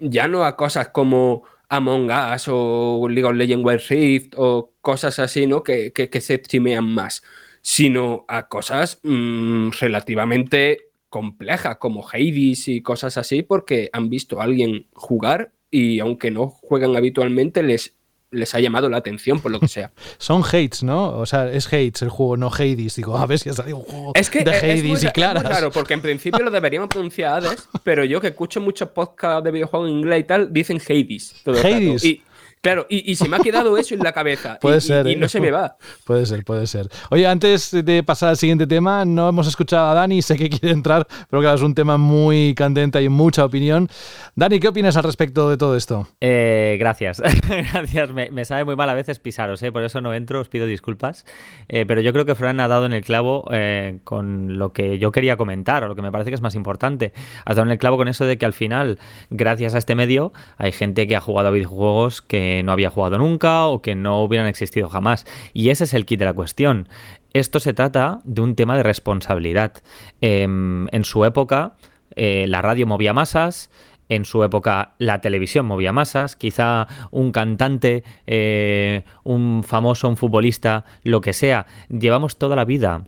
ya 0.00 0.28
no 0.28 0.44
a 0.44 0.56
cosas 0.56 0.88
como 0.88 1.44
Among 1.68 2.10
Us 2.10 2.46
o 2.48 3.08
League 3.08 3.24
of 3.24 3.34
Legends 3.34 3.64
Wild 3.64 3.82
Rift 3.88 4.34
o 4.36 4.72
cosas 4.80 5.18
así, 5.18 5.46
¿no? 5.46 5.62
Que, 5.62 5.92
que, 5.92 6.20
se 6.20 6.36
streamean 6.36 6.84
más, 6.84 7.22
sino 7.60 8.24
a 8.28 8.48
cosas 8.48 9.00
mm, 9.02 9.70
relativamente 9.80 10.85
complejas 11.16 11.78
como 11.78 12.06
Hades 12.06 12.68
y 12.68 12.82
cosas 12.82 13.16
así 13.16 13.42
porque 13.42 13.88
han 13.94 14.10
visto 14.10 14.38
a 14.38 14.44
alguien 14.44 14.86
jugar 14.92 15.50
y 15.70 15.98
aunque 16.00 16.30
no 16.30 16.48
juegan 16.48 16.94
habitualmente 16.94 17.62
les 17.62 17.94
les 18.30 18.54
ha 18.54 18.60
llamado 18.60 18.90
la 18.90 18.98
atención 18.98 19.40
por 19.40 19.50
lo 19.50 19.60
que 19.60 19.68
sea. 19.68 19.92
Son 20.18 20.42
hates, 20.42 20.82
¿no? 20.82 21.16
O 21.16 21.24
sea, 21.24 21.50
es 21.50 21.68
hates 21.68 22.02
el 22.02 22.10
juego, 22.10 22.36
no 22.36 22.48
Hades. 22.48 22.96
Digo, 22.96 23.16
a 23.16 23.24
ver 23.24 23.38
si 23.38 23.48
ha 23.48 23.54
salido 23.54 23.78
un 23.78 23.84
juego 23.84 24.12
es 24.14 24.28
que 24.28 24.44
de 24.44 24.50
es 24.50 24.62
Hades 24.62 24.84
muy, 24.84 24.98
y 25.00 25.12
claras. 25.12 25.42
Claro, 25.42 25.70
porque 25.70 25.94
en 25.94 26.02
principio 26.02 26.44
lo 26.44 26.50
deberíamos 26.50 26.90
pronunciar 26.90 27.34
Hades, 27.34 27.66
pero 27.82 28.04
yo 28.04 28.20
que 28.20 28.26
escucho 28.26 28.60
muchos 28.60 28.90
podcasts 28.90 29.42
de 29.42 29.52
videojuegos 29.52 29.88
en 29.88 29.96
inglés 29.96 30.20
y 30.20 30.24
tal, 30.24 30.52
dicen 30.52 30.82
Hades. 30.86 31.34
Todo 31.44 31.56
el 31.56 31.62
rato. 31.62 31.76
Hades. 31.76 32.04
Y, 32.04 32.22
claro, 32.66 32.86
y, 32.88 33.10
y 33.10 33.16
se 33.16 33.28
me 33.28 33.36
ha 33.36 33.40
quedado 33.40 33.76
eso 33.78 33.94
en 33.94 34.00
la 34.00 34.12
cabeza. 34.12 34.58
Puede 34.60 34.78
y, 34.78 34.80
ser. 34.80 35.06
y- 35.06 35.10
y 35.10 35.12
¿eh? 35.14 35.16
no 35.16 35.28
se 35.28 35.40
me 35.40 35.50
va. 35.50 35.76
Puede 36.04 36.26
ser, 36.26 36.44
puede 36.44 36.66
ser. 36.66 36.88
Oye, 37.10 37.26
antes 37.26 37.70
de 37.70 38.02
pasar 38.02 38.30
al 38.30 38.36
siguiente 38.36 38.66
tema, 38.66 39.04
no 39.04 39.28
hemos 39.28 39.46
escuchado 39.48 39.88
a 39.88 39.94
Dani, 39.94 40.22
sé 40.22 40.36
que 40.36 40.48
quiere 40.50 40.70
entrar, 40.70 41.06
pero 41.30 41.40
claro, 41.42 41.56
es 41.56 41.62
un 41.62 41.74
tema 41.74 41.96
muy 41.96 42.54
candente, 42.54 42.98
hay 42.98 43.08
mucha 43.08 43.44
opinión. 43.44 43.88
Dani, 44.34 44.60
¿qué 44.60 44.68
opinas 44.68 44.96
al 44.96 45.04
respecto 45.04 45.48
de 45.50 45.56
todo 45.56 45.76
esto? 45.76 46.08
Eh, 46.20 46.76
gracias, 46.78 47.20
gracias. 47.72 48.10
Me, 48.10 48.30
me 48.30 48.44
sabe 48.44 48.64
muy 48.64 48.76
mal 48.76 48.88
a 48.90 48.94
veces 48.94 49.18
pisaros, 49.18 49.62
¿eh? 49.62 49.72
por 49.72 49.82
eso 49.82 50.00
no 50.00 50.14
entro, 50.14 50.40
os 50.40 50.48
pido 50.48 50.66
disculpas. 50.66 51.24
Eh, 51.68 51.84
pero 51.86 52.00
yo 52.00 52.12
creo 52.12 52.24
que 52.24 52.34
Fran 52.34 52.60
ha 52.60 52.68
dado 52.68 52.86
en 52.86 52.92
el 52.92 53.02
clavo 53.04 53.44
eh, 53.52 53.98
con 54.04 54.58
lo 54.58 54.72
que 54.72 54.98
yo 54.98 55.12
quería 55.12 55.36
comentar, 55.36 55.82
o 55.84 55.88
lo 55.88 55.94
que 55.96 56.02
me 56.02 56.12
parece 56.12 56.30
que 56.30 56.34
es 56.36 56.42
más 56.42 56.54
importante. 56.54 57.12
Has 57.44 57.56
dado 57.56 57.66
en 57.66 57.72
el 57.72 57.78
clavo 57.78 57.96
con 57.96 58.08
eso 58.08 58.24
de 58.24 58.38
que 58.38 58.46
al 58.46 58.52
final, 58.52 58.98
gracias 59.30 59.74
a 59.74 59.78
este 59.78 59.94
medio, 59.94 60.32
hay 60.58 60.72
gente 60.72 61.06
que 61.06 61.16
ha 61.16 61.20
jugado 61.20 61.48
a 61.48 61.50
videojuegos 61.50 62.22
que 62.22 62.55
no 62.62 62.72
había 62.72 62.90
jugado 62.90 63.18
nunca 63.18 63.66
o 63.66 63.82
que 63.82 63.94
no 63.94 64.22
hubieran 64.22 64.46
existido 64.46 64.88
jamás. 64.88 65.26
Y 65.52 65.70
ese 65.70 65.84
es 65.84 65.94
el 65.94 66.06
kit 66.06 66.18
de 66.18 66.24
la 66.26 66.32
cuestión. 66.32 66.88
Esto 67.32 67.60
se 67.60 67.74
trata 67.74 68.20
de 68.24 68.40
un 68.40 68.54
tema 68.54 68.76
de 68.76 68.82
responsabilidad. 68.82 69.72
Em, 70.20 70.88
en 70.92 71.04
su 71.04 71.24
época, 71.24 71.74
eh, 72.14 72.46
la 72.48 72.62
radio 72.62 72.86
movía 72.86 73.12
masas, 73.12 73.70
en 74.08 74.24
su 74.24 74.44
época 74.44 74.94
la 74.98 75.20
televisión 75.20 75.66
movía 75.66 75.92
masas, 75.92 76.36
quizá 76.36 76.86
un 77.10 77.32
cantante, 77.32 78.04
eh, 78.26 79.04
un 79.24 79.64
famoso, 79.64 80.08
un 80.08 80.16
futbolista, 80.16 80.84
lo 81.02 81.20
que 81.20 81.32
sea. 81.32 81.66
Llevamos 81.88 82.38
toda 82.38 82.56
la 82.56 82.64
vida 82.64 83.04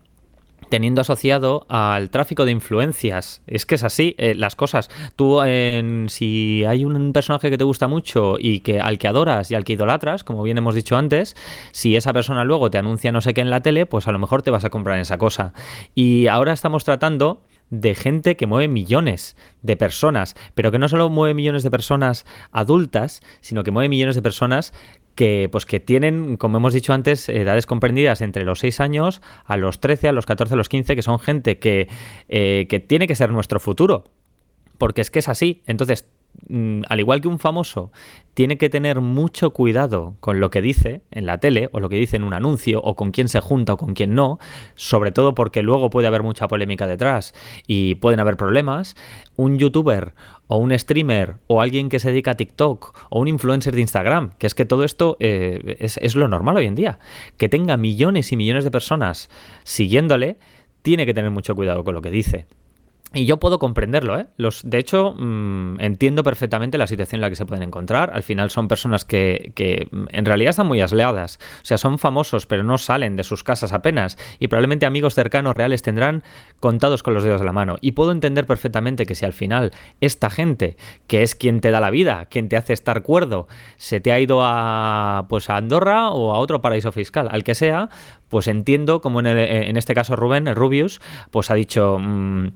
teniendo 0.68 1.00
asociado 1.00 1.66
al 1.68 2.10
tráfico 2.10 2.44
de 2.44 2.52
influencias. 2.52 3.42
Es 3.46 3.66
que 3.66 3.76
es 3.76 3.84
así, 3.84 4.14
eh, 4.18 4.34
las 4.34 4.56
cosas. 4.56 4.90
Tú, 5.16 5.40
si 6.08 6.64
hay 6.64 6.84
un 6.84 7.12
personaje 7.12 7.50
que 7.50 7.58
te 7.58 7.64
gusta 7.64 7.88
mucho 7.88 8.36
y 8.38 8.60
que 8.60 8.80
al 8.80 8.98
que 8.98 9.08
adoras 9.08 9.50
y 9.50 9.54
al 9.54 9.64
que 9.64 9.74
idolatras, 9.74 10.24
como 10.24 10.42
bien 10.42 10.58
hemos 10.58 10.74
dicho 10.74 10.96
antes, 10.96 11.36
si 11.72 11.96
esa 11.96 12.12
persona 12.12 12.44
luego 12.44 12.70
te 12.70 12.78
anuncia 12.78 13.12
no 13.12 13.20
sé 13.20 13.34
qué 13.34 13.40
en 13.40 13.50
la 13.50 13.60
tele, 13.60 13.86
pues 13.86 14.08
a 14.08 14.12
lo 14.12 14.18
mejor 14.18 14.42
te 14.42 14.50
vas 14.50 14.64
a 14.64 14.70
comprar 14.70 14.98
esa 14.98 15.18
cosa. 15.18 15.52
Y 15.94 16.26
ahora 16.26 16.52
estamos 16.52 16.84
tratando 16.84 17.42
de 17.70 17.94
gente 17.94 18.36
que 18.36 18.46
mueve 18.46 18.68
millones 18.68 19.36
de 19.62 19.76
personas, 19.76 20.34
pero 20.54 20.70
que 20.70 20.78
no 20.78 20.88
solo 20.88 21.10
mueve 21.10 21.34
millones 21.34 21.62
de 21.62 21.70
personas 21.70 22.24
adultas, 22.50 23.20
sino 23.40 23.62
que 23.62 23.70
mueve 23.70 23.88
millones 23.88 24.14
de 24.16 24.22
personas 24.22 24.72
que 25.18 25.48
pues 25.50 25.66
que 25.66 25.80
tienen, 25.80 26.36
como 26.36 26.58
hemos 26.58 26.72
dicho 26.72 26.92
antes, 26.92 27.28
edades 27.28 27.66
comprendidas 27.66 28.20
entre 28.20 28.44
los 28.44 28.60
6 28.60 28.78
años 28.78 29.20
a 29.46 29.56
los 29.56 29.80
13, 29.80 30.10
a 30.10 30.12
los 30.12 30.26
14, 30.26 30.54
a 30.54 30.56
los 30.56 30.68
15, 30.68 30.94
que 30.94 31.02
son 31.02 31.18
gente 31.18 31.58
que, 31.58 31.88
eh, 32.28 32.68
que 32.68 32.78
tiene 32.78 33.08
que 33.08 33.16
ser 33.16 33.32
nuestro 33.32 33.58
futuro. 33.58 34.04
Porque 34.78 35.00
es 35.00 35.10
que 35.10 35.18
es 35.18 35.28
así. 35.28 35.64
Entonces, 35.66 36.06
mm, 36.48 36.82
al 36.88 37.00
igual 37.00 37.20
que 37.20 37.26
un 37.26 37.40
famoso, 37.40 37.90
tiene 38.34 38.58
que 38.58 38.70
tener 38.70 39.00
mucho 39.00 39.50
cuidado 39.50 40.14
con 40.20 40.38
lo 40.38 40.50
que 40.50 40.62
dice 40.62 41.02
en 41.10 41.26
la 41.26 41.38
tele, 41.38 41.68
o 41.72 41.80
lo 41.80 41.88
que 41.88 41.96
dice 41.96 42.14
en 42.14 42.22
un 42.22 42.32
anuncio, 42.32 42.80
o 42.80 42.94
con 42.94 43.10
quién 43.10 43.26
se 43.26 43.40
junta 43.40 43.72
o 43.72 43.76
con 43.76 43.94
quién 43.94 44.14
no, 44.14 44.38
sobre 44.76 45.10
todo 45.10 45.34
porque 45.34 45.64
luego 45.64 45.90
puede 45.90 46.06
haber 46.06 46.22
mucha 46.22 46.46
polémica 46.46 46.86
detrás 46.86 47.34
y 47.66 47.96
pueden 47.96 48.20
haber 48.20 48.36
problemas. 48.36 48.94
Un 49.34 49.58
youtuber 49.58 50.14
o 50.48 50.58
un 50.58 50.76
streamer 50.76 51.36
o 51.46 51.60
alguien 51.60 51.88
que 51.88 52.00
se 52.00 52.10
dedica 52.10 52.32
a 52.32 52.36
TikTok 52.36 53.06
o 53.10 53.20
un 53.20 53.28
influencer 53.28 53.74
de 53.74 53.82
Instagram, 53.82 54.32
que 54.38 54.46
es 54.46 54.54
que 54.54 54.64
todo 54.64 54.82
esto 54.82 55.16
eh, 55.20 55.76
es, 55.78 55.98
es 55.98 56.16
lo 56.16 56.26
normal 56.26 56.56
hoy 56.56 56.66
en 56.66 56.74
día, 56.74 56.98
que 57.36 57.48
tenga 57.48 57.76
millones 57.76 58.32
y 58.32 58.36
millones 58.36 58.64
de 58.64 58.70
personas 58.70 59.30
siguiéndole, 59.62 60.38
tiene 60.82 61.06
que 61.06 61.14
tener 61.14 61.30
mucho 61.30 61.54
cuidado 61.54 61.84
con 61.84 61.94
lo 61.94 62.02
que 62.02 62.10
dice. 62.10 62.46
Y 63.14 63.24
yo 63.24 63.38
puedo 63.38 63.58
comprenderlo, 63.58 64.18
¿eh? 64.18 64.26
Los, 64.36 64.60
de 64.68 64.76
hecho, 64.76 65.14
mm, 65.16 65.80
entiendo 65.80 66.22
perfectamente 66.22 66.76
la 66.76 66.86
situación 66.86 67.16
en 67.18 67.20
la 67.22 67.30
que 67.30 67.36
se 67.36 67.46
pueden 67.46 67.62
encontrar. 67.62 68.10
Al 68.12 68.22
final 68.22 68.50
son 68.50 68.68
personas 68.68 69.06
que, 69.06 69.50
que, 69.54 69.88
mm, 69.90 70.04
en 70.10 70.24
realidad 70.26 70.50
están 70.50 70.66
muy 70.66 70.82
asleadas. 70.82 71.38
O 71.62 71.64
sea, 71.64 71.78
son 71.78 71.98
famosos, 71.98 72.44
pero 72.44 72.64
no 72.64 72.76
salen 72.76 73.16
de 73.16 73.24
sus 73.24 73.42
casas 73.42 73.72
apenas. 73.72 74.18
Y 74.38 74.48
probablemente 74.48 74.84
amigos 74.84 75.14
cercanos 75.14 75.56
reales 75.56 75.80
tendrán 75.80 76.22
contados 76.60 77.02
con 77.02 77.14
los 77.14 77.24
dedos 77.24 77.40
de 77.40 77.46
la 77.46 77.52
mano. 77.52 77.78
Y 77.80 77.92
puedo 77.92 78.12
entender 78.12 78.44
perfectamente 78.44 79.06
que 79.06 79.14
si 79.14 79.24
al 79.24 79.32
final 79.32 79.72
esta 80.02 80.28
gente, 80.28 80.76
que 81.06 81.22
es 81.22 81.34
quien 81.34 81.62
te 81.62 81.70
da 81.70 81.80
la 81.80 81.90
vida, 81.90 82.26
quien 82.26 82.50
te 82.50 82.58
hace 82.58 82.74
estar 82.74 83.02
cuerdo, 83.02 83.48
se 83.78 84.00
te 84.00 84.12
ha 84.12 84.20
ido 84.20 84.40
a, 84.42 85.24
pues 85.30 85.48
a 85.48 85.56
Andorra 85.56 86.10
o 86.10 86.34
a 86.34 86.38
otro 86.40 86.60
paraíso 86.60 86.92
fiscal, 86.92 87.28
al 87.30 87.42
que 87.42 87.54
sea, 87.54 87.88
pues 88.28 88.48
entiendo 88.48 89.00
como 89.00 89.20
en, 89.20 89.28
el- 89.28 89.38
en 89.38 89.78
este 89.78 89.94
caso 89.94 90.14
Rubén, 90.14 90.54
Rubius, 90.54 91.00
pues 91.30 91.50
ha 91.50 91.54
dicho... 91.54 91.96
mm, 91.98 92.48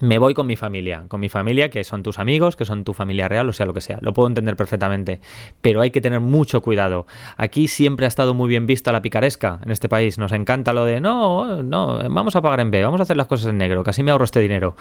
me 0.00 0.18
voy 0.18 0.34
con 0.34 0.46
mi 0.46 0.56
familia, 0.56 1.04
con 1.08 1.20
mi 1.20 1.28
familia, 1.28 1.70
que 1.70 1.84
son 1.84 2.02
tus 2.02 2.18
amigos, 2.18 2.56
que 2.56 2.64
son 2.64 2.84
tu 2.84 2.92
familia 2.92 3.28
real, 3.28 3.48
o 3.48 3.52
sea, 3.52 3.66
lo 3.66 3.74
que 3.74 3.80
sea. 3.80 3.98
Lo 4.00 4.12
puedo 4.12 4.28
entender 4.28 4.56
perfectamente. 4.56 5.20
Pero 5.60 5.80
hay 5.80 5.90
que 5.90 6.00
tener 6.00 6.20
mucho 6.20 6.62
cuidado. 6.62 7.06
Aquí 7.36 7.68
siempre 7.68 8.06
ha 8.06 8.08
estado 8.08 8.34
muy 8.34 8.48
bien 8.48 8.66
vista 8.66 8.92
la 8.92 9.02
picaresca 9.02 9.60
en 9.64 9.70
este 9.70 9.88
país. 9.88 10.18
Nos 10.18 10.32
encanta 10.32 10.72
lo 10.72 10.84
de 10.84 11.00
no, 11.00 11.62
no, 11.62 11.98
vamos 12.10 12.36
a 12.36 12.42
pagar 12.42 12.60
en 12.60 12.70
B, 12.70 12.82
vamos 12.82 13.00
a 13.00 13.04
hacer 13.04 13.16
las 13.16 13.26
cosas 13.26 13.48
en 13.48 13.58
negro, 13.58 13.82
así 13.86 14.02
me 14.02 14.10
ahorro 14.10 14.24
este 14.24 14.40
dinero. 14.40 14.76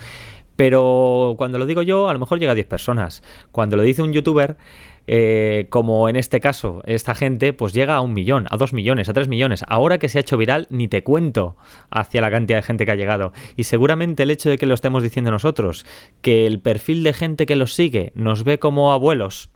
Pero 0.56 1.36
cuando 1.38 1.58
lo 1.58 1.66
digo 1.66 1.82
yo, 1.82 2.10
a 2.10 2.14
lo 2.14 2.20
mejor 2.20 2.40
llega 2.40 2.54
a 2.54 2.56
10 2.56 2.68
personas. 2.68 3.24
Cuando 3.52 3.76
lo 3.76 3.84
dice 3.84 4.02
un 4.02 4.14
youtuber, 4.14 4.58
eh, 5.08 5.68
como 5.70 6.10
en 6.10 6.16
este 6.16 6.40
caso, 6.40 6.82
esta 6.86 7.16
gente, 7.16 7.54
pues 7.54 7.74
llega 7.74 7.96
a 7.96 8.02
un 8.02 8.14
millón, 8.14 8.48
a 8.50 8.58
dos 8.58 8.74
millones, 8.74 9.10
a 9.10 9.14
tres 9.14 9.28
millones. 9.28 9.64
Ahora 9.68 9.98
que 9.98 10.10
se 10.10 10.18
ha 10.18 10.22
hecho 10.22 10.38
viral, 10.38 10.68
ni 10.70 10.88
te 10.88 11.04
cuento 11.04 11.58
hacia 11.90 12.22
la 12.22 12.32
cantidad 12.32 12.60
de 12.60 12.64
gente 12.64 12.86
que 12.86 12.92
ha 12.92 12.96
llegado. 12.96 13.34
Y 13.56 13.66
seguramente 13.66 14.24
el 14.24 14.32
hecho 14.32 14.50
de 14.50 14.58
que 14.58 14.66
lo 14.66 14.74
estemos 14.74 15.04
diciendo 15.04 15.32
nosotros, 15.32 15.86
que 16.22 16.48
el 16.48 16.60
perfil 16.60 17.04
de 17.04 17.14
gente 17.14 17.46
que 17.46 17.56
los 17.56 17.74
sigue 17.74 18.12
nos 18.16 18.44
ve 18.44 18.60
como 18.60 18.92
abuelos 18.92 19.50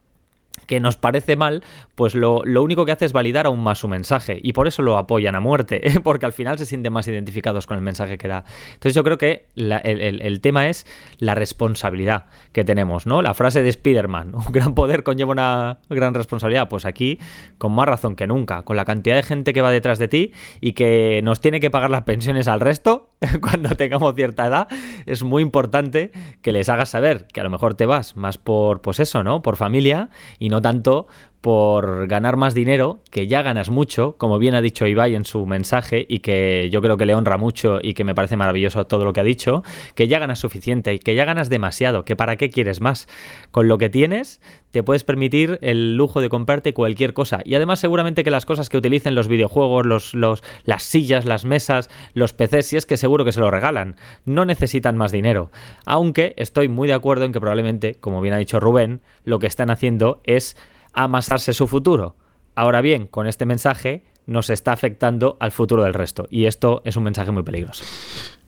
que 0.70 0.80
nos 0.80 0.98
parece 0.98 1.36
mal, 1.36 1.64
pues 1.96 2.14
lo, 2.14 2.44
lo 2.46 2.62
único 2.62 2.86
que 2.86 2.92
hace 2.92 3.06
es 3.06 3.12
validar 3.12 3.48
aún 3.48 3.60
más 3.60 3.80
su 3.80 3.88
mensaje 3.88 4.40
y 4.44 4.54
por 4.54 4.68
eso 4.68 4.84
lo 4.84 5.00
apoyan 5.00 5.34
a 5.34 5.40
muerte, 5.40 5.82
porque 6.04 6.28
al 6.28 6.32
final 6.34 6.60
se 6.60 6.68
sienten 6.68 6.94
más 6.94 7.08
identificados 7.08 7.66
con 7.66 7.76
el 7.76 7.82
mensaje 7.84 8.20
que 8.20 8.28
da. 8.28 8.44
Entonces 8.68 8.94
yo 8.94 9.04
creo 9.04 9.18
que 9.18 9.48
el- 9.56 10.22
el 10.22 10.42
tema 10.42 10.70
es 10.70 10.86
la 11.18 11.34
responsabilidad 11.34 12.26
que 12.52 12.64
tenemos, 12.64 13.08
¿no? 13.08 13.24
La 13.24 13.34
frase 13.34 13.64
de 13.64 13.70
Spider-Man, 13.70 14.36
un 14.36 14.46
gran 14.52 14.76
poder 14.76 15.02
conlleva 15.02 15.32
una 15.32 15.80
gran 15.90 16.14
responsabilidad, 16.14 16.70
pues 16.70 16.86
aquí 16.86 17.18
con 17.58 17.72
más 17.74 17.88
razón 17.88 18.16
que 18.16 18.28
nunca, 18.28 18.62
con 18.62 18.78
la 18.78 18.86
cantidad 18.86 19.16
de 19.16 19.24
gente 19.24 19.54
que 19.54 19.62
va 19.64 19.72
detrás 19.72 19.98
de 19.98 20.08
ti 20.08 20.34
y 20.62 20.74
que 20.74 21.22
nos 21.24 21.40
tiene 21.42 21.60
que 21.60 21.72
pagar 21.72 21.90
las 21.90 22.04
pensiones 22.04 22.48
al 22.48 22.60
resto 22.60 23.10
cuando 23.42 23.70
tengamos 23.76 24.14
cierta 24.14 24.46
edad, 24.46 24.68
es 25.08 25.24
muy 25.24 25.42
importante 25.42 26.12
que 26.44 26.52
les 26.52 26.70
hagas 26.70 26.90
saber 26.90 27.26
que 27.34 27.42
a 27.42 27.44
lo 27.44 27.50
mejor 27.50 27.74
te 27.74 27.88
vas 27.88 28.16
más 28.16 28.38
por, 28.38 28.82
pues 28.82 29.00
eso, 29.00 29.24
¿no? 29.24 29.42
Por 29.42 29.56
familia 29.58 30.10
y 30.38 30.50
no 30.50 30.59
tanto 30.60 31.08
por 31.42 32.08
ganar 32.08 32.36
más 32.36 32.54
dinero, 32.54 33.00
que 33.12 33.28
ya 33.28 33.42
ganas 33.42 33.70
mucho, 33.70 34.16
como 34.18 34.40
bien 34.40 34.56
ha 34.56 34.62
dicho 34.62 34.86
Ibai 34.86 35.16
en 35.16 35.24
su 35.24 35.46
mensaje 35.46 36.06
y 36.10 36.20
que 36.20 36.70
yo 36.70 36.82
creo 36.82 36.98
que 36.98 37.06
le 37.06 37.16
honra 37.16 37.38
mucho 37.38 37.80
y 37.82 37.94
que 37.94 38.04
me 38.04 38.14
parece 38.14 38.36
maravilloso 38.36 38.86
todo 38.88 39.06
lo 39.06 39.14
que 39.14 39.22
ha 39.22 39.24
dicho, 39.24 39.64
que 39.96 40.10
ya 40.10 40.20
ganas 40.20 40.40
suficiente 40.40 40.94
y 40.94 41.00
que 41.00 41.16
ya 41.16 41.24
ganas 41.24 41.50
demasiado, 41.50 42.04
que 42.04 42.18
para 42.18 42.36
qué 42.36 42.50
quieres 42.50 42.82
más. 42.82 43.08
Con 43.52 43.70
lo 43.70 43.78
que 43.78 43.90
tienes 43.90 44.42
te 44.72 44.84
puedes 44.84 45.04
permitir 45.04 45.60
el 45.62 45.96
lujo 45.96 46.20
de 46.22 46.30
comprarte 46.30 46.74
cualquier 46.74 47.14
cosa. 47.14 47.40
Y 47.46 47.56
además 47.56 47.80
seguramente 47.80 48.24
que 48.24 48.32
las 48.32 48.46
cosas 48.46 48.70
que 48.70 48.78
utilicen 48.78 49.16
los 49.16 49.28
videojuegos, 49.28 49.86
los, 49.86 50.14
los, 50.14 50.44
las 50.66 50.84
sillas, 50.84 51.26
las 51.26 51.46
mesas, 51.46 51.90
los 52.14 52.34
PCs, 52.34 52.66
si 52.66 52.78
es 52.78 52.86
que 52.86 52.98
seguro 52.98 53.24
que 53.24 53.32
se 53.32 53.40
lo 53.40 53.50
regalan, 53.50 53.96
no 54.26 54.46
necesitan 54.46 54.98
más 54.98 55.12
dinero. 55.12 55.52
Aunque 55.86 56.34
estoy 56.38 56.68
muy 56.68 56.88
de 56.88 56.94
acuerdo 56.94 57.24
en 57.26 57.32
que 57.32 57.40
probablemente, 57.40 57.96
como 57.96 58.22
bien 58.22 58.34
ha 58.34 58.38
dicho 58.38 58.60
Rubén, 58.60 59.02
lo 59.24 59.40
que 59.40 59.48
están 59.48 59.70
haciendo 59.70 60.22
es 60.26 60.58
amasarse 60.94 61.54
su 61.54 61.68
futuro. 61.68 62.16
Ahora 62.56 62.82
bien, 62.82 63.08
con 63.08 63.28
este 63.28 63.46
mensaje 63.46 64.04
nos 64.26 64.50
está 64.50 64.74
afectando 64.74 65.38
al 65.40 65.52
futuro 65.52 65.84
del 65.84 65.94
resto. 65.94 66.28
Y 66.30 66.46
esto 66.46 66.82
es 66.86 66.96
un 66.96 67.04
mensaje 67.04 67.32
muy 67.32 67.44
peligroso. 67.44 67.84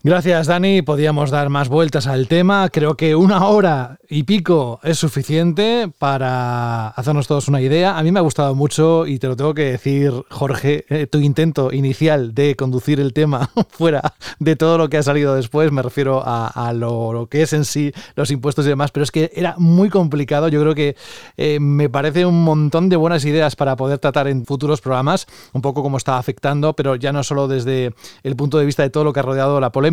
Gracias, 0.04 0.48
Dani. 0.48 0.82
Podíamos 0.82 1.30
dar 1.30 1.50
más 1.50 1.70
vueltas 1.70 2.08
al 2.08 2.28
tema. 2.28 2.70
Creo 2.70 2.98
que 2.98 3.16
una 3.16 3.46
hora 3.46 4.00
y 4.10 4.24
pico 4.24 4.80
es 4.82 4.98
suficiente 4.98 5.92
para 6.00 6.88
hacernos 6.88 7.28
todos 7.28 7.48
una 7.50 7.62
idea. 7.62 7.96
A 7.96 8.02
mí 8.02 8.12
me 8.12 8.18
ha 8.18 8.24
gustado 8.24 8.56
mucho 8.56 9.06
y 9.06 9.20
te 9.20 9.28
lo 9.28 9.36
tengo 9.36 9.54
que 9.54 9.66
decir, 9.66 10.12
Jorge, 10.32 10.86
eh, 10.90 11.06
tu 11.06 11.20
intento 11.20 11.72
inicial 11.72 12.34
de 12.34 12.56
conducir 12.56 13.00
el 13.00 13.14
tema 13.14 13.52
fuera 13.70 14.16
de 14.40 14.56
todo 14.56 14.80
lo 14.80 14.90
que 14.90 14.98
ha 14.98 15.04
salido 15.04 15.36
después, 15.36 15.72
me 15.72 15.84
refiero 15.84 16.24
a, 16.26 16.74
lo 16.74 17.28
que 17.30 17.44
es 17.44 17.54
en 17.54 17.64
sí 17.64 17.94
los 18.16 18.32
impuestos 18.32 18.66
y 18.66 18.70
demás, 18.70 18.90
pero 18.90 19.04
es 19.04 19.12
que 19.12 19.32
era 19.36 19.54
muy 19.60 19.90
complicado. 19.90 20.48
Yo 20.48 20.62
creo 20.62 20.74
que 20.74 20.96
eh, 21.38 21.60
me 21.60 21.90
parece 21.90 22.26
un 22.26 22.44
montón 22.44 22.90
de 22.90 22.96
buenas 22.96 23.24
ideas 23.24 23.56
para 23.56 23.76
poder 23.76 24.00
tratar 24.00 24.28
en 24.28 24.48
futuros 24.48 24.82
programas, 24.82 25.28
un 25.54 25.62
poco 25.62 25.84
cómo 25.84 25.98
está 25.98 26.18
afectando, 26.18 26.74
pero 26.74 26.96
ya 26.96 27.14
no 27.14 27.24
solo 27.24 27.48
desde 27.48 27.94
el 28.24 28.36
punto 28.36 28.58
de 28.58 28.66
vista 28.66 28.82
de 28.82 28.90
todo 28.90 29.04
lo 29.04 29.14
que 29.14 29.20
ha 29.20 29.24
rodeado 29.24 29.60
la 29.60 29.72
polémica, 29.72 29.91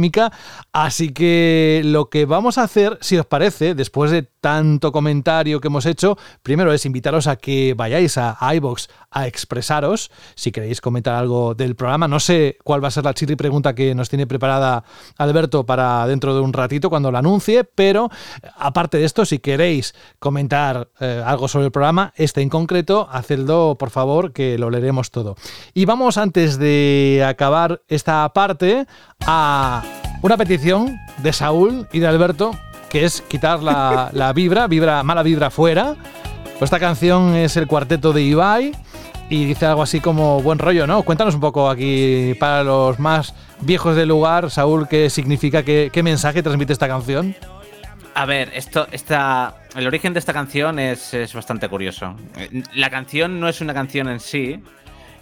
Así 0.73 1.11
que 1.11 1.83
lo 1.85 2.09
que 2.09 2.25
vamos 2.27 2.59
a 2.59 2.63
hacer, 2.63 2.99
si 3.01 3.17
os 3.17 3.27
parece, 3.27 3.75
después 3.75 4.11
de 4.11 4.23
tanto 4.23 4.93
comentario 4.93 5.61
que 5.61 5.69
hemos 5.69 5.87
hecho, 5.87 6.17
primero 6.43 6.73
es 6.73 6.87
invitaros 6.87 7.27
a 7.27 7.37
que 7.37 7.75
vayáis 7.77 8.17
a 8.19 8.37
iBox 8.55 8.89
a 9.11 9.27
expresaros. 9.27 10.11
Si 10.35 10.53
queréis 10.53 10.81
comentar 10.81 11.15
algo 11.15 11.55
del 11.55 11.77
programa, 11.77 12.09
no 12.09 12.21
sé 12.21 12.59
cuál 12.63 12.83
va 12.83 12.89
a 12.89 12.91
ser 12.91 13.05
la 13.05 13.15
chirri 13.15 13.37
pregunta 13.37 13.75
que 13.75 13.95
nos 13.95 14.09
tiene 14.09 14.27
preparada 14.27 14.85
Alberto 15.17 15.65
para 15.65 16.07
dentro 16.07 16.35
de 16.35 16.41
un 16.41 16.53
ratito 16.53 16.91
cuando 16.91 17.11
la 17.11 17.21
anuncie, 17.21 17.65
pero 17.65 18.11
aparte 18.57 18.99
de 18.99 19.05
esto, 19.05 19.25
si 19.25 19.39
queréis 19.39 19.95
comentar 20.19 20.89
eh, 21.01 21.23
algo 21.25 21.49
sobre 21.49 21.67
el 21.67 21.73
programa, 21.73 22.13
este 22.17 22.43
en 22.43 22.49
concreto, 22.49 23.09
hacedlo 23.11 23.77
por 23.79 23.91
favor, 23.91 24.33
que 24.33 24.59
lo 24.59 24.71
leeremos 24.71 25.11
todo. 25.11 25.37
Y 25.75 25.85
vamos 25.85 26.19
antes 26.19 26.59
de 26.59 27.25
acabar 27.27 27.83
esta 27.89 28.29
parte 28.33 28.87
a 29.27 29.83
una 30.23 30.37
petición 30.37 30.99
de 31.19 31.33
Saúl 31.33 31.89
y 31.93 32.01
de 32.01 32.07
Alberto, 32.07 32.51
que 32.91 33.05
es 33.05 33.23
quitar 33.23 33.63
la, 33.63 34.11
la 34.15 34.33
vibra, 34.33 34.67
vibra, 34.67 35.03
mala 35.03 35.23
vibra 35.23 35.51
fuera. 35.51 35.97
Pues 36.59 36.69
esta 36.69 36.81
canción 36.81 37.37
es 37.37 37.57
el 37.57 37.69
cuarteto 37.69 38.13
de 38.13 38.23
Ibai 38.23 38.73
y 39.31 39.45
dice 39.45 39.67
algo 39.67 39.83
así 39.83 40.01
como 40.01 40.43
buen 40.43 40.59
rollo, 40.59 40.87
¿no? 40.87 41.03
Cuéntanos 41.03 41.35
un 41.35 41.41
poco 41.41 41.69
aquí 41.69 42.35
para 42.39 42.63
los 42.63 42.99
más 42.99 43.35
viejos 43.61 43.97
del 43.97 44.09
lugar, 44.09 44.51
Saúl, 44.51 44.89
qué 44.89 45.11
significa, 45.11 45.63
qué, 45.63 45.91
qué 45.93 46.03
mensaje 46.03 46.43
transmite 46.43 46.73
esta 46.73 46.89
canción. 46.89 47.35
A 48.15 48.27
ver, 48.27 48.51
esto, 48.55 48.89
esta, 48.91 49.55
el 49.77 49.87
origen 49.87 50.13
de 50.13 50.19
esta 50.19 50.33
canción 50.33 50.79
es, 50.79 51.15
es, 51.15 51.35
bastante 51.35 51.69
curioso. 51.69 52.17
La 52.75 52.91
canción 52.91 53.39
no 53.39 53.49
es 53.49 53.61
una 53.61 53.75
canción 53.75 54.09
en 54.09 54.19
sí, 54.19 54.61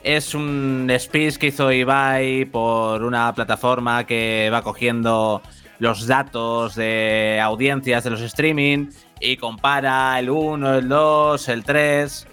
es 0.02 0.34
un 0.34 0.90
speech 0.98 1.36
que 1.36 1.48
hizo 1.48 1.70
Ibai 1.70 2.44
por 2.46 3.02
una 3.02 3.34
plataforma 3.34 4.04
que 4.04 4.48
va 4.52 4.62
cogiendo 4.62 5.42
los 5.78 6.06
datos 6.06 6.74
de 6.74 7.40
audiencias 7.42 8.04
de 8.04 8.10
los 8.10 8.20
streaming 8.20 8.86
y 9.20 9.36
compara 9.36 10.18
el 10.18 10.30
1, 10.30 10.76
el 10.76 10.88
2, 10.88 11.48
el 11.48 11.64
3. 11.64 12.26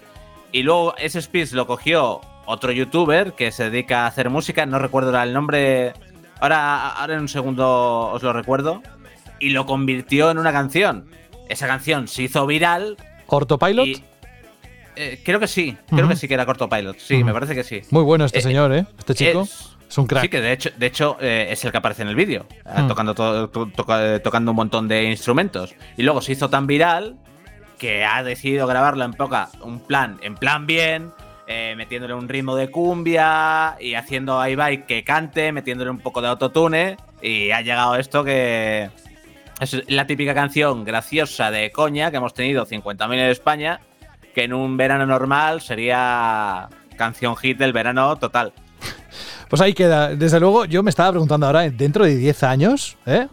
Y 0.54 0.62
luego 0.62 0.94
ese 0.98 1.20
speech 1.20 1.50
lo 1.50 1.66
cogió 1.66 2.20
otro 2.46 2.70
youtuber 2.70 3.32
que 3.32 3.50
se 3.50 3.70
dedica 3.70 4.04
a 4.04 4.06
hacer 4.06 4.30
música, 4.30 4.64
no 4.64 4.78
recuerdo 4.78 5.20
el 5.20 5.32
nombre, 5.32 5.94
ahora, 6.38 6.90
ahora 6.90 7.14
en 7.14 7.22
un 7.22 7.28
segundo 7.28 8.10
os 8.12 8.22
lo 8.22 8.32
recuerdo, 8.32 8.80
y 9.40 9.50
lo 9.50 9.66
convirtió 9.66 10.30
en 10.30 10.38
una 10.38 10.52
canción. 10.52 11.06
Esa 11.48 11.66
canción 11.66 12.06
se 12.06 12.22
hizo 12.22 12.46
viral. 12.46 12.96
¿Cortopilot? 13.26 13.84
Y, 13.84 14.04
eh, 14.94 15.20
creo 15.24 15.40
que 15.40 15.48
sí, 15.48 15.76
creo 15.88 16.04
uh 16.04 16.06
-huh. 16.06 16.10
que 16.10 16.16
sí 16.16 16.28
que 16.28 16.34
era 16.34 16.46
Cortopilot, 16.46 16.98
sí, 17.00 17.16
uh 17.16 17.18
-huh. 17.18 17.24
me 17.24 17.32
parece 17.32 17.56
que 17.56 17.64
sí. 17.64 17.80
Muy 17.90 18.04
bueno 18.04 18.24
este 18.24 18.38
eh, 18.38 18.42
señor, 18.42 18.72
¿eh? 18.72 18.86
Este 18.96 19.16
chico. 19.16 19.40
Es, 19.40 19.76
es 19.88 19.98
un 19.98 20.06
crack. 20.06 20.22
Sí, 20.22 20.28
que 20.28 20.40
de 20.40 20.52
hecho, 20.52 20.70
de 20.76 20.86
hecho 20.86 21.16
eh, 21.20 21.48
es 21.50 21.64
el 21.64 21.72
que 21.72 21.78
aparece 21.78 22.02
en 22.02 22.08
el 22.08 22.14
vídeo, 22.14 22.46
mm. 22.64 22.86
tocando, 22.86 23.12
to, 23.12 23.48
to, 23.48 23.66
to, 23.66 24.20
tocando 24.22 24.52
un 24.52 24.56
montón 24.56 24.86
de 24.86 25.02
instrumentos. 25.02 25.74
Y 25.96 26.04
luego 26.04 26.22
se 26.22 26.30
hizo 26.30 26.48
tan 26.48 26.68
viral 26.68 27.16
que 27.78 28.04
ha 28.04 28.22
decidido 28.22 28.66
grabarlo 28.66 29.04
en 29.04 29.12
poca, 29.12 29.48
un 29.60 29.80
plan, 29.80 30.18
en 30.22 30.34
plan 30.34 30.66
bien, 30.66 31.12
eh, 31.46 31.74
metiéndole 31.76 32.14
un 32.14 32.28
ritmo 32.28 32.56
de 32.56 32.70
cumbia 32.70 33.76
y 33.78 33.94
haciendo 33.94 34.40
a 34.40 34.48
Ibai 34.48 34.86
que 34.86 35.04
cante, 35.04 35.52
metiéndole 35.52 35.90
un 35.90 35.98
poco 35.98 36.22
de 36.22 36.28
autotune. 36.28 36.96
Y 37.20 37.50
ha 37.50 37.60
llegado 37.60 37.96
esto 37.96 38.24
que 38.24 38.90
es 39.60 39.82
la 39.88 40.06
típica 40.06 40.34
canción 40.34 40.84
graciosa 40.84 41.50
de 41.50 41.70
coña 41.70 42.10
que 42.10 42.16
hemos 42.16 42.34
tenido 42.34 42.66
50.000 42.66 43.12
en 43.12 43.30
España, 43.30 43.80
que 44.34 44.44
en 44.44 44.54
un 44.54 44.76
verano 44.76 45.06
normal 45.06 45.60
sería 45.60 46.68
canción 46.96 47.36
hit 47.36 47.58
del 47.58 47.72
verano 47.72 48.16
total. 48.16 48.52
Pues 49.48 49.60
ahí 49.60 49.74
queda. 49.74 50.16
Desde 50.16 50.40
luego, 50.40 50.64
yo 50.64 50.82
me 50.82 50.90
estaba 50.90 51.10
preguntando 51.10 51.46
ahora, 51.46 51.68
dentro 51.70 52.04
de 52.04 52.16
10 52.16 52.42
años, 52.42 52.96
¿eh? 53.06 53.28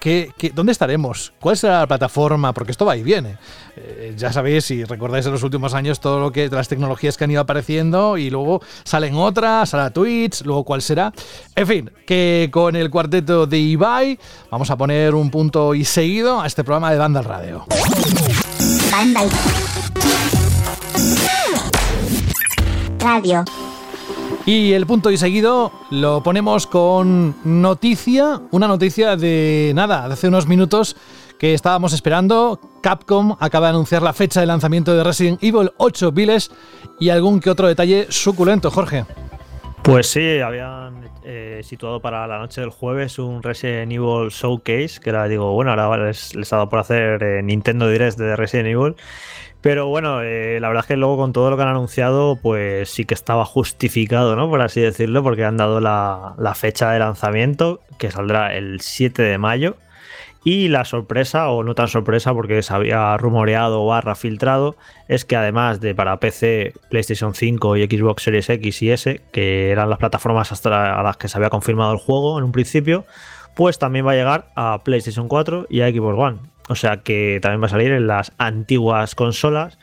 ¿Qué, 0.00 0.30
qué, 0.36 0.50
dónde 0.50 0.72
estaremos? 0.72 1.32
¿Cuál 1.40 1.56
será 1.56 1.80
la 1.80 1.86
plataforma? 1.86 2.52
Porque 2.52 2.72
esto 2.72 2.86
va 2.86 2.96
y 2.96 3.02
viene. 3.02 3.36
Eh, 3.76 4.14
ya 4.16 4.32
sabéis, 4.32 4.64
si 4.64 4.84
recordáis 4.84 5.26
en 5.26 5.32
los 5.32 5.42
últimos 5.42 5.74
años 5.74 6.00
todo 6.00 6.18
lo 6.20 6.32
que 6.32 6.48
las 6.48 6.68
tecnologías 6.68 7.16
que 7.16 7.24
han 7.24 7.30
ido 7.30 7.40
apareciendo 7.40 8.16
y 8.16 8.30
luego 8.30 8.62
salen 8.84 9.14
otras, 9.14 9.70
sale 9.70 9.90
Twitch, 9.90 10.42
luego 10.44 10.64
cuál 10.64 10.82
será. 10.82 11.12
En 11.54 11.66
fin, 11.66 11.90
que 12.06 12.48
con 12.52 12.74
el 12.76 12.90
cuarteto 12.90 13.46
de 13.46 13.58
Ibai 13.58 14.18
vamos 14.50 14.70
a 14.70 14.76
poner 14.76 15.14
un 15.14 15.30
punto 15.30 15.74
y 15.74 15.84
seguido 15.84 16.40
a 16.40 16.46
este 16.46 16.64
programa 16.64 16.90
de 16.90 16.98
Banda 16.98 17.22
Radio. 17.22 17.66
Radio. 22.98 23.44
Y 24.46 24.74
el 24.74 24.86
punto 24.86 25.10
y 25.10 25.16
seguido 25.16 25.72
lo 25.90 26.22
ponemos 26.22 26.68
con 26.68 27.34
noticia, 27.42 28.40
una 28.52 28.68
noticia 28.68 29.16
de 29.16 29.72
nada, 29.74 30.06
de 30.06 30.14
hace 30.14 30.28
unos 30.28 30.46
minutos 30.46 30.96
que 31.36 31.52
estábamos 31.52 31.92
esperando. 31.92 32.60
Capcom 32.80 33.36
acaba 33.40 33.66
de 33.66 33.70
anunciar 33.70 34.02
la 34.02 34.12
fecha 34.12 34.38
de 34.38 34.46
lanzamiento 34.46 34.96
de 34.96 35.02
Resident 35.02 35.42
Evil 35.42 35.72
8 35.78 36.12
Viles 36.12 36.52
y 37.00 37.08
algún 37.08 37.40
que 37.40 37.50
otro 37.50 37.66
detalle 37.66 38.06
suculento, 38.08 38.70
Jorge. 38.70 39.04
Pues 39.82 40.06
sí, 40.06 40.38
habían 40.38 41.10
eh, 41.24 41.60
situado 41.64 41.98
para 42.00 42.24
la 42.28 42.38
noche 42.38 42.60
del 42.60 42.70
jueves 42.70 43.18
un 43.18 43.42
Resident 43.42 43.90
Evil 43.90 44.30
Showcase, 44.30 45.00
que 45.02 45.10
era, 45.10 45.26
digo, 45.26 45.54
bueno, 45.54 45.72
ahora 45.72 46.06
les, 46.06 46.36
les 46.36 46.52
ha 46.52 46.56
dado 46.56 46.68
por 46.68 46.78
hacer 46.78 47.20
eh, 47.20 47.42
Nintendo 47.42 47.88
Direct 47.88 48.16
de 48.16 48.36
Resident 48.36 48.68
Evil. 48.68 48.94
Pero 49.66 49.88
bueno, 49.88 50.22
eh, 50.22 50.60
la 50.60 50.68
verdad 50.68 50.84
es 50.84 50.86
que 50.86 50.96
luego 50.96 51.16
con 51.16 51.32
todo 51.32 51.50
lo 51.50 51.56
que 51.56 51.64
han 51.64 51.70
anunciado, 51.70 52.38
pues 52.40 52.88
sí 52.88 53.04
que 53.04 53.14
estaba 53.14 53.44
justificado, 53.44 54.36
¿no? 54.36 54.48
Por 54.48 54.60
así 54.60 54.80
decirlo, 54.80 55.24
porque 55.24 55.44
han 55.44 55.56
dado 55.56 55.80
la, 55.80 56.36
la, 56.38 56.54
fecha 56.54 56.92
de 56.92 57.00
lanzamiento, 57.00 57.80
que 57.98 58.12
saldrá 58.12 58.54
el 58.54 58.80
7 58.80 59.20
de 59.22 59.38
mayo. 59.38 59.74
Y 60.44 60.68
la 60.68 60.84
sorpresa, 60.84 61.48
o 61.48 61.64
no 61.64 61.74
tan 61.74 61.88
sorpresa, 61.88 62.32
porque 62.32 62.62
se 62.62 62.72
había 62.72 63.16
rumoreado 63.16 63.84
barra 63.84 64.14
filtrado, 64.14 64.76
es 65.08 65.24
que 65.24 65.34
además 65.34 65.80
de 65.80 65.96
para 65.96 66.20
PC, 66.20 66.72
PlayStation 66.88 67.34
5 67.34 67.76
y 67.76 67.86
Xbox 67.86 68.22
Series 68.22 68.48
X 68.48 68.82
y 68.82 68.90
S, 68.92 69.20
que 69.32 69.72
eran 69.72 69.90
las 69.90 69.98
plataformas 69.98 70.52
hasta 70.52 70.96
a 70.96 71.02
las 71.02 71.16
que 71.16 71.26
se 71.26 71.38
había 71.38 71.50
confirmado 71.50 71.92
el 71.92 71.98
juego 71.98 72.38
en 72.38 72.44
un 72.44 72.52
principio, 72.52 73.04
pues 73.56 73.80
también 73.80 74.06
va 74.06 74.12
a 74.12 74.14
llegar 74.14 74.52
a 74.54 74.84
PlayStation 74.84 75.26
4 75.26 75.66
y 75.68 75.80
a 75.80 75.88
Xbox 75.88 76.16
One. 76.16 76.38
O 76.68 76.74
sea 76.74 76.98
que 76.98 77.38
también 77.40 77.62
va 77.62 77.66
a 77.66 77.70
salir 77.70 77.92
en 77.92 78.06
las 78.06 78.32
antiguas 78.38 79.14
consolas. 79.14 79.78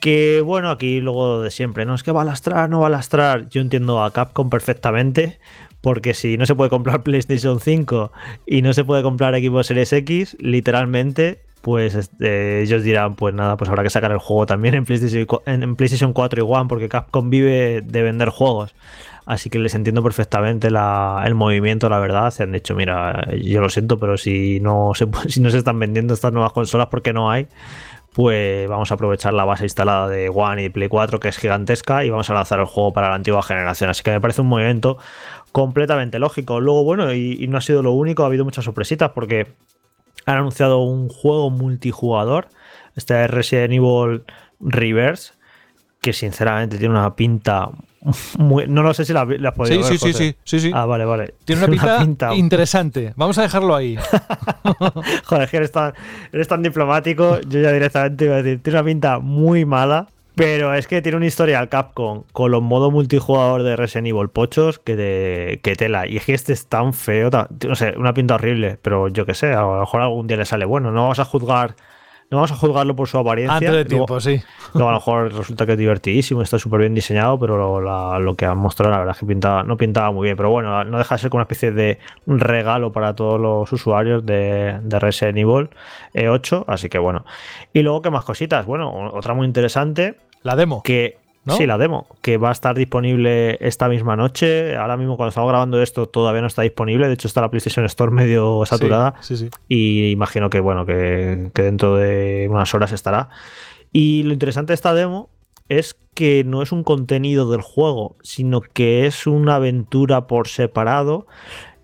Que 0.00 0.40
bueno, 0.42 0.70
aquí 0.70 1.00
luego 1.00 1.42
de 1.42 1.50
siempre, 1.50 1.84
¿no? 1.84 1.94
Es 1.94 2.02
que 2.02 2.12
va 2.12 2.22
a 2.22 2.24
lastrar, 2.24 2.70
no 2.70 2.80
va 2.80 2.86
a 2.86 2.90
lastrar. 2.90 3.48
Yo 3.48 3.60
entiendo 3.60 4.02
a 4.02 4.12
Capcom 4.12 4.48
perfectamente. 4.48 5.38
Porque 5.80 6.14
si 6.14 6.36
no 6.36 6.46
se 6.46 6.54
puede 6.54 6.70
comprar 6.70 7.02
PlayStation 7.04 7.60
5 7.60 8.12
y 8.46 8.62
no 8.62 8.72
se 8.72 8.84
puede 8.84 9.02
comprar 9.02 9.34
Xbox 9.34 9.68
Series 9.68 9.92
X, 9.92 10.36
literalmente, 10.40 11.42
pues 11.62 11.94
este, 11.94 12.62
ellos 12.62 12.82
dirán, 12.82 13.14
pues 13.14 13.34
nada, 13.34 13.56
pues 13.56 13.70
habrá 13.70 13.82
que 13.82 13.90
sacar 13.90 14.10
el 14.12 14.18
juego 14.18 14.46
también 14.46 14.74
en 14.74 14.84
PlayStation, 14.84 15.26
en 15.46 15.76
PlayStation 15.76 16.12
4 16.12 16.40
y 16.40 16.46
One, 16.48 16.68
porque 16.68 16.88
Capcom 16.88 17.30
vive 17.30 17.82
de 17.82 18.02
vender 18.02 18.30
juegos. 18.30 18.74
Así 19.28 19.50
que 19.50 19.58
les 19.58 19.74
entiendo 19.74 20.02
perfectamente 20.02 20.68
el 20.68 21.34
movimiento, 21.34 21.90
la 21.90 21.98
verdad. 21.98 22.30
Se 22.30 22.44
han 22.44 22.52
dicho, 22.52 22.74
mira, 22.74 23.28
yo 23.36 23.60
lo 23.60 23.68
siento, 23.68 23.98
pero 23.98 24.16
si 24.16 24.58
no, 24.60 24.92
se, 24.94 25.06
si 25.28 25.42
no 25.42 25.50
se 25.50 25.58
están 25.58 25.78
vendiendo 25.78 26.14
estas 26.14 26.32
nuevas 26.32 26.52
consolas 26.52 26.88
porque 26.90 27.12
no 27.12 27.30
hay, 27.30 27.46
pues 28.14 28.66
vamos 28.70 28.90
a 28.90 28.94
aprovechar 28.94 29.34
la 29.34 29.44
base 29.44 29.64
instalada 29.64 30.08
de 30.08 30.30
One 30.30 30.64
y 30.64 30.68
Play 30.70 30.88
4, 30.88 31.20
que 31.20 31.28
es 31.28 31.36
gigantesca, 31.36 32.06
y 32.06 32.10
vamos 32.10 32.30
a 32.30 32.32
lanzar 32.32 32.58
el 32.58 32.64
juego 32.64 32.94
para 32.94 33.10
la 33.10 33.16
antigua 33.16 33.42
generación. 33.42 33.90
Así 33.90 34.02
que 34.02 34.12
me 34.12 34.20
parece 34.22 34.40
un 34.40 34.46
movimiento 34.46 34.96
completamente 35.52 36.18
lógico. 36.18 36.58
Luego, 36.60 36.84
bueno, 36.84 37.12
y, 37.12 37.36
y 37.38 37.48
no 37.48 37.58
ha 37.58 37.60
sido 37.60 37.82
lo 37.82 37.92
único, 37.92 38.22
ha 38.22 38.26
habido 38.28 38.46
muchas 38.46 38.64
sorpresitas 38.64 39.10
porque 39.10 39.46
han 40.24 40.38
anunciado 40.38 40.78
un 40.78 41.10
juego 41.10 41.50
multijugador, 41.50 42.48
este 42.96 43.24
es 43.24 43.30
Resident 43.30 43.74
Evil 43.74 44.22
Reverse, 44.58 45.34
que 46.08 46.14
sinceramente 46.14 46.78
tiene 46.78 46.94
una 46.94 47.14
pinta 47.14 47.70
muy, 48.38 48.66
no 48.66 48.82
lo 48.82 48.94
sé 48.94 49.04
si 49.04 49.12
la, 49.12 49.24
la 49.24 49.50
has 49.50 49.54
podido 49.54 49.82
sí, 49.82 49.90
ver, 49.90 49.98
sí, 49.98 50.12
sí, 50.12 50.36
sí, 50.44 50.60
sí, 50.60 50.70
Ah, 50.72 50.86
vale, 50.86 51.04
vale. 51.04 51.34
Tiene 51.44 51.64
una 51.64 51.70
pinta, 51.70 51.86
una 51.96 52.04
pinta, 52.04 52.34
interesante. 52.34 53.12
Vamos 53.16 53.36
a 53.38 53.42
dejarlo 53.42 53.74
ahí. 53.74 53.98
Joder, 55.24 55.48
que 55.50 55.56
eres 55.56 55.72
tan, 55.72 55.92
eres 56.32 56.48
tan 56.48 56.62
diplomático. 56.62 57.40
Yo 57.40 57.60
ya 57.60 57.72
directamente 57.72 58.24
iba 58.24 58.36
a 58.36 58.42
decir, 58.42 58.62
tiene 58.62 58.78
una 58.78 58.86
pinta 58.86 59.18
muy 59.18 59.64
mala. 59.64 60.08
Pero 60.36 60.72
es 60.72 60.86
que 60.86 61.02
tiene 61.02 61.16
una 61.16 61.26
historia 61.26 61.58
al 61.58 61.68
Capcom 61.68 62.22
con 62.30 62.52
los 62.52 62.62
modos 62.62 62.92
multijugador 62.92 63.64
de 63.64 63.74
Resident 63.74 64.06
Evil 64.06 64.28
pochos 64.28 64.78
que, 64.78 64.94
de, 64.94 65.58
que 65.64 65.74
tela. 65.74 66.06
Y 66.06 66.16
es 66.16 66.24
que 66.24 66.32
este 66.32 66.52
es 66.52 66.66
tan 66.66 66.94
feo, 66.94 67.28
tan, 67.28 67.48
no 67.66 67.74
sé, 67.74 67.94
una 67.96 68.14
pinta 68.14 68.36
horrible. 68.36 68.78
Pero 68.80 69.08
yo 69.08 69.26
qué 69.26 69.34
sé, 69.34 69.52
a 69.52 69.62
lo 69.62 69.80
mejor 69.80 70.00
algún 70.00 70.28
día 70.28 70.36
le 70.36 70.44
sale 70.44 70.64
bueno. 70.64 70.92
No 70.92 71.02
vamos 71.02 71.18
a 71.18 71.24
juzgar 71.24 71.74
no 72.30 72.36
vamos 72.36 72.52
a 72.52 72.56
juzgarlo 72.56 72.94
por 72.94 73.08
su 73.08 73.16
apariencia. 73.16 73.56
Antes 73.56 73.72
de 73.72 73.84
tiempo, 73.86 74.06
luego, 74.08 74.20
sí. 74.20 74.42
Luego 74.74 74.88
a 74.90 74.92
lo 74.92 74.98
mejor 74.98 75.32
resulta 75.32 75.64
que 75.64 75.72
es 75.72 75.78
divertidísimo, 75.78 76.42
está 76.42 76.58
súper 76.58 76.80
bien 76.80 76.94
diseñado, 76.94 77.38
pero 77.38 77.56
lo, 77.56 77.80
la, 77.80 78.18
lo, 78.18 78.34
que 78.34 78.44
han 78.44 78.58
mostrado, 78.58 78.90
la 78.90 78.98
verdad 78.98 79.14
es 79.14 79.20
que 79.20 79.26
pintaba, 79.26 79.62
no 79.62 79.76
pintaba 79.78 80.10
muy 80.12 80.26
bien. 80.26 80.36
Pero 80.36 80.50
bueno, 80.50 80.84
no 80.84 80.98
deja 80.98 81.14
de 81.14 81.20
ser 81.20 81.30
como 81.30 81.38
una 81.38 81.44
especie 81.44 81.72
de 81.72 81.98
regalo 82.26 82.92
para 82.92 83.14
todos 83.14 83.40
los 83.40 83.72
usuarios 83.72 84.26
de, 84.26 84.78
de 84.82 84.98
Resident 84.98 85.38
Evil 85.38 85.70
8. 86.14 86.64
Así 86.68 86.90
que 86.90 86.98
bueno. 86.98 87.24
Y 87.72 87.80
luego, 87.80 88.02
¿qué 88.02 88.10
más 88.10 88.24
cositas? 88.24 88.66
Bueno, 88.66 89.10
otra 89.12 89.32
muy 89.32 89.46
interesante. 89.46 90.16
La 90.42 90.54
demo. 90.54 90.82
Que 90.82 91.18
¿no? 91.48 91.56
Sí, 91.56 91.66
la 91.66 91.78
demo, 91.78 92.06
que 92.22 92.36
va 92.36 92.50
a 92.50 92.52
estar 92.52 92.76
disponible 92.76 93.58
esta 93.60 93.88
misma 93.88 94.14
noche. 94.14 94.76
Ahora 94.76 94.96
mismo, 94.96 95.16
cuando 95.16 95.30
estamos 95.30 95.48
grabando 95.48 95.82
esto, 95.82 96.06
todavía 96.08 96.42
no 96.42 96.46
está 96.46 96.62
disponible. 96.62 97.08
De 97.08 97.14
hecho, 97.14 97.26
está 97.26 97.40
la 97.40 97.50
PlayStation 97.50 97.84
Store 97.86 98.12
medio 98.12 98.64
saturada. 98.66 99.14
Sí, 99.20 99.36
sí, 99.36 99.46
sí. 99.46 99.50
Y 99.68 100.10
imagino 100.10 100.50
que, 100.50 100.60
bueno, 100.60 100.86
que, 100.86 101.50
que 101.54 101.62
dentro 101.62 101.96
de 101.96 102.46
unas 102.50 102.72
horas 102.74 102.92
estará. 102.92 103.30
Y 103.92 104.22
lo 104.22 104.32
interesante 104.32 104.70
de 104.70 104.74
esta 104.74 104.94
demo 104.94 105.30
es 105.68 105.96
que 106.14 106.44
no 106.44 106.62
es 106.62 106.72
un 106.72 106.82
contenido 106.84 107.50
del 107.50 107.60
juego, 107.62 108.16
sino 108.22 108.60
que 108.60 109.06
es 109.06 109.26
una 109.26 109.56
aventura 109.56 110.26
por 110.26 110.48
separado. 110.48 111.26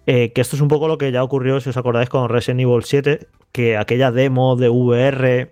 eh, 0.06 0.32
que 0.34 0.40
esto 0.40 0.56
es 0.56 0.62
un 0.62 0.68
poco 0.68 0.88
lo 0.88 0.98
que 0.98 1.12
ya 1.12 1.22
ocurrió, 1.22 1.60
si 1.60 1.70
os 1.70 1.76
acordáis, 1.76 2.08
con 2.10 2.28
Resident 2.28 2.60
Evil 2.60 2.84
7, 2.84 3.26
que 3.52 3.76
aquella 3.76 4.10
demo 4.10 4.56
de 4.56 4.68
VR 4.68 5.50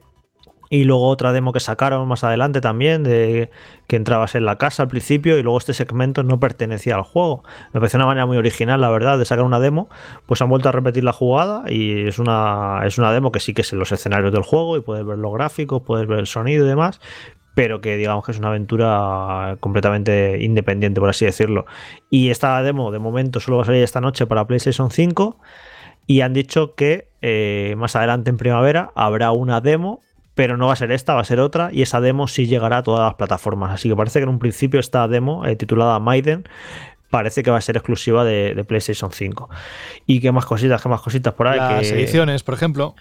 y 0.73 0.85
luego 0.85 1.07
otra 1.09 1.35
demo 1.35 1.53
que 1.53 1.61
sacaron 1.61 2.09
más 2.09 2.25
adelante 2.25 2.63
también, 2.63 3.03
de 3.03 3.51
que 3.89 3.97
entrabas 3.97 4.35
en 4.37 4.47
la 4.47 4.57
casa 4.57 4.85
al 4.85 4.89
principio 4.89 5.37
y 5.37 5.43
luego 5.43 5.59
este 5.59 5.75
segmento 5.75 6.23
no 6.23 6.41
pertenecía 6.41 6.95
al 6.95 7.03
juego. 7.03 7.45
Me 7.75 7.81
pareció 7.81 7.99
una 7.99 8.07
manera 8.07 8.25
muy 8.25 8.39
original, 8.39 8.81
la 8.81 8.89
verdad, 8.89 9.19
de 9.19 9.27
sacar 9.27 9.45
una 9.45 9.61
demo. 9.61 9.91
Pues 10.25 10.41
han 10.41 10.49
vuelto 10.49 10.71
a 10.71 10.73
repetir 10.73 11.05
la 11.05 11.13
jugada 11.13 11.71
y 11.71 12.09
es 12.09 12.19
una, 12.19 12.81
es 12.87 12.97
una 12.97 13.13
demo 13.13 13.33
que 13.33 13.39
sí 13.39 13.53
que 13.53 13.61
es 13.61 13.73
en 13.75 13.81
los 13.81 13.93
escenarios 13.93 14.33
del 14.33 14.45
juego 14.45 14.79
y 14.79 14.81
puedes 14.81 15.05
ver 15.05 15.19
los 15.19 15.35
gráficos, 15.35 15.83
puedes 15.83 16.07
ver 16.07 16.21
el 16.21 16.27
sonido 16.27 16.65
y 16.65 16.69
demás, 16.71 17.03
pero 17.55 17.83
que 17.83 17.99
digamos 17.99 18.25
que 18.25 18.33
es 18.33 18.39
una 18.39 18.49
aventura 18.49 19.59
completamente 19.61 20.43
independiente, 20.43 21.01
por 21.01 21.11
así 21.11 21.27
decirlo. 21.27 21.67
Y 22.09 22.31
esta 22.31 22.63
demo 22.63 22.91
de 22.93 22.99
momento 22.99 23.41
solo 23.41 23.59
va 23.59 23.65
a 23.65 23.67
salir 23.67 23.83
esta 23.83 24.01
noche 24.01 24.27
para 24.27 24.47
PlayStation 24.47 24.91
5 24.91 25.39
y 26.07 26.23
han 26.23 26.33
dicho 26.33 26.75
que 26.75 27.09
eh, 27.21 27.75
más 27.77 27.95
adelante 27.95 28.31
en 28.31 28.39
primavera 28.39 28.91
habrá 28.95 29.33
una 29.33 29.61
demo 29.61 30.01
pero 30.43 30.57
no 30.57 30.67
va 30.67 30.73
a 30.73 30.77
ser 30.77 30.91
esta, 30.91 31.15
va 31.15 31.21
a 31.21 31.25
ser 31.25 31.39
otra, 31.39 31.71
y 31.73 31.83
esa 31.83 32.01
demo 32.01 32.27
sí 32.27 32.49
llegará 32.49 32.79
a 32.79 32.83
todas 32.83 33.07
las 33.07 33.15
plataformas. 33.15 33.71
Así 33.71 33.89
que 33.89 33.95
parece 33.95 34.19
que 34.19 34.25
en 34.25 34.29
un 34.29 34.41
principio 34.41 34.81
esta 34.81 35.07
demo, 35.07 35.47
eh, 35.47 35.55
titulada 35.55 36.01
Maiden, 36.01 36.49
parece 37.11 37.45
que 37.45 37.53
va 37.53 37.59
a 37.59 37.61
ser 37.61 37.77
exclusiva 37.77 38.25
de, 38.25 38.53
de, 38.53 38.65
PlayStation 38.65 39.13
5. 39.13 39.49
¿Y 40.05 40.19
qué 40.19 40.33
más 40.33 40.45
cositas, 40.45 40.83
qué 40.83 40.89
más 40.89 41.01
cositas 41.01 41.33
por 41.35 41.47
ahí? 41.47 41.61
Las 41.61 41.89
que... 41.89 41.95
ediciones, 41.95 42.43
por 42.43 42.55
ejemplo. 42.55 42.97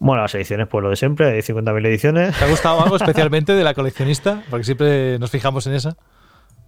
Bueno, 0.00 0.22
las 0.22 0.34
ediciones, 0.34 0.66
pues 0.66 0.82
lo 0.82 0.90
de 0.90 0.96
siempre, 0.96 1.30
hay 1.30 1.38
50.000 1.38 1.86
ediciones. 1.86 2.36
¿Te 2.36 2.46
ha 2.46 2.48
gustado 2.48 2.82
algo 2.82 2.96
especialmente 3.00 3.52
de 3.54 3.62
la 3.62 3.74
coleccionista? 3.74 4.42
Porque 4.50 4.64
siempre 4.64 5.20
nos 5.20 5.30
fijamos 5.30 5.64
en 5.68 5.74
esa. 5.74 5.96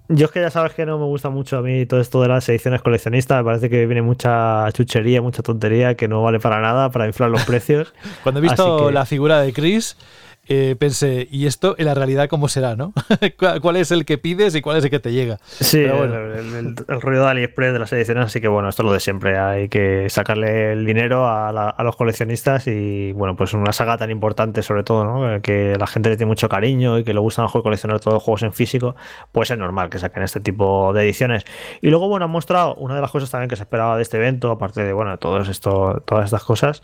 Yo 0.09 0.27
es 0.27 0.33
que 0.33 0.41
ya 0.41 0.51
sabes 0.51 0.75
que 0.75 0.85
no 0.85 0.99
me 0.99 1.07
gusta 1.07 1.31
mucho 1.31 1.57
a 1.57 1.63
mí 1.63 1.87
todo 1.87 1.99
esto 1.99 2.21
de 2.21 2.29
las 2.29 2.47
ediciones 2.49 2.83
coleccionistas. 2.83 3.39
Me 3.39 3.45
parece 3.45 3.71
que 3.71 3.87
viene 3.87 4.03
mucha 4.03 4.71
chuchería, 4.73 5.23
mucha 5.23 5.43
tontería 5.43 5.95
que 5.95 6.09
no 6.09 6.23
vale 6.23 6.41
para 6.41 6.61
nada 6.61 6.91
para 6.91 7.07
inflar 7.07 7.31
los 7.31 7.43
precios. 7.45 7.95
Cuando 8.23 8.41
he 8.41 8.43
visto 8.43 8.89
que... 8.89 8.93
la 8.93 9.07
figura 9.07 9.41
de 9.41 9.55
Chris, 9.55 9.97
eh, 10.47 10.77
pensé, 10.79 11.27
¿y 11.31 11.47
esto 11.47 11.75
en 11.79 11.87
la 11.87 11.95
realidad 11.95 12.29
cómo 12.29 12.49
será, 12.49 12.77
no? 12.77 12.93
¿Cuál 13.63 13.77
es 13.77 13.91
el 13.91 14.05
que 14.05 14.19
pides 14.19 14.55
y 14.55 14.61
cuál 14.61 14.77
es 14.77 14.85
el 14.85 14.91
que 14.91 15.01
te 15.01 15.13
llega? 15.13 15.39
Sí, 15.45 15.85
bueno. 15.85 16.17
el, 16.17 16.55
el, 16.55 16.75
el, 16.89 17.01
ruido 17.01 17.25
de 17.25 17.31
AliExpress 17.31 17.73
de 17.73 17.79
las 17.79 17.93
ediciones, 17.93 18.27
así 18.27 18.41
que 18.41 18.49
bueno, 18.49 18.69
esto 18.69 18.83
es 18.83 18.87
lo 18.87 18.93
de 18.93 19.01
siempre. 19.01 19.39
Hay 19.39 19.69
que 19.69 20.09
sacarle 20.11 20.73
el 20.73 20.85
dinero 20.85 21.29
a, 21.29 21.53
la, 21.53 21.69
a 21.69 21.83
los 21.83 21.97
coleccionistas 21.97 22.67
y 22.67 23.13
bueno, 23.13 23.37
pues 23.37 23.55
una 23.55 23.73
saga 23.73 23.97
tan 23.97 24.11
importante, 24.11 24.63
sobre 24.63 24.85
todo, 24.85 25.05
¿no? 25.05 25.41
Que 25.41 25.77
la 25.79 25.87
gente 25.87 26.11
le 26.11 26.17
tiene 26.17 26.29
mucho 26.29 26.49
cariño 26.49 26.99
y 26.99 27.05
que 27.05 27.15
le 27.15 27.21
gusta 27.21 27.43
mejor 27.43 27.63
coleccionar 27.63 28.01
todos 28.01 28.15
los 28.15 28.23
juegos 28.23 28.43
en 28.43 28.53
físico, 28.53 28.97
pues 29.33 29.51
es 29.51 29.59
normal 29.59 29.91
que 29.91 29.99
saquen 29.99 30.23
este 30.23 30.41
tipo 30.41 30.93
de 30.93 31.05
ediciones. 31.05 31.45
Y 31.81 31.89
luego, 31.89 32.09
bueno, 32.09 32.27
han 32.27 32.31
mostrado 32.31 32.75
una 32.75 32.95
de 32.95 33.01
las 33.01 33.11
cosas 33.11 33.31
también 33.31 33.49
que 33.49 33.57
se 33.57 33.63
esperaba 33.63 33.97
de 33.97 34.03
este 34.03 34.17
evento, 34.19 34.51
aparte 34.51 34.85
de, 34.85 34.93
bueno, 34.93 35.19
todos 35.19 35.49
esto, 35.49 36.03
todas 36.05 36.27
estas 36.27 36.45
cosas, 36.45 36.83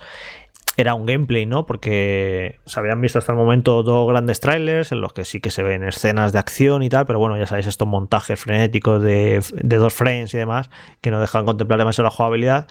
era 0.81 0.95
un 0.95 1.07
gameplay, 1.07 1.47
¿no? 1.47 1.67
Porque 1.67 2.61
se 2.67 2.81
habían 2.81 3.01
visto 3.01 3.19
hasta 3.19 3.33
el 3.33 3.39
momento 3.39 3.83
dos 3.83 4.09
grandes 4.09 4.41
trailers 4.41 4.93
en 4.93 5.01
los 5.01 5.13
que 5.13 5.25
sí 5.25 5.41
que 5.41 5.51
se 5.51 5.63
ven 5.63 5.85
escenas 5.85 6.33
de 6.33 6.39
acción 6.39 6.83
y 6.83 6.89
tal, 6.89 7.07
pero 7.07 7.19
bueno, 7.19 7.37
ya 7.37 7.47
sabéis, 7.47 7.67
estos 7.67 7.89
montajes 7.89 8.41
frenéticos 8.41 9.03
de, 9.03 9.43
de 9.53 9.77
dos 9.77 9.95
frames 9.95 10.33
y 10.35 10.39
demás 10.39 10.71
que 11.01 11.11
no 11.11 11.21
dejan 11.21 11.45
contemplar 11.45 11.79
demasiado 11.79 12.05
la 12.05 12.11
jugabilidad. 12.11 12.67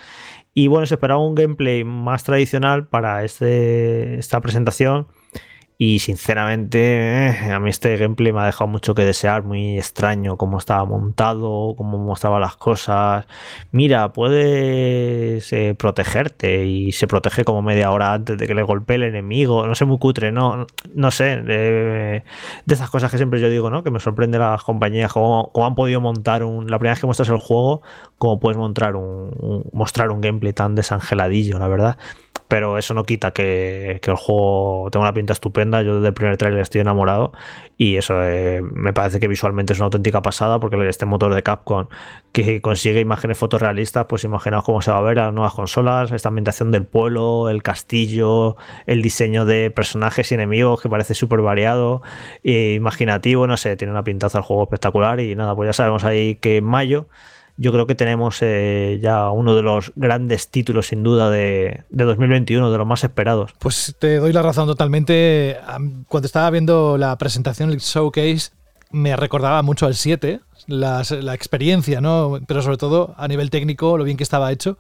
Y 0.54 0.68
bueno, 0.68 0.86
se 0.86 0.96
esperaba 0.96 1.20
un 1.20 1.36
gameplay 1.36 1.84
más 1.84 2.24
tradicional 2.24 2.88
para 2.88 3.24
este, 3.24 4.20
esta 4.20 4.42
presentación. 4.42 5.08
Y 5.82 6.00
sinceramente, 6.00 7.30
eh, 7.30 7.52
a 7.54 7.60
mí 7.62 7.70
este 7.70 7.96
gameplay 7.96 8.34
me 8.34 8.42
ha 8.42 8.46
dejado 8.48 8.68
mucho 8.68 8.94
que 8.94 9.06
desear, 9.06 9.44
muy 9.44 9.78
extraño 9.78 10.36
cómo 10.36 10.58
estaba 10.58 10.84
montado, 10.84 11.74
cómo 11.78 11.98
mostraba 11.98 12.38
las 12.38 12.58
cosas. 12.58 13.26
Mira, 13.72 14.12
puedes 14.12 15.54
eh, 15.54 15.76
protegerte 15.80 16.66
y 16.66 16.92
se 16.92 17.08
protege 17.08 17.46
como 17.46 17.62
media 17.62 17.92
hora 17.92 18.12
antes 18.14 18.38
de 18.38 18.46
que 18.46 18.56
le 18.56 18.64
golpee 18.64 18.98
el 18.98 19.04
enemigo. 19.04 19.66
No 19.68 19.74
sé, 19.74 19.86
muy 19.86 20.00
cutre, 20.00 20.34
no, 20.34 20.68
no 20.96 21.12
sé. 21.12 21.38
De, 21.44 22.24
de 22.66 22.74
esas 22.76 22.90
cosas 22.90 23.10
que 23.10 23.16
siempre 23.16 23.40
yo 23.40 23.50
digo, 23.50 23.70
¿no? 23.70 23.82
Que 23.82 23.90
me 23.90 24.02
sorprende 24.02 24.38
las 24.38 24.62
compañías, 24.64 25.14
cómo, 25.14 25.50
han 25.66 25.76
podido 25.76 26.02
montar 26.02 26.44
un. 26.44 26.70
La 26.70 26.78
primera 26.78 26.96
vez 26.96 27.00
que 27.00 27.08
muestras 27.08 27.30
el 27.30 27.38
juego, 27.38 27.84
cómo 28.18 28.38
puedes 28.42 28.58
mostrar 28.58 28.98
un, 28.98 29.32
un, 29.40 29.64
mostrar 29.72 30.12
un 30.12 30.20
gameplay 30.20 30.52
tan 30.52 30.76
desangeladillo, 30.76 31.58
la 31.58 31.70
verdad 31.70 31.98
pero 32.50 32.80
eso 32.80 32.96
no 32.96 33.04
quita 33.04 33.32
que, 33.32 34.00
que, 34.02 34.10
el 34.10 34.18
juego 34.18 34.90
tenga 34.92 35.04
una 35.06 35.14
pinta 35.14 35.34
estupenda. 35.34 35.84
Yo 35.84 35.98
desde 35.98 36.08
el 36.08 36.14
primer 36.16 36.36
trailer 36.36 36.60
estoy 36.62 36.82
enamorado 36.82 37.32
y 37.78 37.98
eso 37.98 38.24
eh, 38.24 38.62
me 38.64 38.92
parece 38.92 39.20
que 39.20 39.28
visualmente 39.28 39.74
es 39.74 39.80
una 39.80 39.86
auténtica 39.86 40.24
pasada 40.24 40.60
porque 40.60 40.90
este 40.90 41.06
motor 41.06 41.36
de 41.36 41.44
Capcom 41.44 41.88
que 42.32 42.60
consigue 42.60 43.02
imágenes 43.02 43.38
fotorrealistas, 43.38 44.08
pues 44.08 44.24
imaginaos 44.24 44.64
cómo 44.64 44.82
se 44.82 44.90
va 44.90 44.98
a 44.98 45.02
ver 45.02 45.20
a 45.20 45.26
las 45.26 45.34
nuevas 45.34 45.54
consolas, 45.54 46.12
esta 46.12 46.30
ambientación 46.30 46.72
del 46.72 46.86
pueblo, 46.88 47.50
el 47.50 47.62
castillo, 47.62 48.58
el 48.88 49.04
diseño 49.04 49.46
de 49.46 49.70
personajes 49.70 50.32
y 50.32 50.36
enemigos 50.36 50.82
que 50.82 50.90
parece 50.90 51.14
súper 51.14 51.42
variado 51.42 52.02
e 52.44 52.74
imaginativo, 52.74 53.46
no 53.46 53.58
sé, 53.58 53.78
tiene 53.78 53.92
una 53.92 54.04
pintaza 54.04 54.40
el 54.40 54.44
juego 54.44 54.64
espectacular 54.64 55.20
y 55.20 55.36
nada, 55.36 55.56
pues 55.56 55.68
ya 55.68 55.74
sabemos 55.74 56.04
ahí 56.04 56.36
que 56.36 56.58
en 56.58 56.66
mayo 56.66 57.08
yo 57.60 57.74
creo 57.74 57.86
que 57.86 57.94
tenemos 57.94 58.38
eh, 58.42 59.00
ya 59.04 59.30
uno 59.32 59.54
de 59.54 59.62
los 59.62 59.92
grandes 59.98 60.48
títulos, 60.48 60.88
sin 60.88 61.04
duda, 61.04 61.30
de, 61.30 61.84
de, 61.90 62.04
2021, 62.06 62.72
de 62.72 62.78
los 62.78 62.88
más 62.88 63.04
esperados. 63.04 63.52
Pues 63.60 63.98
te 64.00 64.16
doy 64.16 64.32
la 64.32 64.42
razón 64.42 64.66
totalmente. 64.66 65.58
Cuando 66.08 66.26
estaba 66.26 66.50
viendo 66.52 66.98
la 66.98 67.18
presentación, 67.18 67.70
el 67.70 67.80
showcase, 67.80 68.52
me 68.92 69.18
recordaba 69.18 69.62
mucho 69.62 69.88
al 69.88 69.96
7, 69.96 70.40
las, 70.68 71.12
la 71.12 71.34
experiencia, 71.34 72.00
¿no? 72.00 72.40
Pero 72.48 72.62
sobre 72.62 72.78
todo 72.78 73.14
a 73.18 73.28
nivel 73.28 73.50
técnico, 73.50 73.98
lo 73.98 74.06
bien 74.06 74.16
que 74.16 74.24
estaba 74.24 74.54
hecho. 74.54 74.78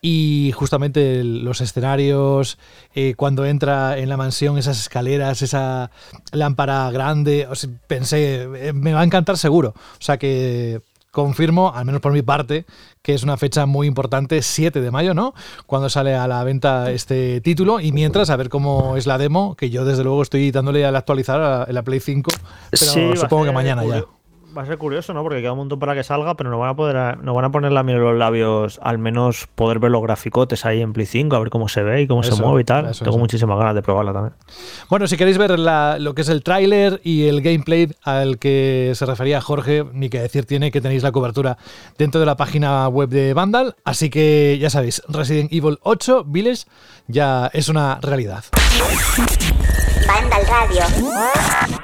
Y 0.00 0.52
justamente 0.54 1.24
los 1.24 1.60
escenarios, 1.60 2.56
eh, 2.94 3.14
cuando 3.16 3.44
entra 3.46 3.98
en 3.98 4.08
la 4.08 4.16
mansión, 4.16 4.58
esas 4.58 4.80
escaleras, 4.80 5.42
esa 5.42 5.90
lámpara 6.30 6.88
grande, 6.92 7.48
pensé, 7.88 8.42
eh, 8.68 8.72
me 8.72 8.92
va 8.92 9.00
a 9.00 9.04
encantar 9.04 9.36
seguro. 9.38 9.74
O 9.76 10.02
sea 10.02 10.18
que 10.18 10.82
confirmo, 11.12 11.72
al 11.72 11.84
menos 11.84 12.00
por 12.00 12.12
mi 12.12 12.22
parte, 12.22 12.64
que 13.02 13.14
es 13.14 13.22
una 13.22 13.36
fecha 13.36 13.66
muy 13.66 13.86
importante, 13.86 14.42
7 14.42 14.80
de 14.80 14.90
mayo, 14.90 15.14
¿no? 15.14 15.34
Cuando 15.66 15.88
sale 15.88 16.16
a 16.16 16.26
la 16.26 16.42
venta 16.42 16.90
este 16.90 17.40
título 17.40 17.78
y 17.78 17.92
mientras 17.92 18.30
a 18.30 18.36
ver 18.36 18.48
cómo 18.48 18.96
es 18.96 19.06
la 19.06 19.18
demo, 19.18 19.54
que 19.54 19.70
yo 19.70 19.84
desde 19.84 20.02
luego 20.02 20.22
estoy 20.22 20.50
dándole 20.50 20.84
al 20.84 20.96
actualizar 20.96 21.68
en 21.68 21.74
la 21.74 21.82
Play 21.82 22.00
5, 22.00 22.30
pero 22.70 22.90
sí, 22.90 23.10
supongo 23.14 23.44
que 23.44 23.52
mañana 23.52 23.84
ya. 23.84 24.04
Va 24.56 24.62
a 24.62 24.66
ser 24.66 24.76
curioso, 24.76 25.14
¿no? 25.14 25.22
Porque 25.22 25.40
queda 25.40 25.52
un 25.52 25.58
montón 25.58 25.78
para 25.78 25.94
que 25.94 26.02
salga, 26.04 26.34
pero 26.36 26.50
no 26.50 26.58
van 26.58 26.70
a 26.70 26.76
poder, 26.76 27.18
no 27.18 27.32
van 27.32 27.44
a 27.46 27.50
poner 27.50 27.72
la 27.72 27.82
miel 27.82 27.98
en 27.98 28.04
los 28.04 28.18
labios, 28.18 28.78
al 28.82 28.98
menos 28.98 29.48
poder 29.54 29.78
ver 29.78 29.90
los 29.90 30.02
graficotes 30.02 30.66
ahí 30.66 30.82
en 30.82 30.92
Play 30.92 31.06
5, 31.06 31.34
a 31.34 31.38
ver 31.38 31.48
cómo 31.48 31.68
se 31.68 31.82
ve 31.82 32.02
y 32.02 32.06
cómo 32.06 32.20
eso, 32.20 32.36
se 32.36 32.42
mueve 32.42 32.60
y 32.60 32.64
tal. 32.64 32.86
Eso, 32.90 33.04
Tengo 33.04 33.16
eso. 33.16 33.18
muchísimas 33.20 33.58
ganas 33.58 33.74
de 33.74 33.82
probarla 33.82 34.12
también. 34.12 34.34
Bueno, 34.90 35.06
si 35.06 35.16
queréis 35.16 35.38
ver 35.38 35.58
la, 35.58 35.96
lo 35.98 36.14
que 36.14 36.22
es 36.22 36.28
el 36.28 36.42
tráiler 36.42 37.00
y 37.02 37.28
el 37.28 37.40
gameplay 37.40 37.88
al 38.02 38.38
que 38.38 38.92
se 38.94 39.06
refería 39.06 39.40
Jorge, 39.40 39.84
ni 39.92 40.10
que 40.10 40.20
decir 40.20 40.44
tiene 40.44 40.70
que 40.70 40.80
tenéis 40.80 41.02
la 41.02 41.12
cobertura 41.12 41.56
dentro 41.96 42.20
de 42.20 42.26
la 42.26 42.36
página 42.36 42.86
web 42.88 43.08
de 43.08 43.32
Vandal. 43.32 43.76
Así 43.84 44.10
que 44.10 44.58
ya 44.60 44.68
sabéis, 44.68 45.02
Resident 45.08 45.52
Evil 45.52 45.78
8 45.82 46.24
Village 46.26 46.64
ya 47.08 47.48
es 47.54 47.68
una 47.68 47.98
realidad. 48.02 48.44
Vandal 50.06 50.42
Radio. 50.46 51.81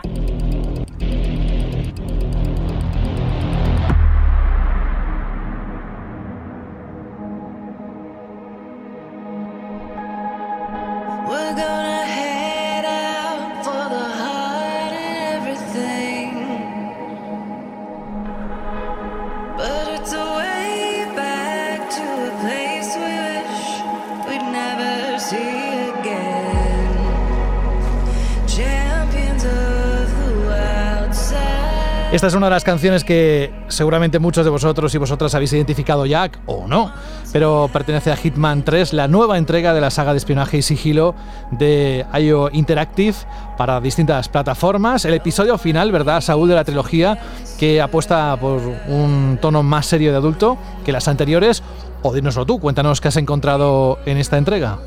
Esta 32.11 32.27
es 32.27 32.35
una 32.35 32.47
de 32.47 32.51
las 32.51 32.65
canciones 32.65 33.05
que 33.05 33.53
seguramente 33.69 34.19
muchos 34.19 34.43
de 34.43 34.51
vosotros 34.51 34.95
y 34.95 34.99
vosotras 34.99 35.35
habéis 35.35 35.53
identificado 35.53 36.07
ya, 36.07 36.31
o 36.47 36.67
no, 36.67 36.91
pero 37.35 37.69
pertenece 37.71 38.11
a 38.11 38.17
Hitman 38.17 38.65
3, 38.65 38.95
la 38.95 39.09
nueva 39.09 39.37
entrega 39.37 39.75
de 39.75 39.83
la 39.83 39.91
saga 39.91 40.13
de 40.13 40.17
espionaje 40.17 40.57
y 40.57 40.63
sigilo 40.63 41.15
de 41.51 42.07
IO 42.19 42.49
Interactive 42.51 43.15
para 43.59 43.79
distintas 43.83 44.31
plataformas. 44.31 45.05
El 45.05 45.13
episodio 45.13 45.59
final, 45.59 45.93
¿verdad, 45.93 46.23
Saúl, 46.23 46.49
de 46.49 46.55
la 46.55 46.65
trilogía, 46.65 47.19
que 47.59 47.83
apuesta 47.83 48.39
por 48.41 48.63
un 48.89 49.39
tono 49.43 49.63
más 49.63 49.85
serio 49.85 50.11
de 50.11 50.17
adulto 50.17 50.57
que 50.87 50.93
las 50.93 51.09
anteriores. 51.09 51.63
O 52.01 52.15
dínoslo 52.15 52.47
tú, 52.47 52.59
cuéntanos 52.59 53.03
qué 53.03 53.09
has 53.09 53.17
encontrado 53.19 53.99
en 54.07 54.17
esta 54.17 54.39
entrega. 54.39 54.79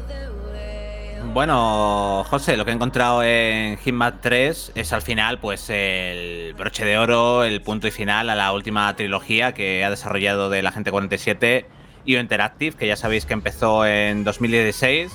Bueno, 1.34 2.26
José, 2.30 2.58
lo 2.58 2.66
que 2.66 2.72
he 2.72 2.74
encontrado 2.74 3.24
en 3.24 3.78
Hitman 3.78 4.20
3 4.20 4.74
es 4.76 4.92
al 4.92 5.02
final, 5.02 5.40
pues, 5.40 5.70
el 5.70 6.54
broche 6.58 6.84
de 6.84 6.98
oro, 6.98 7.46
el 7.46 7.62
punto 7.62 7.88
y 7.88 7.92
final 7.92 8.30
a 8.30 8.36
la 8.36 8.52
última 8.52 8.94
trilogía 8.98 9.54
que 9.54 9.86
ha 9.86 9.90
desarrollado 9.90 10.50
de 10.50 10.62
la 10.62 10.74
Gente 10.74 10.92
47 10.92 11.66
IO 12.04 12.20
Interactive, 12.20 12.76
que 12.76 12.86
ya 12.86 12.98
sabéis 12.98 13.26
que 13.26 13.32
empezó 13.32 13.86
en 13.86 14.26
2016 14.26 15.10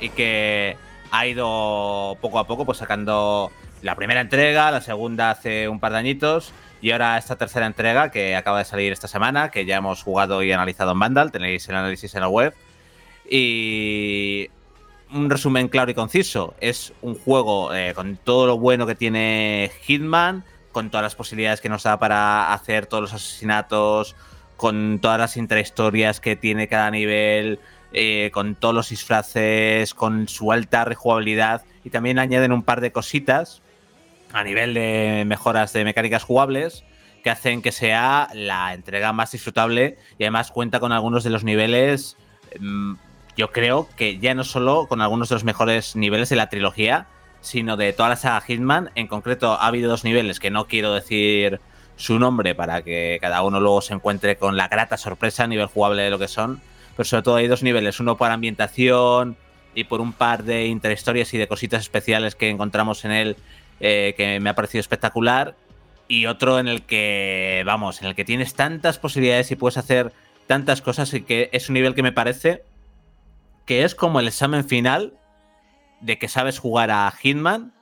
y 0.00 0.08
que 0.08 0.78
ha 1.10 1.26
ido 1.26 2.16
poco 2.22 2.38
a 2.38 2.46
poco 2.46 2.64
pues 2.64 2.78
sacando 2.78 3.52
la 3.82 3.96
primera 3.96 4.22
entrega, 4.22 4.70
la 4.70 4.80
segunda 4.80 5.30
hace 5.30 5.68
un 5.68 5.78
par 5.78 5.92
de 5.92 5.98
añitos 5.98 6.54
y 6.80 6.92
ahora 6.92 7.18
esta 7.18 7.36
tercera 7.36 7.66
entrega 7.66 8.10
que 8.10 8.34
acaba 8.34 8.60
de 8.60 8.64
salir 8.64 8.94
esta 8.94 9.08
semana, 9.08 9.50
que 9.50 9.66
ya 9.66 9.76
hemos 9.76 10.02
jugado 10.02 10.42
y 10.42 10.52
analizado 10.52 10.92
en 10.92 11.00
Vandal, 11.00 11.32
tenéis 11.32 11.68
el 11.68 11.74
análisis 11.76 12.14
en 12.14 12.22
la 12.22 12.28
web. 12.28 12.54
Y 13.28 14.48
un 15.14 15.30
resumen 15.30 15.68
claro 15.68 15.90
y 15.90 15.94
conciso. 15.94 16.54
Es 16.60 16.92
un 17.00 17.14
juego 17.14 17.72
eh, 17.74 17.94
con 17.94 18.16
todo 18.16 18.46
lo 18.46 18.58
bueno 18.58 18.86
que 18.86 18.94
tiene 18.94 19.70
Hitman, 19.82 20.44
con 20.72 20.90
todas 20.90 21.04
las 21.04 21.14
posibilidades 21.14 21.60
que 21.60 21.68
nos 21.68 21.84
da 21.84 21.98
para 21.98 22.52
hacer 22.52 22.86
todos 22.86 23.02
los 23.02 23.14
asesinatos, 23.14 24.16
con 24.56 24.98
todas 25.00 25.18
las 25.18 25.36
intrahistorias 25.36 26.20
que 26.20 26.36
tiene 26.36 26.68
cada 26.68 26.90
nivel, 26.90 27.60
eh, 27.92 28.30
con 28.32 28.56
todos 28.56 28.74
los 28.74 28.88
disfraces, 28.88 29.94
con 29.94 30.28
su 30.28 30.52
alta 30.52 30.84
rejugabilidad. 30.84 31.62
Y 31.84 31.90
también 31.90 32.18
añaden 32.18 32.52
un 32.52 32.62
par 32.62 32.80
de 32.80 32.92
cositas 32.92 33.62
a 34.32 34.42
nivel 34.42 34.74
de 34.74 35.24
mejoras 35.26 35.72
de 35.72 35.84
mecánicas 35.84 36.24
jugables 36.24 36.84
que 37.22 37.30
hacen 37.30 37.62
que 37.62 37.72
sea 37.72 38.28
la 38.34 38.74
entrega 38.74 39.12
más 39.12 39.32
disfrutable 39.32 39.96
y 40.18 40.24
además 40.24 40.50
cuenta 40.50 40.80
con 40.80 40.92
algunos 40.92 41.24
de 41.24 41.30
los 41.30 41.44
niveles 41.44 42.18
mm, 42.60 42.94
yo 43.36 43.50
creo 43.50 43.88
que 43.96 44.18
ya 44.18 44.34
no 44.34 44.44
solo 44.44 44.86
con 44.86 45.00
algunos 45.00 45.28
de 45.28 45.34
los 45.34 45.44
mejores 45.44 45.96
niveles 45.96 46.28
de 46.28 46.36
la 46.36 46.48
trilogía, 46.48 47.06
sino 47.40 47.76
de 47.76 47.92
toda 47.92 48.08
la 48.08 48.16
saga 48.16 48.40
Hitman. 48.40 48.90
En 48.94 49.06
concreto, 49.06 49.52
ha 49.52 49.66
habido 49.66 49.90
dos 49.90 50.04
niveles 50.04 50.40
que 50.40 50.50
no 50.50 50.66
quiero 50.66 50.94
decir 50.94 51.60
su 51.96 52.18
nombre 52.18 52.54
para 52.54 52.82
que 52.82 53.18
cada 53.20 53.42
uno 53.42 53.60
luego 53.60 53.80
se 53.80 53.94
encuentre 53.94 54.36
con 54.36 54.56
la 54.56 54.68
grata 54.68 54.96
sorpresa 54.96 55.44
a 55.44 55.46
nivel 55.46 55.66
jugable 55.66 56.02
de 56.02 56.10
lo 56.10 56.18
que 56.18 56.28
son. 56.28 56.60
Pero 56.96 57.04
sobre 57.04 57.22
todo 57.22 57.36
hay 57.36 57.48
dos 57.48 57.62
niveles, 57.62 58.00
uno 58.00 58.16
por 58.16 58.30
ambientación 58.30 59.36
y 59.74 59.84
por 59.84 60.00
un 60.00 60.12
par 60.12 60.44
de 60.44 60.66
interhistorias 60.66 61.34
y 61.34 61.38
de 61.38 61.48
cositas 61.48 61.82
especiales 61.82 62.34
que 62.36 62.48
encontramos 62.48 63.04
en 63.04 63.10
él 63.10 63.36
eh, 63.80 64.14
que 64.16 64.38
me 64.40 64.50
ha 64.50 64.54
parecido 64.54 64.80
espectacular. 64.80 65.56
Y 66.06 66.26
otro 66.26 66.58
en 66.58 66.68
el 66.68 66.82
que, 66.82 67.62
vamos, 67.66 68.00
en 68.00 68.08
el 68.08 68.14
que 68.14 68.24
tienes 68.24 68.54
tantas 68.54 68.98
posibilidades 68.98 69.50
y 69.50 69.56
puedes 69.56 69.76
hacer 69.76 70.12
tantas 70.46 70.82
cosas 70.82 71.12
y 71.14 71.22
que 71.22 71.48
es 71.52 71.68
un 71.68 71.74
nivel 71.74 71.94
que 71.94 72.02
me 72.02 72.12
parece 72.12 72.62
que 73.64 73.84
es 73.84 73.94
como 73.94 74.20
el 74.20 74.28
examen 74.28 74.64
final 74.64 75.14
de 76.00 76.18
que 76.18 76.28
sabes 76.28 76.58
jugar 76.58 76.90
a 76.90 77.10
Hitman 77.10 77.72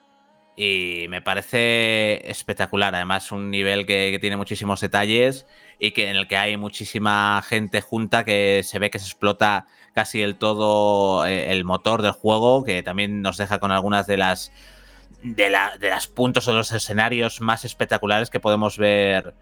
y 0.56 1.06
me 1.08 1.22
parece 1.22 2.30
espectacular. 2.30 2.94
Además, 2.94 3.32
un 3.32 3.50
nivel 3.50 3.86
que, 3.86 4.16
tiene 4.20 4.36
muchísimos 4.36 4.80
detalles 4.80 5.46
y 5.78 5.92
que 5.92 6.08
en 6.10 6.16
el 6.16 6.28
que 6.28 6.36
hay 6.36 6.56
muchísima 6.56 7.42
gente 7.42 7.80
junta 7.80 8.24
que 8.24 8.62
se 8.64 8.78
ve 8.78 8.90
que 8.90 8.98
se 8.98 9.06
explota 9.06 9.66
casi 9.94 10.22
el 10.22 10.36
todo 10.36 11.26
eh, 11.26 11.50
el 11.52 11.64
motor 11.64 12.02
del 12.02 12.12
juego, 12.12 12.64
que 12.64 12.82
también 12.82 13.22
nos 13.22 13.36
deja 13.36 13.58
con 13.58 13.72
algunas 13.72 14.06
de 14.06 14.16
las 14.16 14.52
de, 15.22 15.50
la, 15.50 15.76
de 15.78 15.90
las 15.90 16.06
puntos 16.06 16.48
o 16.48 16.52
los 16.52 16.72
escenarios 16.72 17.40
más 17.40 17.64
espectaculares 17.64 18.30
que 18.30 18.40
podemos 18.40 18.78
ver 18.78 19.34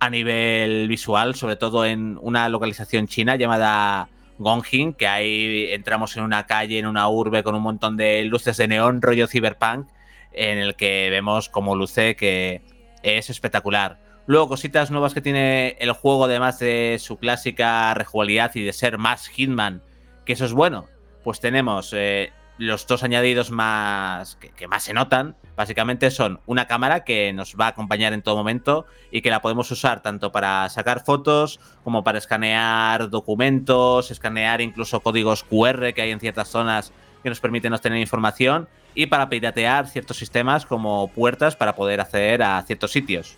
a 0.00 0.10
nivel 0.10 0.88
visual, 0.88 1.34
sobre 1.34 1.56
todo 1.56 1.84
en 1.84 2.18
una 2.20 2.48
localización 2.48 3.08
china 3.08 3.36
llamada 3.36 4.08
Gongjin, 4.38 4.94
que 4.94 5.06
ahí 5.06 5.68
entramos 5.72 6.16
en 6.16 6.22
una 6.22 6.46
calle, 6.46 6.78
en 6.78 6.86
una 6.86 7.08
urbe 7.08 7.42
con 7.42 7.54
un 7.54 7.62
montón 7.62 7.96
de 7.96 8.24
luces 8.24 8.56
de 8.56 8.68
neón, 8.68 9.02
rollo 9.02 9.26
cyberpunk, 9.26 9.88
en 10.32 10.58
el 10.58 10.76
que 10.76 11.08
vemos 11.10 11.48
como 11.48 11.74
luce 11.74 12.16
que 12.16 12.62
es 13.02 13.30
espectacular. 13.30 14.00
Luego, 14.26 14.48
cositas 14.48 14.90
nuevas 14.90 15.14
que 15.14 15.22
tiene 15.22 15.76
el 15.80 15.92
juego, 15.92 16.26
además 16.26 16.58
de 16.58 16.98
su 17.00 17.16
clásica 17.16 17.94
rejugabilidad 17.94 18.54
y 18.54 18.62
de 18.62 18.72
ser 18.72 18.98
más 18.98 19.26
Hitman, 19.28 19.82
que 20.24 20.34
eso 20.34 20.44
es 20.44 20.52
bueno. 20.52 20.86
Pues 21.24 21.40
tenemos 21.40 21.92
eh, 21.96 22.32
los 22.58 22.86
dos 22.86 23.02
añadidos 23.02 23.50
más 23.50 24.36
que, 24.36 24.50
que, 24.50 24.66
más 24.66 24.82
se 24.82 24.92
notan, 24.92 25.36
básicamente 25.56 26.10
son 26.10 26.40
una 26.46 26.66
cámara 26.66 27.04
que 27.04 27.32
nos 27.32 27.54
va 27.54 27.66
a 27.66 27.68
acompañar 27.68 28.12
en 28.12 28.22
todo 28.22 28.36
momento 28.36 28.86
y 29.10 29.22
que 29.22 29.30
la 29.30 29.40
podemos 29.40 29.70
usar 29.70 30.02
tanto 30.02 30.32
para 30.32 30.68
sacar 30.68 31.04
fotos 31.04 31.60
como 31.84 32.04
para 32.04 32.18
escanear 32.18 33.10
documentos, 33.10 34.10
escanear 34.10 34.60
incluso 34.60 35.00
códigos 35.00 35.44
QR 35.44 35.92
que 35.94 36.02
hay 36.02 36.10
en 36.10 36.20
ciertas 36.20 36.48
zonas 36.48 36.92
que 37.22 37.28
nos 37.28 37.40
permiten 37.40 37.72
obtener 37.72 37.98
información 37.98 38.68
y 38.94 39.06
para 39.06 39.28
piratear 39.28 39.86
ciertos 39.86 40.16
sistemas 40.16 40.66
como 40.66 41.08
puertas 41.08 41.56
para 41.56 41.76
poder 41.76 42.00
acceder 42.00 42.42
a 42.42 42.62
ciertos 42.62 42.90
sitios. 42.90 43.36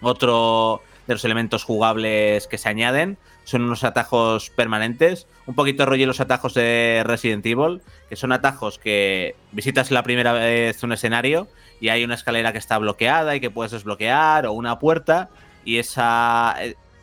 Otro 0.00 0.82
de 1.06 1.14
los 1.14 1.24
elementos 1.24 1.64
jugables 1.64 2.46
que 2.46 2.58
se 2.58 2.68
añaden 2.68 3.18
son 3.48 3.62
unos 3.62 3.82
atajos 3.82 4.50
permanentes, 4.50 5.26
un 5.46 5.54
poquito 5.54 5.86
rollo 5.86 6.06
los 6.06 6.20
atajos 6.20 6.52
de 6.52 7.02
Resident 7.06 7.46
Evil, 7.46 7.80
que 8.10 8.14
son 8.14 8.30
atajos 8.32 8.78
que 8.78 9.36
visitas 9.52 9.90
la 9.90 10.02
primera 10.02 10.34
vez 10.34 10.82
un 10.82 10.92
escenario 10.92 11.48
y 11.80 11.88
hay 11.88 12.04
una 12.04 12.16
escalera 12.16 12.52
que 12.52 12.58
está 12.58 12.76
bloqueada 12.76 13.34
y 13.34 13.40
que 13.40 13.48
puedes 13.48 13.72
desbloquear 13.72 14.44
o 14.44 14.52
una 14.52 14.78
puerta 14.78 15.30
y 15.64 15.78
esa, 15.78 16.56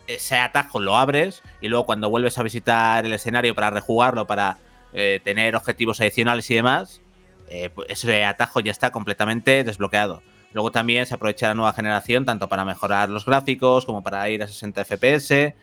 ese 0.06 0.38
atajo 0.38 0.80
lo 0.80 0.96
abres 0.96 1.42
y 1.62 1.68
luego 1.68 1.88
cuando 1.88 2.12
vuelves 2.12 2.38
a 2.38 2.44
visitar 2.44 3.08
el 3.08 3.14
escenario 3.14 3.56
para 3.56 3.72
rejugarlo, 3.72 4.28
para 4.28 4.60
eh, 4.94 5.22
tener 5.24 5.56
objetivos 5.56 6.00
adicionales 6.00 6.52
y 6.52 6.54
demás, 6.54 7.02
eh, 7.50 7.72
pues 7.74 7.90
ese 7.90 8.24
atajo 8.24 8.60
ya 8.60 8.72
está 8.72 8.92
completamente 8.92 9.64
desbloqueado. 9.64 10.22
Luego 10.54 10.72
también 10.72 11.08
se 11.08 11.16
aprovecha 11.16 11.48
la 11.48 11.56
nueva 11.56 11.74
generación 11.74 12.24
tanto 12.24 12.48
para 12.48 12.66
mejorar 12.66 13.10
los 13.10 13.26
gráficos 13.26 13.84
como 13.84 14.04
para 14.04 14.30
ir 14.30 14.44
a 14.44 14.48
60 14.48 14.86
FPS, 14.86 15.56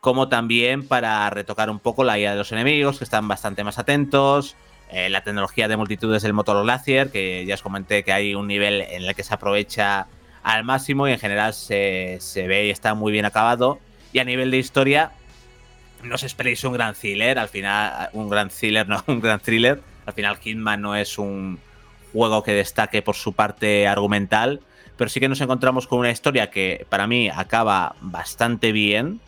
como 0.00 0.28
también 0.28 0.86
para 0.86 1.28
retocar 1.30 1.70
un 1.70 1.78
poco 1.78 2.04
la 2.04 2.18
IA 2.18 2.32
de 2.32 2.38
los 2.38 2.52
enemigos, 2.52 2.98
que 2.98 3.04
están 3.04 3.28
bastante 3.28 3.64
más 3.64 3.78
atentos, 3.78 4.56
eh, 4.90 5.08
la 5.08 5.22
tecnología 5.22 5.68
de 5.68 5.76
multitudes 5.76 6.22
del 6.22 6.32
motor 6.32 6.62
Glacier, 6.62 7.10
que 7.10 7.44
ya 7.46 7.54
os 7.54 7.62
comenté 7.62 8.02
que 8.02 8.12
hay 8.12 8.34
un 8.34 8.48
nivel 8.48 8.80
en 8.82 9.04
el 9.04 9.14
que 9.14 9.22
se 9.22 9.34
aprovecha 9.34 10.08
al 10.42 10.64
máximo 10.64 11.06
y 11.06 11.12
en 11.12 11.18
general 11.18 11.54
se, 11.54 12.16
se 12.20 12.46
ve 12.46 12.66
y 12.66 12.70
está 12.70 12.94
muy 12.94 13.12
bien 13.12 13.24
acabado. 13.24 13.78
Y 14.12 14.18
a 14.18 14.24
nivel 14.24 14.50
de 14.50 14.56
historia, 14.56 15.12
no 16.02 16.14
os 16.14 16.22
esperéis 16.22 16.64
un 16.64 16.72
gran 16.72 16.94
thriller, 16.94 17.38
al 17.38 17.48
final, 17.48 18.10
un 18.12 18.28
gran 18.28 18.48
thriller, 18.48 18.88
no, 18.88 19.02
un 19.06 19.20
gran 19.20 19.40
thriller. 19.40 19.80
Al 20.06 20.14
final, 20.14 20.38
Hitman 20.38 20.80
no 20.80 20.96
es 20.96 21.18
un 21.18 21.60
juego 22.12 22.42
que 22.42 22.52
destaque 22.52 23.02
por 23.02 23.14
su 23.14 23.32
parte 23.34 23.86
argumental, 23.86 24.60
pero 24.96 25.08
sí 25.08 25.20
que 25.20 25.28
nos 25.28 25.40
encontramos 25.40 25.86
con 25.86 26.00
una 26.00 26.10
historia 26.10 26.50
que 26.50 26.86
para 26.88 27.06
mí 27.06 27.28
acaba 27.28 27.94
bastante 28.00 28.72
bien. 28.72 29.20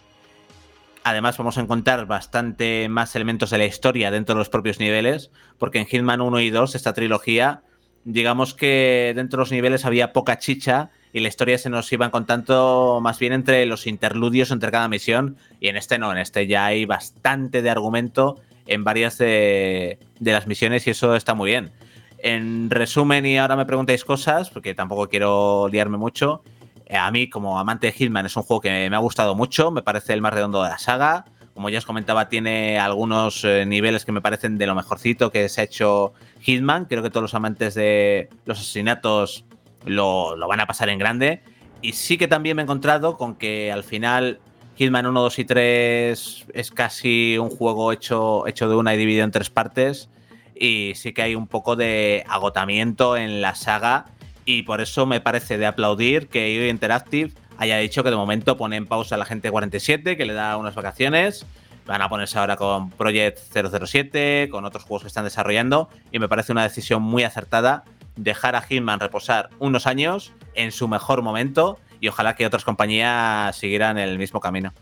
Además 1.05 1.37
vamos 1.37 1.59
a 1.59 1.63
encontrar 1.63 2.07
bastante 2.07 2.89
más 2.89 3.17
elementos 3.17 3.51
de 3.51 3.59
la 3.59 3.65
historia 3.65 4.11
dentro 4.11 4.35
de 4.35 4.39
los 4.39 4.49
propios 4.49 4.79
niveles, 4.79 5.31
porque 5.59 5.79
en 5.79 5.87
Hitman 5.87 6.21
1 6.21 6.41
y 6.41 6.51
2, 6.51 6.75
esta 6.77 6.93
trilogía, 6.93 7.63
digamos 8.05 8.55
que 8.55 9.13
dentro 9.17 9.39
de 9.39 9.43
los 9.43 9.51
niveles 9.51 9.85
había 9.85 10.13
poca 10.13 10.39
chicha 10.39 10.91
y 11.13 11.21
la 11.21 11.29
historia 11.29 11.59
se 11.59 11.71
nos 11.71 11.93
iba 11.93 12.11
contando 12.11 13.01
más 13.03 13.19
bien 13.19 13.33
entre 13.33 13.67
los 13.67 13.87
interludios 13.87 14.51
entre 14.53 14.71
cada 14.71 14.89
misión, 14.89 15.37
y 15.61 15.69
en 15.69 15.77
este 15.77 15.99
no, 15.99 16.13
en 16.13 16.19
este 16.19 16.47
ya 16.47 16.67
hay 16.67 16.85
bastante 16.85 17.63
de 17.63 17.71
argumento 17.71 18.41
en 18.67 18.85
varias 18.85 19.19
de, 19.19 19.99
de 20.21 20.33
las 20.33 20.47
misiones 20.47 20.87
y 20.87 20.91
eso 20.91 21.17
está 21.17 21.35
muy 21.35 21.51
bien. 21.51 21.73
En 22.19 22.71
resumen, 22.71 23.27
y 23.27 23.39
ahora 23.39 23.57
me 23.57 23.67
preguntáis 23.67 24.05
cosas, 24.05 24.51
porque 24.51 24.75
tampoco 24.75 25.09
quiero 25.09 25.69
liarme 25.69 25.99
mucho. 25.99 26.45
Eh, 26.93 26.97
A 26.99 27.11
mí, 27.11 27.29
como 27.29 27.59
amante 27.59 27.87
de 27.87 27.93
Hitman, 27.93 28.27
es 28.27 28.37
un 28.37 28.43
juego 28.43 28.61
que 28.61 28.91
me 28.91 28.97
ha 28.97 28.99
gustado 28.99 29.35
mucho. 29.35 29.71
Me 29.71 29.83
parece 29.83 30.13
el 30.13 30.21
más 30.21 30.35
redondo 30.35 30.63
de 30.63 30.69
la 30.69 30.79
saga. 30.79 31.25
Como 31.55 31.71
ya 31.71 31.79
os 31.79 31.87
comentaba, 31.87 32.29
tiene 32.29 32.79
algunos 32.79 33.45
eh, 33.45 33.65
niveles 33.67 34.05
que 34.05 34.13
me 34.13 34.21
parecen 34.21 34.59
de 34.59 34.67
lo 34.67 34.75
mejorcito 34.75 35.31
que 35.31 35.49
se 35.49 35.63
ha 35.63 35.65
hecho 35.65 36.13
Hitman. 36.41 36.85
Creo 36.85 37.03
que 37.03 37.11
todos 37.11 37.23
los 37.23 37.35
amantes 37.35 37.75
de 37.75 38.29
los 38.45 38.59
asesinatos 38.59 39.47
lo, 39.87 40.37
lo 40.37 40.49
van 40.49 40.61
a 40.61 40.67
pasar 40.67 40.91
en 40.91 40.99
grande. 40.99 41.43
Y 41.81 41.93
sí 41.95 42.19
que 42.19 42.29
también 42.29 42.57
me 42.57 42.63
he 42.63 42.65
encontrado 42.65 43.17
con 43.17 43.37
que 43.37 43.73
al 43.73 43.85
final 43.85 44.41
Hitman 44.77 45.07
1, 45.07 45.21
2 45.21 45.39
y 45.39 45.45
3 45.45 46.47
es 46.53 46.71
casi 46.71 47.39
un 47.39 47.51
juego 47.51 47.93
hecho, 47.93 48.47
hecho 48.47 48.69
de 48.69 48.77
una 48.77 48.95
y 48.95 48.99
dividido 48.99 49.25
en 49.25 49.31
tres 49.31 49.51
partes 49.51 50.09
y 50.55 50.93
sí 50.95 51.13
que 51.13 51.23
hay 51.23 51.35
un 51.35 51.49
poco 51.49 51.77
de 51.77 52.25
agotamiento 52.29 53.17
en 53.17 53.41
la 53.41 53.55
saga 53.55 54.07
Y 54.45 54.63
por 54.63 54.81
eso 54.81 55.07
me 55.07 55.21
parece 55.21 55.59
de 55.59 55.67
aplaudir 55.67 56.29
que 56.29 56.53
IO 56.53 56.69
Interactive 56.69 57.33
haya 57.59 57.79
dicho 57.79 58.03
que 58.03 58.11
de 58.11 58.17
momento 58.17 58.57
pone 58.57 58.77
en 58.77 58.87
pausa 58.87 59.15
a 59.15 59.19
la 59.19 59.25
gente 59.25 59.51
47, 59.51 60.17
que 60.17 60.25
le 60.25 60.33
da 60.33 60.57
unas 60.57 60.75
vacaciones. 60.75 61.47
Van 61.87 62.03
a 62.03 62.09
ponerse 62.09 62.39
ahora 62.39 62.57
con 62.57 62.91
Project 62.91 63.39
007, 63.53 64.49
con 64.51 64.65
otros 64.65 64.85
juegos 64.85 65.03
que 65.03 65.09
están 65.09 65.25
desarrollando. 65.25 65.89
Y 66.11 66.19
me 66.19 66.29
parece 66.29 66.53
una 66.53 66.63
decisión 66.63 67.03
muy 67.03 67.25
acertada 67.25 67.85
dejar 68.17 68.57
a 68.57 68.63
Hitman 68.63 69.01
reposar 69.01 69.51
unos 69.59 69.87
años 69.87 70.33
en 70.55 70.73
su 70.73 70.89
mejor 70.89 71.23
momento 71.23 71.79
y 72.01 72.09
ojalá 72.09 72.35
que 72.35 72.47
otras 72.47 72.65
compañías 72.65 73.57
siguieran 73.57 73.97
el 73.97 74.19
mismo 74.19 74.41
camino. 74.41 74.73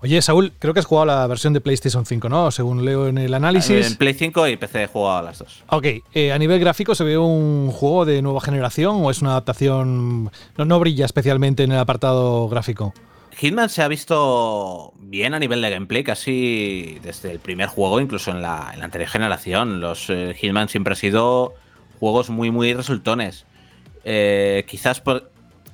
Oye, 0.00 0.20
Saúl, 0.22 0.52
creo 0.58 0.74
que 0.74 0.80
has 0.80 0.86
jugado 0.86 1.06
la 1.06 1.26
versión 1.26 1.52
de 1.52 1.60
PlayStation 1.60 2.06
5, 2.06 2.28
¿no? 2.28 2.50
Según 2.50 2.84
leo 2.84 3.08
en 3.08 3.18
el 3.18 3.34
análisis. 3.34 3.92
En 3.92 3.96
Play 3.96 4.14
5 4.14 4.48
y 4.48 4.56
PC 4.56 4.84
he 4.84 4.86
jugado 4.86 5.18
a 5.18 5.22
las 5.22 5.38
dos. 5.38 5.64
Ok, 5.68 5.86
eh, 6.14 6.32
a 6.32 6.38
nivel 6.38 6.60
gráfico, 6.60 6.94
¿se 6.94 7.04
ve 7.04 7.18
un 7.18 7.70
juego 7.70 8.04
de 8.04 8.22
nueva 8.22 8.40
generación 8.40 9.04
o 9.04 9.10
es 9.10 9.20
una 9.22 9.30
adaptación. 9.30 10.30
No, 10.56 10.64
no 10.64 10.78
brilla 10.80 11.04
especialmente 11.04 11.64
en 11.64 11.72
el 11.72 11.78
apartado 11.78 12.48
gráfico? 12.48 12.94
Hitman 13.38 13.68
se 13.68 13.82
ha 13.82 13.88
visto 13.88 14.92
bien 14.98 15.32
a 15.32 15.38
nivel 15.38 15.62
de 15.62 15.70
gameplay, 15.70 16.02
casi 16.02 16.98
desde 17.02 17.30
el 17.30 17.38
primer 17.38 17.68
juego, 17.68 18.00
incluso 18.00 18.32
en 18.32 18.42
la, 18.42 18.70
en 18.72 18.80
la 18.80 18.86
anterior 18.86 19.08
generación. 19.08 19.80
Los 19.80 20.10
eh, 20.10 20.34
Hitman 20.36 20.68
siempre 20.68 20.92
han 20.92 20.96
sido 20.96 21.54
juegos 22.00 22.30
muy, 22.30 22.50
muy 22.50 22.74
resultones. 22.74 23.46
Eh, 24.04 24.64
quizás 24.66 25.00
por, 25.00 25.30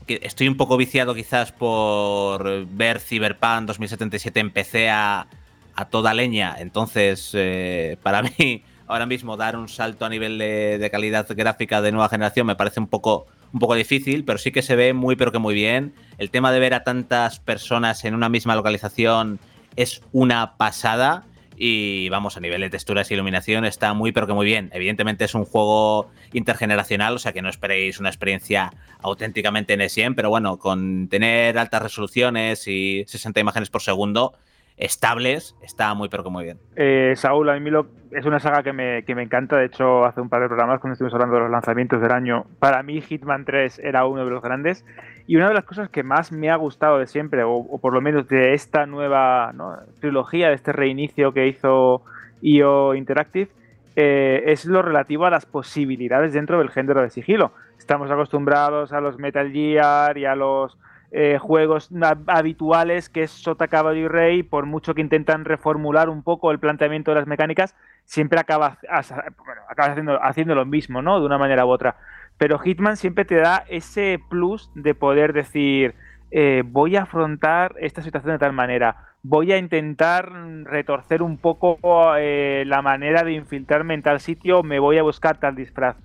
estoy 0.06 0.48
un 0.48 0.56
poco 0.56 0.76
viciado 0.76 1.14
quizás 1.14 1.52
por 1.52 2.66
ver 2.66 3.00
Cyberpunk 3.00 3.66
2077 3.66 4.40
en 4.40 4.50
PC 4.50 4.90
a, 4.90 5.26
a 5.74 5.84
toda 5.86 6.14
leña. 6.14 6.56
Entonces, 6.58 7.30
eh, 7.34 7.96
para 8.02 8.22
mí, 8.38 8.62
ahora 8.86 9.06
mismo 9.06 9.36
dar 9.36 9.56
un 9.56 9.68
salto 9.68 10.04
a 10.04 10.08
nivel 10.08 10.38
de, 10.38 10.78
de, 10.78 10.90
calidad 10.90 11.26
gráfica 11.30 11.80
de 11.80 11.92
nueva 11.92 12.08
generación 12.08 12.46
me 12.46 12.56
parece 12.56 12.80
un 12.80 12.86
poco, 12.86 13.26
un 13.52 13.60
poco 13.60 13.74
difícil, 13.74 14.24
pero 14.24 14.38
sí 14.38 14.52
que 14.52 14.62
se 14.62 14.76
ve 14.76 14.92
muy, 14.92 15.16
pero 15.16 15.32
que 15.32 15.38
muy 15.38 15.54
bien. 15.54 15.94
El 16.18 16.30
tema 16.30 16.52
de 16.52 16.60
ver 16.60 16.74
a 16.74 16.84
tantas 16.84 17.40
personas 17.40 18.04
en 18.04 18.14
una 18.14 18.28
misma 18.28 18.54
localización 18.54 19.38
es 19.76 20.02
una 20.12 20.56
pasada. 20.56 21.24
Y 21.56 22.08
vamos, 22.08 22.36
a 22.36 22.40
nivel 22.40 22.60
de 22.60 22.70
texturas 22.70 23.10
y 23.10 23.14
iluminación 23.14 23.64
está 23.64 23.94
muy, 23.94 24.12
pero 24.12 24.26
que 24.26 24.32
muy 24.32 24.46
bien. 24.46 24.70
Evidentemente 24.72 25.24
es 25.24 25.34
un 25.34 25.44
juego 25.44 26.10
intergeneracional, 26.32 27.14
o 27.14 27.18
sea 27.18 27.32
que 27.32 27.42
no 27.42 27.48
esperéis 27.48 28.00
una 28.00 28.08
experiencia 28.08 28.70
auténticamente 29.00 29.76
NSN, 29.76 30.14
pero 30.14 30.30
bueno, 30.30 30.58
con 30.58 31.08
tener 31.08 31.58
altas 31.58 31.82
resoluciones 31.82 32.66
y 32.66 33.04
60 33.06 33.40
imágenes 33.40 33.70
por 33.70 33.82
segundo 33.82 34.34
estables, 34.76 35.56
está 35.62 35.94
muy, 35.94 36.08
pero 36.08 36.24
que 36.24 36.30
muy 36.30 36.44
bien. 36.44 36.58
Eh, 36.76 37.12
Saúl, 37.16 37.48
a 37.48 37.58
mí 37.58 37.70
lo, 37.70 37.86
es 38.10 38.26
una 38.26 38.40
saga 38.40 38.62
que 38.62 38.72
me, 38.72 39.04
que 39.04 39.14
me 39.14 39.22
encanta. 39.22 39.56
De 39.56 39.66
hecho, 39.66 40.04
hace 40.04 40.20
un 40.20 40.28
par 40.28 40.42
de 40.42 40.48
programas, 40.48 40.80
cuando 40.80 40.94
estuvimos 40.94 41.14
hablando 41.14 41.36
de 41.36 41.42
los 41.42 41.50
lanzamientos 41.50 42.00
del 42.00 42.12
año, 42.12 42.46
para 42.58 42.82
mí 42.82 43.00
Hitman 43.00 43.44
3 43.44 43.78
era 43.78 44.06
uno 44.06 44.24
de 44.24 44.30
los 44.30 44.42
grandes. 44.42 44.84
Y 45.26 45.36
una 45.36 45.48
de 45.48 45.54
las 45.54 45.64
cosas 45.64 45.88
que 45.88 46.02
más 46.02 46.32
me 46.32 46.50
ha 46.50 46.56
gustado 46.56 46.98
de 46.98 47.06
siempre, 47.06 47.44
o, 47.44 47.52
o 47.52 47.78
por 47.78 47.92
lo 47.92 48.00
menos 48.00 48.28
de 48.28 48.54
esta 48.54 48.86
nueva 48.86 49.52
trilogía, 50.00 50.48
de 50.48 50.54
este 50.54 50.72
reinicio 50.72 51.32
que 51.32 51.46
hizo 51.46 52.02
IO 52.42 52.94
Interactive, 52.94 53.50
eh, 53.96 54.42
es 54.46 54.64
lo 54.64 54.82
relativo 54.82 55.24
a 55.24 55.30
las 55.30 55.46
posibilidades 55.46 56.32
dentro 56.32 56.58
del 56.58 56.70
género 56.70 57.00
de 57.02 57.10
sigilo. 57.10 57.52
Estamos 57.78 58.10
acostumbrados 58.10 58.92
a 58.92 59.00
los 59.00 59.18
Metal 59.18 59.50
Gear 59.52 60.18
y 60.18 60.24
a 60.24 60.34
los 60.34 60.76
eh, 61.12 61.38
juegos 61.38 61.90
habituales 62.26 63.08
que 63.08 63.22
es 63.22 63.30
Sota, 63.30 63.68
Caballo 63.68 64.00
y 64.00 64.08
Rey, 64.08 64.42
por 64.42 64.66
mucho 64.66 64.94
que 64.94 65.00
intentan 65.00 65.44
reformular 65.44 66.08
un 66.08 66.24
poco 66.24 66.50
el 66.50 66.58
planteamiento 66.58 67.12
de 67.12 67.18
las 67.18 67.28
mecánicas, 67.28 67.76
siempre 68.04 68.40
acaba, 68.40 68.78
acaba 68.90 69.92
haciendo, 69.92 70.22
haciendo 70.22 70.54
lo 70.56 70.66
mismo, 70.66 71.02
¿no? 71.02 71.20
De 71.20 71.26
una 71.26 71.38
manera 71.38 71.64
u 71.64 71.68
otra. 71.68 71.96
Pero 72.38 72.58
Hitman 72.58 72.96
siempre 72.96 73.24
te 73.24 73.36
da 73.36 73.64
ese 73.68 74.20
plus 74.28 74.70
de 74.74 74.94
poder 74.94 75.32
decir, 75.32 75.94
eh, 76.30 76.62
voy 76.66 76.96
a 76.96 77.02
afrontar 77.02 77.74
esta 77.78 78.02
situación 78.02 78.32
de 78.32 78.38
tal 78.38 78.52
manera, 78.52 79.14
voy 79.22 79.52
a 79.52 79.58
intentar 79.58 80.30
retorcer 80.64 81.22
un 81.22 81.38
poco 81.38 81.78
eh, 82.18 82.64
la 82.66 82.82
manera 82.82 83.24
de 83.24 83.32
infiltrarme 83.32 83.94
en 83.94 84.02
tal 84.02 84.20
sitio, 84.20 84.62
me 84.62 84.78
voy 84.78 84.98
a 84.98 85.02
buscar 85.02 85.38
tal 85.38 85.54
disfraz. 85.54 85.96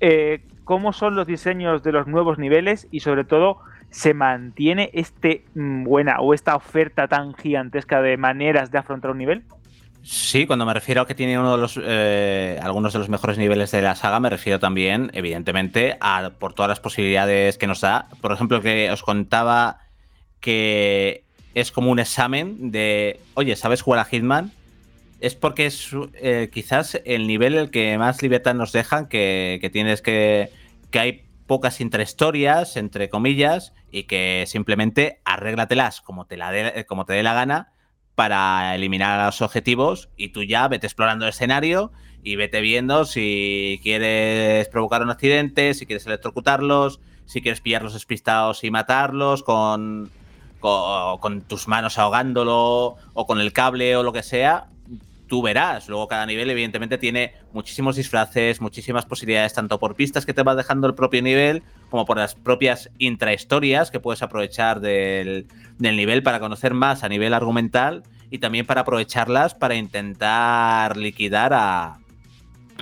Eh, 0.00 0.40
¿Cómo 0.64 0.92
son 0.92 1.16
los 1.16 1.26
diseños 1.26 1.82
de 1.82 1.92
los 1.92 2.06
nuevos 2.06 2.38
niveles 2.38 2.88
y 2.90 3.00
sobre 3.00 3.24
todo 3.24 3.58
se 3.90 4.14
mantiene 4.14 4.90
este 4.94 5.44
mm, 5.54 5.84
buena 5.84 6.20
o 6.20 6.32
esta 6.32 6.56
oferta 6.56 7.08
tan 7.08 7.34
gigantesca 7.34 8.00
de 8.00 8.16
maneras 8.16 8.70
de 8.70 8.78
afrontar 8.78 9.10
un 9.10 9.18
nivel? 9.18 9.42
Sí, 10.04 10.46
cuando 10.46 10.66
me 10.66 10.74
refiero 10.74 11.02
a 11.02 11.06
que 11.06 11.14
tiene 11.14 11.38
uno 11.38 11.52
de 11.52 11.58
los 11.58 11.78
eh, 11.80 12.58
algunos 12.60 12.92
de 12.92 12.98
los 12.98 13.08
mejores 13.08 13.38
niveles 13.38 13.70
de 13.70 13.82
la 13.82 13.94
saga, 13.94 14.18
me 14.18 14.30
refiero 14.30 14.58
también, 14.58 15.10
evidentemente, 15.14 15.96
a 16.00 16.32
por 16.38 16.54
todas 16.54 16.68
las 16.68 16.80
posibilidades 16.80 17.56
que 17.56 17.68
nos 17.68 17.80
da. 17.80 18.08
Por 18.20 18.32
ejemplo, 18.32 18.60
que 18.60 18.90
os 18.90 19.02
contaba 19.02 19.78
que 20.40 21.24
es 21.54 21.70
como 21.70 21.90
un 21.90 22.00
examen 22.00 22.72
de, 22.72 23.20
oye, 23.34 23.54
¿sabes 23.54 23.82
jugar 23.82 24.00
a 24.00 24.04
Hitman? 24.04 24.50
Es 25.20 25.36
porque 25.36 25.66
es 25.66 25.90
eh, 26.14 26.50
quizás 26.52 27.00
el 27.04 27.28
nivel 27.28 27.54
el 27.54 27.70
que 27.70 27.96
más 27.96 28.22
libertad 28.22 28.54
nos 28.54 28.72
dejan, 28.72 29.06
que, 29.06 29.70
tienes 29.72 30.02
que. 30.02 30.50
que 30.90 30.98
hay 30.98 31.24
pocas 31.46 31.80
intrahistorias, 31.80 32.76
entre 32.76 33.08
comillas, 33.08 33.72
y 33.92 34.04
que 34.04 34.44
simplemente 34.48 35.20
arréglatelas 35.24 36.00
como 36.00 36.24
te, 36.24 36.36
la 36.36 36.50
de, 36.50 36.86
como 36.86 37.04
te 37.04 37.12
dé 37.12 37.22
la 37.22 37.34
gana 37.34 37.72
para 38.14 38.74
eliminar 38.74 39.20
a 39.20 39.26
los 39.26 39.42
objetivos 39.42 40.08
y 40.16 40.28
tú 40.28 40.42
ya 40.42 40.68
vete 40.68 40.86
explorando 40.86 41.24
el 41.24 41.30
escenario 41.30 41.92
y 42.22 42.36
vete 42.36 42.60
viendo 42.60 43.04
si 43.04 43.80
quieres 43.82 44.68
provocar 44.68 45.02
un 45.02 45.10
accidente, 45.10 45.74
si 45.74 45.86
quieres 45.86 46.06
electrocutarlos, 46.06 47.00
si 47.26 47.42
quieres 47.42 47.60
pillarlos 47.60 47.94
despistados 47.94 48.64
y 48.64 48.70
matarlos 48.70 49.42
con, 49.42 50.10
con, 50.60 51.18
con, 51.18 51.40
tus 51.42 51.68
manos 51.68 51.98
ahogándolo 51.98 52.96
o 53.14 53.26
con 53.26 53.40
el 53.40 53.52
cable 53.52 53.96
o 53.96 54.02
lo 54.02 54.12
que 54.12 54.22
sea, 54.22 54.68
tú 55.32 55.40
verás. 55.40 55.88
Luego 55.88 56.08
cada 56.08 56.26
nivel 56.26 56.50
evidentemente 56.50 56.98
tiene 56.98 57.32
muchísimos 57.54 57.96
disfraces, 57.96 58.60
muchísimas 58.60 59.06
posibilidades, 59.06 59.54
tanto 59.54 59.78
por 59.78 59.96
pistas 59.96 60.26
que 60.26 60.34
te 60.34 60.42
va 60.42 60.54
dejando 60.54 60.86
el 60.86 60.94
propio 60.94 61.22
nivel, 61.22 61.62
como 61.88 62.04
por 62.04 62.18
las 62.18 62.34
propias 62.34 62.90
intrahistorias 62.98 63.90
que 63.90 63.98
puedes 63.98 64.20
aprovechar 64.20 64.80
del, 64.80 65.46
del 65.78 65.96
nivel 65.96 66.22
para 66.22 66.38
conocer 66.38 66.74
más 66.74 67.02
a 67.02 67.08
nivel 67.08 67.32
argumental 67.32 68.02
y 68.30 68.40
también 68.40 68.66
para 68.66 68.82
aprovecharlas 68.82 69.54
para 69.54 69.74
intentar 69.74 70.98
liquidar 70.98 71.54
a, 71.54 71.96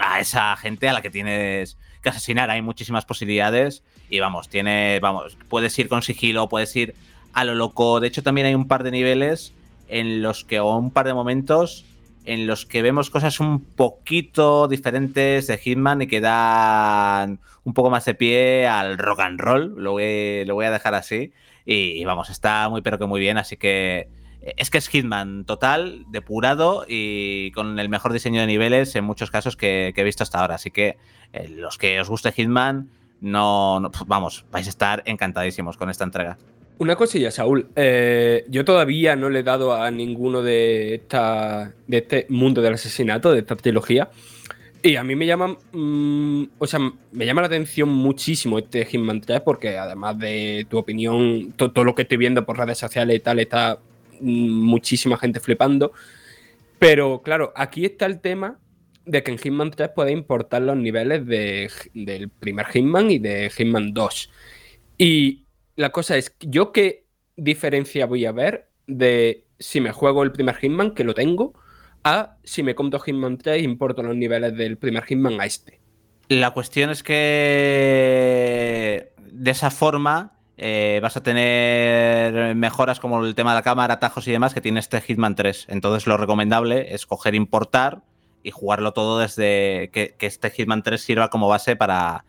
a 0.01 0.19
esa 0.19 0.57
gente 0.57 0.89
a 0.89 0.93
la 0.93 1.03
que 1.03 1.11
tienes 1.11 1.79
que 2.03 2.09
asesinar. 2.09 2.51
Hay 2.51 2.63
muchísimas 2.63 3.05
posibilidades 3.05 3.85
y 4.09 4.19
vamos, 4.19 4.49
tiene, 4.49 4.99
vamos, 4.99 5.39
puedes 5.49 5.79
ir 5.79 5.89
con 5.89 6.03
sigilo, 6.03 6.49
puedes 6.49 6.75
ir 6.75 6.97
a 7.33 7.45
lo 7.45 7.55
loco. 7.55 8.01
De 8.01 8.09
hecho, 8.09 8.25
también 8.25 8.49
hay 8.49 8.57
un 8.57 8.67
par 8.67 8.83
de 8.83 8.91
niveles 8.91 9.55
en 9.87 10.21
los 10.21 10.45
que, 10.45 10.59
o 10.59 10.77
un 10.77 10.91
par 10.91 11.07
de 11.07 11.15
momentos 11.15 11.85
en 12.25 12.47
los 12.47 12.67
que 12.67 12.83
vemos 12.83 13.11
cosas 13.11 13.41
un 13.41 13.61
poquito 13.61 14.69
diferentes 14.69 15.47
de 15.47 15.59
Hitman 15.59 16.03
y 16.03 16.07
que 16.07 16.21
dan 16.21 17.41
un 17.65 17.75
poco 17.75 17.91
más 17.91 18.05
de 18.05 18.15
pie 18.15 18.67
al 18.67 18.99
rock 18.99 19.21
and 19.21 19.41
roll. 19.41 19.75
Lo 19.83 19.93
voy, 19.93 20.65
a 20.65 20.71
dejar 20.71 20.95
así. 20.95 21.33
Y 21.65 22.05
vamos, 22.05 22.31
está 22.31 22.69
muy 22.69 22.83
pero 22.83 22.99
que 22.99 23.07
muy 23.07 23.21
bien, 23.21 23.39
así 23.39 23.57
que 23.57 24.09
es 24.43 24.71
que 24.71 24.79
es 24.79 24.89
Hitman 24.89 25.45
total, 25.45 26.07
depurado 26.09 26.85
y 26.89 27.53
con 27.53 27.79
el 27.79 27.89
mejor 27.89 28.13
diseño 28.13 28.41
de 28.41 28.47
niveles 28.47 28.97
en 28.97 29.05
muchos 29.05 29.31
casos 29.31 29.57
que, 29.57 29.93
he 29.95 30.05
visto 30.05 30.23
hasta 30.23 30.41
ahora. 30.41 30.55
Así 30.55 30.71
que 30.71 30.97
eh, 31.33 31.49
los 31.49 31.79
que 31.79 32.01
os 32.01 32.09
guste 32.09 32.33
Hitman, 32.33 32.91
no, 33.21 33.81
no, 33.81 33.91
vamos, 34.07 34.47
vais 34.51 34.67
a 34.67 34.71
estar 34.71 35.03
encantadísimos 35.05 35.77
con 35.77 35.91
esta 35.91 36.05
entrega. 36.05 36.39
Una 36.81 36.97
cosilla, 36.97 37.31
Saúl. 37.31 37.69
Eh, 37.77 38.47
yo 38.48 38.65
todavía 38.65 39.15
no 39.15 39.28
le 39.28 39.40
he 39.40 39.43
dado 39.43 39.74
a 39.74 39.90
ninguno 39.90 40.40
de, 40.40 40.94
esta, 40.94 41.74
de 41.86 41.98
este 41.98 42.27
mundo 42.31 42.62
del 42.62 42.73
asesinato, 42.73 43.32
de 43.32 43.40
esta 43.40 43.55
trilogía. 43.55 44.09
Y 44.82 44.97
a 44.97 45.05
mí 45.05 45.15
me 45.15 45.27
llama, 45.27 45.59
mmm, 45.73 46.44
o 46.57 46.66
sea, 46.66 46.81
me 47.12 47.27
llama 47.27 47.43
la 47.43 47.48
atención 47.48 47.90
muchísimo 47.90 48.59
este 48.59 48.86
Hitman 48.86 49.20
3 49.20 49.43
porque 49.43 49.77
además 49.77 50.19
de 50.19 50.66
tu 50.70 50.78
opinión, 50.78 51.52
to 51.52 51.70
todo 51.70 51.85
lo 51.85 51.94
que 51.94 52.02
estoy 52.02 52.16
viendo 52.16 52.47
por 52.47 52.57
redes 52.57 52.78
sociales 52.78 53.15
y 53.15 53.20
tal, 53.20 53.40
está 53.40 53.78
mmm, 54.19 54.48
muchísima 54.48 55.19
gente 55.19 55.39
flipando. 55.39 55.93
Pero 56.78 57.20
claro, 57.20 57.52
aquí 57.57 57.85
está 57.85 58.07
el 58.07 58.20
tema 58.20 58.59
de 59.05 59.23
que 59.23 59.32
en 59.32 59.39
Hitman 59.39 59.70
3 59.70 59.90
puede 59.94 60.12
importar 60.12 60.62
los 60.62 60.78
niveles 60.78 61.27
de, 61.27 61.70
del 61.93 62.31
primer 62.31 62.69
Hitman 62.69 63.11
y 63.11 63.19
de 63.19 63.51
Hitman 63.51 63.93
2. 63.93 64.31
Y 64.97 65.44
la 65.81 65.90
cosa 65.90 66.16
es, 66.19 66.36
¿yo 66.40 66.73
qué 66.73 67.07
diferencia 67.36 68.05
voy 68.05 68.27
a 68.27 68.32
ver 68.32 68.69
de 68.86 69.47
si 69.59 69.81
me 69.81 69.93
juego 69.93 70.23
el 70.23 70.31
primer 70.31 70.57
Hitman, 70.57 70.90
que 70.90 71.05
lo 71.05 71.15
tengo, 71.15 71.55
a 72.05 72.36
si 72.44 72.62
me 72.62 72.74
compro 72.74 73.01
Hitman 73.01 73.39
3 73.39 73.57
e 73.57 73.62
importo 73.62 74.02
los 74.02 74.15
niveles 74.15 74.55
del 74.59 74.77
primer 74.77 75.05
Hitman 75.05 75.40
a 75.40 75.47
este? 75.47 75.81
La 76.28 76.51
cuestión 76.51 76.90
es 76.90 77.02
que 77.02 77.15
de 79.32 79.51
esa 79.51 79.70
forma 79.70 80.35
eh, 80.59 81.01
vas 81.02 81.16
a 81.16 81.23
tener 81.23 82.55
mejoras 82.57 83.01
como 83.01 83.24
el 83.24 83.35
tema 83.35 83.52
de 83.52 83.61
la 83.61 83.62
cámara, 83.62 83.94
atajos 83.94 84.28
y 84.28 84.32
demás 84.32 84.52
que 84.52 84.61
tiene 84.61 84.81
este 84.81 85.01
Hitman 85.01 85.35
3. 85.35 85.69
Entonces 85.70 86.07
lo 86.07 86.19
recomendable 86.19 86.94
es 86.94 87.07
coger 87.07 87.35
importar 87.35 88.02
y 88.43 88.51
jugarlo 88.51 88.93
todo 88.93 89.19
desde 89.19 89.89
que, 89.94 90.15
este 90.20 90.51
Hitman 90.51 90.82
3 90.82 91.01
sirva 91.01 91.31
como 91.31 91.48
base 91.48 91.74
para, 91.74 92.27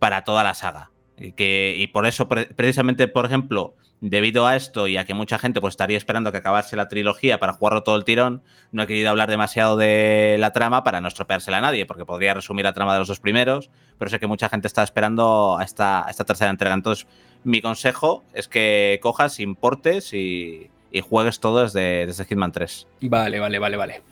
para 0.00 0.24
toda 0.24 0.42
la 0.42 0.54
saga. 0.54 0.90
Y, 1.20 1.32
que, 1.32 1.74
y 1.76 1.86
por 1.88 2.06
eso, 2.06 2.28
pre- 2.28 2.46
precisamente, 2.46 3.06
por 3.06 3.26
ejemplo, 3.26 3.74
debido 4.00 4.46
a 4.46 4.56
esto 4.56 4.88
y 4.88 4.96
a 4.96 5.04
que 5.04 5.12
mucha 5.12 5.38
gente 5.38 5.60
pues, 5.60 5.72
estaría 5.72 5.98
esperando 5.98 6.32
que 6.32 6.38
acabase 6.38 6.74
la 6.76 6.88
trilogía 6.88 7.38
para 7.38 7.52
jugarlo 7.52 7.82
todo 7.82 7.96
el 7.96 8.04
tirón, 8.04 8.42
no 8.72 8.82
he 8.82 8.86
querido 8.86 9.10
hablar 9.10 9.28
demasiado 9.28 9.76
de 9.76 10.36
la 10.38 10.52
trama 10.52 10.82
para 10.82 11.02
no 11.02 11.08
estropeársela 11.08 11.58
a 11.58 11.60
nadie, 11.60 11.84
porque 11.84 12.06
podría 12.06 12.32
resumir 12.32 12.64
la 12.64 12.72
trama 12.72 12.94
de 12.94 13.00
los 13.00 13.08
dos 13.08 13.20
primeros, 13.20 13.68
pero 13.98 14.10
sé 14.10 14.18
que 14.18 14.26
mucha 14.26 14.48
gente 14.48 14.66
está 14.66 14.82
esperando 14.82 15.58
a 15.58 15.62
esta, 15.64 16.06
esta 16.08 16.24
tercera 16.24 16.50
entrega. 16.50 16.74
Entonces, 16.74 17.06
mi 17.44 17.60
consejo 17.60 18.24
es 18.32 18.48
que 18.48 18.98
cojas, 19.02 19.38
importes 19.40 20.14
y, 20.14 20.70
y 20.90 21.00
juegues 21.02 21.38
todo 21.40 21.62
desde, 21.62 22.06
desde 22.06 22.24
Hitman 22.24 22.52
3. 22.52 22.86
Vale, 23.02 23.38
vale, 23.40 23.58
vale, 23.58 23.76
vale. 23.76 24.02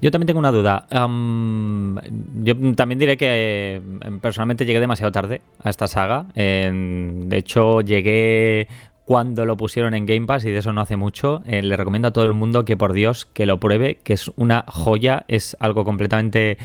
Yo 0.00 0.10
también 0.10 0.26
tengo 0.26 0.40
una 0.40 0.50
duda. 0.50 0.86
Yo 2.42 2.74
también 2.74 2.98
diré 2.98 3.16
que 3.16 3.26
eh, 3.28 3.80
personalmente 4.20 4.64
llegué 4.66 4.80
demasiado 4.80 5.12
tarde 5.12 5.42
a 5.62 5.70
esta 5.70 5.86
saga. 5.86 6.26
En- 6.34 7.28
de 7.28 7.36
hecho, 7.38 7.80
llegué 7.82 8.66
cuando 9.04 9.44
lo 9.46 9.56
pusieron 9.56 9.94
en 9.94 10.06
Game 10.06 10.26
Pass 10.26 10.44
y 10.44 10.50
de 10.50 10.58
eso 10.58 10.72
no 10.72 10.80
hace 10.80 10.96
mucho. 10.96 11.42
Eh, 11.46 11.62
le 11.62 11.76
recomiendo 11.76 12.08
a 12.08 12.12
todo 12.12 12.24
el 12.24 12.32
mundo 12.34 12.64
que 12.64 12.76
por 12.76 12.92
Dios 12.92 13.26
que 13.26 13.46
lo 13.46 13.60
pruebe, 13.60 13.96
que 14.02 14.14
es 14.14 14.30
una 14.36 14.64
joya, 14.66 15.24
es 15.28 15.56
algo 15.60 15.84
completamente 15.84 16.58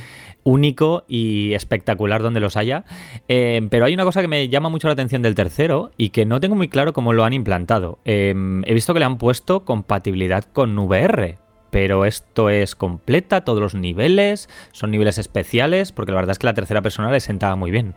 único 0.44 1.04
y 1.08 1.54
espectacular 1.54 2.22
donde 2.24 2.40
los 2.40 2.56
haya. 2.58 2.86
Eh, 3.28 3.68
pero 3.70 3.86
hay 3.86 3.94
una 3.94 4.04
cosa 4.06 4.22
que 4.22 4.28
me 4.28 4.48
llama 4.50 4.70
mucho 4.70 4.88
la 4.88 4.94
atención 4.94 5.22
del 5.22 5.36
tercero 5.36 5.92
y 5.98 6.10
que 6.10 6.26
no 6.26 6.40
tengo 6.40 6.56
muy 6.56 6.70
claro 6.70 6.94
cómo 6.94 7.12
lo 7.14 7.24
han 7.26 7.34
implantado. 7.34 8.00
He 8.06 8.34
visto 8.74 8.94
que 8.94 9.00
le 9.00 9.06
han 9.06 9.18
puesto 9.18 9.66
compatibilidad 9.66 10.44
con 10.46 10.78
VR. 10.80 11.38
Pero 11.70 12.06
esto 12.06 12.50
es 12.50 12.76
completa, 12.76 13.42
todos 13.44 13.60
los 13.60 13.76
niveles, 13.76 14.50
son 14.72 14.92
niveles 14.92 15.18
especiales, 15.18 15.92
porque 15.92 16.12
la 16.12 16.18
verdad 16.18 16.32
es 16.32 16.40
que 16.40 16.48
la 16.48 16.54
tercera 16.54 16.82
persona 16.82 17.12
le 17.12 17.20
sentaba 17.20 17.56
muy 17.56 17.72
bien. 17.72 17.94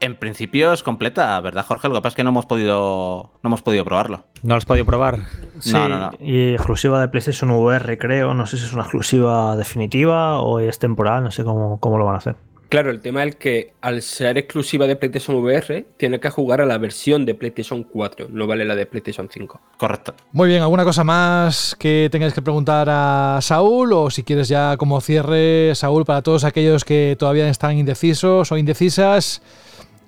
En 0.00 0.14
principio 0.14 0.72
es 0.72 0.84
completa, 0.84 1.40
¿verdad, 1.40 1.64
Jorge? 1.66 1.88
Lo 1.88 1.94
que 1.94 2.00
pasa 2.02 2.10
es 2.10 2.14
que 2.14 2.22
no 2.24 2.30
hemos 2.30 2.46
podido, 2.46 3.32
no 3.42 3.48
hemos 3.48 3.62
podido 3.62 3.84
probarlo. 3.84 4.24
¿No 4.44 4.54
lo 4.54 4.58
has 4.58 4.64
podido 4.64 4.84
probar? 4.86 5.18
Sí, 5.58 5.72
No, 5.72 5.88
no, 5.88 5.98
no. 5.98 6.10
y 6.20 6.52
exclusiva 6.54 7.00
de 7.00 7.08
PlayStation 7.08 7.50
VR, 7.50 7.98
creo. 7.98 8.32
No 8.32 8.46
sé 8.46 8.58
si 8.58 8.64
es 8.64 8.72
una 8.72 8.82
exclusiva 8.82 9.56
definitiva 9.56 10.40
o 10.40 10.60
es 10.60 10.78
temporal, 10.78 11.24
no 11.24 11.32
sé 11.32 11.42
cómo, 11.42 11.80
cómo 11.80 11.98
lo 11.98 12.04
van 12.04 12.14
a 12.14 12.18
hacer. 12.18 12.36
Claro, 12.68 12.90
el 12.90 13.00
tema 13.00 13.24
es 13.24 13.36
que 13.36 13.72
al 13.80 14.02
ser 14.02 14.36
exclusiva 14.36 14.86
de 14.86 14.94
PlayStation 14.94 15.36
VR, 15.36 15.86
tiene 15.96 16.20
que 16.20 16.28
jugar 16.28 16.60
a 16.60 16.66
la 16.66 16.76
versión 16.76 17.24
de 17.24 17.34
PlayStation 17.34 17.82
4, 17.82 18.28
no 18.30 18.46
vale 18.46 18.66
la 18.66 18.76
de 18.76 18.84
PlayStation 18.84 19.28
5. 19.32 19.60
Correcto. 19.78 20.14
Muy 20.32 20.48
bien, 20.48 20.60
¿alguna 20.60 20.84
cosa 20.84 21.02
más 21.02 21.74
que 21.78 22.08
tengáis 22.12 22.34
que 22.34 22.42
preguntar 22.42 22.88
a 22.90 23.38
Saúl? 23.40 23.94
O 23.94 24.10
si 24.10 24.22
quieres 24.22 24.48
ya 24.48 24.76
como 24.76 25.00
cierre, 25.00 25.74
Saúl, 25.74 26.04
para 26.04 26.20
todos 26.20 26.44
aquellos 26.44 26.84
que 26.84 27.16
todavía 27.18 27.48
están 27.48 27.78
indecisos 27.78 28.52
o 28.52 28.58
indecisas, 28.58 29.40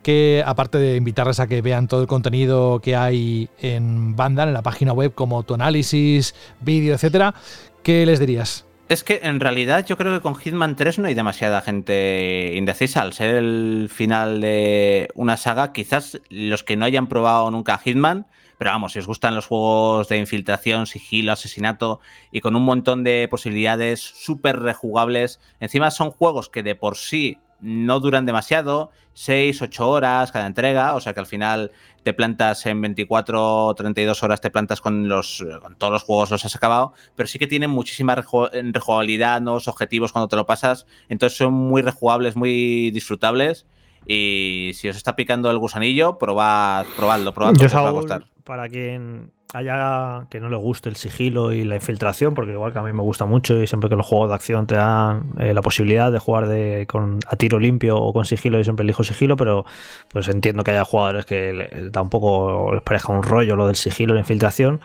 que 0.02 0.42
aparte 0.44 0.76
de 0.76 0.96
invitarles 0.96 1.40
a 1.40 1.46
que 1.46 1.62
vean 1.62 1.88
todo 1.88 2.02
el 2.02 2.08
contenido 2.08 2.80
que 2.80 2.94
hay 2.94 3.48
en 3.62 4.16
Vandal, 4.16 4.48
en 4.48 4.54
la 4.54 4.62
página 4.62 4.92
web, 4.92 5.14
como 5.14 5.42
tu 5.44 5.54
análisis, 5.54 6.34
vídeo, 6.60 6.94
etcétera, 6.94 7.34
¿qué 7.82 8.04
les 8.04 8.20
dirías? 8.20 8.66
Es 8.90 9.04
que 9.04 9.20
en 9.22 9.38
realidad 9.38 9.86
yo 9.86 9.96
creo 9.96 10.12
que 10.12 10.20
con 10.20 10.34
Hitman 10.34 10.74
3 10.74 10.98
no 10.98 11.06
hay 11.06 11.14
demasiada 11.14 11.60
gente 11.60 12.54
indecisa. 12.56 13.02
Al 13.02 13.12
ser 13.12 13.36
el 13.36 13.88
final 13.88 14.40
de 14.40 15.08
una 15.14 15.36
saga, 15.36 15.72
quizás 15.72 16.20
los 16.28 16.64
que 16.64 16.76
no 16.76 16.86
hayan 16.86 17.06
probado 17.06 17.52
nunca 17.52 17.78
Hitman, 17.78 18.26
pero 18.58 18.72
vamos, 18.72 18.92
si 18.92 18.98
os 18.98 19.06
gustan 19.06 19.36
los 19.36 19.46
juegos 19.46 20.08
de 20.08 20.18
infiltración, 20.18 20.88
sigilo, 20.88 21.30
asesinato 21.30 22.00
y 22.32 22.40
con 22.40 22.56
un 22.56 22.64
montón 22.64 23.04
de 23.04 23.28
posibilidades 23.30 24.00
súper 24.00 24.58
rejugables, 24.58 25.38
encima 25.60 25.92
son 25.92 26.10
juegos 26.10 26.48
que 26.48 26.64
de 26.64 26.74
por 26.74 26.96
sí 26.96 27.38
no 27.60 28.00
duran 28.00 28.26
demasiado, 28.26 28.90
6, 29.14 29.62
8 29.62 29.88
horas 29.88 30.32
cada 30.32 30.46
entrega, 30.46 30.96
o 30.96 31.00
sea 31.00 31.14
que 31.14 31.20
al 31.20 31.26
final 31.26 31.70
te 32.02 32.14
plantas 32.14 32.64
en 32.66 32.80
24 32.80 33.66
o 33.66 33.74
32 33.74 34.22
horas, 34.22 34.40
te 34.40 34.50
plantas 34.50 34.80
con, 34.80 35.08
los, 35.08 35.44
con 35.62 35.76
todos 35.76 35.92
los 35.92 36.02
juegos, 36.02 36.30
los 36.30 36.44
has 36.44 36.56
acabado, 36.56 36.94
pero 37.14 37.26
sí 37.26 37.38
que 37.38 37.46
tienen 37.46 37.70
muchísima 37.70 38.16
reju- 38.16 38.50
rejugabilidad, 38.72 39.40
nuevos 39.40 39.68
objetivos 39.68 40.12
cuando 40.12 40.28
te 40.28 40.36
lo 40.36 40.46
pasas, 40.46 40.86
entonces 41.08 41.36
son 41.36 41.52
muy 41.52 41.82
rejugables, 41.82 42.36
muy 42.36 42.90
disfrutables. 42.90 43.66
Y 44.06 44.72
si 44.74 44.88
os 44.88 44.96
está 44.96 45.14
picando 45.14 45.50
el 45.50 45.58
gusanillo, 45.58 46.16
probad, 46.18 46.86
probadlo, 46.96 47.34
probadlo, 47.34 47.58
Yo, 47.60 47.66
os 47.66 47.74
va 47.74 47.88
a 47.88 47.92
gustar. 47.92 48.24
Para 48.50 48.68
quien 48.68 49.30
haya 49.54 50.26
que 50.28 50.40
no 50.40 50.48
le 50.48 50.56
guste 50.56 50.88
el 50.88 50.96
sigilo 50.96 51.52
y 51.52 51.62
la 51.62 51.76
infiltración, 51.76 52.34
porque 52.34 52.50
igual 52.50 52.72
que 52.72 52.80
a 52.80 52.82
mí 52.82 52.92
me 52.92 53.02
gusta 53.02 53.24
mucho 53.26 53.62
y 53.62 53.68
siempre 53.68 53.88
que 53.88 53.94
los 53.94 54.04
juegos 54.04 54.28
de 54.28 54.34
acción 54.34 54.66
te 54.66 54.74
dan 54.74 55.30
eh, 55.38 55.54
la 55.54 55.62
posibilidad 55.62 56.10
de 56.10 56.18
jugar 56.18 56.48
de, 56.48 56.84
con, 56.88 57.20
a 57.28 57.36
tiro 57.36 57.60
limpio 57.60 57.96
o 57.96 58.12
con 58.12 58.24
sigilo, 58.24 58.58
yo 58.58 58.64
siempre 58.64 58.82
elijo 58.82 59.04
sigilo, 59.04 59.36
pero 59.36 59.64
pues 60.08 60.26
entiendo 60.26 60.64
que 60.64 60.72
haya 60.72 60.84
jugadores 60.84 61.26
que 61.26 61.88
tampoco 61.92 62.72
les 62.74 62.82
parezca 62.82 63.12
un 63.12 63.22
rollo 63.22 63.54
lo 63.54 63.68
del 63.68 63.76
sigilo 63.76 64.14
y 64.14 64.16
la 64.16 64.20
infiltración, 64.22 64.80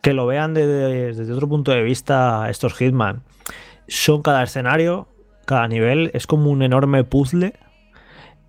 que 0.00 0.14
lo 0.14 0.26
vean 0.26 0.54
de- 0.54 0.66
de- 0.66 1.12
desde 1.12 1.30
otro 1.34 1.46
punto 1.46 1.72
de 1.72 1.82
vista 1.82 2.48
estos 2.48 2.72
Hitman. 2.72 3.22
Son 3.86 4.22
cada 4.22 4.42
escenario, 4.44 5.08
cada 5.44 5.68
nivel, 5.68 6.10
es 6.14 6.26
como 6.26 6.50
un 6.50 6.62
enorme 6.62 7.04
puzzle 7.04 7.52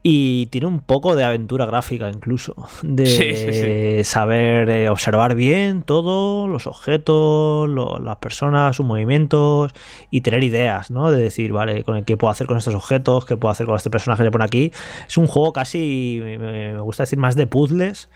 y 0.03 0.47
tiene 0.47 0.65
un 0.67 0.79
poco 0.79 1.15
de 1.15 1.23
aventura 1.23 1.65
gráfica 1.67 2.09
incluso, 2.09 2.55
de 2.81 3.05
Sí, 3.05 3.35
sí, 3.35 3.53
sí. 3.53 4.03
saber 4.03 4.69
eh, 4.69 4.89
observar 4.89 5.35
bien 5.35 5.83
todo, 5.83 6.47
los 6.47 6.65
objetos, 6.67 7.69
lo- 7.69 7.99
las 7.99 8.17
personas, 8.17 8.75
sus 8.75 8.85
movimientos 8.85 9.71
y 10.09 10.21
tener 10.21 10.43
ideas, 10.43 10.89
¿no? 10.89 11.11
De 11.11 11.21
decir, 11.21 11.51
vale, 11.53 11.83
con 11.83 11.97
el 11.97 12.05
qué 12.05 12.17
puedo 12.17 12.31
hacer 12.31 12.47
con 12.47 12.57
estos 12.57 12.73
objetos, 12.75 13.25
qué 13.25 13.37
puedo 13.37 13.51
hacer 13.51 13.67
con 13.67 13.75
este 13.75 13.89
personaje 13.91 14.21
que 14.21 14.25
le 14.25 14.31
pone 14.31 14.45
aquí. 14.45 14.71
Es 15.07 15.17
un 15.17 15.27
juego 15.27 15.53
casi, 15.53 16.19
me, 16.23 16.37
me 16.39 16.79
gusta 16.81 17.03
decir, 17.03 17.19
más 17.19 17.35
de 17.35 17.45
puzzles 17.47 18.09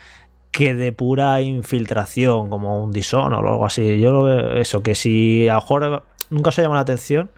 que 0.52 0.74
de 0.74 0.92
pura 0.94 1.42
infiltración, 1.42 2.50
como 2.50 2.84
un 2.84 2.92
Dishonored 2.92 3.46
o 3.46 3.52
algo 3.52 3.66
así. 3.66 4.00
Yo 4.00 4.12
lo 4.12 4.24
veo 4.24 4.54
eso, 4.54 4.82
que 4.82 4.96
si 4.96 5.48
a 5.50 5.56
lo 5.56 5.60
mejor 5.62 6.04
nunca 6.30 6.50
os 6.50 6.58
ha 6.58 6.62
llamado 6.62 6.78
la 6.78 6.82
atención, 6.82 7.30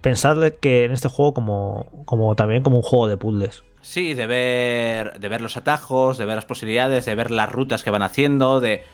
pensad 0.00 0.52
que 0.60 0.84
en 0.84 0.92
este 0.92 1.08
juego 1.08 1.34
como, 1.34 2.04
como 2.06 2.34
también 2.36 2.62
como 2.62 2.76
un 2.76 2.82
juego 2.82 3.08
de 3.08 3.16
puzzles. 3.16 3.64
Sí, 3.90 4.14
de 4.14 4.28
ver, 4.28 5.18
de 5.18 5.28
ver 5.28 5.40
los 5.40 5.56
atajos, 5.56 6.16
de 6.16 6.24
ver 6.24 6.36
las 6.36 6.44
posibilidades, 6.44 7.06
de 7.06 7.14
ver 7.16 7.32
las 7.32 7.50
rutas 7.50 7.82
que 7.82 7.90
van 7.90 8.02
haciendo, 8.02 8.60
de 8.60 8.84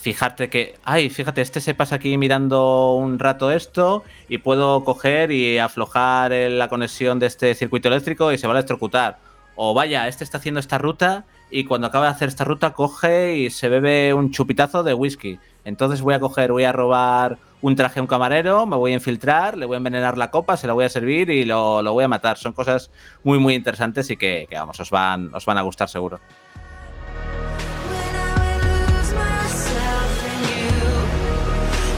fijarte 0.00 0.48
que, 0.48 0.76
ay, 0.84 1.10
fíjate, 1.10 1.40
este 1.40 1.60
se 1.60 1.74
pasa 1.74 1.96
aquí 1.96 2.16
mirando 2.18 2.92
un 2.92 3.18
rato 3.18 3.50
esto 3.50 4.04
y 4.28 4.38
puedo 4.38 4.84
coger 4.84 5.32
y 5.32 5.58
aflojar 5.58 6.30
la 6.30 6.68
conexión 6.68 7.18
de 7.18 7.26
este 7.26 7.56
circuito 7.56 7.88
eléctrico 7.88 8.30
y 8.30 8.38
se 8.38 8.46
va 8.46 8.54
a 8.54 8.58
electrocutar. 8.58 9.18
O 9.56 9.74
vaya, 9.74 10.06
este 10.06 10.22
está 10.22 10.38
haciendo 10.38 10.60
esta 10.60 10.78
ruta 10.78 11.24
y 11.50 11.64
cuando 11.64 11.88
acaba 11.88 12.04
de 12.04 12.12
hacer 12.12 12.28
esta 12.28 12.44
ruta 12.44 12.74
coge 12.74 13.36
y 13.36 13.50
se 13.50 13.68
bebe 13.68 14.14
un 14.14 14.30
chupitazo 14.30 14.84
de 14.84 14.94
whisky. 14.94 15.40
Entonces 15.64 16.00
voy 16.00 16.14
a 16.14 16.20
coger, 16.20 16.52
voy 16.52 16.64
a 16.64 16.72
robar 16.72 17.38
un 17.62 17.76
traje 17.76 17.98
a 17.98 18.02
un 18.02 18.06
camarero, 18.06 18.66
me 18.66 18.76
voy 18.76 18.92
a 18.92 18.94
infiltrar, 18.94 19.56
le 19.56 19.64
voy 19.64 19.74
a 19.74 19.78
envenenar 19.78 20.18
la 20.18 20.30
copa, 20.30 20.56
se 20.56 20.66
la 20.66 20.74
voy 20.74 20.84
a 20.84 20.88
servir 20.90 21.30
y 21.30 21.44
lo, 21.44 21.82
lo 21.82 21.94
voy 21.94 22.04
a 22.04 22.08
matar. 22.08 22.36
Son 22.36 22.52
cosas 22.52 22.90
muy, 23.22 23.38
muy 23.38 23.54
interesantes 23.54 24.10
y 24.10 24.16
que, 24.16 24.46
vamos, 24.52 24.78
os 24.80 24.90
van, 24.90 25.34
os 25.34 25.46
van 25.46 25.58
a 25.58 25.62
gustar 25.62 25.88
seguro. 25.88 26.20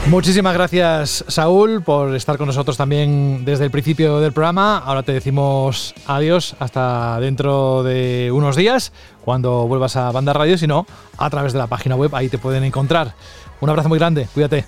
Muchísimas 0.09 0.53
gracias, 0.53 1.25
Saúl, 1.27 1.81
por 1.83 2.15
estar 2.15 2.37
con 2.37 2.47
nosotros 2.47 2.77
también 2.77 3.43
desde 3.43 3.65
el 3.65 3.71
principio 3.71 4.21
del 4.21 4.31
programa. 4.31 4.77
Ahora 4.77 5.03
te 5.03 5.11
decimos 5.11 5.93
adiós 6.05 6.55
hasta 6.59 7.19
dentro 7.19 7.83
de 7.83 8.31
unos 8.33 8.55
días, 8.55 8.93
cuando 9.25 9.67
vuelvas 9.67 9.97
a 9.97 10.09
Banda 10.13 10.31
Radio, 10.31 10.57
si 10.57 10.65
no, 10.65 10.87
a 11.17 11.29
través 11.29 11.51
de 11.51 11.59
la 11.59 11.67
página 11.67 11.97
web, 11.97 12.15
ahí 12.15 12.29
te 12.29 12.37
pueden 12.37 12.63
encontrar. 12.63 13.15
Un 13.59 13.69
abrazo 13.69 13.89
muy 13.89 13.99
grande, 13.99 14.27
cuídate. 14.33 14.65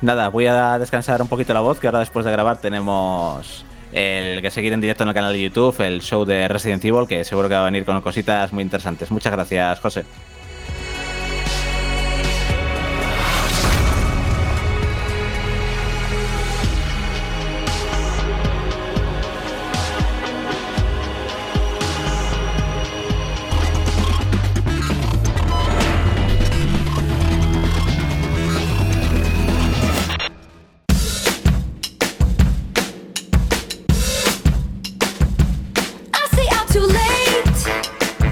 Nada, 0.00 0.28
voy 0.28 0.46
a 0.46 0.78
descansar 0.78 1.20
un 1.20 1.28
poquito 1.28 1.52
la 1.52 1.60
voz, 1.60 1.80
que 1.80 1.88
ahora 1.88 1.98
después 1.98 2.24
de 2.24 2.30
grabar 2.30 2.58
tenemos 2.58 3.64
el 3.92 4.40
que 4.42 4.50
seguir 4.50 4.72
en 4.72 4.80
directo 4.80 5.02
en 5.02 5.08
el 5.08 5.14
canal 5.14 5.32
de 5.32 5.42
YouTube, 5.42 5.80
el 5.80 6.02
show 6.02 6.24
de 6.24 6.46
Resident 6.46 6.84
Evil, 6.84 7.06
que 7.08 7.24
seguro 7.24 7.48
que 7.48 7.54
va 7.54 7.62
a 7.62 7.64
venir 7.64 7.84
con 7.84 8.00
cositas 8.00 8.52
muy 8.52 8.62
interesantes. 8.62 9.10
Muchas 9.10 9.32
gracias, 9.32 9.80
José. 9.80 10.04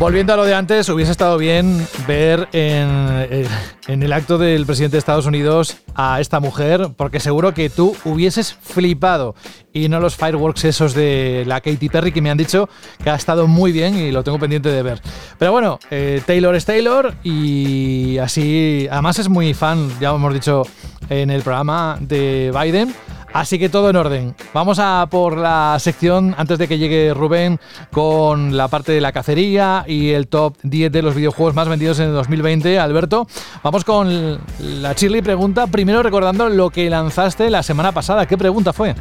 Volviendo 0.07 0.35
a 0.35 0.37
lo 0.37 0.45
de 0.45 0.55
antes, 0.55 0.89
hubiese 0.89 1.11
estado 1.11 1.37
bien 1.37 1.85
ver 2.07 2.49
en, 2.53 3.45
en 3.89 4.03
el 4.05 4.12
acto 4.12 4.39
del 4.39 4.65
presidente 4.65 4.95
de 4.95 4.99
Estados 5.01 5.27
Unidos 5.27 5.78
a 5.97 6.20
esta 6.20 6.39
mujer, 6.39 6.91
porque 6.97 7.19
seguro 7.19 7.53
que 7.55 7.70
tú 7.70 7.97
hubieses 8.05 8.55
flipado 8.55 9.35
y 9.73 9.89
no 9.89 9.99
los 9.99 10.15
fireworks 10.15 10.65
esos 10.65 10.95
de 10.95 11.43
la 11.49 11.61
Katy 11.61 11.89
Perry 11.89 12.12
que 12.12 12.23
me 12.23 12.31
han 12.31 12.39
dicho 12.39 12.69
que 13.03 13.11
ha 13.11 13.16
estado 13.16 13.49
muy 13.49 13.73
bien 13.73 13.99
y 13.99 14.12
lo 14.12 14.23
tengo 14.23 14.39
pendiente 14.39 14.69
de 14.69 14.81
ver. 14.81 15.03
Pero 15.41 15.51
bueno, 15.51 15.81
eh, 15.91 16.23
Taylor 16.24 16.55
es 16.55 16.65
Taylor 16.65 17.12
y 17.24 18.19
así, 18.19 18.87
además 18.89 19.19
es 19.19 19.28
muy 19.28 19.55
fan, 19.55 19.91
ya 19.99 20.11
hemos 20.11 20.33
dicho 20.33 20.62
en 21.11 21.31
el 21.31 21.43
programa 21.43 21.99
de 22.01 22.53
Biden. 22.57 22.95
Así 23.37 23.59
que 23.59 23.69
todo 23.69 23.91
en 23.91 23.97
orden. 23.97 24.35
Vamos 24.55 24.79
a 24.79 25.07
por 25.11 25.37
la 25.37 25.77
sección 25.79 26.35
antes 26.39 26.59
de 26.59 26.67
que 26.67 26.79
llegue 26.79 27.13
Rubén 27.13 27.61
con 27.93 28.57
la 28.57 28.69
parte 28.69 28.93
de 28.93 29.03
la 29.03 29.13
cacería 29.13 29.85
y 29.87 30.13
el 30.13 30.27
top 30.27 30.57
10 30.63 30.91
de 30.91 31.03
los 31.03 31.15
videojuegos 31.15 31.55
más 31.55 31.69
vendidos 31.69 31.99
en 31.99 32.07
el 32.07 32.15
2020. 32.15 32.79
Alberto, 32.79 33.27
vamos 33.63 33.85
con 33.85 34.41
la 34.59 34.95
Chirly 34.95 35.21
pregunta. 35.21 35.67
Primero 35.67 36.03
recordando 36.03 36.49
lo 36.49 36.71
que 36.71 36.89
lanzaste 36.89 37.51
la 37.51 37.63
semana 37.63 37.93
pasada. 37.93 38.25
¿Qué 38.25 38.39
pregunta 38.39 38.73
fue? 38.73 38.95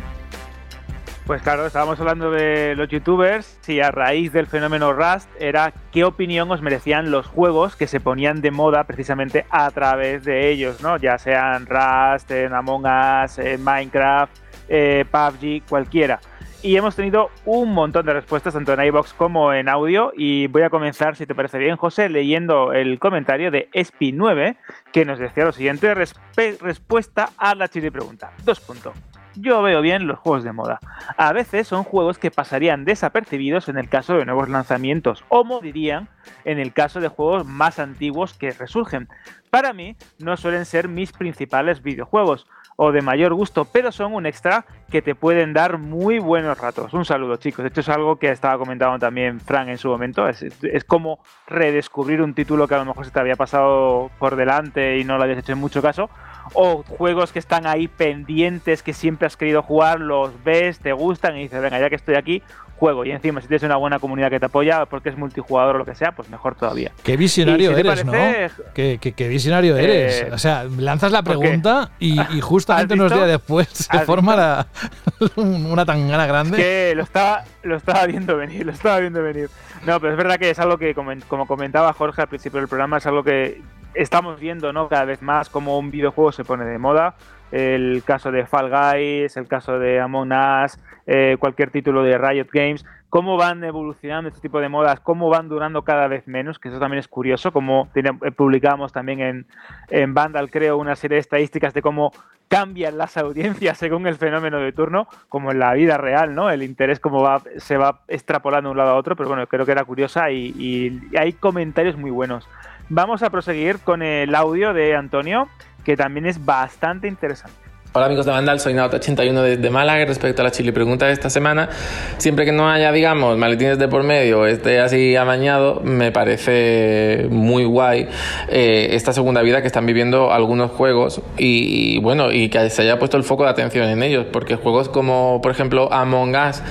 Pues 1.25 1.41
claro, 1.41 1.65
estábamos 1.65 1.99
hablando 1.99 2.29
de 2.29 2.75
los 2.75 2.87
youtubers 2.87 3.57
si 3.61 3.81
a 3.81 3.89
raíz 3.89 4.31
del 4.31 4.45
fenómeno 4.45 4.93
Rust 4.93 5.27
era 5.39 5.73
qué 5.91 6.03
opinión 6.03 6.51
os 6.51 6.61
merecían 6.61 7.09
los 7.09 7.25
juegos 7.25 7.75
que 7.75 7.87
se 7.87 7.99
ponían 7.99 8.41
de 8.41 8.51
moda 8.51 8.83
precisamente 8.83 9.47
a 9.49 9.71
través 9.71 10.23
de 10.23 10.51
ellos, 10.51 10.83
¿no? 10.83 10.97
Ya 10.97 11.17
sean 11.17 11.65
Rust, 11.65 12.29
en 12.29 12.53
Among 12.53 12.85
Us, 12.85 13.39
Minecraft, 13.59 14.37
eh, 14.69 15.03
PUBG, 15.09 15.67
cualquiera. 15.67 16.19
Y 16.61 16.77
hemos 16.77 16.95
tenido 16.95 17.31
un 17.45 17.73
montón 17.73 18.05
de 18.05 18.13
respuestas 18.13 18.53
tanto 18.53 18.73
en 18.73 18.85
iBox 18.85 19.13
como 19.13 19.51
en 19.51 19.67
audio 19.67 20.13
y 20.15 20.45
voy 20.45 20.61
a 20.61 20.69
comenzar, 20.69 21.15
si 21.15 21.25
te 21.25 21.33
parece 21.33 21.57
bien, 21.57 21.75
José, 21.75 22.07
leyendo 22.07 22.71
el 22.71 22.99
comentario 22.99 23.49
de 23.49 23.67
Espi9 23.73 24.57
que 24.93 25.05
nos 25.05 25.17
decía 25.17 25.45
lo 25.45 25.51
siguiente, 25.51 25.95
respuesta 25.95 27.29
a 27.35 27.55
la 27.55 27.67
chile 27.67 27.91
pregunta. 27.91 28.31
Dos 28.43 28.59
puntos. 28.59 28.93
Yo 29.35 29.61
veo 29.61 29.81
bien 29.81 30.07
los 30.07 30.19
juegos 30.19 30.43
de 30.43 30.53
moda. 30.53 30.79
A 31.17 31.33
veces 31.33 31.67
son 31.67 31.83
juegos 31.83 32.17
que 32.17 32.31
pasarían 32.31 32.85
desapercibidos 32.85 33.67
en 33.69 33.77
el 33.77 33.89
caso 33.89 34.15
de 34.15 34.25
nuevos 34.25 34.49
lanzamientos, 34.49 35.25
o 35.29 35.43
morirían 35.43 36.07
en 36.45 36.59
el 36.59 36.73
caso 36.73 36.99
de 36.99 37.09
juegos 37.09 37.45
más 37.45 37.79
antiguos 37.79 38.33
que 38.33 38.51
resurgen. 38.51 39.09
Para 39.49 39.73
mí, 39.73 39.95
no 40.19 40.37
suelen 40.37 40.65
ser 40.65 40.87
mis 40.87 41.11
principales 41.11 41.83
videojuegos, 41.83 42.47
o 42.77 42.91
de 42.91 43.01
mayor 43.01 43.33
gusto, 43.33 43.65
pero 43.65 43.91
son 43.91 44.13
un 44.13 44.25
extra 44.25 44.65
que 44.89 45.01
te 45.01 45.15
pueden 45.15 45.53
dar 45.53 45.77
muy 45.77 46.19
buenos 46.19 46.57
ratos. 46.57 46.93
Un 46.93 47.05
saludo, 47.05 47.37
chicos. 47.37 47.65
Esto 47.65 47.79
es 47.79 47.89
algo 47.89 48.17
que 48.17 48.29
estaba 48.29 48.57
comentando 48.57 48.99
también 48.99 49.39
Frank 49.39 49.69
en 49.69 49.77
su 49.77 49.87
momento. 49.87 50.27
Es, 50.27 50.43
es 50.43 50.83
como 50.83 51.19
redescubrir 51.47 52.21
un 52.21 52.33
título 52.33 52.67
que 52.67 52.75
a 52.75 52.79
lo 52.79 52.85
mejor 52.85 53.05
se 53.05 53.11
te 53.11 53.19
había 53.19 53.35
pasado 53.35 54.11
por 54.19 54.35
delante 54.35 54.97
y 54.97 55.03
no 55.03 55.17
lo 55.17 55.23
habías 55.23 55.39
hecho 55.39 55.53
en 55.53 55.59
mucho 55.59 55.81
caso. 55.81 56.09
O 56.53 56.83
juegos 56.83 57.31
que 57.31 57.39
están 57.39 57.65
ahí 57.65 57.87
pendientes, 57.87 58.83
que 58.83 58.93
siempre 58.93 59.27
has 59.27 59.35
querido 59.35 59.61
jugar, 59.61 59.99
los 59.99 60.43
ves, 60.43 60.79
te 60.79 60.93
gustan 60.93 61.37
y 61.37 61.43
dices, 61.43 61.61
venga, 61.61 61.79
ya 61.79 61.89
que 61.89 61.95
estoy 61.95 62.15
aquí, 62.15 62.43
juego. 62.75 63.05
Y 63.05 63.11
encima, 63.11 63.41
si 63.41 63.47
tienes 63.47 63.63
una 63.63 63.77
buena 63.77 63.99
comunidad 63.99 64.29
que 64.29 64.39
te 64.39 64.47
apoya, 64.47 64.85
porque 64.85 65.09
es 65.09 65.17
multijugador 65.17 65.75
o 65.75 65.79
lo 65.79 65.85
que 65.85 65.95
sea, 65.95 66.11
pues 66.11 66.29
mejor 66.29 66.55
todavía. 66.55 66.91
Qué 67.03 67.15
visionario 67.17 67.73
si 67.73 67.79
eres, 67.79 68.03
parece, 68.03 68.05
¿no? 68.05 68.71
Qué, 68.73 68.97
qué- 69.01 69.13
qué 69.13 69.27
visionario 69.27 69.77
eres. 69.77 70.21
Eh, 70.21 70.29
o 70.31 70.37
sea, 70.37 70.65
lanzas 70.77 71.11
la 71.11 71.23
pregunta 71.23 71.91
y, 71.99 72.19
y 72.35 72.41
justamente 72.41 72.93
¿Has 72.93 72.99
unos 72.99 73.13
días 73.13 73.27
después 73.27 73.67
se 73.69 73.97
¿Has 73.97 74.05
forma 74.05 74.35
la- 74.35 74.67
una 75.35 75.85
tangana 75.85 76.25
grande. 76.25 76.57
que 76.57 76.93
lo 76.95 77.03
estaba, 77.03 77.43
lo 77.63 77.75
estaba 77.77 78.05
viendo 78.05 78.35
venir, 78.37 78.65
lo 78.65 78.71
estaba 78.71 78.99
viendo 78.99 79.21
venir. 79.23 79.49
No, 79.85 79.99
pero 79.99 80.11
es 80.11 80.17
verdad 80.17 80.37
que 80.37 80.49
es 80.49 80.59
algo 80.59 80.77
que, 80.77 80.93
como 80.93 81.45
comentaba 81.47 81.93
Jorge 81.93 82.21
al 82.23 82.27
principio 82.27 82.59
del 82.59 82.67
programa, 82.67 82.97
es 82.97 83.05
algo 83.05 83.23
que 83.23 83.61
estamos 83.93 84.39
viendo, 84.39 84.73
¿no? 84.73 84.89
Cada 84.89 85.05
vez 85.05 85.21
más 85.21 85.49
como 85.49 85.77
un 85.79 85.91
videojuego 85.91 86.31
se 86.31 86.43
pone 86.43 86.65
de 86.65 86.77
moda. 86.77 87.15
El 87.55 88.03
caso 88.03 88.33
de 88.33 88.45
Fall 88.45 88.69
Guys, 88.69 89.37
el 89.37 89.47
caso 89.47 89.79
de 89.79 90.01
Among 90.01 90.33
Us, 90.33 90.77
eh, 91.07 91.37
cualquier 91.39 91.71
título 91.71 92.03
de 92.03 92.17
Riot 92.17 92.49
Games, 92.51 92.85
cómo 93.07 93.37
van 93.37 93.63
evolucionando 93.63 94.27
este 94.27 94.41
tipo 94.41 94.59
de 94.59 94.67
modas, 94.67 94.99
cómo 94.99 95.29
van 95.29 95.47
durando 95.47 95.83
cada 95.83 96.09
vez 96.09 96.27
menos, 96.27 96.59
que 96.59 96.67
eso 96.67 96.79
también 96.79 96.99
es 96.99 97.07
curioso, 97.07 97.53
como 97.53 97.87
eh, 97.95 98.31
publicamos 98.35 98.91
también 98.91 99.21
en, 99.21 99.45
en 99.89 100.13
Vandal, 100.13 100.51
creo, 100.51 100.77
una 100.77 100.97
serie 100.97 101.15
de 101.15 101.21
estadísticas 101.21 101.73
de 101.73 101.81
cómo 101.81 102.11
cambian 102.49 102.97
las 102.97 103.15
audiencias 103.25 103.77
según 103.77 104.05
el 104.05 104.15
fenómeno 104.15 104.59
de 104.59 104.73
turno, 104.73 105.07
como 105.29 105.51
en 105.51 105.59
la 105.59 105.73
vida 105.75 105.97
real, 105.97 106.35
¿no? 106.35 106.49
El 106.49 106.61
interés 106.61 106.99
como 106.99 107.23
va, 107.23 107.41
se 107.55 107.77
va 107.77 108.01
extrapolando 108.09 108.67
de 108.67 108.71
un 108.71 108.77
lado 108.79 108.89
a 108.89 108.95
otro, 108.95 109.15
pero 109.15 109.29
bueno, 109.29 109.47
creo 109.47 109.65
que 109.65 109.71
era 109.71 109.85
curiosa 109.85 110.29
y 110.29 110.99
hay 111.17 111.31
comentarios 111.31 111.95
muy 111.95 112.11
buenos. 112.11 112.49
Vamos 112.89 113.23
a 113.23 113.31
proseguir 113.31 113.79
con 113.79 114.03
el 114.03 114.35
audio 114.35 114.71
de 114.71 114.95
Antonio, 114.95 115.47
que 115.85 115.95
también 115.95 116.25
es 116.25 116.43
bastante 116.43 117.07
interesante. 117.07 117.65
Hola 117.93 118.07
amigos 118.07 118.25
de 118.25 118.33
Vandal, 118.33 118.59
soy 118.59 118.73
Nauta81 118.73 119.41
desde 119.41 119.69
Málaga. 119.69 120.03
Respecto 120.03 120.41
a 120.41 120.43
la 120.43 120.51
chili 120.51 120.73
pregunta 120.73 121.05
de 121.05 121.13
esta 121.13 121.29
semana, 121.29 121.69
siempre 122.17 122.43
que 122.43 122.51
no 122.51 122.69
haya, 122.69 122.91
digamos, 122.91 123.37
maletines 123.37 123.79
de 123.79 123.87
por 123.87 124.03
medio, 124.03 124.45
esté 124.47 124.81
así 124.81 125.15
amañado, 125.15 125.79
me 125.79 126.11
parece 126.11 127.27
muy 127.29 127.63
guay 127.63 128.09
eh, 128.49 128.89
esta 128.91 129.13
segunda 129.13 129.41
vida 129.43 129.61
que 129.61 129.67
están 129.67 129.85
viviendo 129.85 130.33
algunos 130.33 130.71
juegos 130.71 131.21
y, 131.37 132.01
bueno, 132.01 132.33
y 132.33 132.49
que 132.49 132.69
se 132.69 132.81
haya 132.81 132.99
puesto 132.99 133.15
el 133.15 133.23
foco 133.23 133.45
de 133.45 133.51
atención 133.51 133.87
en 133.87 134.03
ellos, 134.03 134.25
porque 134.29 134.57
juegos 134.57 134.89
como, 134.89 135.39
por 135.41 135.53
ejemplo, 135.53 135.87
Among 135.93 136.35
Us 136.35 136.61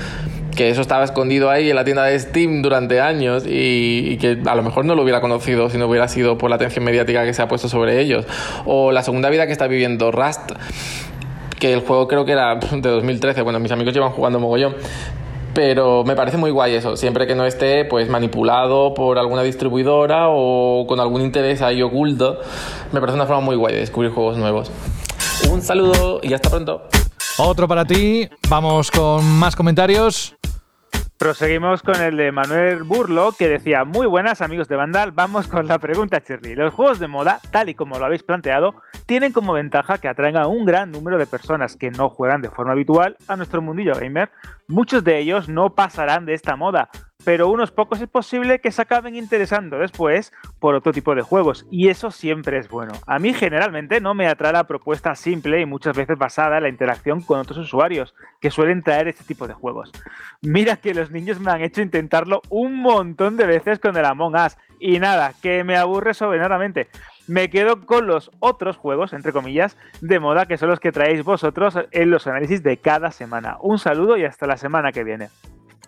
que 0.55 0.71
eso 0.71 0.81
estaba 0.81 1.05
escondido 1.05 1.51
ahí 1.51 1.71
en 1.71 1.77
la 1.77 1.85
tienda 1.85 2.05
de 2.05 2.19
Steam 2.19 2.63
durante 2.63 3.01
años 3.01 3.45
y, 3.47 4.17
que 4.19 4.39
a 4.47 4.55
lo 4.55 4.63
mejor 4.63 4.85
no 4.85 4.95
lo 4.95 5.03
hubiera 5.03 5.21
conocido 5.21 5.69
si 5.69 5.79
no 5.79 5.87
hubiera 5.87 6.09
sido 6.09 6.39
por 6.39 6.51
la 6.51 6.57
atención 6.57 6.85
mediática 6.85 7.25
que 7.25 7.35
se 7.35 7.43
ha 7.43 7.49
puesto 7.49 7.69
sobre 7.69 8.01
ellos. 8.01 8.27
O 8.65 8.93
la 8.93 9.03
segunda 9.03 9.31
vida 9.31 9.47
que 9.47 9.53
está 9.53 9.67
viviendo 9.67 10.11
Rust, 10.13 10.53
que 11.59 11.73
el 11.73 11.81
juego 11.81 12.09
creo 12.09 12.25
que 12.25 12.33
era 12.33 12.55
de 12.57 12.89
2013, 12.89 13.43
bueno, 13.43 13.59
mis 13.59 13.73
amigos 13.73 13.95
llevan 13.95 14.11
jugando 14.11 14.39
mogollón. 14.39 14.75
Pero 15.55 16.03
me 16.03 16.17
parece 16.17 16.37
muy 16.37 16.51
guay 16.51 16.75
eso, 16.75 16.97
siempre 16.97 17.29
que 17.29 17.37
no 17.37 17.47
esté 17.47 17.85
pues 17.85 18.09
manipulado 18.09 18.93
por 18.93 19.19
alguna 19.21 19.43
distribuidora 19.43 20.27
o 20.29 20.85
con 20.89 20.99
algún 20.99 21.23
interés 21.23 21.63
ahí 21.63 21.81
oculto, 21.81 22.41
me 22.91 22.99
parece 22.99 23.15
una 23.15 23.27
forma 23.27 23.41
muy 23.41 23.55
guay 23.55 23.75
de 23.75 23.81
descubrir 23.81 24.11
juegos 24.11 24.37
nuevos. 24.37 24.73
Un 25.49 25.63
saludo 25.63 26.19
y 26.25 26.33
hasta 26.33 26.51
pronto. 26.51 26.83
Otro 27.37 27.67
para 27.67 27.85
ti. 27.85 28.29
Vamos 28.49 28.93
con 28.93 29.25
más 29.39 29.57
comentarios. 29.57 30.37
Proseguimos 31.19 31.83
con 31.83 32.01
el 32.01 32.17
de 32.17 32.31
Manuel 32.31 32.83
Burlo, 32.85 33.33
que 33.33 33.49
decía, 33.49 33.85
muy 33.85 34.07
buenas 34.07 34.41
amigos 34.41 34.69
de 34.69 34.77
Vandal, 34.77 35.11
vamos 35.13 35.47
con 35.47 35.67
la 35.67 35.79
pregunta, 35.79 36.19
Shirley. 36.19 36.55
Los 36.55 36.75
juegos 36.75 36.99
de 36.99 37.09
moda, 37.09 37.41
tal 37.51 37.69
y 37.69 37.75
como 37.75 37.99
lo 37.99 38.05
habéis 38.05 38.23
planteado, 38.23 38.75
tienen 39.07 39.33
como 39.33 39.53
ventaja 39.53 39.99
que 39.99 40.09
atraen 40.09 40.37
a 40.37 40.49
un 40.49 40.65
gran 40.65 40.91
número 40.91 41.17
de 41.17 41.27
personas 41.27 41.77
que 41.77 41.91
no 41.91 42.09
juegan 42.09 42.43
de 42.43 42.51
forma 42.51 42.73
habitual 42.73 43.17
a 43.27 43.37
nuestro 43.37 43.63
mundillo 43.63 43.95
gamer. 43.95 44.31
Muchos 44.69 45.03
de 45.03 45.19
ellos 45.19 45.49
no 45.49 45.75
pasarán 45.75 46.27
de 46.27 46.35
esta 46.35 46.57
moda, 46.57 46.91
pero 47.25 47.49
unos 47.49 47.71
pocos 47.71 48.01
es 48.01 48.09
posible 48.09 48.61
que 48.61 48.71
se 48.71 48.83
acaben 48.83 49.17
interesando 49.17 49.79
después 49.79 50.33
por 50.61 50.75
otro 50.75 50.93
tipo 50.93 51.15
de 51.15 51.23
juegos, 51.23 51.67
y 51.71 51.89
eso 51.89 52.11
siempre 52.11 52.59
es 52.59 52.69
bueno. 52.69 52.93
A 53.07 53.19
mí 53.19 53.33
generalmente 53.33 54.01
no 54.01 54.15
me 54.15 54.27
atrae 54.27 54.53
la 54.53 54.65
propuesta 54.65 55.15
simple 55.15 55.61
y 55.61 55.67
muchas 55.67 55.97
veces 55.97 56.19
basada 56.19 56.59
en 56.59 56.65
la 56.65 56.69
interacción 56.69 57.23
con 57.23 57.41
otros 57.41 57.59
usuarios, 57.59 58.15
que 58.41 58.51
suelen 58.51 58.83
traer 58.83 59.09
este 59.09 59.25
tipo 59.25 59.49
de 59.49 59.55
juegos. 59.55 59.91
Mira 60.43 60.77
que 60.77 60.95
los 60.95 61.11
niños 61.11 61.41
me 61.41 61.51
han 61.51 61.63
hecho 61.63 61.81
intentarlo 61.81 62.43
un 62.51 62.77
montón 62.77 63.37
de 63.37 63.47
veces 63.47 63.79
con 63.79 63.97
el 63.97 64.05
Among 64.05 64.35
Us, 64.35 64.57
y 64.79 64.99
nada, 64.99 65.33
que 65.41 65.65
me 65.65 65.77
aburre 65.77 66.15
soberanamente. 66.15 66.89
Me 67.27 67.49
quedo 67.49 67.87
con 67.87 68.07
los 68.07 68.31
otros 68.39 68.77
juegos, 68.77 69.15
entre 69.15 69.33
comillas, 69.33 69.79
de 70.03 70.21
moda, 70.21 70.45
que 70.45 70.59
son 70.59 70.69
los 70.69 70.81
que 70.81 70.93
traéis 70.93 71.25
vosotros 71.25 71.79
en 71.91 72.11
los 72.11 72.27
análisis 72.27 72.63
de 72.63 72.77
cada 72.77 73.11
semana. 73.11 73.57
Un 73.63 73.79
saludo 73.79 74.19
y 74.19 74.25
hasta 74.25 74.47
la 74.47 74.59
semana 74.59 74.93
que 74.93 75.05
viene. 75.05 75.31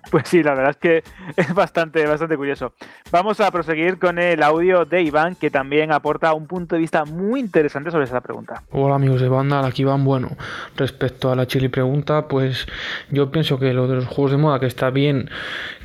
Pues 0.10 0.28
sí, 0.28 0.42
la 0.42 0.54
verdad 0.54 0.70
es 0.70 0.76
que 0.76 1.02
es 1.36 1.54
bastante, 1.54 2.06
bastante 2.06 2.36
curioso. 2.36 2.72
Vamos 3.10 3.40
a 3.40 3.50
proseguir 3.50 3.98
con 3.98 4.18
el 4.18 4.42
audio 4.42 4.84
de 4.84 5.02
Iván, 5.02 5.34
que 5.34 5.50
también 5.50 5.92
aporta 5.92 6.32
un 6.32 6.46
punto 6.46 6.74
de 6.74 6.80
vista 6.80 7.04
muy 7.04 7.40
interesante 7.40 7.90
sobre 7.90 8.04
esa 8.04 8.20
pregunta. 8.20 8.62
Hola 8.70 8.94
amigos 8.94 9.20
de 9.20 9.28
Vandal, 9.28 9.64
aquí 9.64 9.82
Iván. 9.82 10.04
Bueno, 10.04 10.36
respecto 10.76 11.30
a 11.30 11.36
la 11.36 11.46
chili 11.46 11.68
pregunta, 11.68 12.28
pues 12.28 12.66
yo 13.10 13.30
pienso 13.30 13.58
que 13.58 13.72
lo 13.72 13.88
de 13.88 13.96
los 13.96 14.06
juegos 14.06 14.32
de 14.32 14.36
moda 14.38 14.60
que 14.60 14.66
está 14.66 14.90
bien 14.90 15.28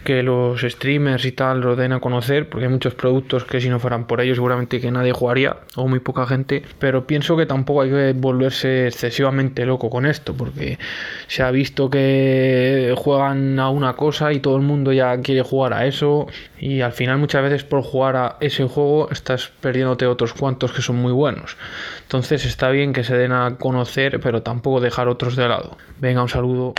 que 0.03 0.23
los 0.23 0.61
streamers 0.61 1.25
y 1.25 1.31
tal 1.31 1.61
lo 1.61 1.75
den 1.75 1.93
a 1.93 1.99
conocer, 1.99 2.49
porque 2.49 2.65
hay 2.65 2.71
muchos 2.71 2.93
productos 2.95 3.45
que 3.45 3.61
si 3.61 3.69
no 3.69 3.79
fueran 3.79 4.07
por 4.07 4.21
ellos 4.21 4.37
seguramente 4.37 4.79
que 4.79 4.91
nadie 4.91 5.11
jugaría 5.11 5.57
o 5.75 5.87
muy 5.87 5.99
poca 5.99 6.25
gente, 6.25 6.63
pero 6.79 7.05
pienso 7.05 7.37
que 7.37 7.45
tampoco 7.45 7.81
hay 7.81 7.89
que 7.89 8.13
volverse 8.15 8.87
excesivamente 8.87 9.65
loco 9.65 9.89
con 9.89 10.05
esto, 10.05 10.33
porque 10.33 10.79
se 11.27 11.43
ha 11.43 11.51
visto 11.51 11.89
que 11.89 12.93
juegan 12.97 13.59
a 13.59 13.69
una 13.69 13.93
cosa 13.93 14.33
y 14.33 14.39
todo 14.39 14.55
el 14.55 14.63
mundo 14.63 14.91
ya 14.93 15.19
quiere 15.21 15.41
jugar 15.41 15.73
a 15.73 15.85
eso 15.85 16.27
y 16.59 16.81
al 16.81 16.93
final 16.93 17.17
muchas 17.17 17.43
veces 17.43 17.63
por 17.63 17.81
jugar 17.81 18.15
a 18.15 18.37
ese 18.39 18.65
juego 18.67 19.09
estás 19.11 19.51
perdiéndote 19.61 20.05
otros 20.05 20.33
cuantos 20.33 20.71
que 20.71 20.81
son 20.81 20.95
muy 20.97 21.11
buenos. 21.11 21.57
Entonces 22.03 22.45
está 22.45 22.69
bien 22.69 22.93
que 22.93 23.03
se 23.03 23.15
den 23.15 23.31
a 23.31 23.57
conocer, 23.57 24.19
pero 24.19 24.41
tampoco 24.41 24.79
dejar 24.79 25.07
otros 25.07 25.35
de 25.35 25.47
lado. 25.47 25.77
Venga, 25.99 26.21
un 26.21 26.29
saludo. 26.29 26.73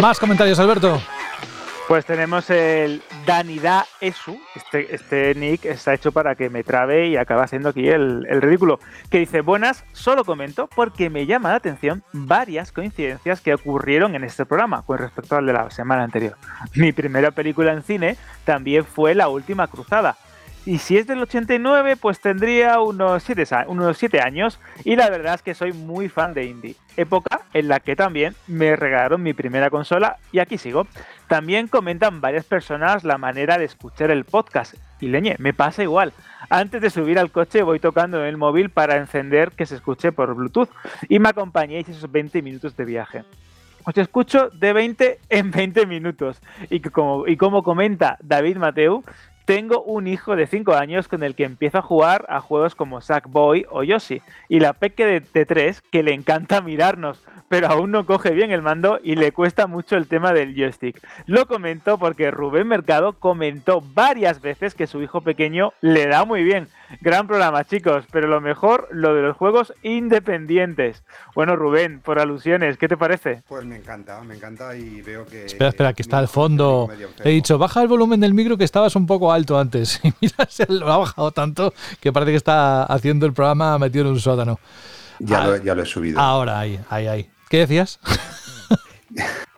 Más 0.00 0.18
comentarios, 0.18 0.58
Alberto. 0.58 1.00
Pues 1.88 2.04
tenemos 2.04 2.50
el 2.50 3.00
Danida 3.26 3.86
Esu. 4.00 4.38
Este, 4.54 4.94
este 4.94 5.34
nick 5.36 5.64
está 5.64 5.94
hecho 5.94 6.10
para 6.10 6.34
que 6.34 6.50
me 6.50 6.64
trabe 6.64 7.08
y 7.08 7.16
acabe 7.16 7.42
haciendo 7.42 7.68
aquí 7.68 7.88
el 7.88 8.26
ridículo. 8.42 8.80
Que 9.08 9.18
dice: 9.20 9.40
Buenas, 9.40 9.84
solo 9.92 10.24
comento 10.24 10.68
porque 10.74 11.08
me 11.10 11.26
llama 11.26 11.50
la 11.50 11.56
atención 11.56 12.02
varias 12.12 12.72
coincidencias 12.72 13.40
que 13.40 13.54
ocurrieron 13.54 14.14
en 14.16 14.24
este 14.24 14.44
programa 14.44 14.82
con 14.82 14.98
respecto 14.98 15.36
al 15.36 15.46
de 15.46 15.52
la 15.52 15.70
semana 15.70 16.02
anterior. 16.02 16.36
Mi 16.74 16.92
primera 16.92 17.30
película 17.30 17.72
en 17.72 17.82
cine 17.82 18.16
también 18.44 18.84
fue 18.84 19.14
La 19.14 19.28
Última 19.28 19.68
Cruzada. 19.68 20.16
Y 20.66 20.78
si 20.78 20.98
es 20.98 21.06
del 21.06 21.22
89, 21.22 21.96
pues 21.96 22.20
tendría 22.20 22.80
unos 22.80 23.22
7, 23.22 23.44
unos 23.68 23.96
7 23.96 24.20
años. 24.20 24.58
Y 24.82 24.96
la 24.96 25.08
verdad 25.08 25.34
es 25.34 25.42
que 25.42 25.54
soy 25.54 25.72
muy 25.72 26.08
fan 26.08 26.34
de 26.34 26.44
indie. 26.44 26.74
Época 26.96 27.42
en 27.54 27.68
la 27.68 27.78
que 27.78 27.94
también 27.94 28.34
me 28.48 28.74
regalaron 28.74 29.22
mi 29.22 29.32
primera 29.32 29.70
consola 29.70 30.16
y 30.32 30.40
aquí 30.40 30.58
sigo. 30.58 30.88
También 31.28 31.68
comentan 31.68 32.20
varias 32.20 32.44
personas 32.44 33.04
la 33.04 33.16
manera 33.16 33.58
de 33.58 33.64
escuchar 33.64 34.10
el 34.10 34.24
podcast. 34.24 34.74
Y 35.00 35.06
leñe, 35.06 35.36
me 35.38 35.54
pasa 35.54 35.84
igual. 35.84 36.12
Antes 36.50 36.82
de 36.82 36.90
subir 36.90 37.20
al 37.20 37.30
coche 37.30 37.62
voy 37.62 37.78
tocando 37.78 38.18
en 38.18 38.26
el 38.26 38.36
móvil 38.36 38.70
para 38.70 38.96
encender 38.96 39.52
que 39.52 39.66
se 39.66 39.76
escuche 39.76 40.10
por 40.10 40.34
Bluetooth. 40.34 40.70
Y 41.08 41.20
me 41.20 41.28
acompañéis 41.28 41.88
esos 41.88 42.10
20 42.10 42.42
minutos 42.42 42.76
de 42.76 42.84
viaje 42.84 43.24
os 43.86 43.96
escucho 43.96 44.50
de 44.50 44.72
20 44.72 45.20
en 45.28 45.50
20 45.52 45.86
minutos. 45.86 46.42
Y 46.70 46.80
como, 46.80 47.26
y 47.26 47.36
como 47.36 47.62
comenta 47.62 48.18
David 48.20 48.56
Mateu, 48.56 49.04
tengo 49.46 49.82
un 49.82 50.08
hijo 50.08 50.36
de 50.36 50.46
5 50.46 50.74
años 50.74 51.08
con 51.08 51.22
el 51.22 51.34
que 51.34 51.44
empiezo 51.44 51.78
a 51.78 51.82
jugar 51.82 52.26
a 52.28 52.40
juegos 52.40 52.74
como 52.74 53.00
Sackboy 53.00 53.64
o 53.70 53.84
Yoshi. 53.84 54.20
Y 54.48 54.60
la 54.60 54.74
peque 54.74 55.06
de, 55.06 55.20
de 55.20 55.46
3 55.46 55.82
que 55.90 56.02
le 56.02 56.12
encanta 56.12 56.60
mirarnos, 56.60 57.22
pero 57.48 57.68
aún 57.68 57.92
no 57.92 58.04
coge 58.06 58.32
bien 58.32 58.50
el 58.50 58.60
mando 58.60 58.98
y 59.02 59.14
le 59.14 59.32
cuesta 59.32 59.66
mucho 59.66 59.96
el 59.96 60.08
tema 60.08 60.32
del 60.32 60.54
joystick. 60.54 61.00
Lo 61.26 61.46
comento 61.46 61.96
porque 61.96 62.30
Rubén 62.30 62.66
Mercado 62.66 63.12
comentó 63.14 63.80
varias 63.94 64.40
veces 64.40 64.74
que 64.74 64.88
su 64.88 65.00
hijo 65.00 65.20
pequeño 65.20 65.72
le 65.80 66.06
da 66.08 66.24
muy 66.24 66.42
bien. 66.42 66.68
Gran 67.00 67.26
programa, 67.26 67.64
chicos, 67.64 68.04
pero 68.12 68.28
lo 68.28 68.40
mejor, 68.40 68.88
lo 68.92 69.14
de 69.14 69.22
los 69.22 69.36
juegos 69.36 69.72
independientes. 69.82 71.02
Bueno, 71.34 71.56
Rubén, 71.56 72.00
por 72.00 72.18
alusiones, 72.18 72.78
¿qué 72.78 72.88
te 72.88 72.96
parece? 72.96 73.42
Pues 73.48 73.64
me 73.64 73.76
encanta, 73.76 74.20
me 74.22 74.36
encanta 74.36 74.76
y 74.76 75.02
veo 75.02 75.26
que. 75.26 75.46
Espera, 75.46 75.68
espera, 75.70 75.92
que 75.92 76.02
está 76.02 76.18
al 76.18 76.28
fondo. 76.28 76.88
He 77.24 77.30
dicho, 77.30 77.58
baja 77.58 77.82
el 77.82 77.88
volumen 77.88 78.20
del 78.20 78.34
micro 78.34 78.56
que 78.56 78.64
estabas 78.64 78.94
un 78.96 79.06
poco 79.06 79.32
alto 79.32 79.58
antes. 79.58 80.00
Y 80.06 80.12
mira, 80.20 80.46
se 80.48 80.66
lo 80.72 80.90
ha 80.92 80.98
bajado 80.98 81.30
tanto 81.32 81.74
que 82.00 82.12
parece 82.12 82.30
que 82.32 82.36
está 82.36 82.84
haciendo 82.84 83.26
el 83.26 83.32
programa 83.32 83.78
metido 83.78 84.04
en 84.06 84.12
un 84.12 84.20
sótano. 84.20 84.58
Ya, 85.18 85.42
Ah, 85.42 85.46
lo, 85.46 85.56
ya 85.56 85.74
lo 85.74 85.82
he 85.82 85.86
subido. 85.86 86.20
Ahora, 86.20 86.60
ahí, 86.60 86.78
ahí, 86.88 87.06
ahí. 87.06 87.30
¿Qué 87.48 87.58
decías? 87.58 87.98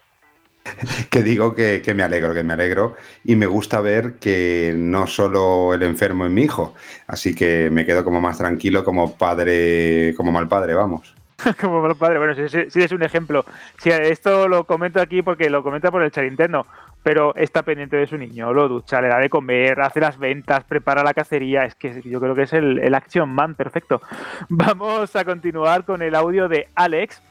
que 1.10 1.22
digo 1.22 1.54
que, 1.54 1.82
que 1.82 1.94
me 1.94 2.02
alegro, 2.02 2.34
que 2.34 2.42
me 2.42 2.54
alegro 2.54 2.96
y 3.24 3.36
me 3.36 3.46
gusta 3.46 3.80
ver 3.80 4.14
que 4.14 4.74
no 4.76 5.06
solo 5.06 5.74
el 5.74 5.82
enfermo 5.82 6.26
es 6.26 6.32
mi 6.32 6.42
hijo, 6.42 6.74
así 7.06 7.34
que 7.34 7.70
me 7.70 7.84
quedo 7.84 8.04
como 8.04 8.20
más 8.20 8.38
tranquilo 8.38 8.84
como 8.84 9.16
padre, 9.16 10.14
como 10.16 10.32
mal 10.32 10.48
padre, 10.48 10.74
vamos. 10.74 11.14
Como 11.60 11.80
buen 11.80 11.94
padre, 11.94 12.18
bueno, 12.18 12.34
sí 12.34 12.80
es 12.80 12.92
un 12.92 13.02
ejemplo. 13.02 13.44
Sí, 13.78 13.90
esto 13.90 14.48
lo 14.48 14.64
comento 14.64 15.00
aquí 15.00 15.22
porque 15.22 15.48
lo 15.48 15.62
comenta 15.62 15.90
por 15.90 16.02
el 16.02 16.10
chat 16.10 16.24
interno, 16.24 16.66
pero 17.02 17.34
está 17.36 17.62
pendiente 17.62 17.96
de 17.96 18.06
su 18.06 18.18
niño, 18.18 18.52
lo 18.52 18.68
ducha, 18.68 19.00
le 19.00 19.08
da 19.08 19.18
de 19.18 19.30
comer, 19.30 19.80
hace 19.80 20.00
las 20.00 20.18
ventas, 20.18 20.64
prepara 20.64 21.04
la 21.04 21.14
cacería, 21.14 21.64
es 21.64 21.76
que 21.76 22.02
yo 22.02 22.20
creo 22.20 22.34
que 22.34 22.42
es 22.42 22.52
el, 22.52 22.80
el 22.80 22.94
Action 22.94 23.28
Man 23.28 23.54
perfecto. 23.54 24.02
Vamos 24.48 25.14
a 25.14 25.24
continuar 25.24 25.84
con 25.84 26.02
el 26.02 26.14
audio 26.16 26.48
de 26.48 26.68
Alex, 26.74 27.22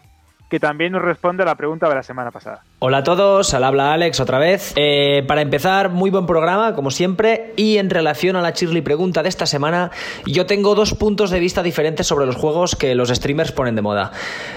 que 0.50 0.60
también 0.60 0.94
nos 0.94 1.02
responde 1.02 1.44
a 1.44 1.46
la 1.46 1.56
pregunta 1.56 1.90
de 1.90 1.96
la 1.96 2.04
semana 2.04 2.32
pasada. 2.32 2.64
Hola 2.80 3.00
a 3.00 3.04
todos, 3.04 3.54
al 3.54 3.64
habla 3.64 3.94
Alex 3.94 4.20
otra 4.20 4.40
vez. 4.40 4.74
Eh, 4.76 5.24
para 5.28 5.42
empezar, 5.42 5.90
muy 5.90 6.10
buen 6.10 6.26
programa, 6.26 6.74
como 6.74 6.92
siempre. 6.92 7.54
Y 7.58 7.78
en 7.78 7.90
relación 7.90 8.36
a 8.36 8.42
la 8.42 8.52
Shirley 8.52 8.82
pregunta 8.82 9.24
de 9.24 9.30
esta 9.30 9.46
semana, 9.46 9.92
yo 10.26 10.46
tengo 10.46 10.76
dos 10.76 10.94
puntos 10.94 11.32
de 11.32 11.40
vista 11.40 11.64
diferentes 11.64 12.08
sobre 12.08 12.26
los 12.26 12.36
juegos 12.36 12.76
que 12.76 12.96
los 12.96 13.10
streamers 13.10 13.52
ponen 13.52 13.76
de 13.76 13.82
moda. 13.82 14.12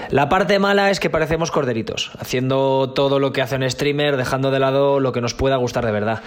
La 0.09 0.29
parte 0.29 0.59
mala 0.59 0.91
es 0.91 0.99
que 0.99 1.09
parecemos 1.09 1.51
corderitos, 1.51 2.11
haciendo 2.19 2.91
todo 2.95 3.19
lo 3.19 3.33
que 3.33 3.41
hace 3.41 3.55
un 3.55 3.69
streamer, 3.69 4.17
dejando 4.17 4.51
de 4.51 4.59
lado 4.59 4.99
lo 4.99 5.11
que 5.11 5.19
nos 5.19 5.33
pueda 5.33 5.57
gustar 5.57 5.85
de 5.85 5.91
verdad. 5.91 6.21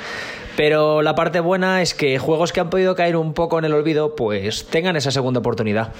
Pero 0.56 1.02
la 1.02 1.14
parte 1.14 1.40
buena 1.40 1.80
es 1.80 1.94
que 1.94 2.18
juegos 2.18 2.52
que 2.52 2.60
han 2.60 2.70
podido 2.70 2.94
caer 2.94 3.16
un 3.16 3.32
poco 3.32 3.58
en 3.58 3.64
el 3.64 3.72
olvido, 3.72 4.14
pues 4.14 4.66
tengan 4.66 4.96
esa 4.96 5.10
segunda 5.10 5.40
oportunidad. 5.40 5.92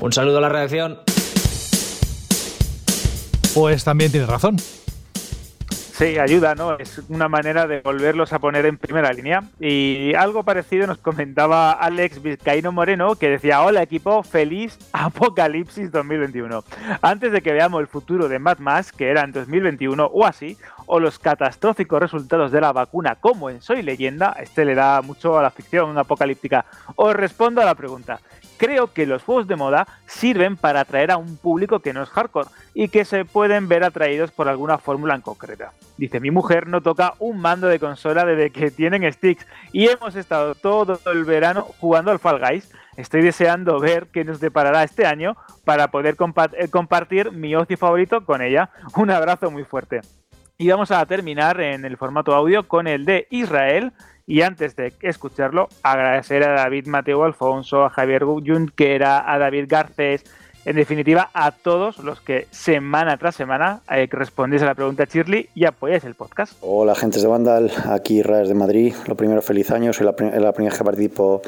Un 0.00 0.12
saludo 0.12 0.38
a 0.38 0.40
la 0.40 0.48
redacción. 0.48 0.98
Pues 3.54 3.84
también 3.84 4.10
tienes 4.10 4.28
razón. 4.28 4.56
Sí, 6.02 6.18
ayuda, 6.18 6.54
¿no? 6.54 6.78
Es 6.78 7.02
una 7.10 7.28
manera 7.28 7.66
de 7.66 7.80
volverlos 7.80 8.32
a 8.32 8.38
poner 8.38 8.64
en 8.64 8.78
primera 8.78 9.12
línea. 9.12 9.44
Y 9.60 10.14
algo 10.14 10.42
parecido 10.42 10.86
nos 10.86 10.96
comentaba 10.98 11.72
Alex 11.72 12.22
Vizcaíno 12.22 12.72
Moreno, 12.72 13.14
que 13.14 13.28
decía, 13.28 13.62
hola 13.62 13.82
equipo, 13.82 14.22
feliz 14.22 14.78
Apocalipsis 14.92 15.92
2021. 15.92 16.64
Antes 17.02 17.30
de 17.30 17.42
que 17.42 17.52
veamos 17.52 17.82
el 17.82 17.88
futuro 17.88 18.28
de 18.28 18.38
Mad 18.38 18.58
Max, 18.58 18.90
que 18.90 19.10
era 19.10 19.22
en 19.22 19.32
2021 19.32 20.06
o 20.06 20.24
así, 20.24 20.56
o 20.86 20.98
los 20.98 21.18
catastróficos 21.18 22.00
resultados 22.00 22.50
de 22.52 22.60
la 22.60 22.72
vacuna 22.72 23.16
como 23.16 23.50
en 23.50 23.60
Soy 23.60 23.82
Leyenda, 23.82 24.34
este 24.40 24.64
le 24.64 24.74
da 24.74 25.02
mucho 25.02 25.38
a 25.38 25.42
la 25.42 25.50
ficción 25.50 25.96
apocalíptica, 25.96 26.64
os 26.96 27.14
respondo 27.14 27.60
a 27.60 27.64
la 27.64 27.74
pregunta. 27.74 28.18
Creo 28.62 28.92
que 28.92 29.06
los 29.06 29.24
juegos 29.24 29.48
de 29.48 29.56
moda 29.56 29.88
sirven 30.06 30.56
para 30.56 30.82
atraer 30.82 31.10
a 31.10 31.16
un 31.16 31.36
público 31.36 31.80
que 31.80 31.92
no 31.92 32.00
es 32.00 32.08
hardcore 32.10 32.48
y 32.74 32.90
que 32.90 33.04
se 33.04 33.24
pueden 33.24 33.66
ver 33.66 33.82
atraídos 33.82 34.30
por 34.30 34.48
alguna 34.48 34.78
fórmula 34.78 35.16
en 35.16 35.20
concreta. 35.20 35.72
Dice, 35.96 36.20
mi 36.20 36.30
mujer 36.30 36.68
no 36.68 36.80
toca 36.80 37.14
un 37.18 37.40
mando 37.40 37.66
de 37.66 37.80
consola 37.80 38.24
desde 38.24 38.50
que 38.50 38.70
tienen 38.70 39.12
sticks 39.12 39.44
y 39.72 39.88
hemos 39.88 40.14
estado 40.14 40.54
todo 40.54 41.00
el 41.10 41.24
verano 41.24 41.62
jugando 41.80 42.12
al 42.12 42.20
Fall 42.20 42.38
Guys. 42.38 42.70
Estoy 42.96 43.22
deseando 43.22 43.80
ver 43.80 44.06
qué 44.12 44.24
nos 44.24 44.38
deparará 44.38 44.84
este 44.84 45.06
año 45.06 45.36
para 45.64 45.88
poder 45.88 46.14
eh, 46.52 46.68
compartir 46.68 47.32
mi 47.32 47.56
ocio 47.56 47.76
favorito 47.76 48.24
con 48.24 48.42
ella. 48.42 48.70
Un 48.94 49.10
abrazo 49.10 49.50
muy 49.50 49.64
fuerte. 49.64 50.02
Y 50.56 50.68
vamos 50.68 50.92
a 50.92 51.04
terminar 51.06 51.60
en 51.60 51.84
el 51.84 51.96
formato 51.96 52.32
audio 52.32 52.68
con 52.68 52.86
el 52.86 53.04
de 53.04 53.26
Israel. 53.30 53.92
Y 54.26 54.42
antes 54.42 54.76
de 54.76 54.92
escucharlo, 55.00 55.68
agradecer 55.82 56.44
a 56.44 56.52
David 56.52 56.86
Mateo 56.86 57.24
Alfonso, 57.24 57.84
a 57.84 57.90
Javier 57.90 58.24
Junquera, 58.24 59.30
a 59.30 59.38
David 59.38 59.64
Garcés, 59.68 60.24
en 60.64 60.76
definitiva 60.76 61.28
a 61.34 61.50
todos 61.50 61.98
los 61.98 62.20
que 62.20 62.46
semana 62.52 63.16
tras 63.16 63.34
semana 63.34 63.80
eh, 63.90 64.06
respondéis 64.08 64.62
a 64.62 64.66
la 64.66 64.76
pregunta 64.76 65.06
Shirley 65.12 65.48
y 65.56 65.64
apoyáis 65.64 66.04
el 66.04 66.14
podcast. 66.14 66.52
Hola, 66.60 66.94
gentes 66.94 67.20
de 67.22 67.26
Vandal, 67.28 67.72
aquí 67.90 68.20
Israel 68.20 68.46
de 68.46 68.54
Madrid. 68.54 68.94
Lo 69.08 69.16
primero, 69.16 69.42
feliz 69.42 69.72
año, 69.72 69.92
soy 69.92 70.06
la, 70.06 70.12
pri- 70.14 70.30
la 70.38 70.52
primera 70.52 70.76
que 70.76 70.84
participo 70.84 71.42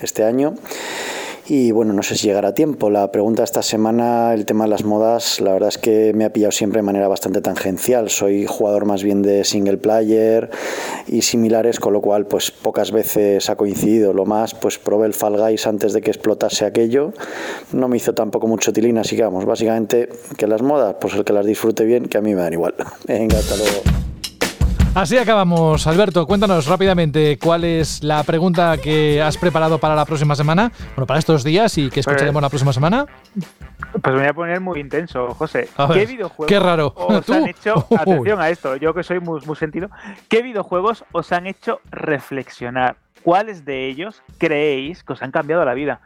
este 0.00 0.24
año. 0.24 0.54
Y 1.52 1.72
bueno, 1.72 1.92
no 1.92 2.04
sé 2.04 2.14
si 2.14 2.28
llegará 2.28 2.50
a 2.50 2.54
tiempo. 2.54 2.90
La 2.90 3.10
pregunta 3.10 3.42
esta 3.42 3.60
semana, 3.60 4.32
el 4.34 4.46
tema 4.46 4.66
de 4.66 4.70
las 4.70 4.84
modas, 4.84 5.40
la 5.40 5.52
verdad 5.52 5.70
es 5.70 5.78
que 5.78 6.12
me 6.14 6.24
ha 6.24 6.32
pillado 6.32 6.52
siempre 6.52 6.78
de 6.78 6.84
manera 6.84 7.08
bastante 7.08 7.40
tangencial. 7.40 8.08
Soy 8.08 8.46
jugador 8.46 8.84
más 8.84 9.02
bien 9.02 9.20
de 9.20 9.42
single 9.42 9.78
player 9.78 10.48
y 11.08 11.22
similares, 11.22 11.80
con 11.80 11.92
lo 11.92 12.02
cual 12.02 12.26
pues 12.26 12.52
pocas 12.52 12.92
veces 12.92 13.50
ha 13.50 13.56
coincidido. 13.56 14.12
Lo 14.12 14.26
más, 14.26 14.54
pues 14.54 14.78
probé 14.78 15.08
el 15.08 15.12
Fall 15.12 15.38
Guys 15.38 15.66
antes 15.66 15.92
de 15.92 16.00
que 16.02 16.12
explotase 16.12 16.66
aquello. 16.66 17.14
No 17.72 17.88
me 17.88 17.96
hizo 17.96 18.14
tampoco 18.14 18.46
mucho 18.46 18.72
tilín, 18.72 18.98
así 18.98 19.16
que 19.16 19.24
vamos, 19.24 19.44
básicamente 19.44 20.08
que 20.36 20.46
las 20.46 20.62
modas, 20.62 20.98
pues 21.00 21.14
el 21.14 21.24
que 21.24 21.32
las 21.32 21.46
disfrute 21.46 21.84
bien, 21.84 22.04
que 22.04 22.16
a 22.16 22.20
mí 22.20 22.32
me 22.32 22.42
dan 22.42 22.52
igual. 22.52 22.76
Venga, 23.08 23.40
hasta 23.40 23.56
luego. 23.56 24.09
Así 24.94 25.16
acabamos. 25.16 25.86
Alberto, 25.86 26.26
cuéntanos 26.26 26.66
rápidamente 26.66 27.38
cuál 27.38 27.62
es 27.64 28.02
la 28.02 28.24
pregunta 28.24 28.76
que 28.76 29.22
has 29.22 29.36
preparado 29.38 29.78
para 29.78 29.94
la 29.94 30.04
próxima 30.04 30.34
semana, 30.34 30.72
bueno, 30.96 31.06
para 31.06 31.20
estos 31.20 31.44
días 31.44 31.78
y 31.78 31.90
que 31.90 32.00
escucharemos 32.00 32.42
la 32.42 32.48
próxima 32.48 32.72
semana. 32.72 33.06
Pues 34.02 34.14
me 34.14 34.20
voy 34.20 34.28
a 34.28 34.34
poner 34.34 34.60
muy 34.60 34.80
intenso, 34.80 35.28
José. 35.34 35.68
A 35.76 35.88
¿Qué 35.88 36.00
ver, 36.00 36.08
videojuegos 36.08 36.46
qué 36.48 36.58
raro. 36.58 36.92
os 36.96 37.24
¿Tú? 37.26 37.34
han 37.34 37.48
hecho, 37.48 37.86
Uy. 37.90 37.98
atención 38.00 38.40
a 38.40 38.50
esto, 38.50 38.76
yo 38.76 38.92
que 38.92 39.04
soy 39.04 39.20
muy, 39.20 39.40
muy 39.46 39.54
sentido, 39.56 39.90
¿qué 40.28 40.42
videojuegos 40.42 41.04
os 41.12 41.30
han 41.32 41.46
hecho 41.46 41.80
reflexionar? 41.92 42.96
¿Cuáles 43.22 43.64
de 43.64 43.86
ellos 43.88 44.22
creéis 44.38 45.04
que 45.04 45.12
os 45.12 45.22
han 45.22 45.30
cambiado 45.30 45.64
la 45.64 45.74
vida? 45.74 46.00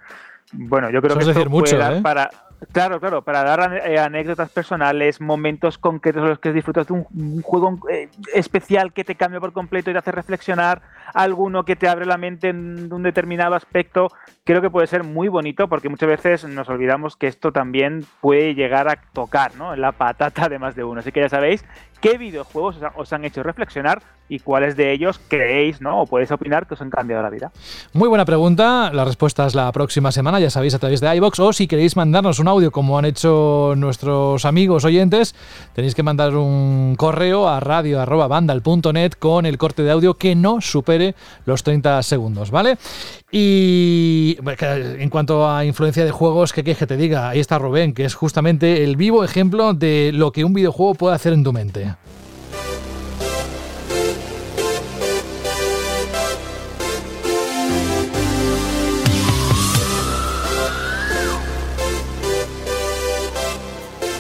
Bueno, 0.53 0.91
yo 0.91 1.01
creo 1.01 1.13
Eso 1.13 1.19
que 1.19 1.23
es 1.25 1.29
esto 1.29 1.41
decir 1.41 1.51
puede 1.51 1.77
dar 1.79 1.95
¿eh? 1.95 2.03
para 2.03 2.31
Claro, 2.73 3.01
claro, 3.01 3.23
para 3.23 3.43
dar 3.43 3.83
eh, 3.87 3.99
anécdotas 3.99 4.51
personales, 4.51 5.21
momentos 5.21 5.79
concretos 5.79 6.23
en 6.23 6.29
los 6.31 6.39
que 6.39 6.53
disfrutas 6.53 6.87
de 6.87 6.93
un, 6.93 7.43
juego 7.43 7.79
eh, 7.91 8.09
especial 8.33 8.93
que 8.93 9.05
te 9.05 9.15
cambia 9.15 9.41
por 9.41 9.53
completo 9.53 9.91
y 9.91 9.93
te 9.93 9.99
hace 9.99 10.13
reflexionar, 10.13 10.83
alguno 11.13 11.65
que 11.65 11.77
te 11.77 11.89
abre 11.89 12.07
la 12.07 12.17
mente 12.17 12.49
en 12.49 12.93
un 12.93 13.03
determinado 13.03 13.55
aspecto, 13.55 14.09
creo 14.45 14.61
que 14.61 14.71
puede 14.71 14.87
ser 14.87 15.05
muy 15.05 15.29
bonito 15.29 15.69
porque 15.69 15.89
muchas 15.89 16.09
veces 16.09 16.45
nos 16.45 16.69
olvidamos 16.69 17.17
que 17.17 17.27
esto 17.27 17.51
también 17.51 18.05
puede 18.21 18.55
llegar 18.55 18.89
a 18.89 18.97
tocar 19.13 19.57
¿no? 19.57 19.75
la 19.75 19.93
patata 19.93 20.49
de 20.49 20.59
más 20.59 20.77
de 20.77 20.85
uno. 20.85 21.01
Así 21.01 21.13
que 21.13 21.21
ya 21.21 21.29
sabéis 21.31 21.65
qué 22.01 22.19
videojuegos 22.19 22.77
os, 22.77 22.83
ha- 22.83 22.93
os 22.97 23.13
han 23.15 23.25
hecho 23.25 23.43
reflexionar 23.43 24.03
y 24.29 24.39
cuáles 24.41 24.75
de 24.77 24.93
ellos 24.93 25.21
creéis, 25.29 25.81
¿no? 25.83 26.01
O 26.03 26.07
podéis 26.07 26.31
opinar 26.31 26.67
que 26.67 26.75
os 26.75 26.81
han 26.81 26.89
cambiado 26.91 27.23
la 27.23 27.29
vida. 27.31 27.53
Muy 27.93 28.09
buena 28.09 28.25
pregunta. 28.25 28.91
La 28.93 29.05
respuesta 29.05 29.47
es 29.47 29.55
la 29.55 29.71
próxima 29.73 30.13
semana, 30.13 30.41
ya 30.41 30.49
sabéis, 30.49 30.75
a 30.75 30.79
través 30.79 31.01
de 31.03 31.15
iBox. 31.17 31.41
O 31.41 31.53
si 31.53 31.67
queréis 31.67 31.95
mandarnos 31.97 32.39
un 32.39 32.49
audio, 32.49 32.71
como 32.71 32.99
han 32.99 33.05
hecho 33.05 33.75
nuestros 33.77 34.45
amigos 34.47 34.85
oyentes, 34.87 35.35
tenéis 35.75 35.95
que 35.95 36.03
mandar 36.03 36.35
un 36.37 36.95
correo 36.97 37.49
a 37.49 37.61
radio.vandal.net 37.61 39.13
con 39.19 39.45
el 39.47 39.59
corte 39.59 39.83
de 39.83 39.91
audio 39.91 40.15
que 40.15 40.35
no 40.35 40.61
supere 40.63 41.15
los 41.45 41.63
30 41.63 42.03
segundos, 42.03 42.51
¿vale? 42.51 42.79
Y 43.37 44.37
que 44.37 44.97
en 45.01 45.11
cuanto 45.11 45.51
a 45.51 45.65
influencia 45.65 46.05
de 46.05 46.13
juegos, 46.13 46.53
¿qué 46.53 46.63
quieres 46.63 46.79
que 46.79 46.87
te 46.87 46.97
diga? 46.97 47.31
Ahí 47.31 47.41
está 47.41 47.59
Rubén, 47.59 47.93
que 47.93 48.05
es 48.05 48.15
justamente 48.15 48.85
el 48.85 48.95
vivo 48.95 49.25
ejemplo 49.25 49.75
de 49.75 50.13
lo 50.15 50.31
que 50.31 50.45
un 50.45 50.53
videojuego 50.53 50.95
puede 50.95 51.17
hacer 51.17 51.33
en 51.33 51.43
tu 51.43 51.53
mente. 51.53 51.97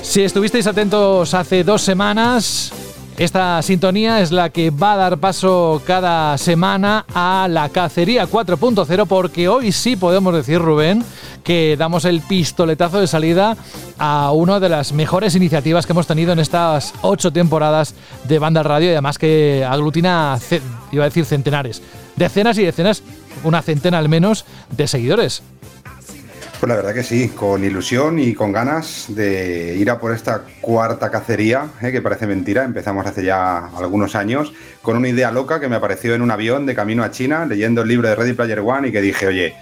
Si 0.02 0.24
estuvisteis 0.24 0.66
atentos 0.66 1.34
hace 1.34 1.62
dos 1.62 1.82
semanas, 1.82 2.73
esta 3.16 3.62
sintonía 3.62 4.20
es 4.20 4.32
la 4.32 4.50
que 4.50 4.70
va 4.70 4.94
a 4.94 4.96
dar 4.96 5.18
paso 5.18 5.80
cada 5.86 6.36
semana 6.36 7.04
a 7.14 7.46
la 7.48 7.68
cacería 7.68 8.26
4.0 8.28 9.06
porque 9.06 9.46
hoy 9.46 9.70
sí 9.70 9.94
podemos 9.94 10.34
decir, 10.34 10.58
Rubén, 10.58 11.04
que 11.44 11.76
damos 11.78 12.06
el 12.06 12.22
pistoletazo 12.22 13.00
de 13.00 13.06
salida 13.06 13.56
a 13.98 14.32
una 14.32 14.58
de 14.58 14.68
las 14.68 14.92
mejores 14.92 15.36
iniciativas 15.36 15.86
que 15.86 15.92
hemos 15.92 16.08
tenido 16.08 16.32
en 16.32 16.40
estas 16.40 16.92
ocho 17.02 17.32
temporadas 17.32 17.94
de 18.24 18.40
Banda 18.40 18.64
Radio 18.64 18.88
y 18.88 18.92
además 18.92 19.16
que 19.16 19.64
aglutina, 19.64 20.36
iba 20.90 21.04
a 21.04 21.08
decir 21.08 21.24
centenares, 21.24 21.82
decenas 22.16 22.58
y 22.58 22.64
decenas, 22.64 23.04
una 23.44 23.62
centena 23.62 23.98
al 23.98 24.08
menos, 24.08 24.44
de 24.76 24.88
seguidores. 24.88 25.42
Pues 26.64 26.70
la 26.70 26.76
verdad 26.76 26.94
que 26.94 27.02
sí, 27.02 27.28
con 27.28 27.62
ilusión 27.62 28.18
y 28.18 28.32
con 28.32 28.50
ganas 28.50 29.04
de 29.08 29.76
ir 29.76 29.90
a 29.90 29.98
por 29.98 30.14
esta 30.14 30.44
cuarta 30.62 31.10
cacería, 31.10 31.66
eh, 31.82 31.92
que 31.92 32.00
parece 32.00 32.26
mentira, 32.26 32.64
empezamos 32.64 33.06
hace 33.06 33.22
ya 33.22 33.66
algunos 33.76 34.14
años, 34.14 34.50
con 34.80 34.96
una 34.96 35.10
idea 35.10 35.30
loca 35.30 35.60
que 35.60 35.68
me 35.68 35.76
apareció 35.76 36.14
en 36.14 36.22
un 36.22 36.30
avión 36.30 36.64
de 36.64 36.74
camino 36.74 37.04
a 37.04 37.10
China, 37.10 37.44
leyendo 37.44 37.82
el 37.82 37.88
libro 37.88 38.08
de 38.08 38.14
Ready 38.14 38.32
Player 38.32 38.60
One 38.60 38.88
y 38.88 38.92
que 38.92 39.02
dije, 39.02 39.26
oye, 39.26 39.54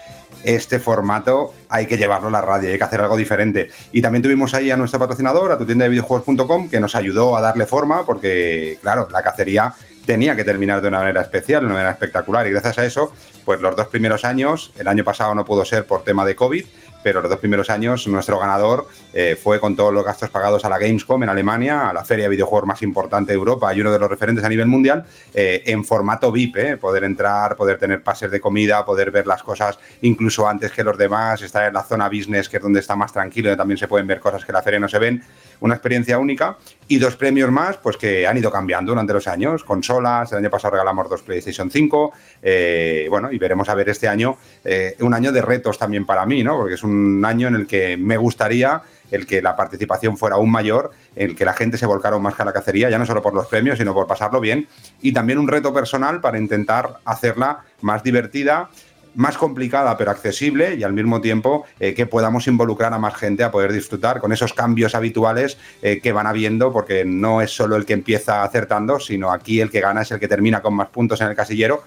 este 0.45 0.79
formato 0.79 1.53
hay 1.69 1.87
que 1.87 1.97
llevarlo 1.97 2.29
a 2.29 2.31
la 2.31 2.41
radio, 2.41 2.71
hay 2.71 2.79
que 2.79 2.85
hacer 2.85 3.01
algo 3.01 3.17
diferente. 3.17 3.71
Y 3.91 4.01
también 4.01 4.23
tuvimos 4.23 4.55
ahí 4.55 4.71
a 4.71 4.77
nuestro 4.77 5.01
patrocinador, 5.01 5.51
a 5.51 5.59
tu 5.59 5.67
tienda 5.67 5.83
de 5.83 5.91
videojuegos.com, 5.91 6.71
que 6.71 6.79
nos 6.79 6.95
ayudó 6.95 7.37
a 7.37 7.41
darle 7.41 7.67
forma, 7.67 8.07
porque, 8.07 8.79
claro, 8.81 9.09
la 9.11 9.25
cacería 9.25 9.75
tenía 10.07 10.37
que 10.37 10.45
terminar 10.45 10.81
de 10.81 10.89
una 10.89 10.99
manera 10.99 11.23
especial, 11.23 11.63
de 11.63 11.67
una 11.67 11.75
manera 11.75 11.91
espectacular. 11.91 12.47
Y 12.47 12.51
gracias 12.51 12.79
a 12.79 12.85
eso, 12.85 13.13
pues 13.45 13.61
los 13.61 13.75
dos 13.75 13.89
primeros 13.89 14.25
años, 14.25 14.73
el 14.79 14.87
año 14.87 15.03
pasado 15.03 15.35
no 15.35 15.45
pudo 15.45 15.65
ser 15.65 15.85
por 15.85 16.05
tema 16.05 16.25
de 16.25 16.37
COVID, 16.37 16.65
pero 17.03 17.21
los 17.21 17.31
dos 17.31 17.39
primeros 17.39 17.71
años 17.71 18.07
nuestro 18.07 18.39
ganador 18.39 18.87
eh, 19.13 19.37
fue 19.41 19.61
con 19.61 19.77
todos 19.77 19.93
los 19.93 20.05
gastos 20.05 20.31
pagados 20.31 20.65
a 20.65 20.69
la 20.69 20.79
Gamescom 20.79 21.23
en 21.23 21.29
Alemania, 21.29 21.89
a 21.89 21.93
la 21.93 22.05
feria 22.05 22.25
de 22.25 22.31
videojuegos 22.31 22.67
más 22.67 22.83
importante 22.83 23.33
de 23.33 23.39
Europa 23.39 23.75
y 23.75 23.81
uno 23.81 23.93
de 23.93 23.99
los 23.99 24.09
referentes 24.09 24.45
a 24.45 24.49
nivel 24.49 24.67
mundial, 24.67 25.05
eh, 25.35 25.63
en 25.67 25.85
formato 25.85 26.31
VIP, 26.31 26.57
eh, 26.57 26.77
poder 26.77 27.05
entrar, 27.05 27.57
poder 27.57 27.79
tener 27.79 28.03
pases 28.03 28.31
de 28.31 28.41
comida, 28.41 28.85
poder 28.85 29.11
ver 29.11 29.27
las 29.27 29.43
cosas 29.43 29.79
incluso 30.03 30.49
antes 30.49 30.73
que 30.73 30.85
los 30.85 30.97
demás, 30.97 31.43
estar 31.43 31.67
en 31.67 31.75
la 31.75 31.83
zona 31.83 32.09
business, 32.09 32.49
que 32.49 32.57
es 32.57 32.63
donde 32.63 32.81
está 32.81 32.97
más 32.97 33.13
tranquilo, 33.13 33.49
donde 33.51 33.59
también 33.59 33.79
se 33.79 33.89
pueden 33.89 34.07
ver 34.07 34.21
cosas 34.21 34.45
que 34.45 34.53
la 34.53 34.63
feria 34.63 34.81
no 34.81 34.89
se 34.89 34.99
ven, 34.99 35.23
una 35.63 35.75
experiencia 35.75 36.19
única 36.19 36.59
y 36.89 36.99
dos 36.99 37.17
premios 37.17 37.51
más, 37.51 37.77
pues 37.79 37.97
que 37.97 38.27
han 38.27 38.37
ido 38.37 38.51
cambiando 38.51 38.93
durante 38.93 39.13
los 39.13 39.27
años, 39.27 39.65
consolas, 39.65 40.31
el 40.33 40.39
año 40.39 40.51
pasado 40.51 40.73
regalamos 40.73 41.09
dos 41.09 41.23
PlayStation 41.23 41.71
5, 41.71 42.13
eh, 42.43 43.07
bueno, 43.09 43.33
y 43.33 43.39
veremos 43.39 43.69
a 43.69 43.75
ver 43.75 43.89
este 43.89 44.09
año, 44.09 44.37
eh, 44.65 44.97
un 45.01 45.15
año 45.15 45.33
de 45.33 45.41
retos 45.41 45.79
también 45.79 46.05
para 46.05 46.27
mí, 46.27 46.43
¿no? 46.43 46.57
Porque 46.59 46.75
es 46.75 46.83
un 46.83 47.25
año 47.25 47.49
en 47.49 47.55
el 47.55 47.67
que 47.67 47.97
me 47.97 48.17
gustaría 48.17 48.83
el 49.13 49.27
que 49.27 49.43
la 49.43 49.55
participación 49.55 50.17
fuera 50.17 50.37
aún 50.37 50.51
mayor, 50.51 50.91
el 51.15 51.37
que 51.37 51.45
la 51.45 51.53
gente 51.53 51.77
se 51.77 51.87
volcara 51.87 52.15
aún 52.15 52.23
más 52.23 52.39
a 52.41 52.45
la 52.45 52.53
cacería, 52.53 52.91
ya 52.91 52.99
no 52.99 53.07
solo 53.07 53.23
por 53.23 53.35
los 53.35 53.47
premios, 53.47 53.79
sino 53.79 53.95
por 53.95 54.07
pasarlo 54.07 54.41
bien, 54.41 54.67
y 55.01 55.13
también 55.13 55.39
un 55.39 55.49
reto 55.49 55.73
personal 55.73 56.21
para 56.21 56.39
intentar 56.39 56.99
hacerla 57.05 57.65
más 57.83 58.03
divertida, 58.03 58.71
más 59.15 59.37
complicada 59.37 59.97
pero 59.97 60.11
accesible 60.11 60.75
y 60.75 60.83
al 60.83 60.93
mismo 60.93 61.21
tiempo 61.21 61.65
eh, 61.81 61.95
que 61.95 62.07
podamos 62.07 62.47
involucrar 62.47 62.93
a 62.93 62.99
más 62.99 63.15
gente 63.15 63.45
a 63.45 63.51
poder 63.51 63.73
disfrutar 63.73 64.21
con 64.21 64.33
esos 64.33 64.53
cambios 64.55 64.95
habituales 64.95 65.59
eh, 65.83 66.01
que 66.01 66.13
van 66.13 66.27
habiendo 66.27 66.73
porque 66.73 67.05
no 67.05 67.41
es 67.41 67.51
solo 67.51 67.77
el 67.77 67.85
que 67.85 67.93
empieza 67.93 68.43
acertando, 68.43 69.01
sino 69.01 69.33
aquí 69.33 69.61
el 69.61 69.71
que 69.71 69.81
gana 69.81 70.03
es 70.03 70.11
el 70.11 70.21
que 70.21 70.29
termina 70.29 70.63
con 70.63 70.75
más 70.75 70.89
puntos 70.89 71.21
en 71.21 71.29
el 71.29 71.37
casillero. 71.37 71.83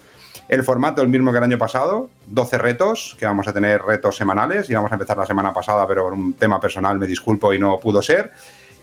El 0.48 0.64
formato 0.64 1.02
el 1.02 1.08
mismo 1.08 1.32
que 1.32 1.40
el 1.40 1.44
año 1.44 1.58
pasado, 1.58 2.10
12 2.28 2.58
retos, 2.60 3.16
que 3.18 3.26
vamos 3.26 3.48
a 3.48 3.54
tener 3.54 3.82
retos 3.82 4.16
semanales 4.16 4.70
y 4.70 4.76
vamos 4.76 4.92
a 4.92 4.96
empezar 4.96 5.18
la 5.18 5.26
semana 5.26 5.52
pasada, 5.52 5.88
pero 5.88 6.04
por 6.04 6.14
un 6.14 6.34
tema 6.34 6.60
personal 6.60 7.00
me 7.00 7.08
disculpo 7.08 7.52
y 7.52 7.58
no 7.58 7.80
pudo 7.80 8.02
ser. 8.02 8.32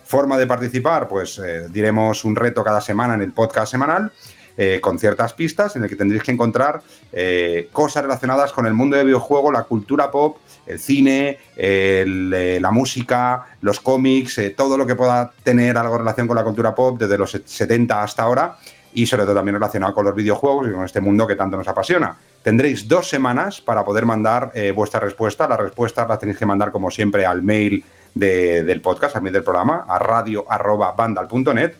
Forma 0.04 0.36
de 0.36 0.46
participar, 0.46 1.06
pues 1.06 1.38
eh, 1.38 1.68
diremos 1.70 2.24
un 2.24 2.34
reto 2.34 2.64
cada 2.64 2.80
semana 2.80 3.14
en 3.14 3.22
el 3.22 3.32
podcast 3.32 3.70
semanal 3.70 4.10
eh, 4.56 4.80
con 4.80 4.98
ciertas 4.98 5.32
pistas 5.32 5.76
en 5.76 5.84
el 5.84 5.88
que 5.88 5.96
tendréis 5.96 6.22
que 6.22 6.30
encontrar 6.32 6.82
eh, 7.12 7.68
cosas 7.72 8.02
relacionadas 8.02 8.52
con 8.52 8.66
el 8.66 8.74
mundo 8.74 8.96
del 8.96 9.06
videojuego, 9.06 9.50
la 9.52 9.62
cultura 9.64 10.10
pop, 10.10 10.36
el 10.66 10.78
cine, 10.78 11.38
eh, 11.56 12.58
la 12.60 12.70
música, 12.70 13.46
los 13.62 13.80
cómics, 13.80 14.40
todo 14.56 14.76
lo 14.76 14.86
que 14.86 14.94
pueda 14.94 15.32
tener 15.42 15.76
algo 15.76 15.94
en 15.94 16.00
relación 16.00 16.26
con 16.26 16.36
la 16.36 16.44
cultura 16.44 16.74
pop 16.74 16.98
desde 16.98 17.18
los 17.18 17.30
70 17.44 18.02
hasta 18.02 18.22
ahora 18.22 18.56
y 18.94 19.06
sobre 19.06 19.24
todo 19.24 19.34
también 19.34 19.54
relacionado 19.54 19.94
con 19.94 20.04
los 20.04 20.14
videojuegos 20.14 20.68
y 20.68 20.72
con 20.72 20.84
este 20.84 21.00
mundo 21.00 21.26
que 21.26 21.34
tanto 21.34 21.56
nos 21.56 21.66
apasiona. 21.66 22.14
Tendréis 22.42 22.86
dos 22.86 23.08
semanas 23.08 23.60
para 23.60 23.84
poder 23.84 24.04
mandar 24.04 24.52
vuestra 24.74 25.00
respuesta. 25.00 25.48
Las 25.48 25.58
respuestas 25.60 26.06
las 26.08 26.18
tenéis 26.18 26.36
que 26.38 26.44
mandar 26.44 26.70
como 26.72 26.90
siempre 26.90 27.24
al 27.24 27.40
mail 27.42 27.82
de- 28.14 28.62
del 28.64 28.82
podcast, 28.82 29.16
al 29.16 29.22
mail 29.22 29.32
del 29.32 29.44
programa, 29.44 29.86
a 29.88 29.98
radio.bandal.net. 29.98 31.72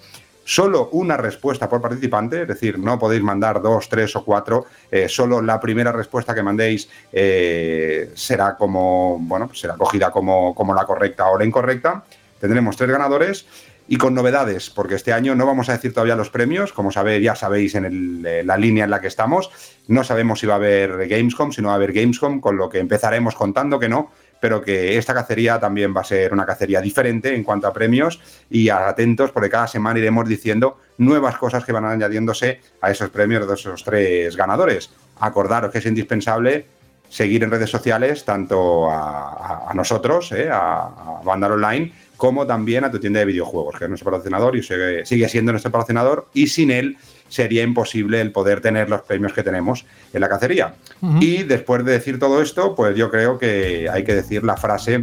Solo 0.44 0.89
una 0.93 1.16
respuesta 1.16 1.69
por 1.69 1.81
participante, 1.81 2.43
es 2.43 2.48
decir, 2.48 2.78
no 2.78 2.98
podéis 2.98 3.23
mandar 3.23 3.62
dos, 3.62 3.89
tres 3.89 4.14
o 4.16 4.24
cuatro. 4.24 4.66
eh, 4.90 5.09
solo 5.09 5.40
la 5.40 5.60
primera 5.60 5.93
respuesta 5.93 6.35
que 6.35 6.43
mandéis 6.43 6.89
eh, 7.12 8.10
será 8.14 8.56
como, 8.56 9.19
bueno, 9.20 9.47
pues 9.47 9.60
será 9.60 9.74
cogida 9.77 10.10
como, 10.10 10.55
como 10.55 10.74
la 10.74 10.85
correcta 10.85 11.28
o 11.31 11.39
la 11.39 11.44
incorrecta. 11.44 12.05
Tendremos 12.40 12.77
tres 12.77 12.90
ganadores 12.90 13.47
y 13.89 13.97
con 13.97 14.14
novedades, 14.14 14.70
porque 14.70 14.94
este 14.94 15.12
año 15.12 15.35
no 15.35 15.47
vamos 15.47 15.69
a 15.69 15.73
decir 15.73 15.93
todavía 15.93 16.16
los 16.16 16.31
premios, 16.31 16.73
como 16.73 16.90
sabéis, 16.93 17.23
ya 17.23 17.35
sabéis 17.35 17.74
en 17.74 17.85
el- 17.85 18.27
eh, 18.27 18.43
la 18.44 18.56
línea 18.56 18.85
en 18.85 18.90
la 18.90 19.01
que 19.01 19.09
estamos. 19.09 19.51
No 19.86 20.02
sabemos 20.02 20.40
si 20.40 20.47
va 20.47 20.55
a 20.55 20.56
haber 20.56 21.09
Gamescom, 21.09 21.52
si 21.52 21.62
no 21.62 21.69
va 21.69 21.74
a 21.74 21.77
haber 21.77 21.93
Gamescom, 21.93 22.40
con 22.40 22.56
lo 22.56 22.69
que 22.69 22.78
empezaremos 22.78 23.35
contando 23.35 23.78
que 23.78 23.89
no, 23.89 24.10
pero 24.43 24.60
que 24.60 24.98
esta 24.98 25.14
cacería 25.14 25.60
también 25.60 25.94
va 25.97 26.01
a 26.01 26.05
ser 26.05 26.32
una 26.32 26.44
cacería 26.44 26.81
diferente 26.81 27.32
en 27.32 27.44
cuanto 27.44 27.69
a 27.69 27.73
premios 27.73 28.20
y 28.51 28.70
atentos 28.70 29.31
porque 29.31 29.48
cada 29.48 29.69
semana 29.69 30.01
iremos 30.01 30.28
diciendo 30.28 30.78
nuevas 30.98 31.39
cosas 31.39 31.64
que 31.64 31.70
van 31.70 31.85
añadiéndose 31.85 32.60
a 32.81 32.90
esos 32.90 33.10
premios 33.10 33.47
de 33.47 33.55
esos 33.55 33.85
tres 33.85 34.36
ganadores. 34.36 34.90
Acordaros 35.20 35.70
que 35.70 35.78
es 35.78 35.86
indispensable 35.86 36.66
seguir 37.09 37.44
en 37.44 37.52
redes 37.52 37.70
sociales 37.70 38.24
tanto 38.24 38.90
a, 38.90 39.70
nosotros, 39.74 40.32
eh, 40.32 40.51
a, 40.51 40.86
a 40.86 41.20
Vandal 41.23 41.52
Online, 41.52 41.93
como 42.16 42.44
también 42.44 42.82
a 42.82 42.90
tu 42.90 42.98
tienda 42.98 43.20
de 43.20 43.27
videojuegos, 43.27 43.78
que 43.78 43.85
es 43.85 43.89
nuestro 43.89 44.10
patrocinador 44.10 44.56
y 44.56 44.62
sigue 44.64 45.28
siendo 45.28 45.52
nuestro 45.52 45.70
patrocinador 45.70 46.27
y 46.35 46.48
sin 46.48 46.73
él 46.73 46.97
sería 47.33 47.63
imposible 47.63 48.21
el 48.21 48.31
poder 48.31 48.61
tener 48.61 48.91
los 48.91 49.03
premios 49.03 49.33
que 49.33 49.43
tenemos 49.43 49.87
en 50.13 50.21
la 50.21 50.29
cacería. 50.29 50.75
Y 51.21 51.45
después 51.45 51.85
de 51.85 51.93
decir 51.93 52.19
todo 52.19 52.43
esto, 52.43 52.75
pues 52.75 52.95
yo 52.95 53.11
creo 53.11 53.39
que 53.39 53.89
hay 53.91 54.05
que 54.05 54.15
decir 54.15 54.45
la 54.45 54.57
frase 54.57 55.01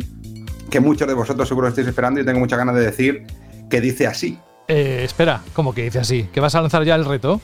que 0.70 0.80
muchos 0.80 1.08
de 1.08 1.16
vosotros 1.16 1.48
seguro 1.48 1.68
estáis 1.68 1.88
esperando 1.88 2.22
y 2.22 2.26
tengo 2.26 2.40
muchas 2.40 2.60
ganas 2.60 2.76
de 2.76 2.82
decir, 2.82 3.26
que 3.70 3.82
dice 3.82 4.06
así. 4.06 4.38
Eh, 4.68 5.02
espera, 5.04 5.42
¿cómo 5.54 5.74
que 5.74 5.84
dice 5.84 6.00
así? 6.00 6.30
¿Que 6.32 6.40
vas 6.40 6.54
a 6.54 6.62
lanzar 6.62 6.84
ya 6.84 6.94
el 6.94 7.06
reto? 7.06 7.42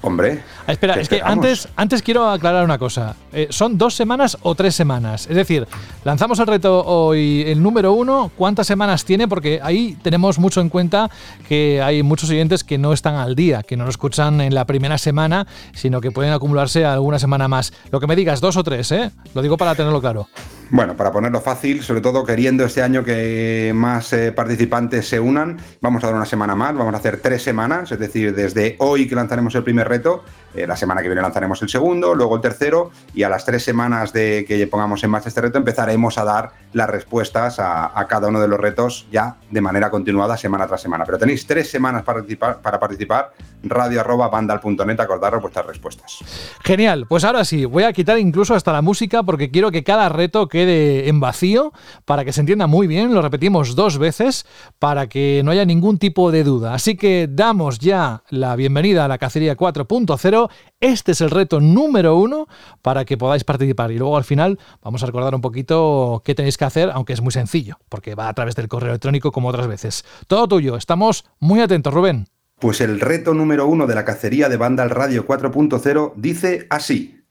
Hombre. 0.00 0.42
Ah, 0.66 0.72
espera, 0.72 0.94
¿qué 0.94 1.00
es 1.00 1.08
que 1.08 1.20
antes, 1.22 1.68
antes 1.74 2.02
quiero 2.02 2.28
aclarar 2.30 2.64
una 2.64 2.78
cosa. 2.78 3.16
Eh, 3.32 3.48
¿Son 3.50 3.76
dos 3.76 3.94
semanas 3.94 4.38
o 4.42 4.54
tres 4.54 4.74
semanas? 4.74 5.26
Es 5.28 5.34
decir, 5.34 5.66
lanzamos 6.04 6.38
el 6.38 6.46
reto 6.46 6.84
hoy, 6.84 7.42
el 7.46 7.60
número 7.60 7.92
uno, 7.92 8.30
¿cuántas 8.36 8.68
semanas 8.68 9.04
tiene? 9.04 9.26
Porque 9.26 9.60
ahí 9.62 9.96
tenemos 10.02 10.38
mucho 10.38 10.60
en 10.60 10.68
cuenta 10.68 11.10
que 11.48 11.82
hay 11.82 12.04
muchos 12.04 12.30
oyentes 12.30 12.62
que 12.62 12.78
no 12.78 12.92
están 12.92 13.16
al 13.16 13.34
día, 13.34 13.64
que 13.64 13.76
no 13.76 13.84
lo 13.84 13.90
escuchan 13.90 14.40
en 14.40 14.54
la 14.54 14.66
primera 14.66 14.98
semana, 14.98 15.46
sino 15.74 16.00
que 16.00 16.12
pueden 16.12 16.32
acumularse 16.32 16.84
alguna 16.84 17.18
semana 17.18 17.48
más. 17.48 17.72
Lo 17.90 17.98
que 17.98 18.06
me 18.06 18.14
digas, 18.14 18.40
dos 18.40 18.56
o 18.56 18.62
tres, 18.62 18.92
¿eh? 18.92 19.10
Lo 19.34 19.42
digo 19.42 19.56
para 19.56 19.74
tenerlo 19.74 20.00
claro. 20.00 20.28
Bueno, 20.70 20.96
para 20.96 21.10
ponerlo 21.10 21.40
fácil, 21.40 21.82
sobre 21.82 22.02
todo 22.02 22.24
queriendo 22.24 22.66
este 22.66 22.82
año 22.82 23.02
que 23.02 23.72
más 23.74 24.12
eh, 24.12 24.32
participantes 24.32 25.08
se 25.08 25.18
unan, 25.18 25.58
vamos 25.80 26.04
a 26.04 26.08
dar 26.08 26.16
una 26.16 26.26
semana 26.26 26.54
más, 26.54 26.76
vamos 26.76 26.92
a 26.92 26.98
hacer 26.98 27.20
tres 27.22 27.42
semanas, 27.42 27.90
es 27.90 27.98
decir, 27.98 28.34
desde 28.34 28.76
hoy 28.78 29.08
que 29.08 29.14
lanzaremos 29.14 29.54
el 29.54 29.64
primer 29.64 29.87
reto, 29.88 30.24
Eh, 30.58 30.66
la 30.66 30.76
semana 30.76 31.02
que 31.02 31.08
viene 31.08 31.22
lanzaremos 31.22 31.62
el 31.62 31.68
segundo, 31.68 32.16
luego 32.16 32.34
el 32.34 32.40
tercero 32.40 32.90
y 33.14 33.22
a 33.22 33.28
las 33.28 33.44
tres 33.44 33.62
semanas 33.62 34.12
de 34.12 34.44
que 34.46 34.66
pongamos 34.66 35.04
en 35.04 35.10
marcha 35.10 35.28
este 35.28 35.40
reto 35.40 35.58
empezaremos 35.58 36.18
a 36.18 36.24
dar 36.24 36.50
las 36.72 36.90
respuestas 36.90 37.58
a, 37.60 38.06
cada 38.08 38.28
uno 38.28 38.40
de 38.40 38.48
los 38.48 38.58
retos 38.58 39.06
ya 39.12 39.36
de 39.50 39.60
manera 39.60 39.90
continuada 39.90 40.36
semana 40.36 40.66
tras 40.66 40.80
semana. 40.80 41.04
Pero 41.04 41.18
tenéis 41.18 41.46
tres 41.46 41.70
semanas 41.70 42.02
para 42.02 42.18
participar, 42.18 42.60
para 42.60 42.80
participar 42.80 43.32
radio 43.62 44.00
arroba 44.00 44.28
vandal.net, 44.28 44.98
acordaros 44.98 45.40
vuestras 45.40 45.66
respuestas. 45.66 46.18
Genial, 46.64 47.06
pues 47.08 47.24
ahora 47.24 47.44
sí, 47.44 47.64
voy 47.64 47.84
a 47.84 47.92
quitar 47.92 48.18
incluso 48.18 48.54
hasta 48.54 48.72
la 48.72 48.82
música 48.82 49.22
porque 49.22 49.50
quiero 49.50 49.70
que 49.70 49.84
cada 49.84 50.08
reto 50.08 50.48
quede 50.48 51.08
en 51.08 51.20
vacío 51.20 51.72
para 52.04 52.24
que 52.24 52.32
se 52.32 52.40
entienda 52.40 52.66
muy 52.66 52.86
bien, 52.86 53.14
lo 53.14 53.22
repetimos 53.22 53.76
dos 53.76 53.98
veces 53.98 54.46
para 54.78 55.08
que 55.08 55.42
no 55.44 55.52
haya 55.52 55.64
ningún 55.64 55.98
tipo 55.98 56.32
de 56.32 56.42
duda. 56.42 56.74
Así 56.74 56.96
que 56.96 57.28
damos 57.30 57.78
ya 57.78 58.22
la 58.30 58.56
bienvenida 58.56 59.04
a 59.04 59.08
la 59.08 59.18
cacería 59.18 59.56
4.0, 59.56 60.47
este 60.80 61.12
es 61.12 61.20
el 61.20 61.30
reto 61.30 61.60
número 61.60 62.16
uno 62.16 62.46
para 62.82 63.04
que 63.04 63.16
podáis 63.16 63.44
participar 63.44 63.90
y 63.92 63.98
luego 63.98 64.16
al 64.16 64.24
final 64.24 64.58
vamos 64.82 65.02
a 65.02 65.06
recordar 65.06 65.34
un 65.34 65.40
poquito 65.40 66.22
qué 66.24 66.34
tenéis 66.34 66.56
que 66.56 66.64
hacer, 66.64 66.90
aunque 66.92 67.12
es 67.12 67.20
muy 67.20 67.32
sencillo, 67.32 67.78
porque 67.88 68.14
va 68.14 68.28
a 68.28 68.34
través 68.34 68.54
del 68.54 68.68
correo 68.68 68.90
electrónico 68.90 69.32
como 69.32 69.48
otras 69.48 69.66
veces. 69.66 70.04
Todo 70.26 70.48
tuyo, 70.48 70.76
estamos 70.76 71.24
muy 71.38 71.60
atentos, 71.60 71.92
Rubén. 71.92 72.26
Pues 72.58 72.80
el 72.80 73.00
reto 73.00 73.34
número 73.34 73.66
uno 73.66 73.86
de 73.86 73.94
la 73.94 74.04
cacería 74.04 74.48
de 74.48 74.56
banda 74.56 74.82
al 74.82 74.90
radio 74.90 75.26
4.0 75.26 76.14
dice 76.16 76.66
así. 76.70 77.24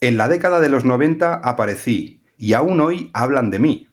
En 0.00 0.16
la 0.16 0.28
década 0.28 0.60
de 0.60 0.68
los 0.68 0.84
90 0.84 1.34
aparecí 1.34 2.22
y 2.38 2.52
aún 2.54 2.80
hoy 2.80 3.10
hablan 3.12 3.50
de 3.50 3.58
mí. 3.58 3.88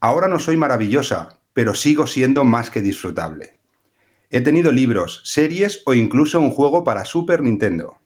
Ahora 0.00 0.28
no 0.28 0.38
soy 0.38 0.56
maravillosa, 0.56 1.40
pero 1.52 1.74
sigo 1.74 2.06
siendo 2.06 2.44
más 2.44 2.70
que 2.70 2.80
disfrutable. 2.80 3.59
He 4.32 4.40
tenido 4.40 4.70
libros, 4.70 5.22
series 5.24 5.82
o 5.86 5.94
incluso 5.94 6.38
un 6.38 6.52
juego 6.52 6.84
para 6.84 7.04
Super 7.04 7.42
Nintendo. 7.42 7.98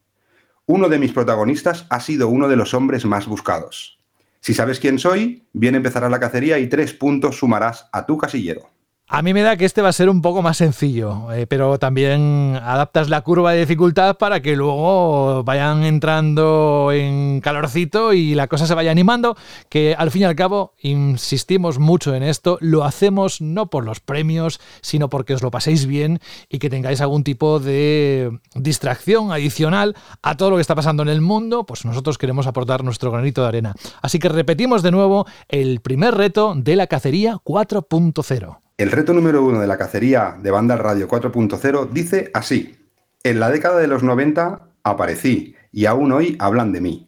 Uno 0.65 0.89
de 0.89 0.99
mis 0.99 1.13
protagonistas 1.13 1.87
ha 1.91 2.01
sido 2.01 2.29
uno 2.29 2.49
de 2.49 2.57
los 2.57 2.73
hombres 2.73 3.05
más 3.05 3.27
buscados. 3.27 3.99
Si 4.41 4.55
sabes 4.55 4.81
quién 4.81 4.99
soy, 4.99 5.47
bien 5.53 5.75
empezará 5.75 6.09
la 6.09 6.21
cacería 6.21 6.59
y 6.59 6.67
tres 6.67 6.95
puntos 6.95 7.37
sumarás 7.37 7.91
a 7.93 8.07
tu 8.07 8.17
casillero. 8.17 8.71
A 9.07 9.21
mí 9.21 9.35
me 9.35 9.43
da 9.43 9.59
que 9.59 9.67
este 9.67 9.83
va 9.83 9.91
a 9.91 9.93
ser 9.93 10.09
un 10.09 10.23
poco 10.23 10.41
más 10.41 10.57
sencillo, 10.57 11.31
eh, 11.31 11.47
pero 11.47 11.79
también 11.79 12.59
adaptas 12.63 13.11
la 13.11 13.21
curva 13.21 13.53
de 13.53 13.61
dificultad 13.61 14.17
para 14.17 14.41
que 14.41 14.57
luego 14.57 15.45
vayan 15.45 15.85
entrando 15.85 16.91
en 16.91 17.43
calorcito 17.43 18.15
y 18.15 18.35
la 18.35 18.49
cosa 18.49 18.67
se 18.67 18.73
vaya 18.73 18.91
animando, 18.91 19.37
que 19.69 19.95
al 19.95 20.11
fin 20.11 20.23
y 20.23 20.25
al 20.25 20.35
cabo 20.35 20.73
insistimos 20.81 21.79
mucho 21.79 22.15
en 22.15 22.23
esto, 22.23 22.57
lo 22.63 22.83
hacemos 22.83 23.43
no 23.43 23.69
por 23.69 23.85
los 23.85 24.01
premios, 24.01 24.59
sino 24.81 25.11
porque 25.11 25.35
os 25.35 25.43
lo 25.43 25.51
paséis 25.51 25.85
bien 25.85 26.19
y 26.49 26.59
que 26.59 26.71
tengáis 26.71 27.03
algún 27.03 27.25
tipo 27.25 27.61
de 27.61 28.41
distracción 28.55 29.33
adicional 29.33 29.97
a 30.23 30.39
todo 30.39 30.49
lo 30.49 30.57
que 30.57 30.63
está 30.63 30.75
pasando 30.75 31.03
en 31.03 31.11
el 31.11 31.21
mundo, 31.21 31.67
pues 31.67 31.85
nosotros 31.85 32.17
queremos 32.17 32.47
aportar 32.47 32.83
nuestro 32.83 33.11
granito 33.11 33.43
de 33.43 33.49
arena. 33.49 33.75
Así 34.01 34.19
que 34.19 34.31
repetimos 34.31 34.83
de 34.83 34.93
nuevo 34.93 35.27
el 35.49 35.81
primer 35.81 36.15
reto 36.15 36.55
de 36.57 36.75
la 36.75 36.87
cacería 36.87 37.35
4.0. 37.45 38.64
El 38.77 38.91
reto 38.91 39.13
número 39.13 39.45
uno 39.45 39.61
de 39.61 39.69
la 39.69 39.79
cacería 39.79 40.37
de 40.43 40.51
banda 40.51 40.77
radio 40.77 41.07
4.0 41.07 41.91
dice 41.91 42.33
así. 42.35 42.75
En 43.23 43.39
la 43.39 43.49
década 43.49 43.79
de 43.79 43.87
los 43.87 44.03
90 44.03 44.69
aparecí 44.83 45.55
y 45.71 45.87
aún 45.87 46.11
hoy 46.11 46.35
hablan 46.41 46.73
de 46.73 46.81
mí. 46.81 47.07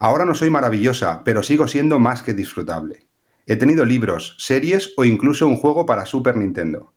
Ahora 0.00 0.24
no 0.24 0.34
soy 0.34 0.50
maravillosa, 0.50 1.22
pero 1.22 1.44
sigo 1.44 1.68
siendo 1.68 2.00
más 2.00 2.24
que 2.24 2.34
disfrutable. 2.34 3.06
He 3.46 3.54
tenido 3.54 3.84
libros, 3.84 4.34
series 4.40 4.92
o 4.96 5.04
incluso 5.04 5.46
un 5.46 5.56
juego 5.56 5.86
para 5.86 6.04
Super 6.04 6.36
Nintendo. 6.36 6.92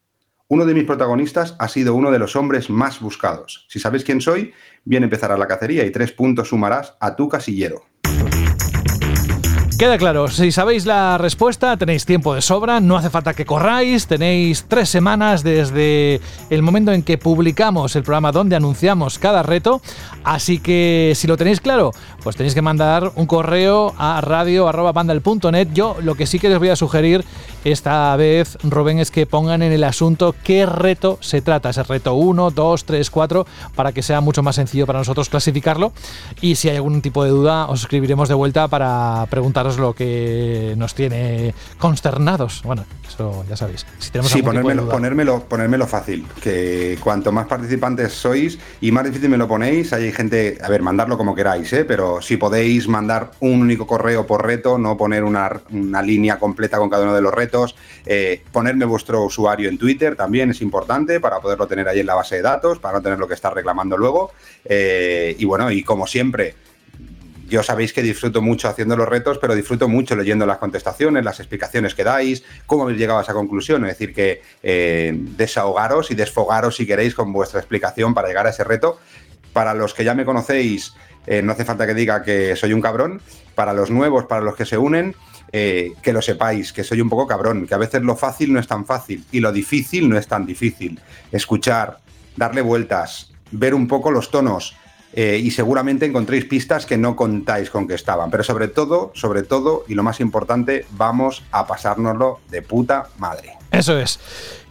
Uno 0.48 0.66
de 0.66 0.74
mis 0.74 0.84
protagonistas 0.84 1.54
ha 1.60 1.68
sido 1.68 1.94
uno 1.94 2.10
de 2.10 2.18
los 2.18 2.34
hombres 2.34 2.70
más 2.70 3.00
buscados. 3.00 3.66
Si 3.68 3.78
sabes 3.78 4.02
quién 4.02 4.20
soy, 4.20 4.52
bien 4.84 5.04
empezará 5.04 5.36
la 5.36 5.46
cacería 5.46 5.86
y 5.86 5.92
tres 5.92 6.10
puntos 6.10 6.48
sumarás 6.48 6.96
a 6.98 7.14
tu 7.14 7.28
casillero. 7.28 7.84
Queda 9.82 9.98
claro, 9.98 10.28
si 10.28 10.52
sabéis 10.52 10.86
la 10.86 11.18
respuesta, 11.18 11.76
tenéis 11.76 12.06
tiempo 12.06 12.36
de 12.36 12.40
sobra, 12.40 12.78
no 12.78 12.96
hace 12.96 13.10
falta 13.10 13.34
que 13.34 13.44
corráis, 13.44 14.06
tenéis 14.06 14.66
tres 14.68 14.88
semanas 14.88 15.42
desde 15.42 16.20
el 16.50 16.62
momento 16.62 16.92
en 16.92 17.02
que 17.02 17.18
publicamos 17.18 17.96
el 17.96 18.04
programa 18.04 18.30
donde 18.30 18.54
anunciamos 18.54 19.18
cada 19.18 19.42
reto, 19.42 19.82
así 20.22 20.60
que 20.60 21.14
si 21.16 21.26
lo 21.26 21.36
tenéis 21.36 21.60
claro, 21.60 21.90
pues 22.22 22.36
tenéis 22.36 22.54
que 22.54 22.62
mandar 22.62 23.12
un 23.16 23.26
correo 23.26 23.94
a 23.98 24.20
radio.bandal.net. 24.20 25.68
Yo 25.72 25.96
lo 26.00 26.14
que 26.14 26.26
sí 26.26 26.38
que 26.38 26.48
les 26.48 26.58
voy 26.58 26.68
a 26.68 26.76
sugerir 26.76 27.24
esta 27.64 28.14
vez, 28.16 28.58
Rubén, 28.62 28.98
es 28.98 29.10
que 29.10 29.26
pongan 29.26 29.62
en 29.62 29.72
el 29.72 29.84
asunto 29.84 30.34
qué 30.44 30.66
reto 30.66 31.18
se 31.20 31.42
trata, 31.42 31.70
ese 31.70 31.82
reto 31.82 32.14
1, 32.14 32.50
2, 32.50 32.84
3, 32.84 33.10
4, 33.10 33.46
para 33.74 33.92
que 33.92 34.02
sea 34.02 34.20
mucho 34.20 34.42
más 34.42 34.56
sencillo 34.56 34.86
para 34.86 34.98
nosotros 34.98 35.28
clasificarlo 35.28 35.92
y 36.40 36.56
si 36.56 36.68
hay 36.68 36.76
algún 36.76 37.02
tipo 37.02 37.24
de 37.24 37.30
duda 37.30 37.66
os 37.66 37.82
escribiremos 37.82 38.28
de 38.28 38.34
vuelta 38.34 38.68
para 38.68 39.26
preguntaros 39.30 39.78
lo 39.78 39.94
que 39.94 40.74
nos 40.76 40.94
tiene 40.94 41.54
consternados. 41.78 42.62
Bueno, 42.64 42.84
eso 43.06 43.44
ya 43.48 43.56
sabéis. 43.56 43.86
Si 43.98 44.10
tenemos 44.10 44.32
Sí, 44.32 44.42
ponérmelo, 44.42 44.88
ponérmelo, 44.88 45.44
ponérmelo 45.44 45.86
fácil, 45.86 46.26
que 46.42 46.98
cuanto 47.02 47.32
más 47.32 47.46
participantes 47.46 48.12
sois 48.12 48.58
y 48.80 48.90
más 48.90 49.04
difícil 49.04 49.28
me 49.28 49.36
lo 49.36 49.46
ponéis, 49.46 49.92
hay 49.92 50.12
gente, 50.12 50.58
a 50.62 50.68
ver, 50.68 50.82
mandarlo 50.82 51.16
como 51.16 51.34
queráis, 51.34 51.72
¿eh? 51.72 51.84
pero 51.84 52.11
si 52.20 52.36
podéis 52.36 52.88
mandar 52.88 53.30
un 53.40 53.60
único 53.60 53.86
correo 53.86 54.26
por 54.26 54.44
reto, 54.44 54.78
no 54.78 54.96
poner 54.96 55.24
una, 55.24 55.62
una 55.70 56.02
línea 56.02 56.38
completa 56.38 56.78
con 56.78 56.90
cada 56.90 57.04
uno 57.04 57.14
de 57.14 57.22
los 57.22 57.32
retos, 57.32 57.74
eh, 58.04 58.42
ponerme 58.52 58.84
vuestro 58.84 59.24
usuario 59.24 59.68
en 59.68 59.78
Twitter 59.78 60.16
también 60.16 60.50
es 60.50 60.60
importante 60.60 61.20
para 61.20 61.40
poderlo 61.40 61.66
tener 61.66 61.88
ahí 61.88 62.00
en 62.00 62.06
la 62.06 62.14
base 62.14 62.36
de 62.36 62.42
datos, 62.42 62.78
para 62.78 62.98
no 62.98 63.02
tener 63.02 63.18
lo 63.18 63.28
que 63.28 63.34
estar 63.34 63.54
reclamando 63.54 63.96
luego. 63.96 64.32
Eh, 64.64 65.34
y 65.38 65.44
bueno, 65.44 65.70
y 65.70 65.82
como 65.82 66.06
siempre, 66.06 66.54
yo 67.52 67.62
sabéis 67.62 67.92
que 67.92 68.02
disfruto 68.02 68.40
mucho 68.40 68.68
haciendo 68.68 68.96
los 68.96 69.06
retos, 69.06 69.38
pero 69.38 69.54
disfruto 69.54 69.86
mucho 69.86 70.16
leyendo 70.16 70.46
las 70.46 70.56
contestaciones, 70.56 71.22
las 71.22 71.38
explicaciones 71.38 71.94
que 71.94 72.02
dais, 72.02 72.42
cómo 72.64 72.84
habéis 72.84 72.98
llegado 72.98 73.18
a 73.18 73.22
esa 73.22 73.34
conclusión. 73.34 73.84
Es 73.84 73.98
decir, 73.98 74.14
que 74.14 74.40
eh, 74.62 75.12
desahogaros 75.14 76.10
y 76.10 76.14
desfogaros 76.14 76.76
si 76.76 76.86
queréis 76.86 77.14
con 77.14 77.30
vuestra 77.32 77.60
explicación 77.60 78.14
para 78.14 78.28
llegar 78.28 78.46
a 78.46 78.50
ese 78.50 78.64
reto. 78.64 78.98
Para 79.52 79.74
los 79.74 79.92
que 79.92 80.02
ya 80.02 80.14
me 80.14 80.24
conocéis, 80.24 80.94
eh, 81.26 81.42
no 81.42 81.52
hace 81.52 81.64
falta 81.64 81.86
que 81.86 81.94
diga 81.94 82.22
que 82.22 82.56
soy 82.56 82.72
un 82.72 82.80
cabrón. 82.80 83.20
Para 83.54 83.74
los 83.74 83.90
nuevos, 83.90 84.24
para 84.24 84.40
los 84.40 84.56
que 84.56 84.64
se 84.64 84.78
unen, 84.78 85.14
eh, 85.52 85.92
que 86.02 86.12
lo 86.12 86.22
sepáis, 86.22 86.72
que 86.72 86.84
soy 86.84 87.00
un 87.02 87.10
poco 87.10 87.26
cabrón, 87.26 87.66
que 87.66 87.74
a 87.74 87.78
veces 87.78 88.02
lo 88.02 88.16
fácil 88.16 88.52
no 88.52 88.58
es 88.58 88.66
tan 88.66 88.86
fácil 88.86 89.24
y 89.30 89.40
lo 89.40 89.52
difícil 89.52 90.08
no 90.08 90.16
es 90.16 90.26
tan 90.26 90.46
difícil. 90.46 90.98
Escuchar, 91.30 91.98
darle 92.36 92.62
vueltas, 92.62 93.32
ver 93.50 93.74
un 93.74 93.86
poco 93.86 94.10
los 94.10 94.30
tonos, 94.30 94.74
eh, 95.12 95.38
y 95.42 95.50
seguramente 95.50 96.06
encontréis 96.06 96.46
pistas 96.46 96.86
que 96.86 96.96
no 96.96 97.14
contáis 97.16 97.68
con 97.68 97.86
que 97.86 97.94
estaban. 97.94 98.30
Pero 98.30 98.42
sobre 98.42 98.68
todo, 98.68 99.12
sobre 99.14 99.42
todo, 99.42 99.84
y 99.86 99.94
lo 99.94 100.02
más 100.02 100.20
importante, 100.20 100.86
vamos 100.92 101.44
a 101.52 101.66
pasárnoslo 101.66 102.40
de 102.50 102.62
puta 102.62 103.08
madre. 103.18 103.61
Eso 103.72 103.98
es. 103.98 104.20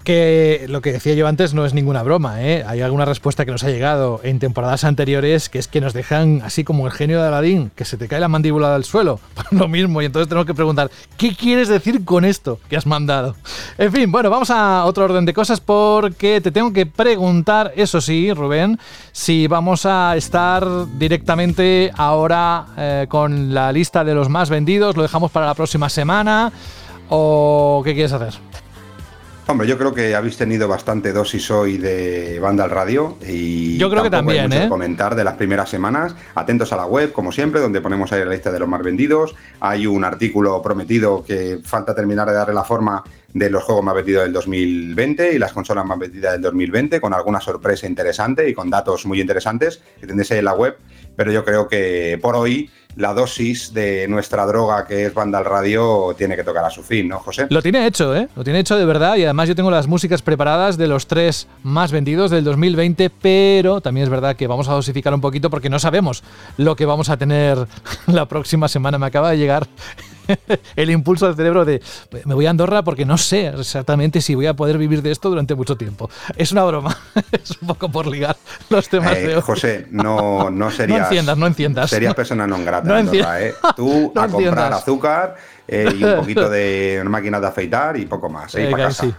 Que 0.04 0.66
lo 0.68 0.82
que 0.82 0.94
decía 0.94 1.14
yo 1.14 1.28
antes 1.28 1.54
no 1.54 1.64
es 1.64 1.76
ninguna 1.76 2.02
broma, 2.02 2.42
¿eh? 2.42 2.64
Hay 2.66 2.82
alguna 2.82 3.06
respuesta 3.06 3.46
que 3.46 3.52
nos 3.52 3.64
ha 3.64 3.70
llegado 3.70 4.20
en 4.24 4.40
temporadas 4.40 4.84
anteriores 4.84 5.48
que 5.48 5.60
es 5.60 5.68
que 5.68 5.80
nos 5.80 5.94
dejan 5.94 6.42
así 6.44 6.64
como 6.64 6.88
el 6.88 6.92
genio 6.92 7.22
de 7.22 7.28
Aladín, 7.28 7.72
que 7.76 7.86
se 7.86 7.98
te 7.98 8.08
cae 8.08 8.20
la 8.20 8.28
mandíbula 8.28 8.74
del 8.74 8.84
suelo. 8.84 9.20
lo 9.52 9.68
mismo, 9.68 10.02
y 10.02 10.06
entonces 10.06 10.28
tenemos 10.28 10.48
que 10.48 10.56
preguntar, 10.56 10.90
¿qué 11.18 11.36
quieres 11.36 11.68
decir 11.68 12.04
con 12.04 12.26
esto 12.26 12.60
que 12.68 12.78
has 12.78 12.88
mandado? 12.88 13.36
En 13.78 13.92
fin, 13.92 14.12
bueno, 14.12 14.32
vamos 14.32 14.50
a 14.50 14.86
otro 14.86 15.06
orden 15.06 15.26
de 15.26 15.34
cosas 15.34 15.60
porque 15.60 16.42
te 16.42 16.52
tengo 16.52 16.74
que 16.74 16.88
preguntar, 16.88 17.72
eso 17.76 18.02
sí, 18.02 18.34
Rubén, 18.34 18.80
si 19.12 19.46
vamos 19.46 19.86
a 19.86 20.16
estar 20.18 20.66
directamente 20.98 21.92
ahora 21.96 22.66
eh, 22.76 23.06
con 23.08 23.54
la 23.54 23.72
lista 23.72 24.04
de 24.04 24.16
los 24.16 24.30
más 24.30 24.50
vendidos, 24.50 24.96
lo 24.96 25.04
dejamos 25.04 25.30
para 25.30 25.46
la 25.46 25.54
próxima 25.54 25.90
semana 25.90 26.52
o 27.10 27.82
qué 27.84 27.94
quieres 27.94 28.14
hacer? 28.14 28.34
Hombre, 29.52 29.68
yo 29.68 29.78
creo 29.78 29.94
que 29.94 30.16
habéis 30.16 30.38
tenido 30.38 30.66
bastante 30.70 31.12
dosis 31.12 31.52
hoy 31.52 31.78
de 31.78 32.40
banda 32.40 32.64
al 32.64 32.70
radio 32.70 33.18
y 33.28 33.78
Yo 33.78 33.90
creo 33.90 34.02
que 34.02 34.08
hay 34.08 34.12
también, 34.12 34.46
mucho 34.46 34.62
¿eh? 34.62 34.70
comentar 34.70 35.14
de 35.14 35.26
las 35.26 35.34
primeras 35.34 35.70
semanas. 35.70 36.16
Atentos 36.36 36.72
a 36.72 36.78
la 36.78 36.86
web, 36.86 37.12
como 37.12 37.34
siempre, 37.34 37.60
donde 37.60 37.82
ponemos 37.82 38.14
ahí 38.14 38.24
la 38.24 38.32
lista 38.32 38.50
de 38.50 38.60
los 38.60 38.70
más 38.70 38.82
vendidos. 38.82 39.36
Hay 39.60 39.88
un 39.88 40.06
artículo 40.06 40.62
prometido 40.62 41.22
que 41.22 41.60
falta 41.66 41.94
terminar 41.94 42.30
de 42.30 42.36
darle 42.36 42.54
la 42.54 42.64
forma 42.64 43.04
de 43.34 43.50
los 43.50 43.62
juegos 43.66 43.84
más 43.84 43.94
vendidos 43.94 44.24
del 44.24 44.32
2020 44.32 45.34
y 45.34 45.38
las 45.38 45.52
consolas 45.52 45.86
más 45.86 46.00
vendidas 46.00 46.32
del 46.32 46.44
2020, 46.44 47.02
con 47.02 47.14
alguna 47.14 47.42
sorpresa 47.42 47.88
interesante 47.88 48.48
y 48.48 48.54
con 48.54 48.70
datos 48.70 49.06
muy 49.06 49.20
interesantes 49.20 49.82
que 50.00 50.08
tendréis 50.08 50.32
ahí 50.32 50.40
en 50.40 50.46
la 50.46 50.54
web. 50.54 50.78
Pero 51.18 51.30
yo 51.34 51.44
creo 51.44 51.68
que 51.68 52.18
por 52.22 52.38
hoy 52.38 52.70
la 52.96 53.14
dosis 53.14 53.74
de 53.74 54.08
nuestra 54.08 54.46
droga, 54.46 54.86
que 54.86 55.06
es 55.06 55.14
banda 55.14 55.40
al 55.40 55.46
radio, 55.46 56.14
tiene 56.18 56.36
que 56.36 56.44
tocar 56.44 56.66
a 56.66 56.70
su 56.70 56.84
fin, 56.84 57.08
¿no, 57.08 57.20
José? 57.20 57.48
Lo 57.50 57.62
tiene 57.62 57.86
hecho, 57.86 58.16
¿eh? 58.16 58.28
Lo 58.36 58.44
tiene 58.44 58.60
hecho 58.60 58.78
de 58.78 58.86
verdad 58.86 59.16
y 59.16 59.24
además 59.24 59.48
yo 59.48 59.56
tengo 59.56 59.72
las 59.72 59.88
músicas 59.88 60.22
preparadas 60.22 60.78
de 60.78 60.88
los 60.88 61.08
tres 61.08 61.48
más 61.64 61.92
vendidos 61.92 62.32
del 62.32 62.44
2020, 62.44 63.10
pero 63.10 63.82
también 63.82 64.04
es 64.04 64.10
verdad 64.10 64.36
que 64.36 64.48
vamos 64.48 64.68
a 64.68 64.74
dosificar 64.74 65.14
un 65.14 65.22
poquito 65.22 65.50
porque 65.50 65.70
no 65.70 65.80
sabemos 65.80 66.24
lo 66.58 66.76
que 66.76 66.86
vamos 66.86 67.10
a 67.10 67.18
tener 67.18 67.58
la 68.08 68.26
próxima 68.28 68.68
semana. 68.68 68.98
Me 68.98 69.06
acaba 69.06 69.32
de 69.32 69.38
llegar 69.38 69.68
el 70.76 70.90
impulso 70.90 71.28
del 71.28 71.36
cerebro 71.36 71.66
de 71.66 71.82
me 72.26 72.34
voy 72.34 72.46
a 72.46 72.50
Andorra 72.50 72.84
porque 72.84 73.06
no 73.06 73.18
sé 73.18 73.48
exactamente 73.48 74.22
si 74.22 74.36
voy 74.36 74.48
a 74.48 74.54
poder 74.54 74.78
vivir 74.78 75.02
de 75.02 75.12
esto 75.12 75.30
durante 75.30 75.56
mucho 75.56 75.76
tiempo. 75.76 76.10
Es 76.36 76.52
una 76.52 76.64
broma, 76.64 76.98
es 77.32 77.52
un 77.62 77.68
poco 77.68 77.90
por 77.90 78.08
ligar 78.08 78.36
los 78.70 78.88
temas 78.90 79.16
Eh, 79.18 79.28
de 79.28 79.36
hoy. 79.38 79.42
José, 79.42 79.88
no, 79.92 80.50
no 80.50 80.72
serías. 80.72 81.00
No 81.00 81.06
enciendas, 81.06 81.38
no 81.38 81.48
enciendas. 81.48 81.90
Serías 81.90 82.14
persona 82.14 82.48
non 82.48 82.64
grata, 82.66 82.88
No 82.88 82.98
en 82.98 83.08
Andorra, 83.08 83.42
¿eh? 83.42 83.54
Tú 83.76 84.12
No 84.14 84.22
a 84.22 84.28
comprar 84.28 84.74
azúcar 84.74 85.36
eh, 85.68 85.94
y 85.98 86.04
un 86.04 86.16
poquito 86.18 86.50
de 86.50 87.02
máquinas 87.06 87.42
de 87.42 87.48
afeitar 87.48 87.98
y 87.98 88.06
poco 88.06 88.30
más. 88.30 88.54
¿eh? 88.56 88.72
Casa. 88.76 89.06
sí. 89.06 89.14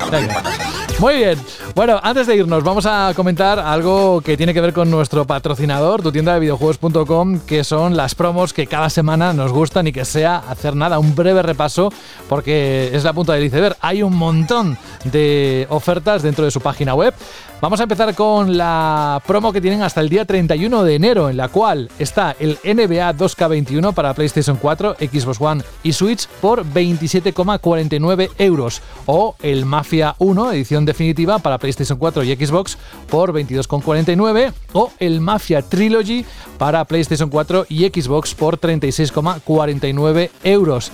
Muy 0.98 1.16
bien. 1.16 1.39
Bueno, 1.74 1.98
antes 2.02 2.27
de 2.27 2.36
irnos, 2.36 2.62
vamos 2.62 2.86
a 2.86 3.12
comentar 3.16 3.59
algo 3.59 4.20
que 4.20 4.36
tiene 4.36 4.52
que 4.55 4.60
ver 4.60 4.73
con 4.73 4.90
nuestro 4.90 5.27
patrocinador, 5.27 6.02
tu 6.02 6.12
tienda 6.12 6.35
de 6.35 6.40
videojuegos.com, 6.40 7.40
que 7.40 7.64
son 7.64 7.97
las 7.97 8.14
promos 8.14 8.52
que 8.52 8.66
cada 8.66 8.90
semana 8.90 9.32
nos 9.32 9.52
gustan 9.52 9.86
y 9.86 9.93
que 9.93 10.05
sea 10.05 10.36
hacer 10.36 10.77
nada, 10.77 10.98
un 10.98 11.14
breve 11.14 11.43
repaso, 11.43 11.93
porque 12.28 12.90
es 12.93 13.05
la 13.05 13.12
punta 13.12 13.32
del 13.32 13.44
iceberg. 13.44 13.77
Hay 13.81 14.02
un 14.02 14.16
montón 14.16 14.78
de 15.05 15.66
ofertas 15.70 16.23
dentro 16.23 16.44
de 16.44 16.51
su 16.51 16.60
página 16.60 16.94
web. 16.94 17.14
Vamos 17.62 17.78
a 17.78 17.84
empezar 17.84 18.12
con 18.16 18.56
la 18.56 19.22
promo 19.24 19.52
que 19.52 19.60
tienen 19.60 19.82
hasta 19.82 20.01
el 20.01 20.09
día 20.09 20.24
31 20.24 20.82
de 20.82 20.97
enero, 20.97 21.30
en 21.30 21.36
la 21.36 21.47
cual 21.47 21.93
está 21.97 22.34
el 22.40 22.59
NBA 22.64 23.14
2K21 23.14 23.94
para 23.94 24.14
PlayStation 24.14 24.56
4, 24.56 24.97
Xbox 24.98 25.40
One 25.40 25.62
y 25.84 25.93
Switch 25.93 26.26
por 26.40 26.66
27,49 26.66 28.30
euros. 28.39 28.82
O 29.06 29.36
el 29.43 29.64
Mafia 29.64 30.16
1, 30.18 30.51
edición 30.55 30.84
definitiva 30.84 31.39
para 31.39 31.59
PlayStation 31.59 32.01
4 32.01 32.24
y 32.24 32.34
Xbox 32.34 32.76
por 33.09 33.32
22,49. 33.32 34.52
O 34.72 34.90
el 34.98 35.20
Mafia 35.20 35.62
Trilogy 35.62 36.26
para 36.59 36.84
PlayStation 36.84 37.30
4 37.30 37.66
y 37.68 37.84
Xbox 37.84 38.34
por 38.34 38.59
36,49 38.59 40.30
euros. 40.43 40.90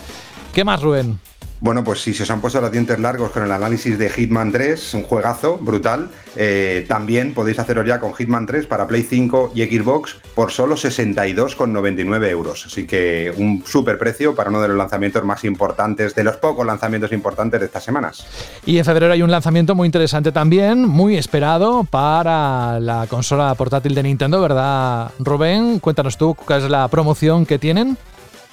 ¿Qué 0.52 0.64
más, 0.64 0.82
Rubén? 0.82 1.18
Bueno, 1.60 1.82
pues 1.82 2.00
si 2.00 2.14
se 2.14 2.22
os 2.22 2.30
han 2.30 2.40
puesto 2.40 2.60
los 2.60 2.70
dientes 2.70 3.00
largos 3.00 3.32
con 3.32 3.42
el 3.42 3.50
análisis 3.50 3.98
de 3.98 4.08
Hitman 4.10 4.52
3, 4.52 4.94
un 4.94 5.02
juegazo 5.02 5.58
brutal, 5.58 6.08
eh, 6.36 6.84
también 6.88 7.34
podéis 7.34 7.58
haceros 7.58 7.84
ya 7.84 7.98
con 7.98 8.14
Hitman 8.14 8.46
3 8.46 8.66
para 8.66 8.86
Play 8.86 9.02
5 9.02 9.52
y 9.56 9.64
Xbox 9.64 10.18
por 10.36 10.52
solo 10.52 10.76
62,99 10.76 12.28
euros. 12.28 12.64
Así 12.66 12.86
que 12.86 13.32
un 13.36 13.64
super 13.66 13.98
precio 13.98 14.36
para 14.36 14.50
uno 14.50 14.62
de 14.62 14.68
los 14.68 14.76
lanzamientos 14.76 15.24
más 15.24 15.44
importantes, 15.44 16.14
de 16.14 16.22
los 16.22 16.36
pocos 16.36 16.64
lanzamientos 16.64 17.10
importantes 17.10 17.58
de 17.58 17.66
estas 17.66 17.82
semanas. 17.82 18.24
Y 18.64 18.78
en 18.78 18.84
febrero 18.84 19.12
hay 19.12 19.22
un 19.22 19.30
lanzamiento 19.30 19.74
muy 19.74 19.86
interesante 19.86 20.30
también, 20.30 20.86
muy 20.86 21.16
esperado 21.16 21.82
para 21.82 22.78
la 22.78 23.08
consola 23.08 23.52
portátil 23.56 23.96
de 23.96 24.04
Nintendo, 24.04 24.40
¿verdad, 24.40 25.10
Rubén? 25.18 25.80
Cuéntanos 25.80 26.16
tú 26.16 26.34
cuál 26.34 26.62
es 26.62 26.70
la 26.70 26.86
promoción 26.86 27.46
que 27.46 27.58
tienen. 27.58 27.96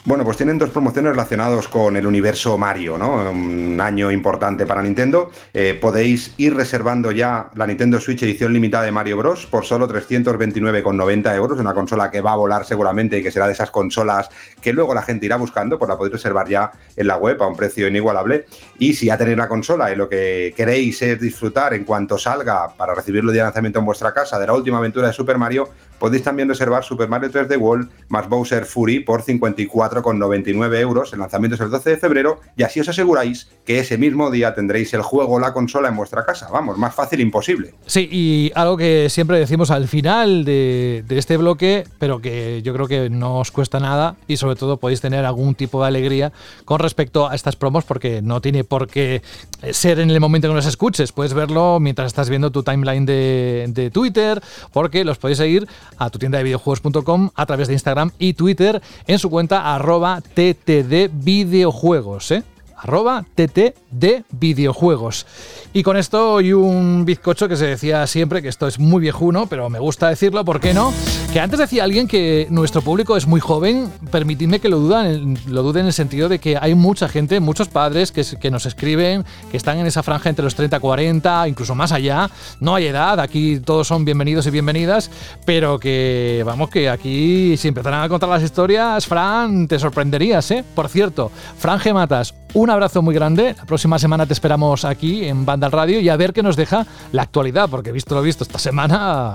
Bueno, 0.07 0.23
pues 0.23 0.37
tienen 0.37 0.59
dos 0.59 0.69
promociones 0.69 1.13
relacionadas 1.13 1.67
con 1.67 1.97
el 1.97 2.05
universo 2.05 2.59
Mario, 2.59 2.95
¿no? 2.95 3.27
Un 3.27 3.81
año 3.81 4.11
importante 4.11 4.67
para 4.67 4.83
Nintendo. 4.83 5.31
Eh, 5.51 5.75
podéis 5.81 6.35
ir 6.37 6.55
reservando 6.55 7.11
ya 7.11 7.49
la 7.55 7.65
Nintendo 7.65 7.99
Switch 7.99 8.21
edición 8.21 8.53
limitada 8.53 8.83
de 8.85 8.91
Mario 8.91 9.17
Bros. 9.17 9.47
por 9.47 9.65
solo 9.65 9.87
329,90 9.87 11.35
euros. 11.35 11.59
Una 11.59 11.73
consola 11.73 12.11
que 12.11 12.21
va 12.21 12.33
a 12.33 12.35
volar 12.35 12.65
seguramente 12.65 13.17
y 13.17 13.23
que 13.23 13.31
será 13.31 13.47
de 13.47 13.53
esas 13.53 13.71
consolas 13.71 14.29
que 14.61 14.73
luego 14.73 14.93
la 14.93 15.01
gente 15.01 15.25
irá 15.25 15.37
buscando, 15.37 15.79
pues 15.79 15.89
la 15.89 15.97
podéis 15.97 16.13
reservar 16.13 16.47
ya 16.47 16.71
en 16.95 17.07
la 17.07 17.17
web 17.17 17.41
a 17.41 17.47
un 17.47 17.55
precio 17.55 17.87
inigualable. 17.87 18.45
Y 18.77 18.93
si 18.93 19.07
ya 19.07 19.17
tenéis 19.17 19.37
la 19.37 19.47
consola 19.47 19.91
y 19.91 19.95
lo 19.95 20.07
que 20.07 20.53
queréis 20.55 21.01
es 21.01 21.19
disfrutar 21.19 21.73
en 21.73 21.83
cuanto 21.83 22.19
salga 22.19 22.75
para 22.77 22.93
recibirlo 22.93 23.31
de 23.31 23.39
lanzamiento 23.39 23.79
en 23.79 23.85
vuestra 23.85 24.13
casa 24.13 24.37
de 24.37 24.45
la 24.45 24.53
última 24.53 24.77
aventura 24.77 25.07
de 25.07 25.13
Super 25.13 25.39
Mario, 25.39 25.67
podéis 26.05 26.21
también 26.21 26.47
reservar 26.47 26.83
Super 26.83 27.09
Mario 27.09 27.31
3D 27.31 27.57
World 27.57 27.89
más 28.09 28.29
Bowser 28.29 28.65
Fury 28.65 28.99
por 28.99 29.23
54,99 29.23 30.79
euros. 30.79 31.11
El 31.13 31.17
lanzamiento 31.17 31.55
es 31.55 31.61
el 31.61 31.71
12 31.71 31.89
de 31.89 31.97
febrero 31.97 32.41
y 32.55 32.61
así 32.61 32.79
os 32.79 32.87
aseguráis 32.87 33.49
que 33.65 33.79
ese 33.79 33.97
mismo 33.97 34.29
día 34.29 34.53
tendréis 34.53 34.93
el 34.93 35.01
juego 35.01 35.33
o 35.33 35.39
la 35.39 35.51
consola 35.51 35.89
en 35.89 35.95
vuestra 35.95 36.23
casa. 36.23 36.47
Vamos, 36.51 36.77
más 36.77 36.93
fácil 36.93 37.21
imposible. 37.21 37.73
Sí, 37.87 38.07
y 38.11 38.51
algo 38.53 38.77
que 38.77 39.09
siempre 39.09 39.39
decimos 39.39 39.71
al 39.71 39.87
final 39.87 40.45
de, 40.45 41.03
este 41.09 41.37
bloque, 41.37 41.85
pero 41.97 42.21
que 42.21 42.61
yo 42.61 42.71
creo 42.75 42.87
que 42.87 43.09
no 43.09 43.39
os 43.39 43.49
cuesta 43.49 43.79
nada 43.79 44.15
y 44.27 44.37
sobre 44.37 44.57
todo 44.57 44.77
podéis 44.77 45.01
tener 45.01 45.25
algún 45.25 45.55
tipo 45.55 45.81
de 45.81 45.87
alegría 45.87 46.31
con 46.65 46.81
respecto 46.81 47.27
a 47.27 47.33
estas 47.33 47.55
promos 47.55 47.83
porque 47.83 48.21
no 48.21 48.41
tiene 48.41 48.63
por 48.63 48.87
qué 48.87 49.23
ser 49.71 49.99
en 49.99 50.11
el 50.11 50.19
momento 50.19 50.49
que 50.49 50.53
nos 50.53 50.67
escuches. 50.67 51.11
Puedes 51.11 51.33
verlo 51.33 51.79
mientras 51.79 52.05
estás 52.05 52.29
viendo 52.29 52.51
tu 52.51 52.61
timeline 52.61 53.07
de, 53.07 53.65
de 53.69 53.89
Twitter 53.89 54.39
porque 54.71 55.03
los 55.03 55.17
podéis 55.17 55.39
seguir 55.39 55.67
a 55.97 56.09
tu 56.09 56.19
tienda 56.19 56.37
de 56.37 56.43
videojuegos.com 56.43 57.29
a 57.35 57.45
través 57.45 57.67
de 57.67 57.73
Instagram 57.73 58.11
y 58.19 58.33
Twitter 58.33 58.81
en 59.07 59.19
su 59.19 59.29
cuenta 59.29 59.73
arroba 59.73 60.21
ttd 60.21 61.09
videojuegos, 61.13 62.31
¿eh? 62.31 62.43
Arroba 62.85 63.25
ttd 63.33 64.23
videojuegos. 64.29 65.25
Y 65.73 65.81
con 65.81 65.97
esto 65.97 66.39
y 66.39 66.53
un 66.53 67.03
bizcocho 67.03 67.47
que 67.47 67.57
se 67.57 67.65
decía 67.65 68.05
siempre, 68.05 68.43
que 68.43 68.47
esto 68.47 68.67
es 68.67 68.79
muy 68.79 69.01
viejuno, 69.01 69.47
pero 69.47 69.69
me 69.71 69.79
gusta 69.79 70.07
decirlo, 70.07 70.45
¿por 70.45 70.59
qué 70.59 70.73
no? 70.73 70.93
Que 71.33 71.39
antes 71.39 71.59
decía 71.59 71.83
alguien 71.83 72.07
que 72.07 72.47
nuestro 72.51 72.81
público 72.81 73.17
es 73.17 73.25
muy 73.25 73.39
joven, 73.39 73.91
permitidme 74.11 74.59
que 74.59 74.69
lo, 74.69 74.77
dudan, 74.77 75.37
lo 75.47 75.63
dude 75.63 75.79
en 75.79 75.87
el 75.87 75.93
sentido 75.93 76.29
de 76.29 76.37
que 76.37 76.57
hay 76.61 76.75
mucha 76.75 77.09
gente, 77.09 77.39
muchos 77.39 77.67
padres 77.67 78.11
que, 78.11 78.23
que 78.39 78.51
nos 78.51 78.67
escriben, 78.67 79.25
que 79.49 79.57
están 79.57 79.79
en 79.79 79.87
esa 79.87 80.03
franja 80.03 80.29
entre 80.29 80.43
los 80.43 80.53
30 80.53 80.77
y 80.77 80.79
40, 80.79 81.47
incluso 81.47 81.73
más 81.73 81.91
allá. 81.91 82.29
No 82.59 82.75
hay 82.75 82.85
edad, 82.85 83.19
aquí 83.19 83.59
todos 83.59 83.87
son 83.87 84.05
bienvenidos 84.05 84.45
y 84.45 84.51
bienvenidas, 84.51 85.09
pero 85.43 85.79
que 85.79 86.43
vamos, 86.45 86.69
que 86.69 86.87
aquí 86.87 87.57
si 87.57 87.67
empezaran 87.67 88.03
a 88.03 88.09
contar 88.09 88.29
las 88.29 88.43
historias, 88.43 89.07
Fran, 89.07 89.67
te 89.67 89.79
sorprenderías, 89.79 90.51
¿eh? 90.51 90.63
Por 90.75 90.87
cierto, 90.87 91.31
Fran 91.57 91.79
Gematas, 91.79 92.33
un 92.55 92.69
abrazo 92.69 93.01
muy 93.01 93.13
grande. 93.13 93.53
La 93.57 93.65
próxima 93.65 93.99
semana 93.99 94.25
te 94.25 94.33
esperamos 94.33 94.85
aquí 94.85 95.25
en 95.25 95.45
Banda 95.45 95.69
Radio 95.69 95.99
y 95.99 96.07
a 96.07 96.15
ver 96.15 96.31
qué 96.33 96.41
nos 96.41 96.55
deja 96.55 96.87
la 97.11 97.23
actualidad, 97.23 97.69
porque 97.69 97.91
visto 97.91 98.15
lo 98.15 98.21
visto 98.21 98.43
esta 98.43 98.57
semana, 98.57 99.33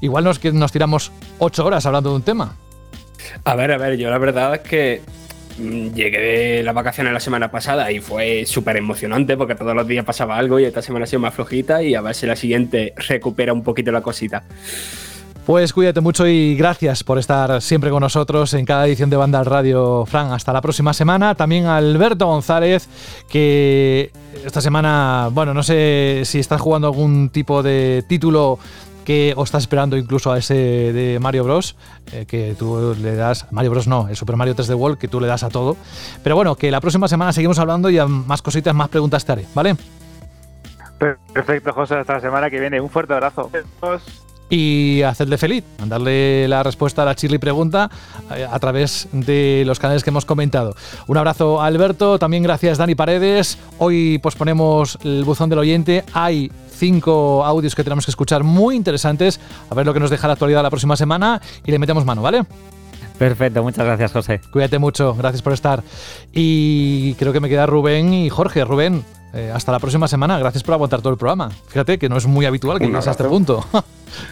igual 0.00 0.24
nos, 0.24 0.42
nos 0.54 0.72
tiramos 0.72 1.10
ocho 1.38 1.66
horas 1.66 1.84
hablando 1.84 2.10
de 2.10 2.16
un 2.16 2.22
tema. 2.22 2.54
A 3.44 3.56
ver, 3.56 3.72
a 3.72 3.76
ver, 3.76 3.96
yo 3.98 4.08
la 4.08 4.18
verdad 4.18 4.54
es 4.54 4.60
que 4.60 5.02
mm, 5.58 5.94
llegué 5.94 6.20
de 6.20 6.62
las 6.62 6.74
vacaciones 6.74 7.12
la 7.12 7.18
semana 7.18 7.50
pasada 7.50 7.90
y 7.90 7.98
fue 7.98 8.46
súper 8.46 8.76
emocionante 8.76 9.36
porque 9.36 9.56
todos 9.56 9.74
los 9.74 9.86
días 9.88 10.04
pasaba 10.04 10.38
algo 10.38 10.60
y 10.60 10.64
esta 10.64 10.80
semana 10.80 11.04
ha 11.04 11.06
sido 11.08 11.20
más 11.20 11.34
flojita 11.34 11.82
y 11.82 11.96
a 11.96 12.00
ver 12.00 12.14
si 12.14 12.26
la 12.26 12.36
siguiente 12.36 12.94
recupera 12.96 13.52
un 13.52 13.64
poquito 13.64 13.90
la 13.90 14.00
cosita. 14.00 14.44
Pues 15.50 15.72
cuídate 15.72 16.00
mucho 16.00 16.28
y 16.28 16.54
gracias 16.54 17.02
por 17.02 17.18
estar 17.18 17.60
siempre 17.60 17.90
con 17.90 18.02
nosotros 18.02 18.54
en 18.54 18.64
cada 18.64 18.86
edición 18.86 19.10
de 19.10 19.16
Banda 19.16 19.40
al 19.40 19.46
Radio, 19.46 20.06
Fran. 20.06 20.30
Hasta 20.30 20.52
la 20.52 20.60
próxima 20.60 20.92
semana. 20.92 21.34
También 21.34 21.66
a 21.66 21.76
Alberto 21.76 22.24
González, 22.26 22.88
que 23.28 24.12
esta 24.44 24.60
semana, 24.60 25.28
bueno, 25.32 25.52
no 25.52 25.64
sé 25.64 26.22
si 26.24 26.38
estás 26.38 26.60
jugando 26.60 26.86
algún 26.86 27.30
tipo 27.30 27.64
de 27.64 28.04
título 28.06 28.60
que 29.04 29.34
o 29.36 29.42
estás 29.42 29.64
esperando 29.64 29.96
incluso 29.96 30.30
a 30.30 30.38
ese 30.38 30.54
de 30.54 31.18
Mario 31.18 31.42
Bros, 31.42 31.74
eh, 32.12 32.26
que 32.26 32.54
tú 32.56 32.94
le 33.02 33.16
das, 33.16 33.50
Mario 33.50 33.72
Bros 33.72 33.88
no, 33.88 34.06
el 34.08 34.14
Super 34.14 34.36
Mario 34.36 34.54
3D 34.54 34.76
World, 34.76 34.98
que 34.98 35.08
tú 35.08 35.20
le 35.20 35.26
das 35.26 35.42
a 35.42 35.48
todo. 35.48 35.76
Pero 36.22 36.36
bueno, 36.36 36.54
que 36.54 36.70
la 36.70 36.80
próxima 36.80 37.08
semana 37.08 37.32
seguimos 37.32 37.58
hablando 37.58 37.90
y 37.90 37.98
a 37.98 38.06
más 38.06 38.40
cositas, 38.40 38.72
más 38.72 38.88
preguntas 38.88 39.24
te 39.24 39.32
haré, 39.32 39.46
¿vale? 39.52 39.74
Perfecto, 41.34 41.72
José, 41.72 41.96
hasta 41.96 42.12
la 42.12 42.20
semana 42.20 42.50
que 42.50 42.60
viene. 42.60 42.80
Un 42.80 42.88
fuerte 42.88 43.14
abrazo. 43.14 43.50
Y 44.50 45.02
hacerle 45.02 45.38
feliz, 45.38 45.64
mandarle 45.78 46.48
la 46.48 46.62
respuesta 46.62 47.02
a 47.02 47.04
la 47.04 47.14
Chirly 47.14 47.38
pregunta 47.38 47.88
eh, 48.34 48.46
a 48.50 48.58
través 48.58 49.08
de 49.12 49.62
los 49.64 49.78
canales 49.78 50.02
que 50.04 50.10
hemos 50.10 50.24
comentado. 50.24 50.74
Un 51.06 51.16
abrazo 51.16 51.62
a 51.62 51.66
Alberto, 51.66 52.18
también 52.18 52.42
gracias 52.42 52.76
Dani 52.76 52.96
Paredes. 52.96 53.58
Hoy 53.78 54.18
posponemos 54.18 54.98
el 55.04 55.24
buzón 55.24 55.48
del 55.48 55.60
oyente. 55.60 56.04
Hay 56.12 56.50
cinco 56.68 57.44
audios 57.44 57.74
que 57.74 57.84
tenemos 57.84 58.04
que 58.04 58.10
escuchar 58.10 58.42
muy 58.42 58.74
interesantes. 58.74 59.40
A 59.70 59.74
ver 59.74 59.86
lo 59.86 59.94
que 59.94 60.00
nos 60.00 60.10
deja 60.10 60.26
la 60.26 60.32
actualidad 60.32 60.62
la 60.62 60.70
próxima 60.70 60.96
semana 60.96 61.40
y 61.64 61.70
le 61.70 61.78
metemos 61.78 62.04
mano, 62.04 62.22
¿vale? 62.22 62.44
Perfecto, 63.18 63.62
muchas 63.62 63.84
gracias, 63.84 64.12
José. 64.12 64.40
Cuídate 64.50 64.78
mucho, 64.78 65.14
gracias 65.14 65.42
por 65.42 65.52
estar. 65.52 65.82
Y 66.32 67.14
creo 67.14 67.34
que 67.34 67.40
me 67.40 67.50
queda 67.50 67.66
Rubén 67.66 68.14
y 68.14 68.30
Jorge. 68.30 68.64
Rubén, 68.64 69.04
eh, 69.32 69.52
hasta 69.54 69.72
la 69.72 69.78
próxima 69.78 70.08
semana. 70.08 70.38
Gracias 70.38 70.62
por 70.62 70.74
aguantar 70.74 71.00
todo 71.00 71.12
el 71.12 71.18
programa. 71.18 71.50
Fíjate 71.68 71.98
que 71.98 72.08
no 72.08 72.16
es 72.16 72.26
muy 72.26 72.46
habitual 72.46 72.78
que 72.78 72.84
Un 72.84 72.90
llegues 72.90 73.08
a 73.08 73.12
este 73.12 73.24
punto. 73.24 73.64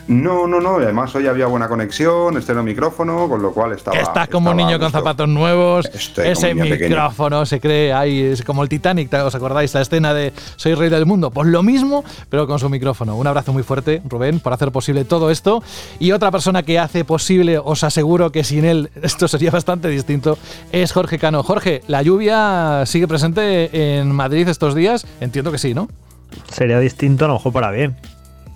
No, 0.08 0.46
no, 0.46 0.60
no. 0.60 0.76
Además, 0.76 1.14
hoy 1.14 1.26
había 1.26 1.46
buena 1.46 1.68
conexión, 1.68 2.36
estéreo 2.36 2.62
micrófono, 2.62 3.28
con 3.28 3.42
lo 3.42 3.52
cual 3.52 3.72
estaba. 3.72 3.96
Que 3.96 4.02
está 4.02 4.26
como 4.26 4.50
un 4.50 4.56
estaba 4.58 4.66
niño 4.68 4.76
a 4.76 4.78
con 4.80 4.86
gusto. 4.88 4.98
zapatos 4.98 5.28
nuevos, 5.28 5.86
Estoy 5.92 6.28
ese 6.28 6.50
un 6.52 6.58
niño 6.58 6.70
pequeño. 6.70 6.96
micrófono 6.96 7.46
se 7.46 7.60
cree 7.60 7.92
ahí, 7.92 8.22
es 8.22 8.42
como 8.42 8.62
el 8.62 8.68
Titanic, 8.68 9.12
¿os 9.12 9.34
acordáis? 9.34 9.72
La 9.74 9.82
escena 9.82 10.14
de 10.14 10.32
Soy 10.56 10.74
rey 10.74 10.88
del 10.88 11.06
mundo. 11.06 11.30
Pues 11.30 11.46
lo 11.48 11.62
mismo, 11.62 12.04
pero 12.28 12.46
con 12.46 12.58
su 12.58 12.68
micrófono. 12.68 13.16
Un 13.16 13.26
abrazo 13.26 13.52
muy 13.52 13.62
fuerte, 13.62 14.02
Rubén, 14.04 14.40
por 14.40 14.52
hacer 14.52 14.72
posible 14.72 15.04
todo 15.04 15.30
esto. 15.30 15.62
Y 16.00 16.12
otra 16.12 16.30
persona 16.32 16.62
que 16.62 16.78
hace 16.78 17.04
posible, 17.04 17.58
os 17.58 17.84
aseguro 17.84 18.32
que 18.32 18.44
sin 18.44 18.64
él 18.64 18.90
esto 19.02 19.28
sería 19.28 19.50
bastante 19.52 19.88
distinto, 19.88 20.38
es 20.72 20.92
Jorge 20.92 21.18
Cano. 21.18 21.42
Jorge, 21.42 21.82
¿la 21.86 22.02
lluvia 22.02 22.82
sigue 22.86 23.06
presente 23.06 23.98
en 24.00 24.10
Madrid 24.10 24.48
estos 24.48 24.74
días? 24.74 24.87
Entiendo 25.20 25.50
que 25.52 25.58
sí, 25.58 25.74
¿no? 25.74 25.88
Sería 26.52 26.78
distinto, 26.80 27.24
a 27.24 27.28
lo 27.28 27.34
mejor 27.34 27.52
para 27.52 27.70
bien. 27.70 27.96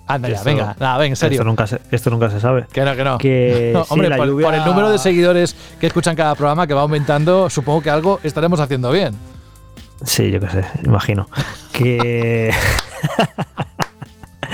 Anda 0.05 0.27
ya, 0.27 0.35
esto- 0.35 0.45
venga, 0.45 0.75
nada, 0.79 0.97
ven, 0.97 1.11
en 1.11 1.15
serio. 1.15 1.35
Esto 1.39 1.45
nunca 1.45 1.65
se, 1.65 1.79
esto 1.91 2.09
nunca 2.09 2.29
se 2.29 2.39
sabe. 2.39 2.65
Que 2.71 2.81
no, 2.83 2.95
que 2.95 3.03
no. 3.03 3.17
Que 3.17 3.71
No, 3.73 3.85
hombre, 3.89 4.09
la 4.09 4.17
por, 4.17 4.27
lluvia- 4.27 4.45
por 4.45 4.53
el 4.53 4.65
número 4.65 4.89
de 4.91 4.97
seguidores 4.97 5.55
que 5.79 5.87
escuchan 5.87 6.15
cada 6.15 6.35
programa 6.35 6.67
que 6.67 6.73
va 6.73 6.81
aumentando, 6.81 7.49
supongo 7.49 7.81
que 7.81 7.89
algo 7.89 8.19
estaremos 8.23 8.59
haciendo 8.59 8.91
bien. 8.91 9.13
Sí, 10.03 10.29
yo 10.31 10.39
qué 10.41 10.49
sé, 10.49 10.65
imagino. 10.83 11.27
Que. 11.71 12.53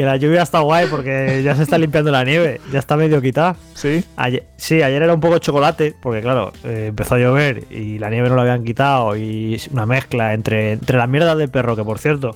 que 0.00 0.06
la 0.06 0.16
lluvia 0.16 0.42
está 0.42 0.60
guay 0.60 0.86
porque 0.88 1.42
ya 1.44 1.54
se 1.54 1.62
está 1.62 1.76
limpiando 1.76 2.10
la 2.10 2.24
nieve, 2.24 2.58
ya 2.72 2.78
está 2.78 2.96
medio 2.96 3.20
quitada. 3.20 3.56
Sí. 3.74 4.02
Ayer, 4.16 4.44
sí, 4.56 4.80
ayer 4.80 5.02
era 5.02 5.12
un 5.12 5.20
poco 5.20 5.36
chocolate, 5.38 5.94
porque 6.00 6.22
claro, 6.22 6.54
eh, 6.64 6.86
empezó 6.88 7.16
a 7.16 7.18
llover 7.18 7.64
y 7.70 7.98
la 7.98 8.08
nieve 8.08 8.30
no 8.30 8.36
la 8.36 8.42
habían 8.42 8.64
quitado 8.64 9.14
y 9.14 9.60
una 9.70 9.84
mezcla 9.84 10.32
entre, 10.32 10.72
entre 10.72 10.96
la 10.96 11.06
mierda 11.06 11.36
del 11.36 11.50
perro, 11.50 11.76
que 11.76 11.84
por 11.84 11.98
cierto, 11.98 12.34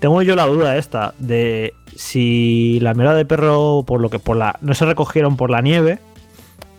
tengo 0.00 0.20
yo 0.20 0.36
la 0.36 0.44
duda 0.44 0.76
esta 0.76 1.14
de 1.18 1.72
si 1.96 2.78
la 2.80 2.92
mierda 2.92 3.14
del 3.14 3.26
perro 3.26 3.82
por 3.86 4.02
lo 4.02 4.10
que 4.10 4.18
por 4.18 4.36
la 4.36 4.58
no 4.60 4.74
se 4.74 4.84
recogieron 4.84 5.38
por 5.38 5.48
la 5.48 5.62
nieve 5.62 5.98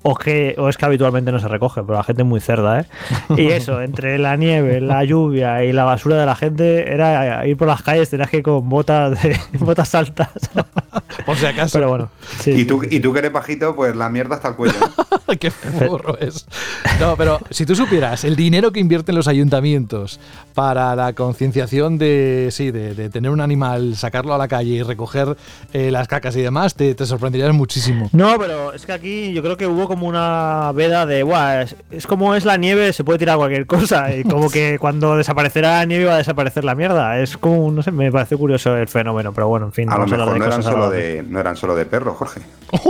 o 0.10 0.16
que 0.16 0.56
o 0.58 0.70
es 0.70 0.78
que 0.78 0.86
habitualmente 0.86 1.34
no 1.34 1.40
se 1.40 1.50
recoge, 1.50 1.82
pero 1.84 1.96
la 1.96 2.04
gente 2.04 2.22
es 2.22 2.28
muy 2.28 2.40
cerda, 2.40 2.80
¿eh? 2.80 2.86
Y 3.36 3.48
eso, 3.52 3.82
entre 3.82 4.18
la 4.18 4.38
nieve, 4.38 4.80
la 4.80 5.04
lluvia 5.04 5.66
y 5.66 5.74
la 5.74 5.84
basura 5.84 6.18
de 6.18 6.26
la 6.26 6.36
gente 6.36 6.90
era 6.90 7.46
ir 7.46 7.58
por 7.58 7.68
las 7.68 7.82
calles, 7.82 8.10
tenías 8.10 8.30
que 8.30 8.38
ir 8.38 8.44
con 8.44 8.70
botas 8.70 9.22
de 9.22 9.38
botas 9.60 9.94
altas. 9.96 10.30
Por 11.26 11.36
si 11.36 11.46
acaso. 11.46 11.74
Pero 11.74 11.90
bueno, 11.90 12.10
sí, 12.40 12.52
y, 12.52 12.58
sí, 12.60 12.66
tú, 12.66 12.82
y 12.90 13.02
tú 13.02 13.12
que 13.12 13.20
eres 13.20 13.34
bajito, 13.34 13.76
pues 13.76 13.98
la 13.98 14.10
mierda 14.10 14.36
hasta 14.36 14.48
el 14.48 14.56
cuello. 14.56 14.80
¿no? 14.80 15.38
Qué 15.40 15.52
burro 15.86 16.18
es. 16.20 16.48
No, 17.02 17.18
pero 17.18 17.40
si 17.50 17.66
tú 17.66 17.76
supieras 17.76 18.24
el 18.24 18.38
dinero 18.38 18.72
que 18.72 18.80
invierten 18.80 19.14
los 19.14 19.28
ayuntamientos 19.28 20.22
para 20.54 20.96
la 20.96 21.12
concienciación 21.12 21.98
de, 21.98 22.48
sí, 22.52 22.72
de, 22.72 22.96
de 22.96 23.10
tener 23.10 23.30
un 23.30 23.42
animal, 23.42 23.98
sacarlo 23.98 24.34
a 24.34 24.38
la 24.38 24.48
calle 24.48 24.76
y 24.76 24.84
recoger 24.84 25.36
eh, 25.74 25.92
las 25.92 26.08
cacas 26.08 26.34
y 26.38 26.42
demás, 26.42 26.76
te, 26.76 26.96
te 26.96 27.06
sorprenderías 27.06 27.54
muchísimo. 27.54 28.10
No, 28.14 28.40
pero 28.40 28.72
es 28.72 28.86
que 28.86 28.94
aquí 28.94 29.34
yo 29.34 29.42
creo 29.44 29.58
que 29.58 29.68
hubo 29.68 29.88
como 29.88 29.97
una 30.06 30.72
veda 30.76 31.06
de, 31.06 31.24
Buah, 31.24 31.62
es, 31.64 31.76
es 31.90 32.06
como 32.06 32.36
es 32.36 32.46
la 32.46 32.58
nieve, 32.58 32.94
se 32.94 33.04
puede 33.04 33.20
tirar 33.20 33.38
cualquier 33.38 33.66
cosa. 33.66 34.14
Y 34.16 34.24
como 34.24 34.50
que 34.52 34.78
cuando 34.80 35.18
desaparecerá 35.18 35.78
la 35.80 35.86
nieve 35.86 36.06
va 36.06 36.16
a 36.16 36.18
desaparecer 36.18 36.64
la 36.64 36.76
mierda. 36.76 37.20
Es 37.20 37.38
como, 37.38 37.72
no 37.72 37.82
sé, 37.82 37.92
me 37.92 38.12
parece 38.12 38.38
curioso 38.38 38.76
el 38.78 38.88
fenómeno, 38.88 39.34
pero 39.34 39.48
bueno, 39.48 39.68
en 39.68 39.72
fin. 39.74 39.90
A 39.90 39.98
lo 39.98 40.06
mejor 40.06 40.34
de 40.34 40.40
no 40.40 40.46
eran, 40.46 40.64
solo 40.64 40.90
de, 40.90 41.24
no 41.28 41.40
eran 41.40 41.56
solo 41.56 41.76
de 41.76 41.86
perros, 41.86 42.18
Jorge. 42.18 42.42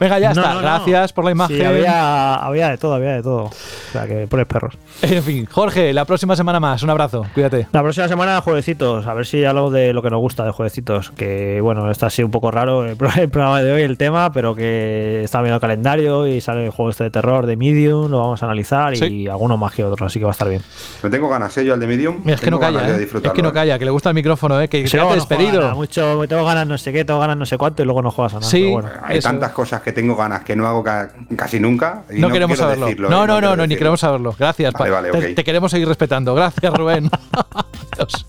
Venga, 0.00 0.18
ya 0.18 0.34
No, 0.34 0.40
está. 0.40 0.54
no, 0.54 0.60
no. 0.60 0.62
Gracias 0.62 1.12
por 1.12 1.24
la 1.24 1.30
imagen. 1.30 1.56
Sí, 1.56 1.64
había, 1.64 2.34
había 2.34 2.70
de 2.70 2.78
todo, 2.78 2.94
había 2.94 3.12
de 3.12 3.22
todo. 3.22 3.44
O 3.44 3.52
sea, 3.92 4.06
que 4.06 4.26
pones 4.26 4.46
perros. 4.46 4.76
En 5.02 5.22
fin, 5.22 5.46
Jorge, 5.46 5.92
la 5.92 6.04
próxima 6.04 6.34
semana 6.36 6.58
más. 6.58 6.82
Un 6.82 6.90
abrazo. 6.90 7.24
Cuídate. 7.34 7.66
La 7.72 7.82
próxima 7.82 8.08
semana, 8.08 8.40
jueguecitos. 8.40 9.06
A 9.06 9.14
ver 9.14 9.26
si 9.26 9.44
algo 9.44 9.70
de 9.70 9.92
lo 9.92 10.02
que 10.02 10.10
nos 10.10 10.20
gusta 10.20 10.44
de 10.44 10.50
jueguecitos. 10.50 11.10
Que 11.12 11.60
bueno, 11.60 11.90
está 11.90 12.06
así 12.06 12.22
un 12.22 12.30
poco 12.30 12.50
raro 12.50 12.84
el 12.86 12.96
programa 12.96 13.62
de 13.62 13.72
hoy, 13.72 13.82
el 13.82 13.98
tema, 13.98 14.32
pero 14.32 14.54
que 14.54 15.22
está 15.22 15.40
viendo 15.40 15.56
el 15.56 15.60
calendario 15.60 16.26
y 16.26 16.31
sale 16.40 16.64
el 16.64 16.70
juego 16.70 16.90
este 16.90 17.04
de 17.04 17.10
terror 17.10 17.46
de 17.46 17.56
Medium. 17.56 18.10
Lo 18.10 18.18
vamos 18.18 18.42
a 18.42 18.46
analizar 18.46 18.94
y 18.94 18.96
Sí. 18.96 19.28
algunos 19.28 19.58
más 19.58 19.72
que 19.72 19.84
otros, 19.84 20.06
así 20.06 20.18
que 20.18 20.24
va 20.24 20.30
a 20.30 20.32
estar 20.32 20.48
bien. 20.48 20.62
No 21.02 21.10
tengo 21.10 21.28
ganas, 21.28 21.56
¿eh? 21.58 21.64
Yo 21.64 21.74
al 21.74 21.80
de 21.80 21.86
Medium. 21.86 22.20
Mira, 22.24 22.34
es 22.36 22.40
que 22.40 22.50
no 22.50 22.58
calla, 22.58 22.88
¿eh? 22.98 23.02
Es 23.24 23.32
que 23.32 23.42
no 23.42 23.50
¿eh? 23.50 23.52
calla, 23.52 23.78
que 23.78 23.84
le 23.84 23.90
gusta 23.90 24.08
el 24.10 24.14
micrófono, 24.14 24.60
¿eh? 24.60 24.68
Que 24.68 24.84
Sí, 24.86 24.92
te 24.92 24.96
luego 24.96 25.12
ha 25.12 25.16
no 25.16 25.22
juega 25.24 25.36
despedido. 25.38 25.62
nada, 25.62 25.74
mucho, 25.74 26.22
tengo 26.28 26.44
ganas 26.44 26.66
no 26.66 26.78
sé 26.78 26.92
qué, 26.92 27.04
tengo 27.04 27.20
ganas 27.20 27.36
no 27.36 27.46
sé 27.46 27.58
cuánto 27.58 27.82
y 27.82 27.84
luego 27.84 28.02
no 28.02 28.10
juegas 28.10 28.34
a 28.34 28.36
nada. 28.40 28.50
Sí, 28.50 28.70
bueno. 28.70 28.88
Hay 29.02 29.18
Eso. 29.18 29.28
tantas 29.28 29.52
cosas 29.52 29.80
que 29.82 29.92
tengo 29.92 30.16
ganas 30.16 30.42
que 30.44 30.56
no 30.56 30.66
hago 30.66 30.82
ca- 30.82 31.10
casi 31.36 31.60
nunca. 31.60 32.02
y 32.10 32.20
No, 32.20 32.28
queremos 32.30 32.58
saberlo. 32.58 32.86
decirlo, 32.86 33.08
no, 33.10 33.24
¿eh? 33.24 33.26
no, 33.26 33.34
no, 33.34 33.40
quiero 33.40 33.56
no, 33.56 33.66
ni 33.66 33.76
queremos 33.76 34.00
saberlo. 34.00 34.34
Gracias. 34.38 34.72
Vale, 34.72 35.34
te 35.34 35.44
queremos 35.44 35.70
seguir 35.70 35.88
respetando. 35.88 36.34
Gracias, 36.34 36.72
Rubén. 36.74 37.10
Adiós. 37.92 38.26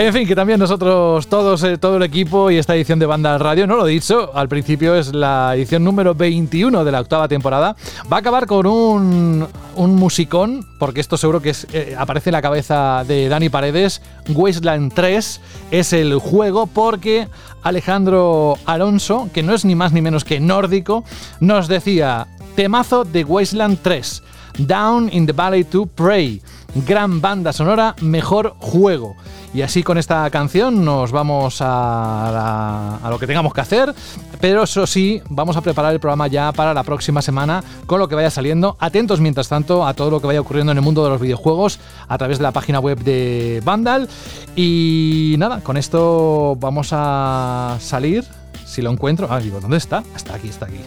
En 0.00 0.14
fin, 0.14 0.26
que 0.26 0.34
también 0.34 0.58
nosotros, 0.58 1.26
todos, 1.26 1.62
eh, 1.62 1.76
todo 1.76 1.98
el 1.98 2.02
equipo 2.02 2.50
y 2.50 2.56
esta 2.56 2.74
edición 2.74 2.98
de 2.98 3.04
Banda 3.04 3.36
Radio, 3.36 3.66
no 3.66 3.76
lo 3.76 3.86
he 3.86 3.90
dicho, 3.90 4.30
al 4.34 4.48
principio 4.48 4.94
es 4.94 5.14
la 5.14 5.54
edición 5.54 5.84
número 5.84 6.14
21 6.14 6.86
de 6.86 6.90
la 6.90 7.02
octava 7.02 7.28
temporada, 7.28 7.76
va 8.10 8.16
a 8.16 8.20
acabar 8.20 8.46
con 8.46 8.66
un, 8.66 9.46
musicón, 9.76 10.66
porque 10.78 11.02
esto 11.02 11.18
seguro 11.18 11.42
que 11.42 11.54
eh, 11.74 11.94
aparece 11.98 12.30
en 12.30 12.32
la 12.32 12.40
cabeza 12.40 13.04
de 13.06 13.28
Dani 13.28 13.50
Paredes, 13.50 14.00
Wasteland 14.30 14.94
3 14.94 15.40
es 15.70 15.92
el 15.92 16.16
juego 16.16 16.66
porque 16.66 17.28
Alejandro 17.62 18.56
Alonso, 18.64 19.28
que 19.34 19.42
no 19.42 19.54
es 19.54 19.66
ni 19.66 19.74
más 19.74 19.92
ni 19.92 20.00
menos 20.00 20.24
que 20.24 20.40
nórdico, 20.40 21.04
nos 21.40 21.68
decía, 21.68 22.26
temazo 22.56 23.04
de 23.04 23.22
Wasteland 23.24 23.80
3. 23.82 24.22
Down 24.66 25.10
in 25.12 25.26
the 25.26 25.32
Valley 25.32 25.64
to 25.64 25.86
Pray. 25.86 26.40
Gran 26.74 27.20
banda 27.20 27.52
sonora, 27.52 27.96
mejor 28.00 28.54
juego. 28.58 29.16
Y 29.52 29.62
así 29.62 29.82
con 29.82 29.98
esta 29.98 30.30
canción 30.30 30.84
nos 30.84 31.10
vamos 31.10 31.58
a, 31.60 33.00
lo 33.10 33.18
que 33.18 33.26
tengamos 33.26 33.52
que 33.52 33.60
hacer. 33.60 33.92
Pero 34.40 34.62
eso 34.62 34.86
sí, 34.86 35.20
vamos 35.28 35.56
a 35.56 35.60
preparar 35.60 35.92
el 35.92 36.00
programa 36.00 36.28
ya 36.28 36.52
para 36.52 36.72
la 36.72 36.84
próxima 36.84 37.22
semana 37.22 37.64
con 37.86 37.98
lo 37.98 38.08
que 38.08 38.14
vaya 38.14 38.30
saliendo. 38.30 38.76
Atentos 38.78 39.20
mientras 39.20 39.48
tanto 39.48 39.84
a 39.84 39.94
todo 39.94 40.10
lo 40.10 40.20
que 40.20 40.28
vaya 40.28 40.40
ocurriendo 40.40 40.70
en 40.70 40.78
el 40.78 40.84
mundo 40.84 41.02
de 41.02 41.10
los 41.10 41.20
videojuegos 41.20 41.80
a 42.06 42.16
través 42.18 42.38
de 42.38 42.44
la 42.44 42.52
página 42.52 42.78
web 42.78 43.02
de 43.02 43.60
Vandal. 43.64 44.08
Y 44.54 45.34
nada, 45.38 45.60
con 45.62 45.76
esto 45.76 46.56
vamos 46.60 46.90
a 46.92 47.76
salir. 47.80 48.24
Si 48.64 48.80
lo 48.80 48.90
encuentro. 48.90 49.26
Ah, 49.28 49.40
digo, 49.40 49.60
¿dónde 49.60 49.78
está? 49.78 50.04
Está 50.14 50.36
aquí, 50.36 50.48
está 50.48 50.66
aquí. 50.66 50.78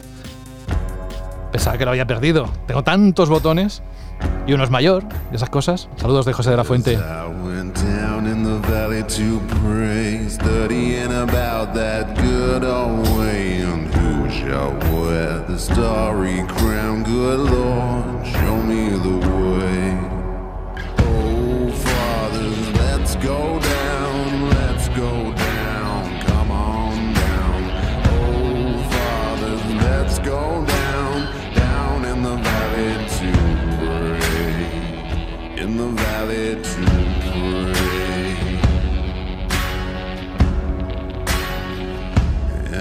Pensaba 1.51 1.77
que 1.77 1.83
lo 1.83 1.91
había 1.91 2.07
perdido. 2.07 2.49
Tengo 2.65 2.83
tantos 2.83 3.27
botones. 3.27 3.83
Y 4.45 4.53
uno 4.53 4.63
es 4.63 4.69
mayor, 4.69 5.03
y 5.31 5.35
esas 5.35 5.49
cosas. 5.49 5.87
Saludos 5.95 6.25
de 6.25 6.33
José 6.33 6.51
de 6.51 6.57
la 6.57 6.63
Fuente. 6.63 6.97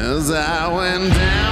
As 0.03 0.33
I 0.33 0.67
went 0.67 1.15
down 1.15 1.52